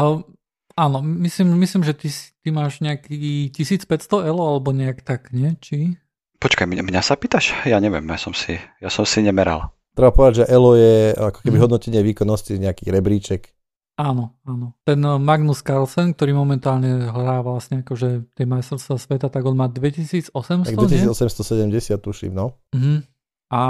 áno, 0.77 0.97
myslím, 1.01 1.57
myslím, 1.57 1.81
že 1.83 1.93
ty, 1.97 2.09
ty 2.43 2.49
máš 2.53 2.79
nejaký 2.79 3.49
1500 3.51 4.29
elo 4.29 4.43
alebo 4.45 4.71
nejak 4.71 5.01
tak, 5.01 5.33
nie? 5.33 5.57
Či? 5.59 5.97
Počkaj, 6.41 6.65
mňa, 6.65 6.83
mňa 6.85 7.01
sa 7.05 7.13
pýtaš? 7.13 7.53
Ja 7.69 7.77
neviem, 7.77 8.05
ja 8.09 8.17
som 8.17 8.33
si, 8.33 8.57
ja 8.81 8.89
som 8.89 9.05
si 9.05 9.21
nemeral. 9.21 9.69
Treba 9.91 10.15
povedať, 10.15 10.41
že 10.41 10.49
elo 10.49 10.73
je 10.79 11.11
ako 11.11 11.39
keby 11.43 11.57
hodnotenie 11.59 12.01
výkonnosti 12.01 12.55
nejaký 12.57 12.89
rebríček. 12.89 13.51
Áno, 13.99 14.39
áno. 14.47 14.73
Ten 14.87 14.99
eh, 15.03 15.19
Magnus 15.19 15.59
Carlsen, 15.61 16.15
ktorý 16.15 16.31
momentálne 16.33 17.11
hrá 17.11 17.43
vlastne 17.43 17.83
akože 17.83 18.31
tie 18.33 18.45
majstrovstvá 18.47 18.95
sveta, 18.97 19.27
tak 19.27 19.43
on 19.43 19.55
má 19.57 19.67
2800, 19.67 20.31
Tak 20.71 20.75
2870 20.75 21.99
tuším, 21.99 22.31
no. 22.31 22.55
Uh-huh. 22.71 23.03
A 23.51 23.61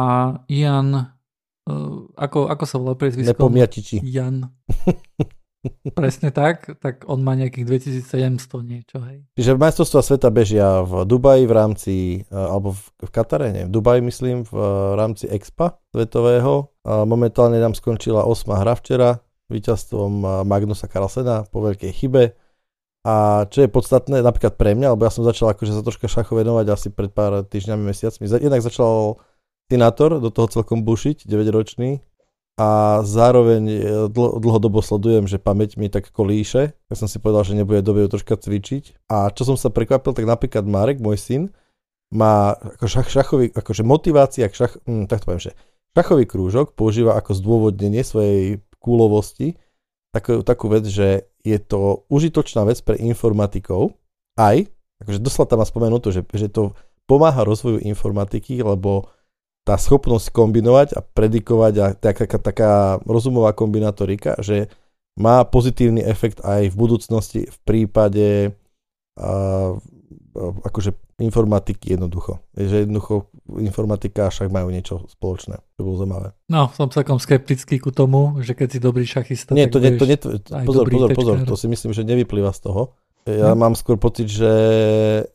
Ian, 0.45 0.93
uh, 0.93 1.97
ako, 2.13 2.47
ako 2.47 2.63
sa 2.69 2.75
volá 2.77 2.93
priezvisko? 2.93 3.33
Nepomiatiči. 3.33 4.05
Jan. 4.05 4.45
Presne 5.97 6.33
tak, 6.33 6.73
tak 6.81 7.05
on 7.05 7.21
má 7.21 7.37
nejakých 7.37 7.65
2700 8.01 8.65
niečo, 8.65 8.97
hej. 9.05 9.25
Čiže 9.37 9.61
majstrovstvá 9.61 10.01
sveta 10.01 10.29
bežia 10.33 10.81
v 10.81 11.05
Dubaji 11.05 11.45
v 11.45 11.53
rámci, 11.53 11.93
e, 12.25 12.33
alebo 12.33 12.73
v, 12.73 12.81
v 12.81 13.09
Katare, 13.13 13.53
nie, 13.53 13.69
v 13.69 13.73
Dubaji 13.73 14.01
myslím, 14.01 14.41
v 14.41 14.57
rámci 14.97 15.29
Expa 15.29 15.77
svetového. 15.93 16.73
Momentálne 16.81 17.61
nám 17.61 17.77
skončila 17.77 18.25
8 18.25 18.57
hra 18.57 18.73
včera 18.73 19.21
víťazstvom 19.51 20.11
e, 20.23 20.27
Magnusa 20.47 20.87
Carlsena 20.87 21.43
po 21.51 21.59
veľkej 21.61 21.91
chybe. 21.91 22.33
A 23.01 23.45
čo 23.49 23.65
je 23.65 23.69
podstatné, 23.69 24.21
napríklad 24.21 24.55
pre 24.55 24.77
mňa, 24.77 24.93
lebo 24.93 25.03
ja 25.03 25.11
som 25.11 25.25
začal 25.25 25.51
akože 25.51 25.73
sa 25.73 25.81
troška 25.81 26.05
šachu 26.05 26.37
venovať 26.45 26.65
asi 26.69 26.87
pred 26.93 27.09
pár 27.09 27.41
týždňami, 27.43 27.81
mesiacmi. 27.81 28.29
Jednak 28.29 28.61
začal 28.61 29.17
Tinator 29.67 30.21
do 30.21 30.29
toho 30.29 30.45
celkom 30.51 30.85
bušiť, 30.85 31.25
9-ročný, 31.25 31.97
a 32.61 33.01
zároveň 33.01 33.63
e, 33.65 33.77
dl- 34.11 34.37
dlhodobo 34.37 34.85
sledujem, 34.85 35.25
že 35.25 35.41
pamäť 35.41 35.81
mi 35.81 35.89
tak 35.89 36.13
kolíše, 36.13 36.75
tak 36.75 36.95
som 36.99 37.09
si 37.09 37.17
povedal, 37.17 37.47
že 37.47 37.57
nebude 37.57 37.81
dobe 37.81 38.05
troška 38.05 38.37
cvičiť. 38.37 39.09
A 39.09 39.33
čo 39.33 39.47
som 39.47 39.57
sa 39.57 39.73
prekvapil, 39.73 40.13
tak 40.13 40.29
napríklad 40.29 40.69
Marek, 40.69 41.01
môj 41.01 41.17
syn, 41.17 41.43
má 42.11 42.53
ako 42.53 42.85
šach, 42.85 43.07
šachový, 43.09 43.49
akože 43.55 43.81
motivácia, 43.87 44.51
šach, 44.51 44.77
hm, 44.83 45.07
tak 45.07 45.23
to 45.23 45.31
poviem, 45.31 45.43
že 45.47 45.51
šachový 45.95 46.27
krúžok 46.27 46.75
používa 46.75 47.15
ako 47.15 47.31
zdôvodnenie 47.33 48.03
svojej 48.03 48.59
kúlovosti 48.81 49.55
takú, 50.11 50.43
takú 50.43 50.67
vec, 50.67 50.83
že 50.85 51.31
je 51.41 51.57
to 51.57 52.05
užitočná 52.11 52.67
vec 52.67 52.77
pre 52.83 52.99
informatikov, 52.99 53.95
aj, 54.37 54.67
akože 55.01 55.19
doslova 55.23 55.49
tam 55.49 55.59
má 55.63 55.65
spomenuté, 55.65 56.11
že, 56.13 56.21
že 56.35 56.51
to 56.51 56.75
pomáha 57.07 57.41
rozvoju 57.47 57.81
informatiky, 57.81 58.61
lebo 58.61 59.09
tá 59.61 59.77
schopnosť 59.77 60.33
kombinovať 60.33 60.97
a 60.97 61.05
predikovať 61.05 61.73
a 61.79 61.85
taká, 61.93 62.25
taká, 62.25 62.37
taká 62.41 62.71
rozumová 63.05 63.53
kombinatorika, 63.53 64.37
že 64.41 64.69
má 65.19 65.45
pozitívny 65.45 66.01
efekt 66.01 66.41
aj 66.41 66.71
v 66.71 66.75
budúcnosti 66.75 67.39
v 67.45 67.57
prípade 67.67 68.29
uh, 69.19 69.77
akože 70.65 70.95
informatiky 71.21 71.95
jednoducho. 71.95 72.41
Že 72.57 72.89
jednoducho 72.89 73.31
informatika 73.61 74.27
a 74.27 74.33
šach 74.33 74.49
majú 74.49 74.73
niečo 74.73 75.05
spoločné, 75.07 75.61
čo 75.77 75.81
bolo 75.81 76.01
zaujímavé. 76.01 76.33
No, 76.49 76.73
som 76.73 76.89
celkom 76.89 77.21
skeptický 77.21 77.77
ku 77.77 77.93
tomu, 77.93 78.41
že 78.41 78.57
keď 78.57 78.67
si 78.73 78.79
dobrý 78.81 79.05
šachista, 79.05 79.53
Nie, 79.53 79.69
to, 79.69 79.77
nie, 79.77 79.95
to 79.95 80.05
nie, 80.09 80.17
pozor, 80.65 80.89
pozor, 80.89 81.09
pozor, 81.13 81.35
to 81.45 81.55
si 81.55 81.69
myslím, 81.69 81.93
že 81.93 82.01
nevyplýva 82.03 82.51
z 82.51 82.59
toho. 82.67 82.97
Ja 83.29 83.53
hm? 83.53 83.57
mám 83.57 83.73
skôr 83.77 84.01
pocit, 84.01 84.25
že, 84.25 84.53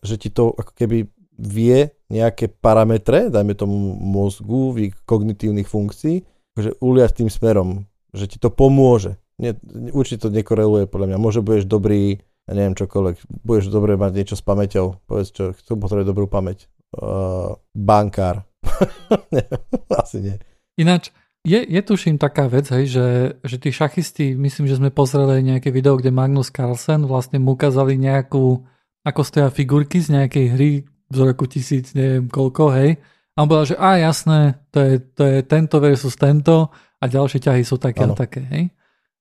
že 0.03 0.15
ti 0.19 0.29
to 0.35 0.51
ako 0.53 0.73
keby 0.75 1.07
vie 1.37 1.93
nejaké 2.09 2.49
parametre, 2.49 3.29
dajme 3.29 3.53
tomu 3.55 3.77
mozgu, 4.01 4.75
kognitívnych 5.05 5.69
funkcií, 5.69 6.25
že 6.57 6.73
uliať 6.81 7.23
tým 7.23 7.31
smerom, 7.31 7.85
že 8.17 8.25
ti 8.27 8.41
to 8.41 8.49
pomôže. 8.49 9.21
Nie, 9.37 9.53
určite 9.93 10.27
to 10.27 10.31
nekoreluje 10.33 10.89
podľa 10.89 11.13
mňa. 11.13 11.19
Môže 11.21 11.45
budeš 11.45 11.69
dobrý 11.69 12.25
ja 12.47 12.53
neviem 12.55 12.79
čokoľvek, 12.79 13.17
budeš 13.43 13.75
dobre 13.75 13.99
mať 13.99 14.13
niečo 14.15 14.37
s 14.39 14.43
pamäťou, 14.47 15.03
povedz 15.11 15.35
čo, 15.35 15.45
kto 15.51 15.75
potrebuje 15.75 16.07
dobrú 16.07 16.31
pamäť? 16.31 16.71
Uh, 16.95 17.59
bankár. 17.75 18.47
Asi 20.03 20.23
nie. 20.23 20.37
Ináč, 20.79 21.11
je, 21.47 21.63
je 21.63 21.81
tuším 21.83 22.19
taká 22.19 22.51
vec, 22.51 22.71
hej, 22.71 22.87
že, 22.91 23.07
že 23.43 23.57
tí 23.59 23.71
šachisti, 23.71 24.39
myslím, 24.39 24.67
že 24.67 24.79
sme 24.79 24.91
pozreli 24.95 25.43
nejaké 25.43 25.71
video, 25.75 25.99
kde 25.99 26.15
Magnus 26.15 26.51
Carlsen 26.51 27.07
vlastne 27.07 27.39
mu 27.39 27.55
ukázali 27.55 27.95
nejakú, 27.99 28.63
ako 29.07 29.21
stoja 29.23 29.51
figurky 29.51 30.03
z 30.03 30.15
nejakej 30.15 30.47
hry 30.55 30.71
z 30.87 31.19
roku 31.23 31.47
tisíc, 31.47 31.95
neviem 31.95 32.27
koľko, 32.27 32.75
hej. 32.75 32.99
A 33.39 33.45
on 33.45 33.51
povedal, 33.51 33.75
že 33.75 33.77
a 33.79 33.91
jasné, 33.99 34.59
to 34.75 34.79
je, 34.83 34.95
to 35.15 35.23
je 35.23 35.39
tento 35.47 35.77
versus 35.79 36.19
tento 36.19 36.71
a 36.99 37.05
ďalšie 37.07 37.39
ťahy 37.39 37.63
sú 37.63 37.79
také 37.79 38.03
ano. 38.07 38.15
a 38.15 38.19
také, 38.19 38.43
hej. 38.51 38.65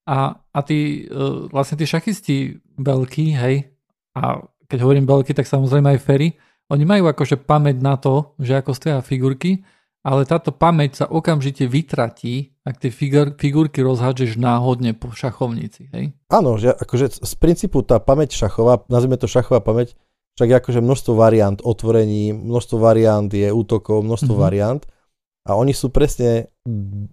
A, 0.06 0.38
a 0.38 0.60
tí, 0.62 1.10
uh, 1.10 1.49
vlastne 1.49 1.82
tí 1.82 1.86
šachisti 1.89 2.62
veľkí, 2.78 3.26
hej, 3.34 3.74
a 4.16 4.45
keď 4.70 4.78
hovorím 4.86 5.10
veľký, 5.10 5.34
tak 5.34 5.49
samozrejme 5.49 5.97
aj 5.97 6.03
Ferry, 6.06 6.30
oni 6.70 6.86
majú 6.86 7.10
akože 7.10 7.45
pamäť 7.45 7.78
na 7.82 7.97
to, 7.97 8.34
že 8.41 8.58
ako 8.58 8.74
stoja 8.74 9.01
figurky, 9.06 9.62
ale 10.06 10.26
táto 10.30 10.53
pamäť 10.53 11.01
sa 11.01 11.06
okamžite 11.10 11.66
vytratí, 11.66 12.53
ak 12.62 12.78
tie 12.78 12.93
figur, 12.93 13.34
figurky 13.38 13.82
rozhádžeš 13.82 14.38
náhodne 14.38 14.93
po 14.93 15.10
šachovnici, 15.10 15.89
hej? 15.93 16.14
Áno, 16.30 16.58
že 16.62 16.74
akože 16.74 17.26
z 17.26 17.34
princípu 17.41 17.82
tá 17.82 17.97
pamäť 17.97 18.38
šachová, 18.38 18.86
nazvime 18.86 19.18
to 19.18 19.26
šachová 19.26 19.62
pamäť, 19.62 19.97
však 20.38 20.49
je 20.51 20.58
akože 20.62 20.80
množstvo 20.86 21.14
variant 21.18 21.58
otvorení, 21.62 22.38
množstvo 22.38 22.78
variant 22.78 23.30
je 23.30 23.49
útokov, 23.49 24.06
množstvo 24.06 24.34
mm-hmm. 24.38 24.45
variant 24.45 24.84
a 25.45 25.58
oni 25.58 25.74
sú 25.74 25.89
presne 25.89 26.53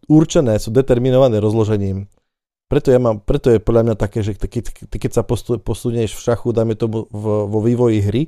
určené, 0.08 0.60
sú 0.60 0.68
determinované 0.68 1.40
rozložením 1.40 2.12
preto, 2.72 2.88
ja 2.88 2.96
mám, 2.96 3.20
preto 3.20 3.52
je 3.52 3.60
podľa 3.60 3.92
mňa 3.92 3.96
také, 4.00 4.24
že 4.24 4.32
keď, 4.32 4.88
keď 4.88 5.10
sa 5.12 5.20
posunieš 5.60 6.16
v 6.16 6.24
šachu, 6.24 6.56
dajme 6.56 6.72
tomu 6.72 7.04
v, 7.12 7.24
vo 7.44 7.58
vývoji 7.60 8.00
hry, 8.00 8.22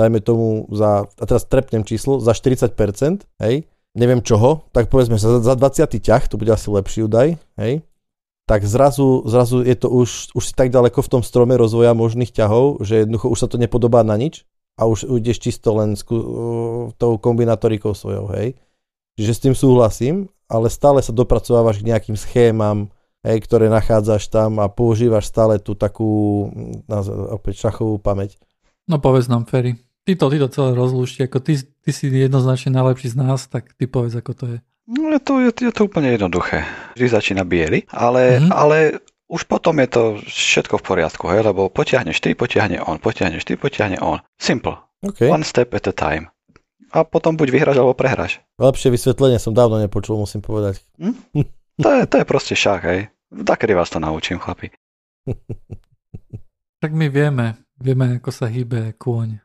dajme 0.00 0.24
tomu 0.24 0.64
za, 0.72 1.04
a 1.04 1.24
teraz 1.28 1.44
trepnem 1.44 1.84
číslo, 1.84 2.16
za 2.16 2.32
40%, 2.32 2.72
hej, 3.44 3.68
neviem 3.92 4.24
čoho, 4.24 4.64
tak 4.72 4.88
povedzme 4.88 5.20
za, 5.20 5.44
za 5.44 5.52
20 5.52 5.92
ťah, 5.92 6.24
to 6.24 6.40
bude 6.40 6.48
asi 6.48 6.72
lepší 6.72 7.04
údaj, 7.04 7.36
hej, 7.60 7.84
tak 8.48 8.64
zrazu, 8.64 9.28
zrazu 9.28 9.60
je 9.60 9.76
to 9.76 9.92
už, 9.92 10.32
už 10.32 10.44
si 10.48 10.56
tak 10.56 10.72
ďaleko 10.72 11.04
v 11.04 11.12
tom 11.12 11.20
strome 11.20 11.52
rozvoja 11.60 11.92
možných 11.92 12.32
ťahov, 12.32 12.80
že 12.80 13.04
jednoducho 13.04 13.28
už 13.28 13.44
sa 13.44 13.48
to 13.52 13.60
nepodobá 13.60 14.00
na 14.00 14.16
nič 14.16 14.48
a 14.80 14.88
už 14.88 15.04
ideš 15.20 15.36
čisto 15.36 15.76
len 15.76 16.00
s 16.00 16.08
tou 16.96 17.12
kombinatorikou 17.20 17.92
svojou, 17.92 18.32
hej. 18.32 18.56
Čiže 19.20 19.32
s 19.36 19.42
tým 19.44 19.52
súhlasím, 19.52 20.32
ale 20.48 20.72
stále 20.72 21.04
sa 21.04 21.12
dopracovávaš 21.12 21.84
k 21.84 21.92
nejakým 21.92 22.16
schémam, 22.16 22.88
hej, 23.22 23.38
ktoré 23.42 23.70
nachádzaš 23.70 24.28
tam 24.28 24.58
a 24.58 24.66
používaš 24.66 25.30
stále 25.30 25.62
tú 25.62 25.78
takú 25.78 26.50
opäť 27.30 27.70
šachovú 27.70 27.98
pamäť. 28.02 28.38
No 28.90 28.98
povedz 28.98 29.30
nám, 29.30 29.46
Ferry. 29.46 29.78
Ty 30.02 30.18
to, 30.18 30.26
ty 30.34 30.36
to 30.42 30.50
celé 30.50 30.74
rozlúšti, 30.74 31.22
ako 31.30 31.38
ty, 31.38 31.62
ty 31.62 31.90
si 31.94 32.10
jednoznačne 32.10 32.74
najlepší 32.74 33.14
z 33.14 33.16
nás, 33.22 33.46
tak 33.46 33.70
ty 33.78 33.86
povedz, 33.86 34.18
ako 34.18 34.32
to 34.34 34.44
je. 34.50 34.58
No 34.90 35.14
je 35.14 35.20
to, 35.22 35.38
je, 35.38 35.50
je 35.70 35.72
to 35.72 35.86
úplne 35.86 36.10
jednoduché. 36.10 36.66
Vždy 36.98 37.06
začína 37.06 37.46
biely, 37.46 37.86
ale, 37.94 38.42
mm-hmm. 38.42 38.50
ale 38.50 38.98
už 39.30 39.46
potom 39.46 39.78
je 39.78 39.88
to 39.88 40.02
všetko 40.26 40.82
v 40.82 40.84
poriadku, 40.84 41.24
hej, 41.30 41.46
lebo 41.46 41.70
potiahneš 41.70 42.18
ty, 42.18 42.34
potiahne 42.34 42.82
on, 42.82 42.98
potiahneš 42.98 43.46
ty, 43.46 43.54
potiahne 43.54 44.02
on. 44.02 44.18
Simple. 44.42 44.74
Okay. 45.06 45.30
One 45.30 45.46
step 45.46 45.70
at 45.70 45.86
a 45.86 45.94
time. 45.94 46.34
A 46.92 47.06
potom 47.06 47.38
buď 47.38 47.48
vyhráš, 47.54 47.78
alebo 47.78 47.94
prehráš. 47.94 48.42
Lepšie 48.58 48.90
vysvetlenie 48.90 49.38
som 49.38 49.54
dávno 49.54 49.78
nepočul, 49.78 50.18
musím 50.18 50.42
povedať. 50.42 50.82
Hm? 50.98 51.14
To 51.82 51.90
je, 51.90 52.06
to 52.06 52.16
je 52.22 52.24
proste 52.24 52.54
šach, 52.54 52.82
hej. 52.86 53.10
Takedy 53.32 53.74
vás 53.74 53.90
to 53.90 53.98
naučím, 53.98 54.38
chlapi. 54.38 54.70
Tak 56.82 56.90
my 56.94 57.06
vieme, 57.08 57.54
vieme, 57.78 58.18
ako 58.18 58.30
sa 58.34 58.46
hýbe 58.46 58.94
kôň. 58.98 59.38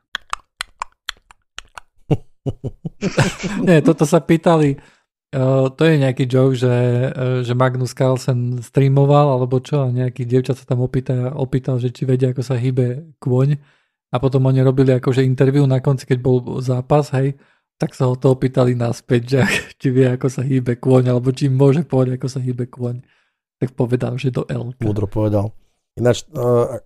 Nie, 3.66 3.78
toto 3.82 4.06
sa 4.06 4.18
pýtali, 4.18 4.78
uh, 5.34 5.70
to 5.70 5.82
je 5.86 5.94
nejaký 6.02 6.26
joke, 6.26 6.58
že, 6.58 6.74
uh, 7.14 7.46
že 7.46 7.54
Magnus 7.54 7.94
Carlsen 7.94 8.58
streamoval, 8.62 9.38
alebo 9.38 9.62
čo, 9.62 9.86
a 9.86 9.94
nejaký 9.94 10.26
dievčat 10.26 10.58
sa 10.58 10.66
tam 10.66 10.82
opýta, 10.82 11.30
opýtal, 11.34 11.78
že 11.78 11.94
či 11.94 12.06
vedia, 12.06 12.30
ako 12.34 12.42
sa 12.42 12.58
hýbe 12.58 13.14
kôň. 13.22 13.58
A 14.08 14.16
potom 14.18 14.46
oni 14.48 14.64
robili 14.64 14.96
akože 14.96 15.20
interviu 15.22 15.68
na 15.68 15.84
konci, 15.84 16.08
keď 16.08 16.18
bol 16.18 16.58
zápas, 16.64 17.12
hej, 17.12 17.36
tak 17.78 17.94
sa 17.94 18.10
ho 18.10 18.18
to 18.18 18.34
opýtali 18.34 18.74
naspäť, 18.74 19.22
že 19.24 19.40
či 19.80 19.88
vie, 19.94 20.10
ako 20.10 20.26
sa 20.26 20.42
hýbe 20.42 20.76
kôň, 20.76 21.14
alebo 21.14 21.30
či 21.30 21.46
môže 21.46 21.86
povedať, 21.86 22.18
ako 22.18 22.28
sa 22.28 22.40
hýbe 22.42 22.66
kôň. 22.66 23.00
Tak 23.58 23.74
povedal, 23.74 24.18
že 24.18 24.34
do 24.34 24.46
L. 24.46 24.74
Múdro 24.82 25.06
povedal. 25.10 25.50
Ináč, 25.98 26.26
uh, 26.30 26.78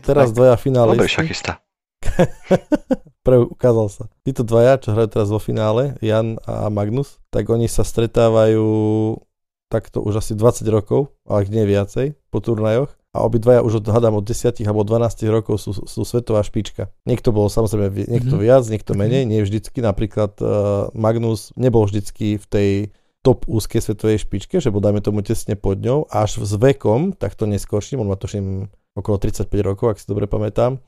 teraz 0.00 0.32
tak. 0.32 0.36
dvaja 0.40 0.56
finálisti. 0.56 1.00
Dobrý 1.04 1.12
šachista. 1.12 1.60
Pre, 3.24 3.36
ukázal 3.48 3.88
sa. 3.88 4.04
Títo 4.24 4.44
dvaja, 4.44 4.76
čo 4.80 4.92
hrajú 4.92 5.08
teraz 5.08 5.28
vo 5.32 5.40
finále, 5.40 5.96
Jan 6.04 6.36
a 6.44 6.68
Magnus, 6.68 7.20
tak 7.32 7.48
oni 7.48 7.68
sa 7.68 7.80
stretávajú 7.80 8.64
takto 9.72 10.04
už 10.04 10.20
asi 10.20 10.32
20 10.36 10.64
rokov, 10.68 11.12
ale 11.24 11.48
nie 11.48 11.64
viacej, 11.64 12.16
po 12.28 12.44
turnajoch 12.44 12.92
a 13.14 13.22
obidvaja 13.22 13.62
už 13.62 13.78
od, 13.78 13.86
hádam 13.86 14.18
od 14.18 14.26
10 14.26 14.58
alebo 14.66 14.82
12 14.82 15.22
rokov 15.30 15.62
sú, 15.62 15.70
sú 15.86 16.02
svetová 16.02 16.42
špička. 16.42 16.90
Niekto 17.06 17.30
bol 17.30 17.46
samozrejme 17.46 18.10
niekto 18.10 18.34
mm-hmm. 18.34 18.42
viac, 18.42 18.66
niekto 18.66 18.98
menej, 18.98 19.22
nie 19.22 19.38
vždycky. 19.46 19.78
Napríklad 19.78 20.34
uh, 20.42 20.90
Magnus 20.98 21.54
nebol 21.54 21.86
vždycky 21.86 22.42
v 22.42 22.46
tej 22.50 22.70
top 23.22 23.46
úzkej 23.46 23.80
svetovej 23.80 24.26
špičke, 24.26 24.58
že 24.58 24.74
bol 24.74 24.82
dajme 24.82 24.98
tomu 24.98 25.22
tesne 25.22 25.54
pod 25.54 25.78
ňou, 25.78 26.10
až 26.10 26.42
s 26.42 26.52
vekom, 26.58 27.14
tak 27.14 27.38
to 27.38 27.46
neskôrším, 27.46 28.02
on 28.02 28.10
má 28.10 28.18
tuším 28.18 28.68
okolo 28.98 29.16
35 29.16 29.48
rokov, 29.62 29.94
ak 29.94 29.98
si 30.02 30.10
dobre 30.10 30.28
pamätám, 30.28 30.82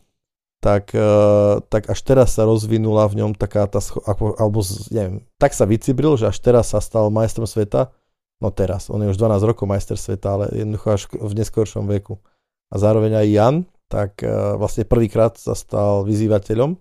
tak, 0.61 0.93
uh, 0.93 1.63
tak 1.71 1.89
až 1.89 1.99
teraz 2.03 2.35
sa 2.35 2.43
rozvinula 2.43 3.07
v 3.07 3.23
ňom 3.23 3.39
taká 3.39 3.65
tá, 3.71 3.79
scho- 3.79 4.03
ako, 4.03 4.35
alebo 4.35 4.61
neviem, 4.91 5.23
tak 5.39 5.55
sa 5.55 5.63
vycibril, 5.63 6.19
že 6.19 6.27
až 6.27 6.43
teraz 6.43 6.75
sa 6.75 6.83
stal 6.83 7.09
majstrom 7.09 7.47
sveta 7.47 7.95
no 8.43 8.49
teraz, 8.53 8.93
on 8.93 9.03
je 9.03 9.13
už 9.13 9.19
12 9.19 9.49
rokov 9.49 9.65
majster 9.69 9.97
sveta, 9.97 10.37
ale 10.37 10.45
jednoducho 10.53 10.89
až 10.93 11.03
v 11.13 11.33
neskoršom 11.37 11.89
veku. 11.89 12.21
A 12.71 12.83
zároveň 12.83 13.23
aj 13.23 13.27
Jan, 13.31 13.57
tak 13.87 14.21
uh, 14.21 14.59
vlastne 14.59 14.83
prvýkrát 14.83 15.39
sa 15.39 15.55
stal 15.55 16.03
vyzývateľom 16.03 16.75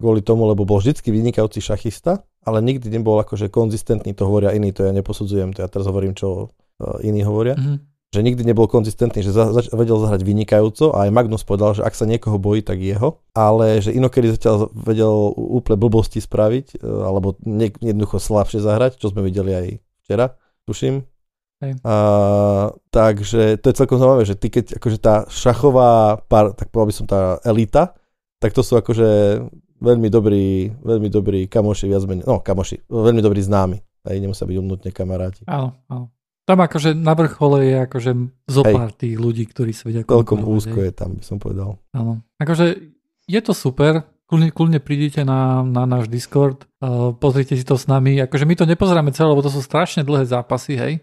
kvôli 0.00 0.24
tomu, 0.24 0.48
lebo 0.48 0.64
bol 0.64 0.80
vždycky 0.80 1.12
vynikajúci 1.12 1.60
šachista, 1.60 2.24
ale 2.40 2.64
nikdy 2.64 2.88
nebol 2.88 3.20
akože 3.20 3.52
konzistentný, 3.52 4.16
to 4.16 4.24
hovoria 4.24 4.56
iní, 4.56 4.72
to 4.72 4.88
ja 4.88 4.96
neposudzujem, 4.96 5.52
to 5.52 5.60
ja 5.60 5.68
teraz 5.68 5.84
hovorím, 5.90 6.16
čo 6.16 6.48
uh, 6.48 6.96
iní 7.04 7.20
hovoria. 7.26 7.54
Mm-hmm 7.58 7.90
že 8.10 8.26
nikdy 8.26 8.42
nebol 8.42 8.66
konzistentný, 8.66 9.22
že 9.22 9.30
za, 9.30 9.54
za, 9.54 9.70
vedel 9.70 9.94
zahrať 10.02 10.26
vynikajúco 10.26 10.90
a 10.90 11.06
aj 11.06 11.14
Magnus 11.14 11.46
povedal, 11.46 11.78
že 11.78 11.86
ak 11.86 11.94
sa 11.94 12.10
niekoho 12.10 12.42
bojí, 12.42 12.58
tak 12.58 12.82
jeho, 12.82 13.22
ale 13.38 13.78
že 13.78 13.94
inokedy 13.94 14.34
zatiaľ 14.34 14.66
vedel 14.74 15.30
úplne 15.38 15.78
blbosti 15.78 16.18
spraviť, 16.18 16.82
e, 16.82 16.90
alebo 16.90 17.38
nie, 17.46 17.70
jednoducho 17.78 18.18
slabšie 18.18 18.66
zahrať, 18.66 18.98
čo 18.98 19.14
sme 19.14 19.22
videli 19.22 19.54
aj 19.54 19.66
včera 20.02 20.34
tuším. 20.70 21.02
Hej. 21.60 21.76
A, 21.84 21.94
takže 22.88 23.60
to 23.60 23.68
je 23.68 23.78
celkom 23.78 23.98
zaujímavé, 24.00 24.24
že 24.24 24.38
ty 24.38 24.48
keď 24.48 24.80
akože 24.80 24.98
tá 25.02 25.28
šachová 25.28 26.22
pár, 26.24 26.56
tak 26.56 26.72
povedal 26.72 26.88
by 26.88 26.96
som 26.96 27.06
tá 27.10 27.36
elita, 27.44 27.92
tak 28.40 28.56
to 28.56 28.64
sú 28.64 28.80
akože 28.80 29.42
veľmi 29.80 30.08
dobrí, 30.08 30.72
veľmi 30.80 31.08
dobrí 31.12 31.44
kamoši, 31.50 31.84
viac 31.90 32.08
menej, 32.08 32.24
no 32.24 32.40
kamoši, 32.40 32.88
veľmi 32.88 33.20
dobrí 33.20 33.44
známi. 33.44 33.76
Aj 34.00 34.16
nemusia 34.16 34.48
byť 34.48 34.56
umnutne 34.56 34.90
kamaráti. 34.96 35.44
Áno, 35.44 35.76
áno. 35.92 36.08
Tam 36.48 36.56
akože 36.56 36.96
na 36.96 37.12
vrchole 37.12 37.68
je 37.68 37.76
akože 37.84 38.10
zopár 38.48 38.90
tých 38.96 39.20
ľudí, 39.20 39.44
ktorí 39.44 39.76
sa 39.76 39.92
vedia 39.92 40.08
Veľkom 40.08 40.40
úzko 40.48 40.80
je 40.80 40.92
tam, 40.96 41.20
by 41.20 41.24
som 41.24 41.36
povedal. 41.36 41.76
Áno. 41.92 42.24
Akože 42.40 42.80
je 43.28 43.40
to 43.44 43.52
super, 43.52 44.08
kľudne, 44.30 44.54
kľudne 44.54 44.78
prídite 44.78 45.26
na, 45.26 45.66
na 45.66 45.82
náš 45.90 46.06
Discord, 46.06 46.70
uh, 46.78 47.10
pozrite 47.10 47.58
si 47.58 47.66
to 47.66 47.74
s 47.74 47.90
nami. 47.90 48.22
Akože 48.22 48.46
my 48.46 48.54
to 48.54 48.62
nepozeráme 48.62 49.10
celé, 49.10 49.34
lebo 49.34 49.42
to 49.42 49.50
sú 49.50 49.58
strašne 49.58 50.06
dlhé 50.06 50.30
zápasy, 50.30 50.78
hej. 50.78 50.94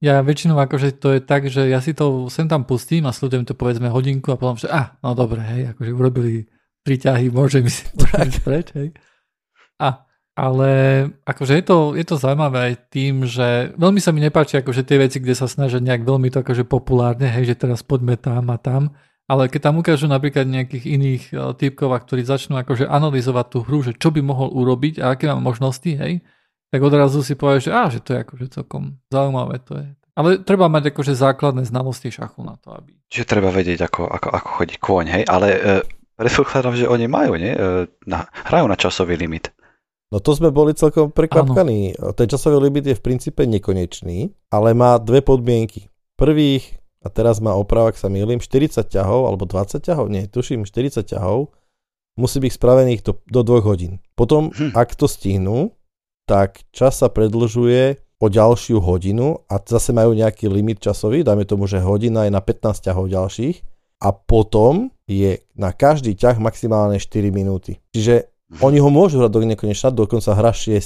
Ja 0.00 0.24
väčšinou 0.24 0.56
akože 0.56 0.98
to 0.98 1.14
je 1.14 1.20
tak, 1.22 1.46
že 1.46 1.68
ja 1.68 1.78
si 1.84 1.94
to 1.94 2.26
sem 2.32 2.48
tam 2.48 2.64
pustím 2.64 3.06
a 3.06 3.14
sledujem 3.14 3.46
to 3.46 3.54
povedzme 3.54 3.86
hodinku 3.86 4.34
a 4.34 4.40
potom, 4.40 4.56
že 4.56 4.66
ah, 4.72 4.98
no 5.04 5.12
dobre, 5.12 5.44
hej, 5.44 5.76
akože 5.76 5.90
urobili 5.92 6.48
tri 6.82 6.98
ťahy, 6.98 7.30
môžem 7.30 7.68
si 7.68 7.86
preč, 8.42 8.72
hej. 8.74 8.96
A, 9.78 10.02
ale 10.32 10.70
akože 11.28 11.54
je 11.60 11.64
to, 11.68 11.78
je 11.94 12.04
to 12.08 12.16
zaujímavé 12.18 12.72
aj 12.72 12.74
tým, 12.88 13.28
že 13.28 13.76
veľmi 13.76 14.00
sa 14.00 14.10
mi 14.10 14.24
nepáči 14.24 14.58
akože 14.58 14.82
tie 14.82 14.96
veci, 14.96 15.20
kde 15.20 15.36
sa 15.36 15.46
snažia 15.46 15.78
nejak 15.78 16.02
veľmi 16.02 16.32
to 16.32 16.40
akože 16.40 16.64
populárne, 16.66 17.28
hej, 17.28 17.54
že 17.54 17.68
teraz 17.68 17.84
poďme 17.84 18.18
tam 18.18 18.48
a 18.50 18.58
tam, 18.58 18.96
Ale 19.32 19.48
keď 19.48 19.72
tam 19.72 19.80
ukážu 19.80 20.12
napríklad 20.12 20.44
nejakých 20.44 20.84
iných 20.92 21.22
uh, 21.32 21.56
typkov, 21.56 21.96
ktorí 22.04 22.20
začnú 22.20 22.60
akože 22.60 22.84
analyzovať 22.84 23.46
tú 23.48 23.58
hru, 23.64 23.80
že 23.80 23.96
čo 23.96 24.12
by 24.12 24.20
mohol 24.20 24.52
urobiť 24.52 25.00
a 25.00 25.16
aké 25.16 25.32
má 25.32 25.40
možnosti, 25.40 25.88
hej, 25.88 26.20
tak 26.68 26.80
odrazu 26.84 27.24
si 27.24 27.32
povie, 27.32 27.64
že, 27.64 27.72
á, 27.72 27.88
že 27.88 28.04
to 28.04 28.12
je 28.12 28.18
akože 28.28 28.46
celkom 28.60 29.00
zaujímavé 29.08 29.64
to 29.64 29.80
je. 29.80 29.88
Ale 30.12 30.44
treba 30.44 30.68
mať 30.68 30.92
akože 30.92 31.16
základné 31.16 31.64
znalosti 31.64 32.12
šachu 32.12 32.44
na 32.44 32.60
to, 32.60 32.76
aby... 32.76 32.92
Čiže 33.08 33.24
treba 33.24 33.48
vedieť, 33.48 33.88
ako, 33.88 34.04
ako, 34.12 34.28
ako 34.28 34.48
chodí 34.60 34.76
kôň, 34.76 35.06
hej, 35.08 35.24
ale 35.24 35.48
e, 35.56 35.60
predpokladám, 36.20 36.76
že 36.76 36.84
oni 36.84 37.08
majú, 37.08 37.32
nie? 37.40 37.56
E, 37.56 37.88
na, 38.04 38.28
hrajú 38.28 38.68
na 38.68 38.76
časový 38.76 39.16
limit. 39.16 39.48
No 40.12 40.20
to 40.20 40.36
sme 40.36 40.52
boli 40.52 40.76
celkom 40.76 41.08
prekvapkaní. 41.08 41.96
Ten 42.12 42.28
časový 42.28 42.60
limit 42.68 42.84
je 42.84 42.96
v 42.96 43.04
princípe 43.04 43.48
nekonečný, 43.48 44.28
ale 44.52 44.76
má 44.76 45.00
dve 45.00 45.24
podmienky. 45.24 45.88
Prvých, 46.20 46.76
a 47.02 47.08
teraz 47.10 47.42
má 47.42 47.52
oprava, 47.58 47.90
ak 47.90 47.98
sa 47.98 48.06
milím, 48.06 48.38
40 48.38 48.86
ťahov 48.86 49.26
alebo 49.26 49.44
20 49.44 49.82
ťahov, 49.82 50.06
nie, 50.06 50.30
tuším 50.30 50.62
40 50.64 51.02
ťahov, 51.02 51.50
musí 52.14 52.38
byť 52.38 52.52
spravených 52.54 53.00
do, 53.02 53.12
do 53.26 53.40
2 53.42 53.66
hodín. 53.66 53.98
Potom, 54.14 54.54
hm. 54.54 54.72
ak 54.72 54.94
to 54.94 55.10
stihnú, 55.10 55.74
tak 56.30 56.62
čas 56.70 57.02
sa 57.02 57.10
predlžuje 57.10 57.98
o 58.22 58.26
ďalšiu 58.30 58.78
hodinu 58.78 59.42
a 59.50 59.58
zase 59.58 59.90
majú 59.90 60.14
nejaký 60.14 60.46
limit 60.46 60.78
časový, 60.78 61.26
dáme 61.26 61.42
tomu, 61.42 61.66
že 61.66 61.82
hodina 61.82 62.30
je 62.30 62.30
na 62.30 62.38
15 62.38 62.86
ťahov 62.86 63.10
ďalších 63.10 63.66
a 63.98 64.14
potom 64.14 64.94
je 65.10 65.42
na 65.58 65.74
každý 65.74 66.14
ťah 66.14 66.38
maximálne 66.38 67.02
4 67.02 67.34
minúty. 67.34 67.82
Čiže 67.90 68.30
oni 68.62 68.78
ho 68.78 68.90
môžu 68.94 69.18
hrať 69.18 69.32
do 69.32 69.40
nekonečna, 69.42 69.90
dokonca 69.90 70.38
hra 70.38 70.54
6, 70.54 70.78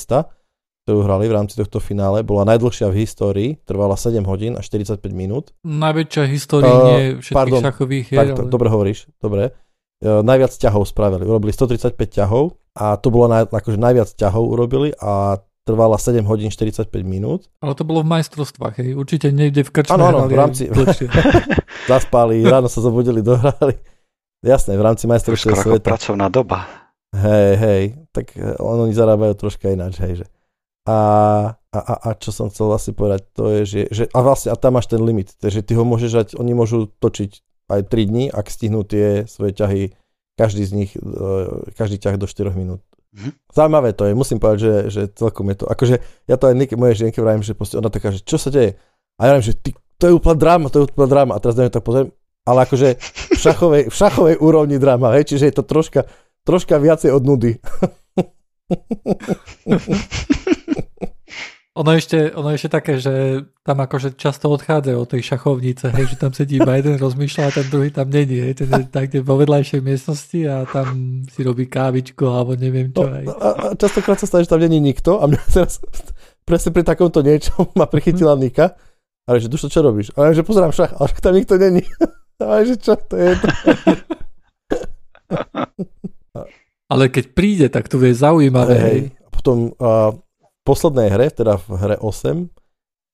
ktorú 0.86 1.02
hrali 1.02 1.26
v 1.26 1.34
rámci 1.34 1.58
tohto 1.58 1.82
finále, 1.82 2.22
bola 2.22 2.46
najdlhšia 2.46 2.86
v 2.94 3.02
histórii, 3.02 3.50
trvala 3.66 3.98
7 3.98 4.22
hodín 4.22 4.54
a 4.54 4.62
45 4.62 5.02
minút. 5.10 5.50
Najväčšia 5.66 6.30
histórii 6.30 6.70
uh, 6.70 6.86
nie 6.86 7.00
všetkých 7.18 7.34
pardon, 7.34 7.58
šachových 7.58 8.06
hier. 8.06 8.18
Tak, 8.22 8.26
ale... 8.30 8.46
Dobre 8.46 8.68
hovoríš, 8.70 9.10
dobre. 9.18 9.50
Uh, 9.98 10.22
najviac 10.22 10.54
ťahov 10.54 10.86
spravili, 10.86 11.26
urobili 11.26 11.50
135 11.50 11.98
ťahov 11.98 12.54
a 12.78 12.94
to 13.02 13.10
bolo 13.10 13.26
naj, 13.26 13.50
akože 13.50 13.82
najviac 13.82 14.14
ťahov 14.14 14.46
urobili 14.46 14.94
a 15.02 15.42
trvala 15.66 15.98
7 15.98 16.22
hodín 16.22 16.54
45 16.54 16.86
minút. 17.02 17.50
Ale 17.58 17.74
to 17.74 17.82
bolo 17.82 18.06
v 18.06 18.08
majstrovstvách, 18.14 18.78
hej? 18.78 18.94
Určite 18.94 19.34
niekde 19.34 19.66
v 19.66 19.82
krčme 19.82 19.98
Áno, 19.98 20.14
áno, 20.14 20.30
v 20.30 20.38
rámci... 20.38 20.70
Zaspali, 21.90 22.46
ráno 22.46 22.70
sa 22.70 22.78
zobudili, 22.78 23.26
dohrali. 23.26 23.74
Jasné, 24.46 24.78
v 24.78 24.86
rámci 24.86 25.10
majstrovstiev 25.10 25.58
sveta. 25.58 25.82
pracovná 25.82 26.30
doba. 26.30 26.86
Hej, 27.10 27.52
hej, 27.58 27.82
tak 28.14 28.38
eh, 28.38 28.54
oni 28.62 28.94
zarábajú 28.94 29.34
troška 29.34 29.74
ináč, 29.74 29.98
hej, 30.06 30.22
že. 30.22 30.26
A, 30.86 30.98
a, 31.74 31.78
a, 31.82 31.94
a 31.98 32.08
čo 32.14 32.30
som 32.30 32.46
chcel 32.46 32.70
asi 32.70 32.94
povedať, 32.94 33.26
to 33.34 33.50
je, 33.50 33.60
že, 33.66 33.82
že 33.90 34.04
a 34.14 34.22
vlastne 34.22 34.54
a 34.54 34.56
tam 34.56 34.78
máš 34.78 34.86
ten 34.86 35.02
limit, 35.02 35.34
takže 35.42 35.66
ty 35.66 35.74
ho 35.74 35.82
môžeš 35.82 36.10
dať, 36.14 36.28
oni 36.38 36.54
môžu 36.54 36.86
točiť 37.02 37.42
aj 37.66 37.90
3 37.90 38.06
dní, 38.06 38.24
ak 38.30 38.46
stihnú 38.46 38.86
tie 38.86 39.26
svoje 39.26 39.58
ťahy, 39.58 39.98
každý 40.38 40.62
z 40.62 40.72
nich, 40.72 40.90
eh, 40.94 41.02
každý 41.74 41.98
ťah 41.98 42.22
do 42.22 42.30
4 42.30 42.54
minút. 42.54 42.86
Mm-hmm. 43.16 43.32
Zaujímavé 43.50 43.98
to 43.98 44.06
je, 44.06 44.14
musím 44.14 44.38
povedať, 44.38 44.58
že, 44.62 44.74
že 44.92 45.02
celkom 45.10 45.50
je 45.50 45.56
to, 45.58 45.66
akože 45.66 45.96
ja 46.30 46.36
to 46.38 46.46
aj 46.46 46.54
Niky, 46.54 46.78
moje 46.78 47.02
ženke 47.02 47.18
vravím, 47.18 47.42
že 47.42 47.58
proste 47.58 47.82
ona 47.82 47.90
taká, 47.90 48.14
že 48.14 48.22
čo 48.22 48.38
sa 48.38 48.54
deje? 48.54 48.78
A 49.18 49.26
ja 49.26 49.28
vravím, 49.34 49.50
že 49.50 49.58
ty, 49.58 49.74
to 49.96 50.06
je 50.06 50.12
úplná 50.12 50.36
dráma, 50.36 50.68
to 50.68 50.78
je 50.78 50.84
úplná 50.92 51.08
dráma. 51.08 51.32
A 51.34 51.40
teraz 51.40 51.56
na 51.56 51.72
tak 51.72 51.82
pozriem, 51.82 52.12
ale 52.44 52.68
akože 52.68 52.88
v 53.32 53.40
šachovej, 53.40 53.82
v 53.88 53.94
šachovej 53.96 54.36
úrovni 54.38 54.76
dráma, 54.76 55.16
hej, 55.16 55.34
čiže 55.34 55.48
je 55.48 55.54
to 55.56 55.64
troška, 55.64 56.04
troška 56.44 56.76
viacej 56.76 57.10
od 57.10 57.22
nudy. 57.24 57.52
Ono 61.76 61.92
ešte, 61.92 62.32
ono 62.32 62.56
ešte 62.56 62.72
také, 62.72 62.96
že 62.96 63.44
tam 63.60 63.84
akože 63.84 64.16
často 64.16 64.48
odchádzajú 64.48 64.96
od 64.96 65.08
tej 65.12 65.22
šachovnice, 65.28 65.92
hej, 65.92 66.04
že 66.08 66.16
tam 66.16 66.32
sedí 66.32 66.56
iba 66.56 66.72
jeden, 66.72 66.96
rozmýšľa 67.04 67.42
a 67.46 67.54
ten 67.54 67.66
druhý 67.68 67.92
tam 67.92 68.08
není, 68.08 68.40
hej, 68.40 68.64
ten 68.64 68.68
je 68.72 68.88
tak 68.88 69.12
vo 69.20 69.36
vedľajšej 69.36 69.80
miestnosti 69.84 70.40
a 70.48 70.64
tam 70.64 71.20
si 71.28 71.40
robí 71.44 71.68
kávičku 71.68 72.24
alebo 72.24 72.56
neviem 72.56 72.90
čo. 72.96 73.04
No, 73.04 73.12
hej. 73.12 73.26
A, 73.28 73.48
a 73.52 73.66
častokrát 73.76 74.16
sa 74.16 74.24
stane, 74.24 74.48
že 74.48 74.52
tam 74.56 74.64
není 74.64 74.80
nikto 74.80 75.20
a 75.20 75.28
mňa 75.28 75.42
teraz 75.54 75.84
presne 76.48 76.72
pri 76.72 76.82
takomto 76.82 77.20
niečom 77.20 77.70
ma 77.76 77.84
prichytila 77.84 78.34
Nika 78.40 78.72
ale 79.26 79.42
že 79.42 79.50
Dušo, 79.50 79.66
čo 79.66 79.82
robíš? 79.82 80.14
A 80.14 80.30
ja, 80.30 80.38
že 80.38 80.46
pozerám 80.46 80.70
šach, 80.70 80.94
ale 80.94 81.10
tam 81.18 81.34
nikto 81.34 81.58
není. 81.58 81.82
A 82.36 82.60
že 82.68 82.76
čo 82.76 83.00
to 83.00 83.16
je 83.16 83.32
to? 83.32 83.48
Ale 86.84 87.08
keď 87.08 87.24
príde, 87.32 87.66
tak 87.72 87.88
to 87.88 87.96
je 87.96 88.12
zaujímavé. 88.12 88.76
Hej, 88.76 88.84
hej. 88.84 89.00
A 89.24 89.28
potom 89.32 89.72
uh, 89.72 90.12
poslednej 90.66 91.14
hre, 91.14 91.30
teda 91.30 91.62
v 91.62 91.70
hre 91.78 91.96
8, 92.02 92.50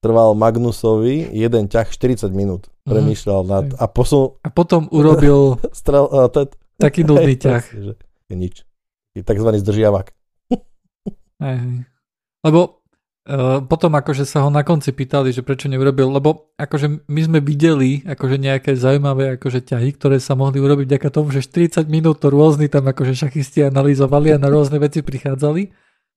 trval 0.00 0.32
Magnusovi 0.34 1.30
jeden 1.30 1.68
ťah 1.68 1.86
40 1.92 2.32
minút. 2.32 2.72
Mhm. 2.82 2.90
Premýšľal 2.90 3.40
mm, 3.44 3.48
nad... 3.48 3.66
A, 3.76 3.86
posun... 3.86 4.40
a 4.40 4.48
potom 4.48 4.88
urobil 4.88 5.60
strel, 5.76 6.08
uh, 6.08 6.32
ten, 6.32 6.48
taký 6.80 7.04
nudný 7.08 7.36
ťah. 7.36 7.64
Že 7.68 7.92
je 8.32 8.34
nič. 8.34 8.56
Je 9.12 9.20
takzvaný 9.20 9.60
zdržiavak. 9.60 10.16
Hej. 11.42 11.84
Lebo 12.42 12.82
Uh, 13.22 13.62
potom 13.62 13.94
akože 13.94 14.26
sa 14.26 14.42
ho 14.42 14.50
na 14.50 14.66
konci 14.66 14.90
pýtali, 14.90 15.30
že 15.30 15.46
prečo 15.46 15.70
neurobil, 15.70 16.10
lebo 16.10 16.50
akože 16.58 17.06
my 17.06 17.20
sme 17.22 17.38
videli 17.38 18.02
akože 18.02 18.34
nejaké 18.34 18.74
zaujímavé 18.74 19.38
akože 19.38 19.62
ťahy, 19.62 19.94
ktoré 19.94 20.18
sa 20.18 20.34
mohli 20.34 20.58
urobiť 20.58 20.90
vďaka 20.90 21.08
tomu, 21.14 21.30
že 21.30 21.46
40 21.46 21.86
minút 21.86 22.18
to 22.18 22.34
rôzni 22.34 22.66
tam 22.66 22.82
akože 22.82 23.14
šachisti 23.14 23.62
analyzovali 23.62 24.34
a 24.34 24.42
na 24.42 24.50
rôzne 24.50 24.82
veci 24.82 25.06
prichádzali. 25.06 25.70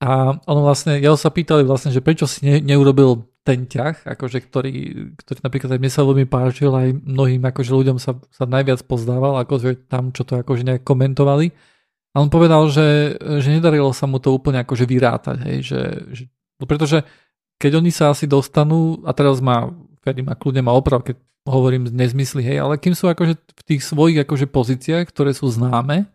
A 0.03 0.35
on 0.43 0.57
vlastne, 0.59 0.99
ja 0.99 1.15
sa 1.15 1.31
pýtali 1.31 1.63
vlastne, 1.63 1.89
že 1.89 2.03
prečo 2.03 2.27
si 2.27 2.43
ne, 2.43 2.59
neurobil 2.59 3.23
ten 3.45 3.69
ťah, 3.69 4.09
akože 4.09 4.41
ktorý, 4.49 4.73
ktorý 5.21 5.39
napríklad 5.45 5.77
aj 5.77 5.79
mne 5.79 5.91
sa 5.93 6.01
veľmi 6.03 6.25
páčil, 6.25 6.73
aj 6.73 6.97
mnohým 6.97 7.45
akože 7.45 7.71
ľuďom 7.71 7.97
sa, 8.01 8.17
sa 8.33 8.43
najviac 8.49 8.83
pozdával, 8.89 9.37
akože 9.45 9.87
tam, 9.87 10.09
čo 10.11 10.25
to 10.25 10.41
akože 10.41 10.65
nejak 10.65 10.83
komentovali. 10.83 11.53
A 12.15 12.23
on 12.23 12.31
povedal, 12.31 12.67
že, 12.73 13.19
že 13.21 13.49
nedarilo 13.53 13.93
sa 13.93 14.09
mu 14.09 14.17
to 14.17 14.33
úplne 14.33 14.63
akože 14.65 14.87
vyrátať, 14.87 15.37
hej, 15.45 15.57
že, 15.61 15.81
že 16.11 16.23
No 16.59 16.65
pretože 16.67 17.03
keď 17.59 17.79
oni 17.79 17.91
sa 17.91 18.11
asi 18.11 18.27
dostanú, 18.27 19.03
a 19.07 19.11
teraz 19.15 19.39
má, 19.39 19.71
Ferry 20.03 20.23
ma 20.23 20.35
kľudne 20.35 20.63
má 20.63 20.75
oprav, 20.75 21.03
keď 21.03 21.19
hovorím 21.45 21.87
nezmysly, 21.91 22.41
hej, 22.43 22.57
ale 22.63 22.79
kým 22.79 22.95
sú 22.97 23.07
akože 23.07 23.37
v 23.37 23.61
tých 23.63 23.81
svojich 23.85 24.25
akože 24.25 24.49
pozíciách, 24.49 25.05
ktoré 25.07 25.31
sú 25.31 25.47
známe, 25.47 26.09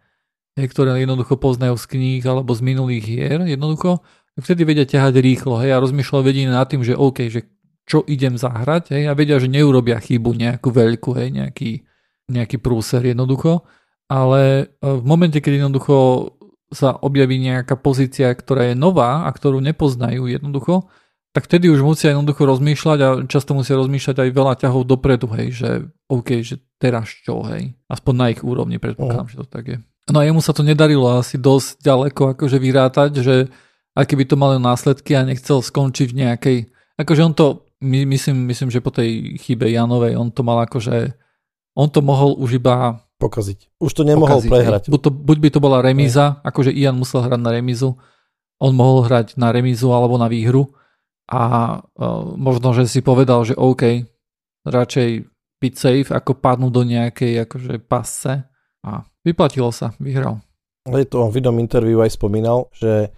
ktoré 0.66 0.98
jednoducho 1.00 1.38
poznajú 1.38 1.78
z 1.78 1.86
kníh 1.96 2.22
alebo 2.26 2.52
z 2.52 2.60
minulých 2.60 3.04
hier, 3.06 3.40
jednoducho, 3.46 4.02
tak 4.36 4.42
vtedy 4.44 4.62
vedia 4.66 4.86
ťahať 4.88 5.14
rýchlo, 5.20 5.60
hej, 5.62 5.76
a 5.76 5.82
rozmýšľajú 5.82 6.22
vedenie 6.24 6.50
nad 6.50 6.66
tým, 6.68 6.82
že 6.82 6.98
OK, 6.98 7.28
že 7.28 7.46
čo 7.86 8.06
idem 8.06 8.38
zahrať, 8.38 8.94
hej, 8.94 9.10
a 9.10 9.16
vedia, 9.16 9.40
že 9.40 9.50
neurobia 9.50 9.98
chybu 9.98 10.36
nejakú 10.36 10.70
veľkú, 10.70 11.10
hej, 11.18 11.28
nejaký, 11.34 11.84
nejaký 12.30 12.56
prúser 12.62 13.02
jednoducho, 13.02 13.66
ale 14.06 14.72
e, 14.78 14.86
v 14.86 15.04
momente, 15.06 15.38
keď 15.42 15.66
jednoducho 15.66 15.96
sa 16.70 16.94
objaví 17.02 17.42
nejaká 17.42 17.74
pozícia, 17.74 18.30
ktorá 18.30 18.70
je 18.70 18.76
nová 18.78 19.26
a 19.26 19.30
ktorú 19.34 19.58
nepoznajú 19.58 20.30
jednoducho, 20.30 20.86
tak 21.30 21.46
vtedy 21.46 21.70
už 21.70 21.82
musia 21.82 22.10
jednoducho 22.10 22.42
rozmýšľať 22.42 22.98
a 23.02 23.08
často 23.26 23.54
musia 23.54 23.78
rozmýšľať 23.78 24.16
aj 24.18 24.30
veľa 24.34 24.54
ťahov 24.58 24.82
dopredu, 24.86 25.30
hej, 25.38 25.48
že 25.54 25.70
OK, 26.10 26.42
že 26.42 26.58
teraz 26.78 27.10
čo, 27.10 27.42
hej. 27.50 27.74
Aspoň 27.86 28.14
na 28.14 28.26
ich 28.34 28.42
úrovni 28.42 28.82
predpokladám, 28.82 29.26
uh. 29.26 29.30
že 29.30 29.38
to 29.42 29.46
tak 29.46 29.64
je. 29.66 29.78
No 30.10 30.18
a 30.20 30.26
jemu 30.26 30.42
sa 30.42 30.50
to 30.50 30.66
nedarilo 30.66 31.06
asi 31.22 31.38
dosť 31.38 31.80
ďaleko 31.80 32.34
akože 32.34 32.58
vyrátať, 32.58 33.10
že 33.22 33.36
aj 33.94 34.04
keby 34.06 34.26
to 34.26 34.34
malo 34.38 34.58
následky 34.58 35.14
a 35.14 35.26
nechcel 35.26 35.62
skončiť 35.62 36.08
v 36.10 36.18
nejakej, 36.26 36.58
akože 36.98 37.22
on 37.22 37.34
to, 37.34 37.46
my, 37.82 38.06
myslím, 38.06 38.46
myslím, 38.50 38.70
že 38.70 38.82
po 38.82 38.90
tej 38.90 39.38
chybe 39.38 39.70
Janovej, 39.70 40.18
on 40.18 40.34
to 40.34 40.42
mal 40.42 40.58
akože, 40.66 41.14
on 41.78 41.88
to 41.90 42.02
mohol 42.02 42.34
už 42.38 42.58
iba 42.58 43.02
pokaziť. 43.22 43.78
Už 43.78 43.92
to 43.94 44.02
nemohol 44.02 44.40
pokaziť, 44.40 44.50
prehrať. 44.50 44.82
Buď, 44.90 45.00
to, 45.00 45.10
buď 45.10 45.38
by 45.38 45.48
to 45.52 45.60
bola 45.60 45.78
remíza, 45.84 46.40
akože 46.42 46.74
Ian 46.74 46.98
musel 46.98 47.22
hrať 47.22 47.40
na 47.40 47.50
remízu, 47.54 47.94
on 48.60 48.72
mohol 48.74 49.06
hrať 49.06 49.38
na 49.38 49.54
remízu 49.54 49.92
alebo 49.94 50.18
na 50.18 50.26
výhru 50.26 50.74
a 51.30 51.42
uh, 51.78 52.34
možno, 52.34 52.74
že 52.74 52.90
si 52.90 53.00
povedal, 53.00 53.46
že 53.46 53.54
OK, 53.54 54.04
radšej 54.66 55.08
byť 55.60 55.74
safe, 55.76 56.10
ako 56.10 56.40
padnúť 56.40 56.72
do 56.72 56.82
nejakej 56.88 57.44
akože 57.44 57.74
pasce 57.84 58.49
a 58.86 59.04
vyplatilo 59.26 59.70
sa, 59.70 59.92
vyhral. 60.00 60.40
Ale 60.88 61.04
to 61.04 61.20
on 61.20 61.30
v 61.30 61.44
jednom 61.44 61.56
interviu 61.60 62.00
aj 62.00 62.16
spomínal, 62.16 62.72
že 62.72 63.12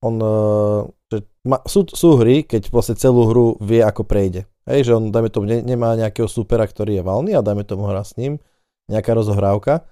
on 0.00 0.14
uh, 0.22 0.86
že 1.10 1.26
ma, 1.42 1.58
sú, 1.66 1.84
sú 1.90 2.16
hry, 2.22 2.46
keď 2.46 2.70
vlastne 2.70 2.94
celú 2.94 3.26
hru 3.26 3.58
vie, 3.58 3.82
ako 3.82 4.06
prejde. 4.06 4.46
Hej, 4.70 4.86
že 4.86 4.92
on, 4.94 5.10
dajme 5.10 5.28
tomu, 5.28 5.50
ne, 5.50 5.58
nemá 5.60 5.98
nejakého 5.98 6.30
supera, 6.30 6.62
ktorý 6.62 7.02
je 7.02 7.04
valný 7.04 7.34
a 7.34 7.42
dajme 7.42 7.66
tomu 7.66 7.90
hra 7.90 8.06
s 8.06 8.14
ním 8.14 8.38
nejaká 8.86 9.10
rozohrávka 9.14 9.86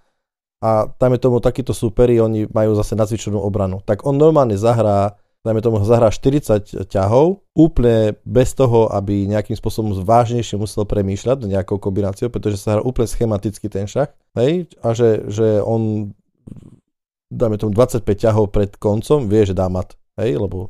a 0.62 0.90
dajme 0.90 1.19
tomu 1.19 1.39
takíto 1.39 1.74
superi, 1.74 2.19
oni 2.19 2.51
majú 2.51 2.74
zase 2.78 2.95
nacvičenú 2.95 3.39
obranu. 3.39 3.82
Tak 3.82 4.07
on 4.07 4.19
normálne 4.19 4.59
zahrá, 4.59 5.19
dajme 5.49 5.65
tomu, 5.65 5.81
zahrá 5.81 6.12
40 6.12 6.85
ťahov, 6.93 7.41
úplne 7.57 8.20
bez 8.29 8.53
toho, 8.53 8.93
aby 8.93 9.25
nejakým 9.25 9.57
spôsobom 9.57 9.97
vážnejšie 10.05 10.61
musel 10.61 10.85
premýšľať 10.85 11.49
nejakou 11.49 11.81
kombináciou, 11.81 12.29
pretože 12.29 12.61
sa 12.61 12.77
hrá 12.77 12.83
úplne 12.85 13.09
schematicky 13.09 13.73
ten 13.73 13.89
šach, 13.89 14.12
hej, 14.37 14.69
a 14.85 14.93
že, 14.93 15.25
že 15.33 15.65
on, 15.65 16.12
dajme 17.33 17.57
tomu 17.57 17.73
25 17.73 18.05
ťahov 18.05 18.53
pred 18.53 18.77
koncom, 18.77 19.25
vie, 19.25 19.49
že 19.49 19.57
dá 19.57 19.73
mat, 19.73 19.97
hej, 20.20 20.37
lebo 20.37 20.69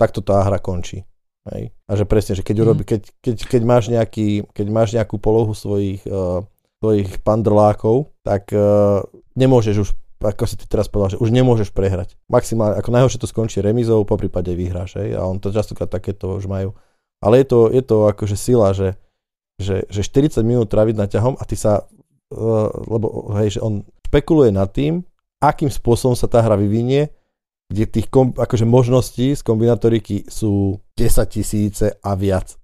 takto 0.00 0.24
tá 0.24 0.40
hra 0.40 0.56
končí. 0.56 1.04
Hej. 1.52 1.76
A 1.84 1.92
že 1.92 2.08
presne, 2.08 2.32
že 2.32 2.40
keď, 2.40 2.56
mm. 2.56 2.64
urobi, 2.64 2.82
keď, 2.88 3.02
keď, 3.20 3.36
keď, 3.44 3.62
máš 3.68 3.84
nejaký, 3.92 4.48
keď 4.56 4.66
máš 4.72 4.96
nejakú 4.96 5.20
polohu 5.20 5.52
svojich 5.52 6.00
uh, 6.08 6.40
tvojich 6.80 7.20
pandrlákov, 7.20 8.12
tak 8.24 8.48
uh, 8.56 9.04
nemôžeš 9.36 9.76
už 9.84 9.90
ako 10.24 10.48
si 10.48 10.56
ty 10.56 10.64
teraz 10.64 10.88
povedal, 10.88 11.16
že 11.16 11.22
už 11.22 11.30
nemôžeš 11.30 11.70
prehrať. 11.76 12.16
Maximálne, 12.32 12.80
ako 12.80 12.90
najhoršie 12.90 13.20
to 13.20 13.28
skončí 13.28 13.60
remizou, 13.60 14.02
po 14.08 14.16
prípade 14.16 14.50
vyhráš, 14.56 14.96
hej, 14.96 15.14
a 15.14 15.28
on 15.28 15.36
to 15.36 15.52
častokrát 15.52 15.92
takéto 15.92 16.40
už 16.40 16.48
majú. 16.48 16.72
Ale 17.20 17.44
je 17.44 17.46
to, 17.46 17.60
je 17.68 17.82
to 17.84 17.96
akože 18.08 18.36
sila, 18.36 18.72
že, 18.72 18.96
že, 19.60 19.84
že 19.88 20.00
40 20.02 20.40
minút 20.44 20.72
traviť 20.72 20.96
na 20.96 21.06
ťahom 21.06 21.36
a 21.36 21.42
ty 21.44 21.56
sa, 21.56 21.84
uh, 21.84 22.68
lebo 22.88 23.32
hej, 23.40 23.56
že 23.56 23.60
on 23.60 23.84
špekuluje 24.08 24.54
nad 24.54 24.70
tým, 24.70 25.02
akým 25.42 25.68
spôsobom 25.68 26.14
sa 26.14 26.30
tá 26.30 26.38
hra 26.38 26.54
vyvinie, 26.54 27.10
kde 27.66 27.84
tých 27.90 28.06
kom, 28.12 28.30
akože 28.30 28.62
možností 28.68 29.34
z 29.34 29.42
kombinatoriky 29.42 30.30
sú 30.30 30.78
10 30.94 31.34
tisíce 31.34 31.86
a 31.98 32.10
viac. 32.14 32.54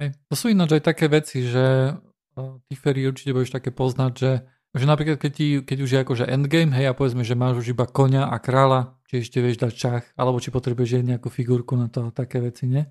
Hey, 0.00 0.16
to 0.28 0.34
sú 0.36 0.48
ináč 0.48 0.80
aj 0.80 0.96
také 0.96 1.12
veci, 1.12 1.44
že 1.44 1.92
uh, 1.92 2.56
ty 2.68 2.74
Ferry 2.76 3.04
určite 3.04 3.36
budeš 3.36 3.52
také 3.52 3.68
poznať, 3.68 4.12
že 4.16 4.30
že 4.70 4.86
napríklad, 4.86 5.18
keď, 5.18 5.32
ti, 5.34 5.46
keď 5.66 5.78
už 5.82 5.90
je 5.90 5.98
akože 6.02 6.24
endgame, 6.30 6.70
hej, 6.74 6.90
a 6.90 6.96
povedzme, 6.96 7.26
že 7.26 7.34
máš 7.34 7.66
už 7.66 7.74
iba 7.74 7.90
konia 7.90 8.30
a 8.30 8.38
kráľa, 8.38 8.94
či 9.10 9.26
ešte 9.26 9.42
vieš 9.42 9.58
dať 9.58 9.72
čach, 9.74 10.04
alebo 10.14 10.38
či 10.38 10.54
potrebuješ 10.54 11.02
nejakú 11.02 11.26
figurku 11.26 11.74
na 11.74 11.90
to, 11.90 12.14
také 12.14 12.38
veci, 12.38 12.70
nie? 12.70 12.86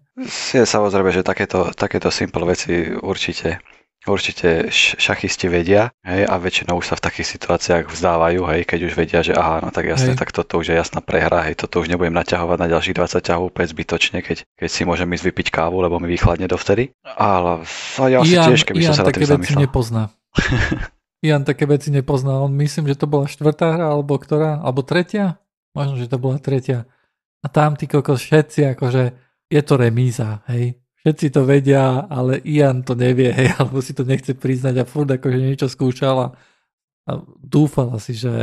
Je 0.52 0.68
samozrejme, 0.68 1.16
že 1.16 1.24
takéto, 1.24 1.72
takéto 1.72 2.12
simple 2.12 2.44
veci 2.44 2.92
určite 2.92 3.64
určite 4.08 4.72
šachisti 4.72 5.52
vedia 5.52 5.92
hej, 6.08 6.24
a 6.24 6.40
väčšinou 6.40 6.80
už 6.80 6.88
sa 6.88 6.96
v 6.96 7.04
takých 7.04 7.28
situáciách 7.36 7.92
vzdávajú, 7.92 8.42
hej, 8.48 8.62
keď 8.64 8.80
už 8.88 8.94
vedia, 8.96 9.20
že 9.20 9.36
aha, 9.36 9.60
no 9.60 9.76
tak 9.76 9.92
jasne, 9.92 10.16
hej. 10.16 10.20
tak 10.20 10.32
toto 10.32 10.64
už 10.64 10.72
je 10.72 10.76
jasná 10.80 11.04
prehra, 11.04 11.44
hej, 11.44 11.60
toto 11.60 11.84
už 11.84 11.92
nebudem 11.92 12.16
naťahovať 12.16 12.58
na 12.64 12.68
ďalších 12.72 12.96
20 12.96 13.28
ťahov 13.28 13.52
úplne 13.52 13.68
zbytočne, 13.68 14.24
keď, 14.24 14.48
keď 14.56 14.70
si 14.72 14.88
môžem 14.88 15.10
ísť 15.12 15.26
vypiť 15.28 15.48
kávu, 15.52 15.84
lebo 15.84 16.00
mi 16.00 16.08
vychladne 16.08 16.48
dovtedy. 16.48 16.96
Ale 17.04 17.68
ja 18.08 18.24
si 18.24 18.40
tiež, 18.40 18.64
keby 18.64 18.80
Ian 18.80 18.96
som 18.96 19.04
sa 19.04 19.12
na 19.12 19.12
tým 19.12 19.28
zamýšľal. 19.28 19.64
nepozná. 19.68 20.04
Jan 21.20 21.44
také 21.44 21.68
veci 21.68 21.92
nepoznal. 21.92 22.48
On 22.48 22.54
myslím, 22.56 22.88
že 22.88 22.96
to 22.96 23.08
bola 23.08 23.28
štvrtá 23.28 23.76
hra, 23.76 23.92
alebo 23.92 24.16
ktorá, 24.16 24.64
alebo 24.64 24.88
tretia? 24.88 25.40
Možno, 25.76 26.00
že 26.00 26.08
to 26.08 26.16
bola 26.16 26.40
tretia. 26.40 26.88
A 27.44 27.48
tam 27.52 27.76
ty 27.76 27.88
kokos 27.88 28.24
všetci, 28.24 28.76
akože 28.76 29.04
je 29.52 29.62
to 29.64 29.74
remíza, 29.76 30.44
hej. 30.48 30.80
Všetci 31.00 31.32
to 31.32 31.48
vedia, 31.48 32.04
ale 32.12 32.44
Ian 32.44 32.84
to 32.84 32.94
nevie, 32.96 33.32
hej, 33.32 33.52
alebo 33.60 33.80
si 33.80 33.96
to 33.96 34.04
nechce 34.04 34.36
priznať 34.36 34.84
a 34.84 34.88
furt 34.88 35.12
akože 35.12 35.40
niečo 35.40 35.68
skúšala 35.68 36.36
a 37.10 37.12
dúfala 37.42 37.98
si, 37.98 38.14
že, 38.14 38.36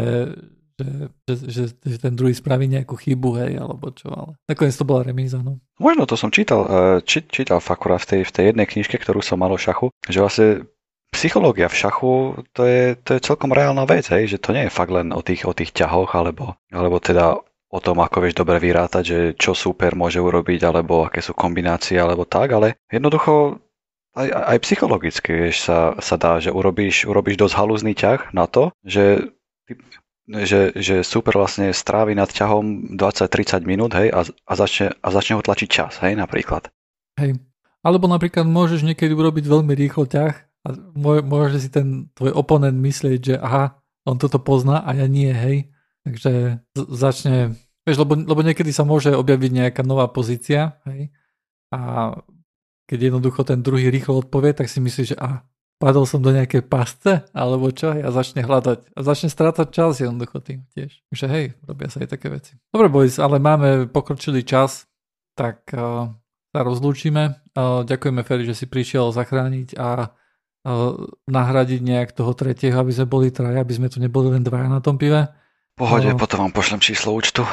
že, 0.81 0.89
že, 1.29 1.35
že, 1.47 1.63
že 1.77 1.97
ten 2.01 2.17
druhý 2.17 2.33
spraví 2.33 2.67
nejakú 2.67 2.97
chybu, 2.97 3.31
hej, 3.45 3.53
alebo 3.61 3.93
čo, 3.93 4.09
ale 4.11 4.33
nakoniec 4.49 4.75
to 4.75 4.89
bola 4.89 5.07
remíza, 5.07 5.39
no. 5.45 5.61
Možno 5.79 6.09
to 6.09 6.17
som 6.17 6.33
čítal, 6.33 6.61
eh, 6.67 6.99
či, 7.05 7.23
čítal 7.29 7.61
Fakura 7.61 8.01
v 8.01 8.09
tej, 8.09 8.21
v 8.27 8.33
tej 8.33 8.45
jednej 8.53 8.67
knižke, 8.67 8.97
ktorú 8.97 9.21
som 9.21 9.39
mal 9.39 9.53
o 9.53 9.61
šachu, 9.61 9.93
že 10.09 10.19
vlastne 10.25 10.49
psychológia 11.17 11.73
v 11.73 11.79
šachu, 11.81 12.13
to 12.53 12.63
je, 12.69 12.95
to 13.01 13.17
je 13.17 13.25
celkom 13.25 13.51
reálna 13.57 13.89
vec, 13.89 14.07
hej, 14.13 14.37
že 14.37 14.39
to 14.39 14.53
nie 14.53 14.69
je 14.69 14.77
fakt 14.77 14.93
len 14.93 15.11
o 15.11 15.25
tých, 15.25 15.49
o 15.49 15.57
tých 15.57 15.73
ťahoch, 15.73 16.13
alebo, 16.13 16.61
alebo 16.69 17.01
teda 17.01 17.41
o 17.67 17.79
tom, 17.83 17.99
ako 17.99 18.23
vieš 18.23 18.39
dobre 18.39 18.61
vyrátať, 18.63 19.03
že 19.05 19.19
čo 19.35 19.57
super 19.57 19.99
môže 19.99 20.23
urobiť, 20.23 20.61
alebo 20.63 21.09
aké 21.09 21.25
sú 21.25 21.35
kombinácie, 21.35 21.99
alebo 21.99 22.29
tak, 22.29 22.55
ale 22.55 22.79
jednoducho 22.93 23.59
aj, 24.17 24.29
aj 24.33 24.59
psychologicky 24.65 25.31
vieš, 25.33 25.69
sa, 25.69 25.93
sa 26.01 26.17
dá, 26.17 26.41
že 26.41 26.49
urobíš, 26.49 27.05
urobíš 27.05 27.37
dosť 27.37 27.55
halúzný 27.55 27.93
ťah 27.93 28.33
na 28.33 28.49
to, 28.49 28.73
že, 28.81 29.29
že, 30.25 30.73
že 30.73 31.05
super 31.05 31.37
vlastne 31.37 31.75
strávi 31.77 32.17
nad 32.17 32.33
ťahom 32.33 32.97
20-30 32.97 33.69
minút 33.69 33.93
hej, 33.93 34.09
a, 34.09 34.25
a, 34.25 34.53
začne, 34.57 34.97
a 34.97 35.09
začne 35.13 35.37
ho 35.37 35.45
tlačiť 35.45 35.69
čas, 35.69 36.01
hej, 36.01 36.17
napríklad. 36.17 36.73
Hej. 37.21 37.37
Alebo 37.85 38.11
napríklad 38.11 38.49
môžeš 38.49 38.83
niekedy 38.83 39.15
urobiť 39.15 39.45
veľmi 39.47 39.71
rýchlo 39.77 40.11
ťah 40.11 40.35
a 40.67 40.75
môže 41.23 41.63
si 41.63 41.71
ten 41.71 42.11
tvoj 42.19 42.35
oponent 42.35 42.75
myslieť, 42.75 43.21
že 43.23 43.35
aha, 43.39 43.79
on 44.03 44.19
toto 44.19 44.43
pozná 44.43 44.83
a 44.83 44.99
ja 44.99 45.07
nie, 45.07 45.31
hej. 45.31 45.71
Takže 46.03 46.63
začne, 46.75 47.55
vieš, 47.87 48.03
lebo, 48.03 48.19
lebo 48.19 48.43
niekedy 48.43 48.75
sa 48.75 48.83
môže 48.83 49.15
objaviť 49.15 49.51
nejaká 49.55 49.83
nová 49.87 50.11
pozícia, 50.11 50.83
hej. 50.91 51.15
A 51.71 52.11
keď 52.91 53.11
jednoducho 53.11 53.47
ten 53.47 53.63
druhý 53.63 53.91
rýchlo 53.91 54.23
odpovie, 54.23 54.55
tak 54.55 54.67
si 54.67 54.83
myslí, 54.83 55.15
že 55.15 55.17
a 55.19 55.47
padol 55.79 56.07
som 56.07 56.23
do 56.23 56.31
nejakej 56.35 56.67
pasce, 56.67 57.27
alebo 57.31 57.71
čo, 57.71 57.95
a 57.95 58.11
začne 58.11 58.43
hľadať. 58.43 58.95
A 58.95 58.99
začne 59.03 59.31
strácať 59.31 59.69
čas 59.71 60.03
jednoducho 60.03 60.43
tým 60.43 60.67
tiež. 60.75 61.03
Takže 61.15 61.27
hej, 61.31 61.47
robia 61.67 61.91
sa 61.91 62.03
aj 62.03 62.11
také 62.11 62.31
veci. 62.31 62.59
Dobre, 62.71 62.91
boys, 62.91 63.19
ale 63.23 63.39
máme 63.39 63.87
pokročilý 63.91 64.43
čas, 64.43 64.87
tak 65.35 65.67
uh, 65.75 66.11
sa 66.55 66.61
rozlúčime. 66.63 67.43
Uh, 67.53 67.83
ďakujeme, 67.85 68.23
Feri, 68.23 68.47
že 68.49 68.57
si 68.57 68.67
prišiel 68.71 69.13
zachrániť 69.13 69.77
a 69.77 70.17
nahradiť 71.31 71.81
nejak 71.81 72.11
toho 72.11 72.35
tretieho, 72.35 72.75
aby 72.75 72.91
sme 72.91 73.07
boli 73.07 73.31
traja, 73.31 73.63
aby 73.63 73.71
sme 73.71 73.87
tu 73.87 74.03
neboli 74.03 74.35
len 74.35 74.43
dvaja 74.43 74.67
na 74.67 74.83
tom 74.83 74.99
pive. 74.99 75.31
Pohode, 75.79 76.11
uh, 76.11 76.19
potom 76.19 76.49
vám 76.49 76.53
pošlem 76.57 76.83
číslo 76.83 77.15
účtu. 77.15 77.47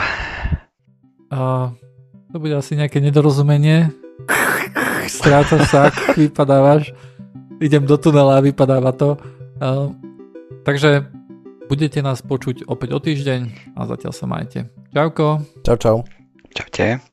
Uh, 1.30 1.70
to 2.34 2.42
bude 2.42 2.56
asi 2.58 2.74
nejaké 2.74 2.98
nedorozumenie. 2.98 3.94
Strácaš 5.06 5.70
sa, 5.70 5.92
vypadávaš. 6.18 6.96
Idem 7.62 7.86
do 7.86 8.00
tunela 8.00 8.40
a 8.40 8.44
vypadáva 8.44 8.96
to. 8.96 9.20
Uh, 9.62 9.94
takže 10.66 11.06
budete 11.68 12.02
nás 12.02 12.26
počuť 12.26 12.66
opäť 12.66 12.90
o 12.96 13.00
týždeň 13.04 13.42
a 13.78 13.86
zatiaľ 13.86 14.14
sa 14.16 14.26
majte. 14.26 14.72
Čauko. 14.96 15.44
Čau, 15.62 15.78
čau. 15.78 15.98
Čaute. 16.56 17.04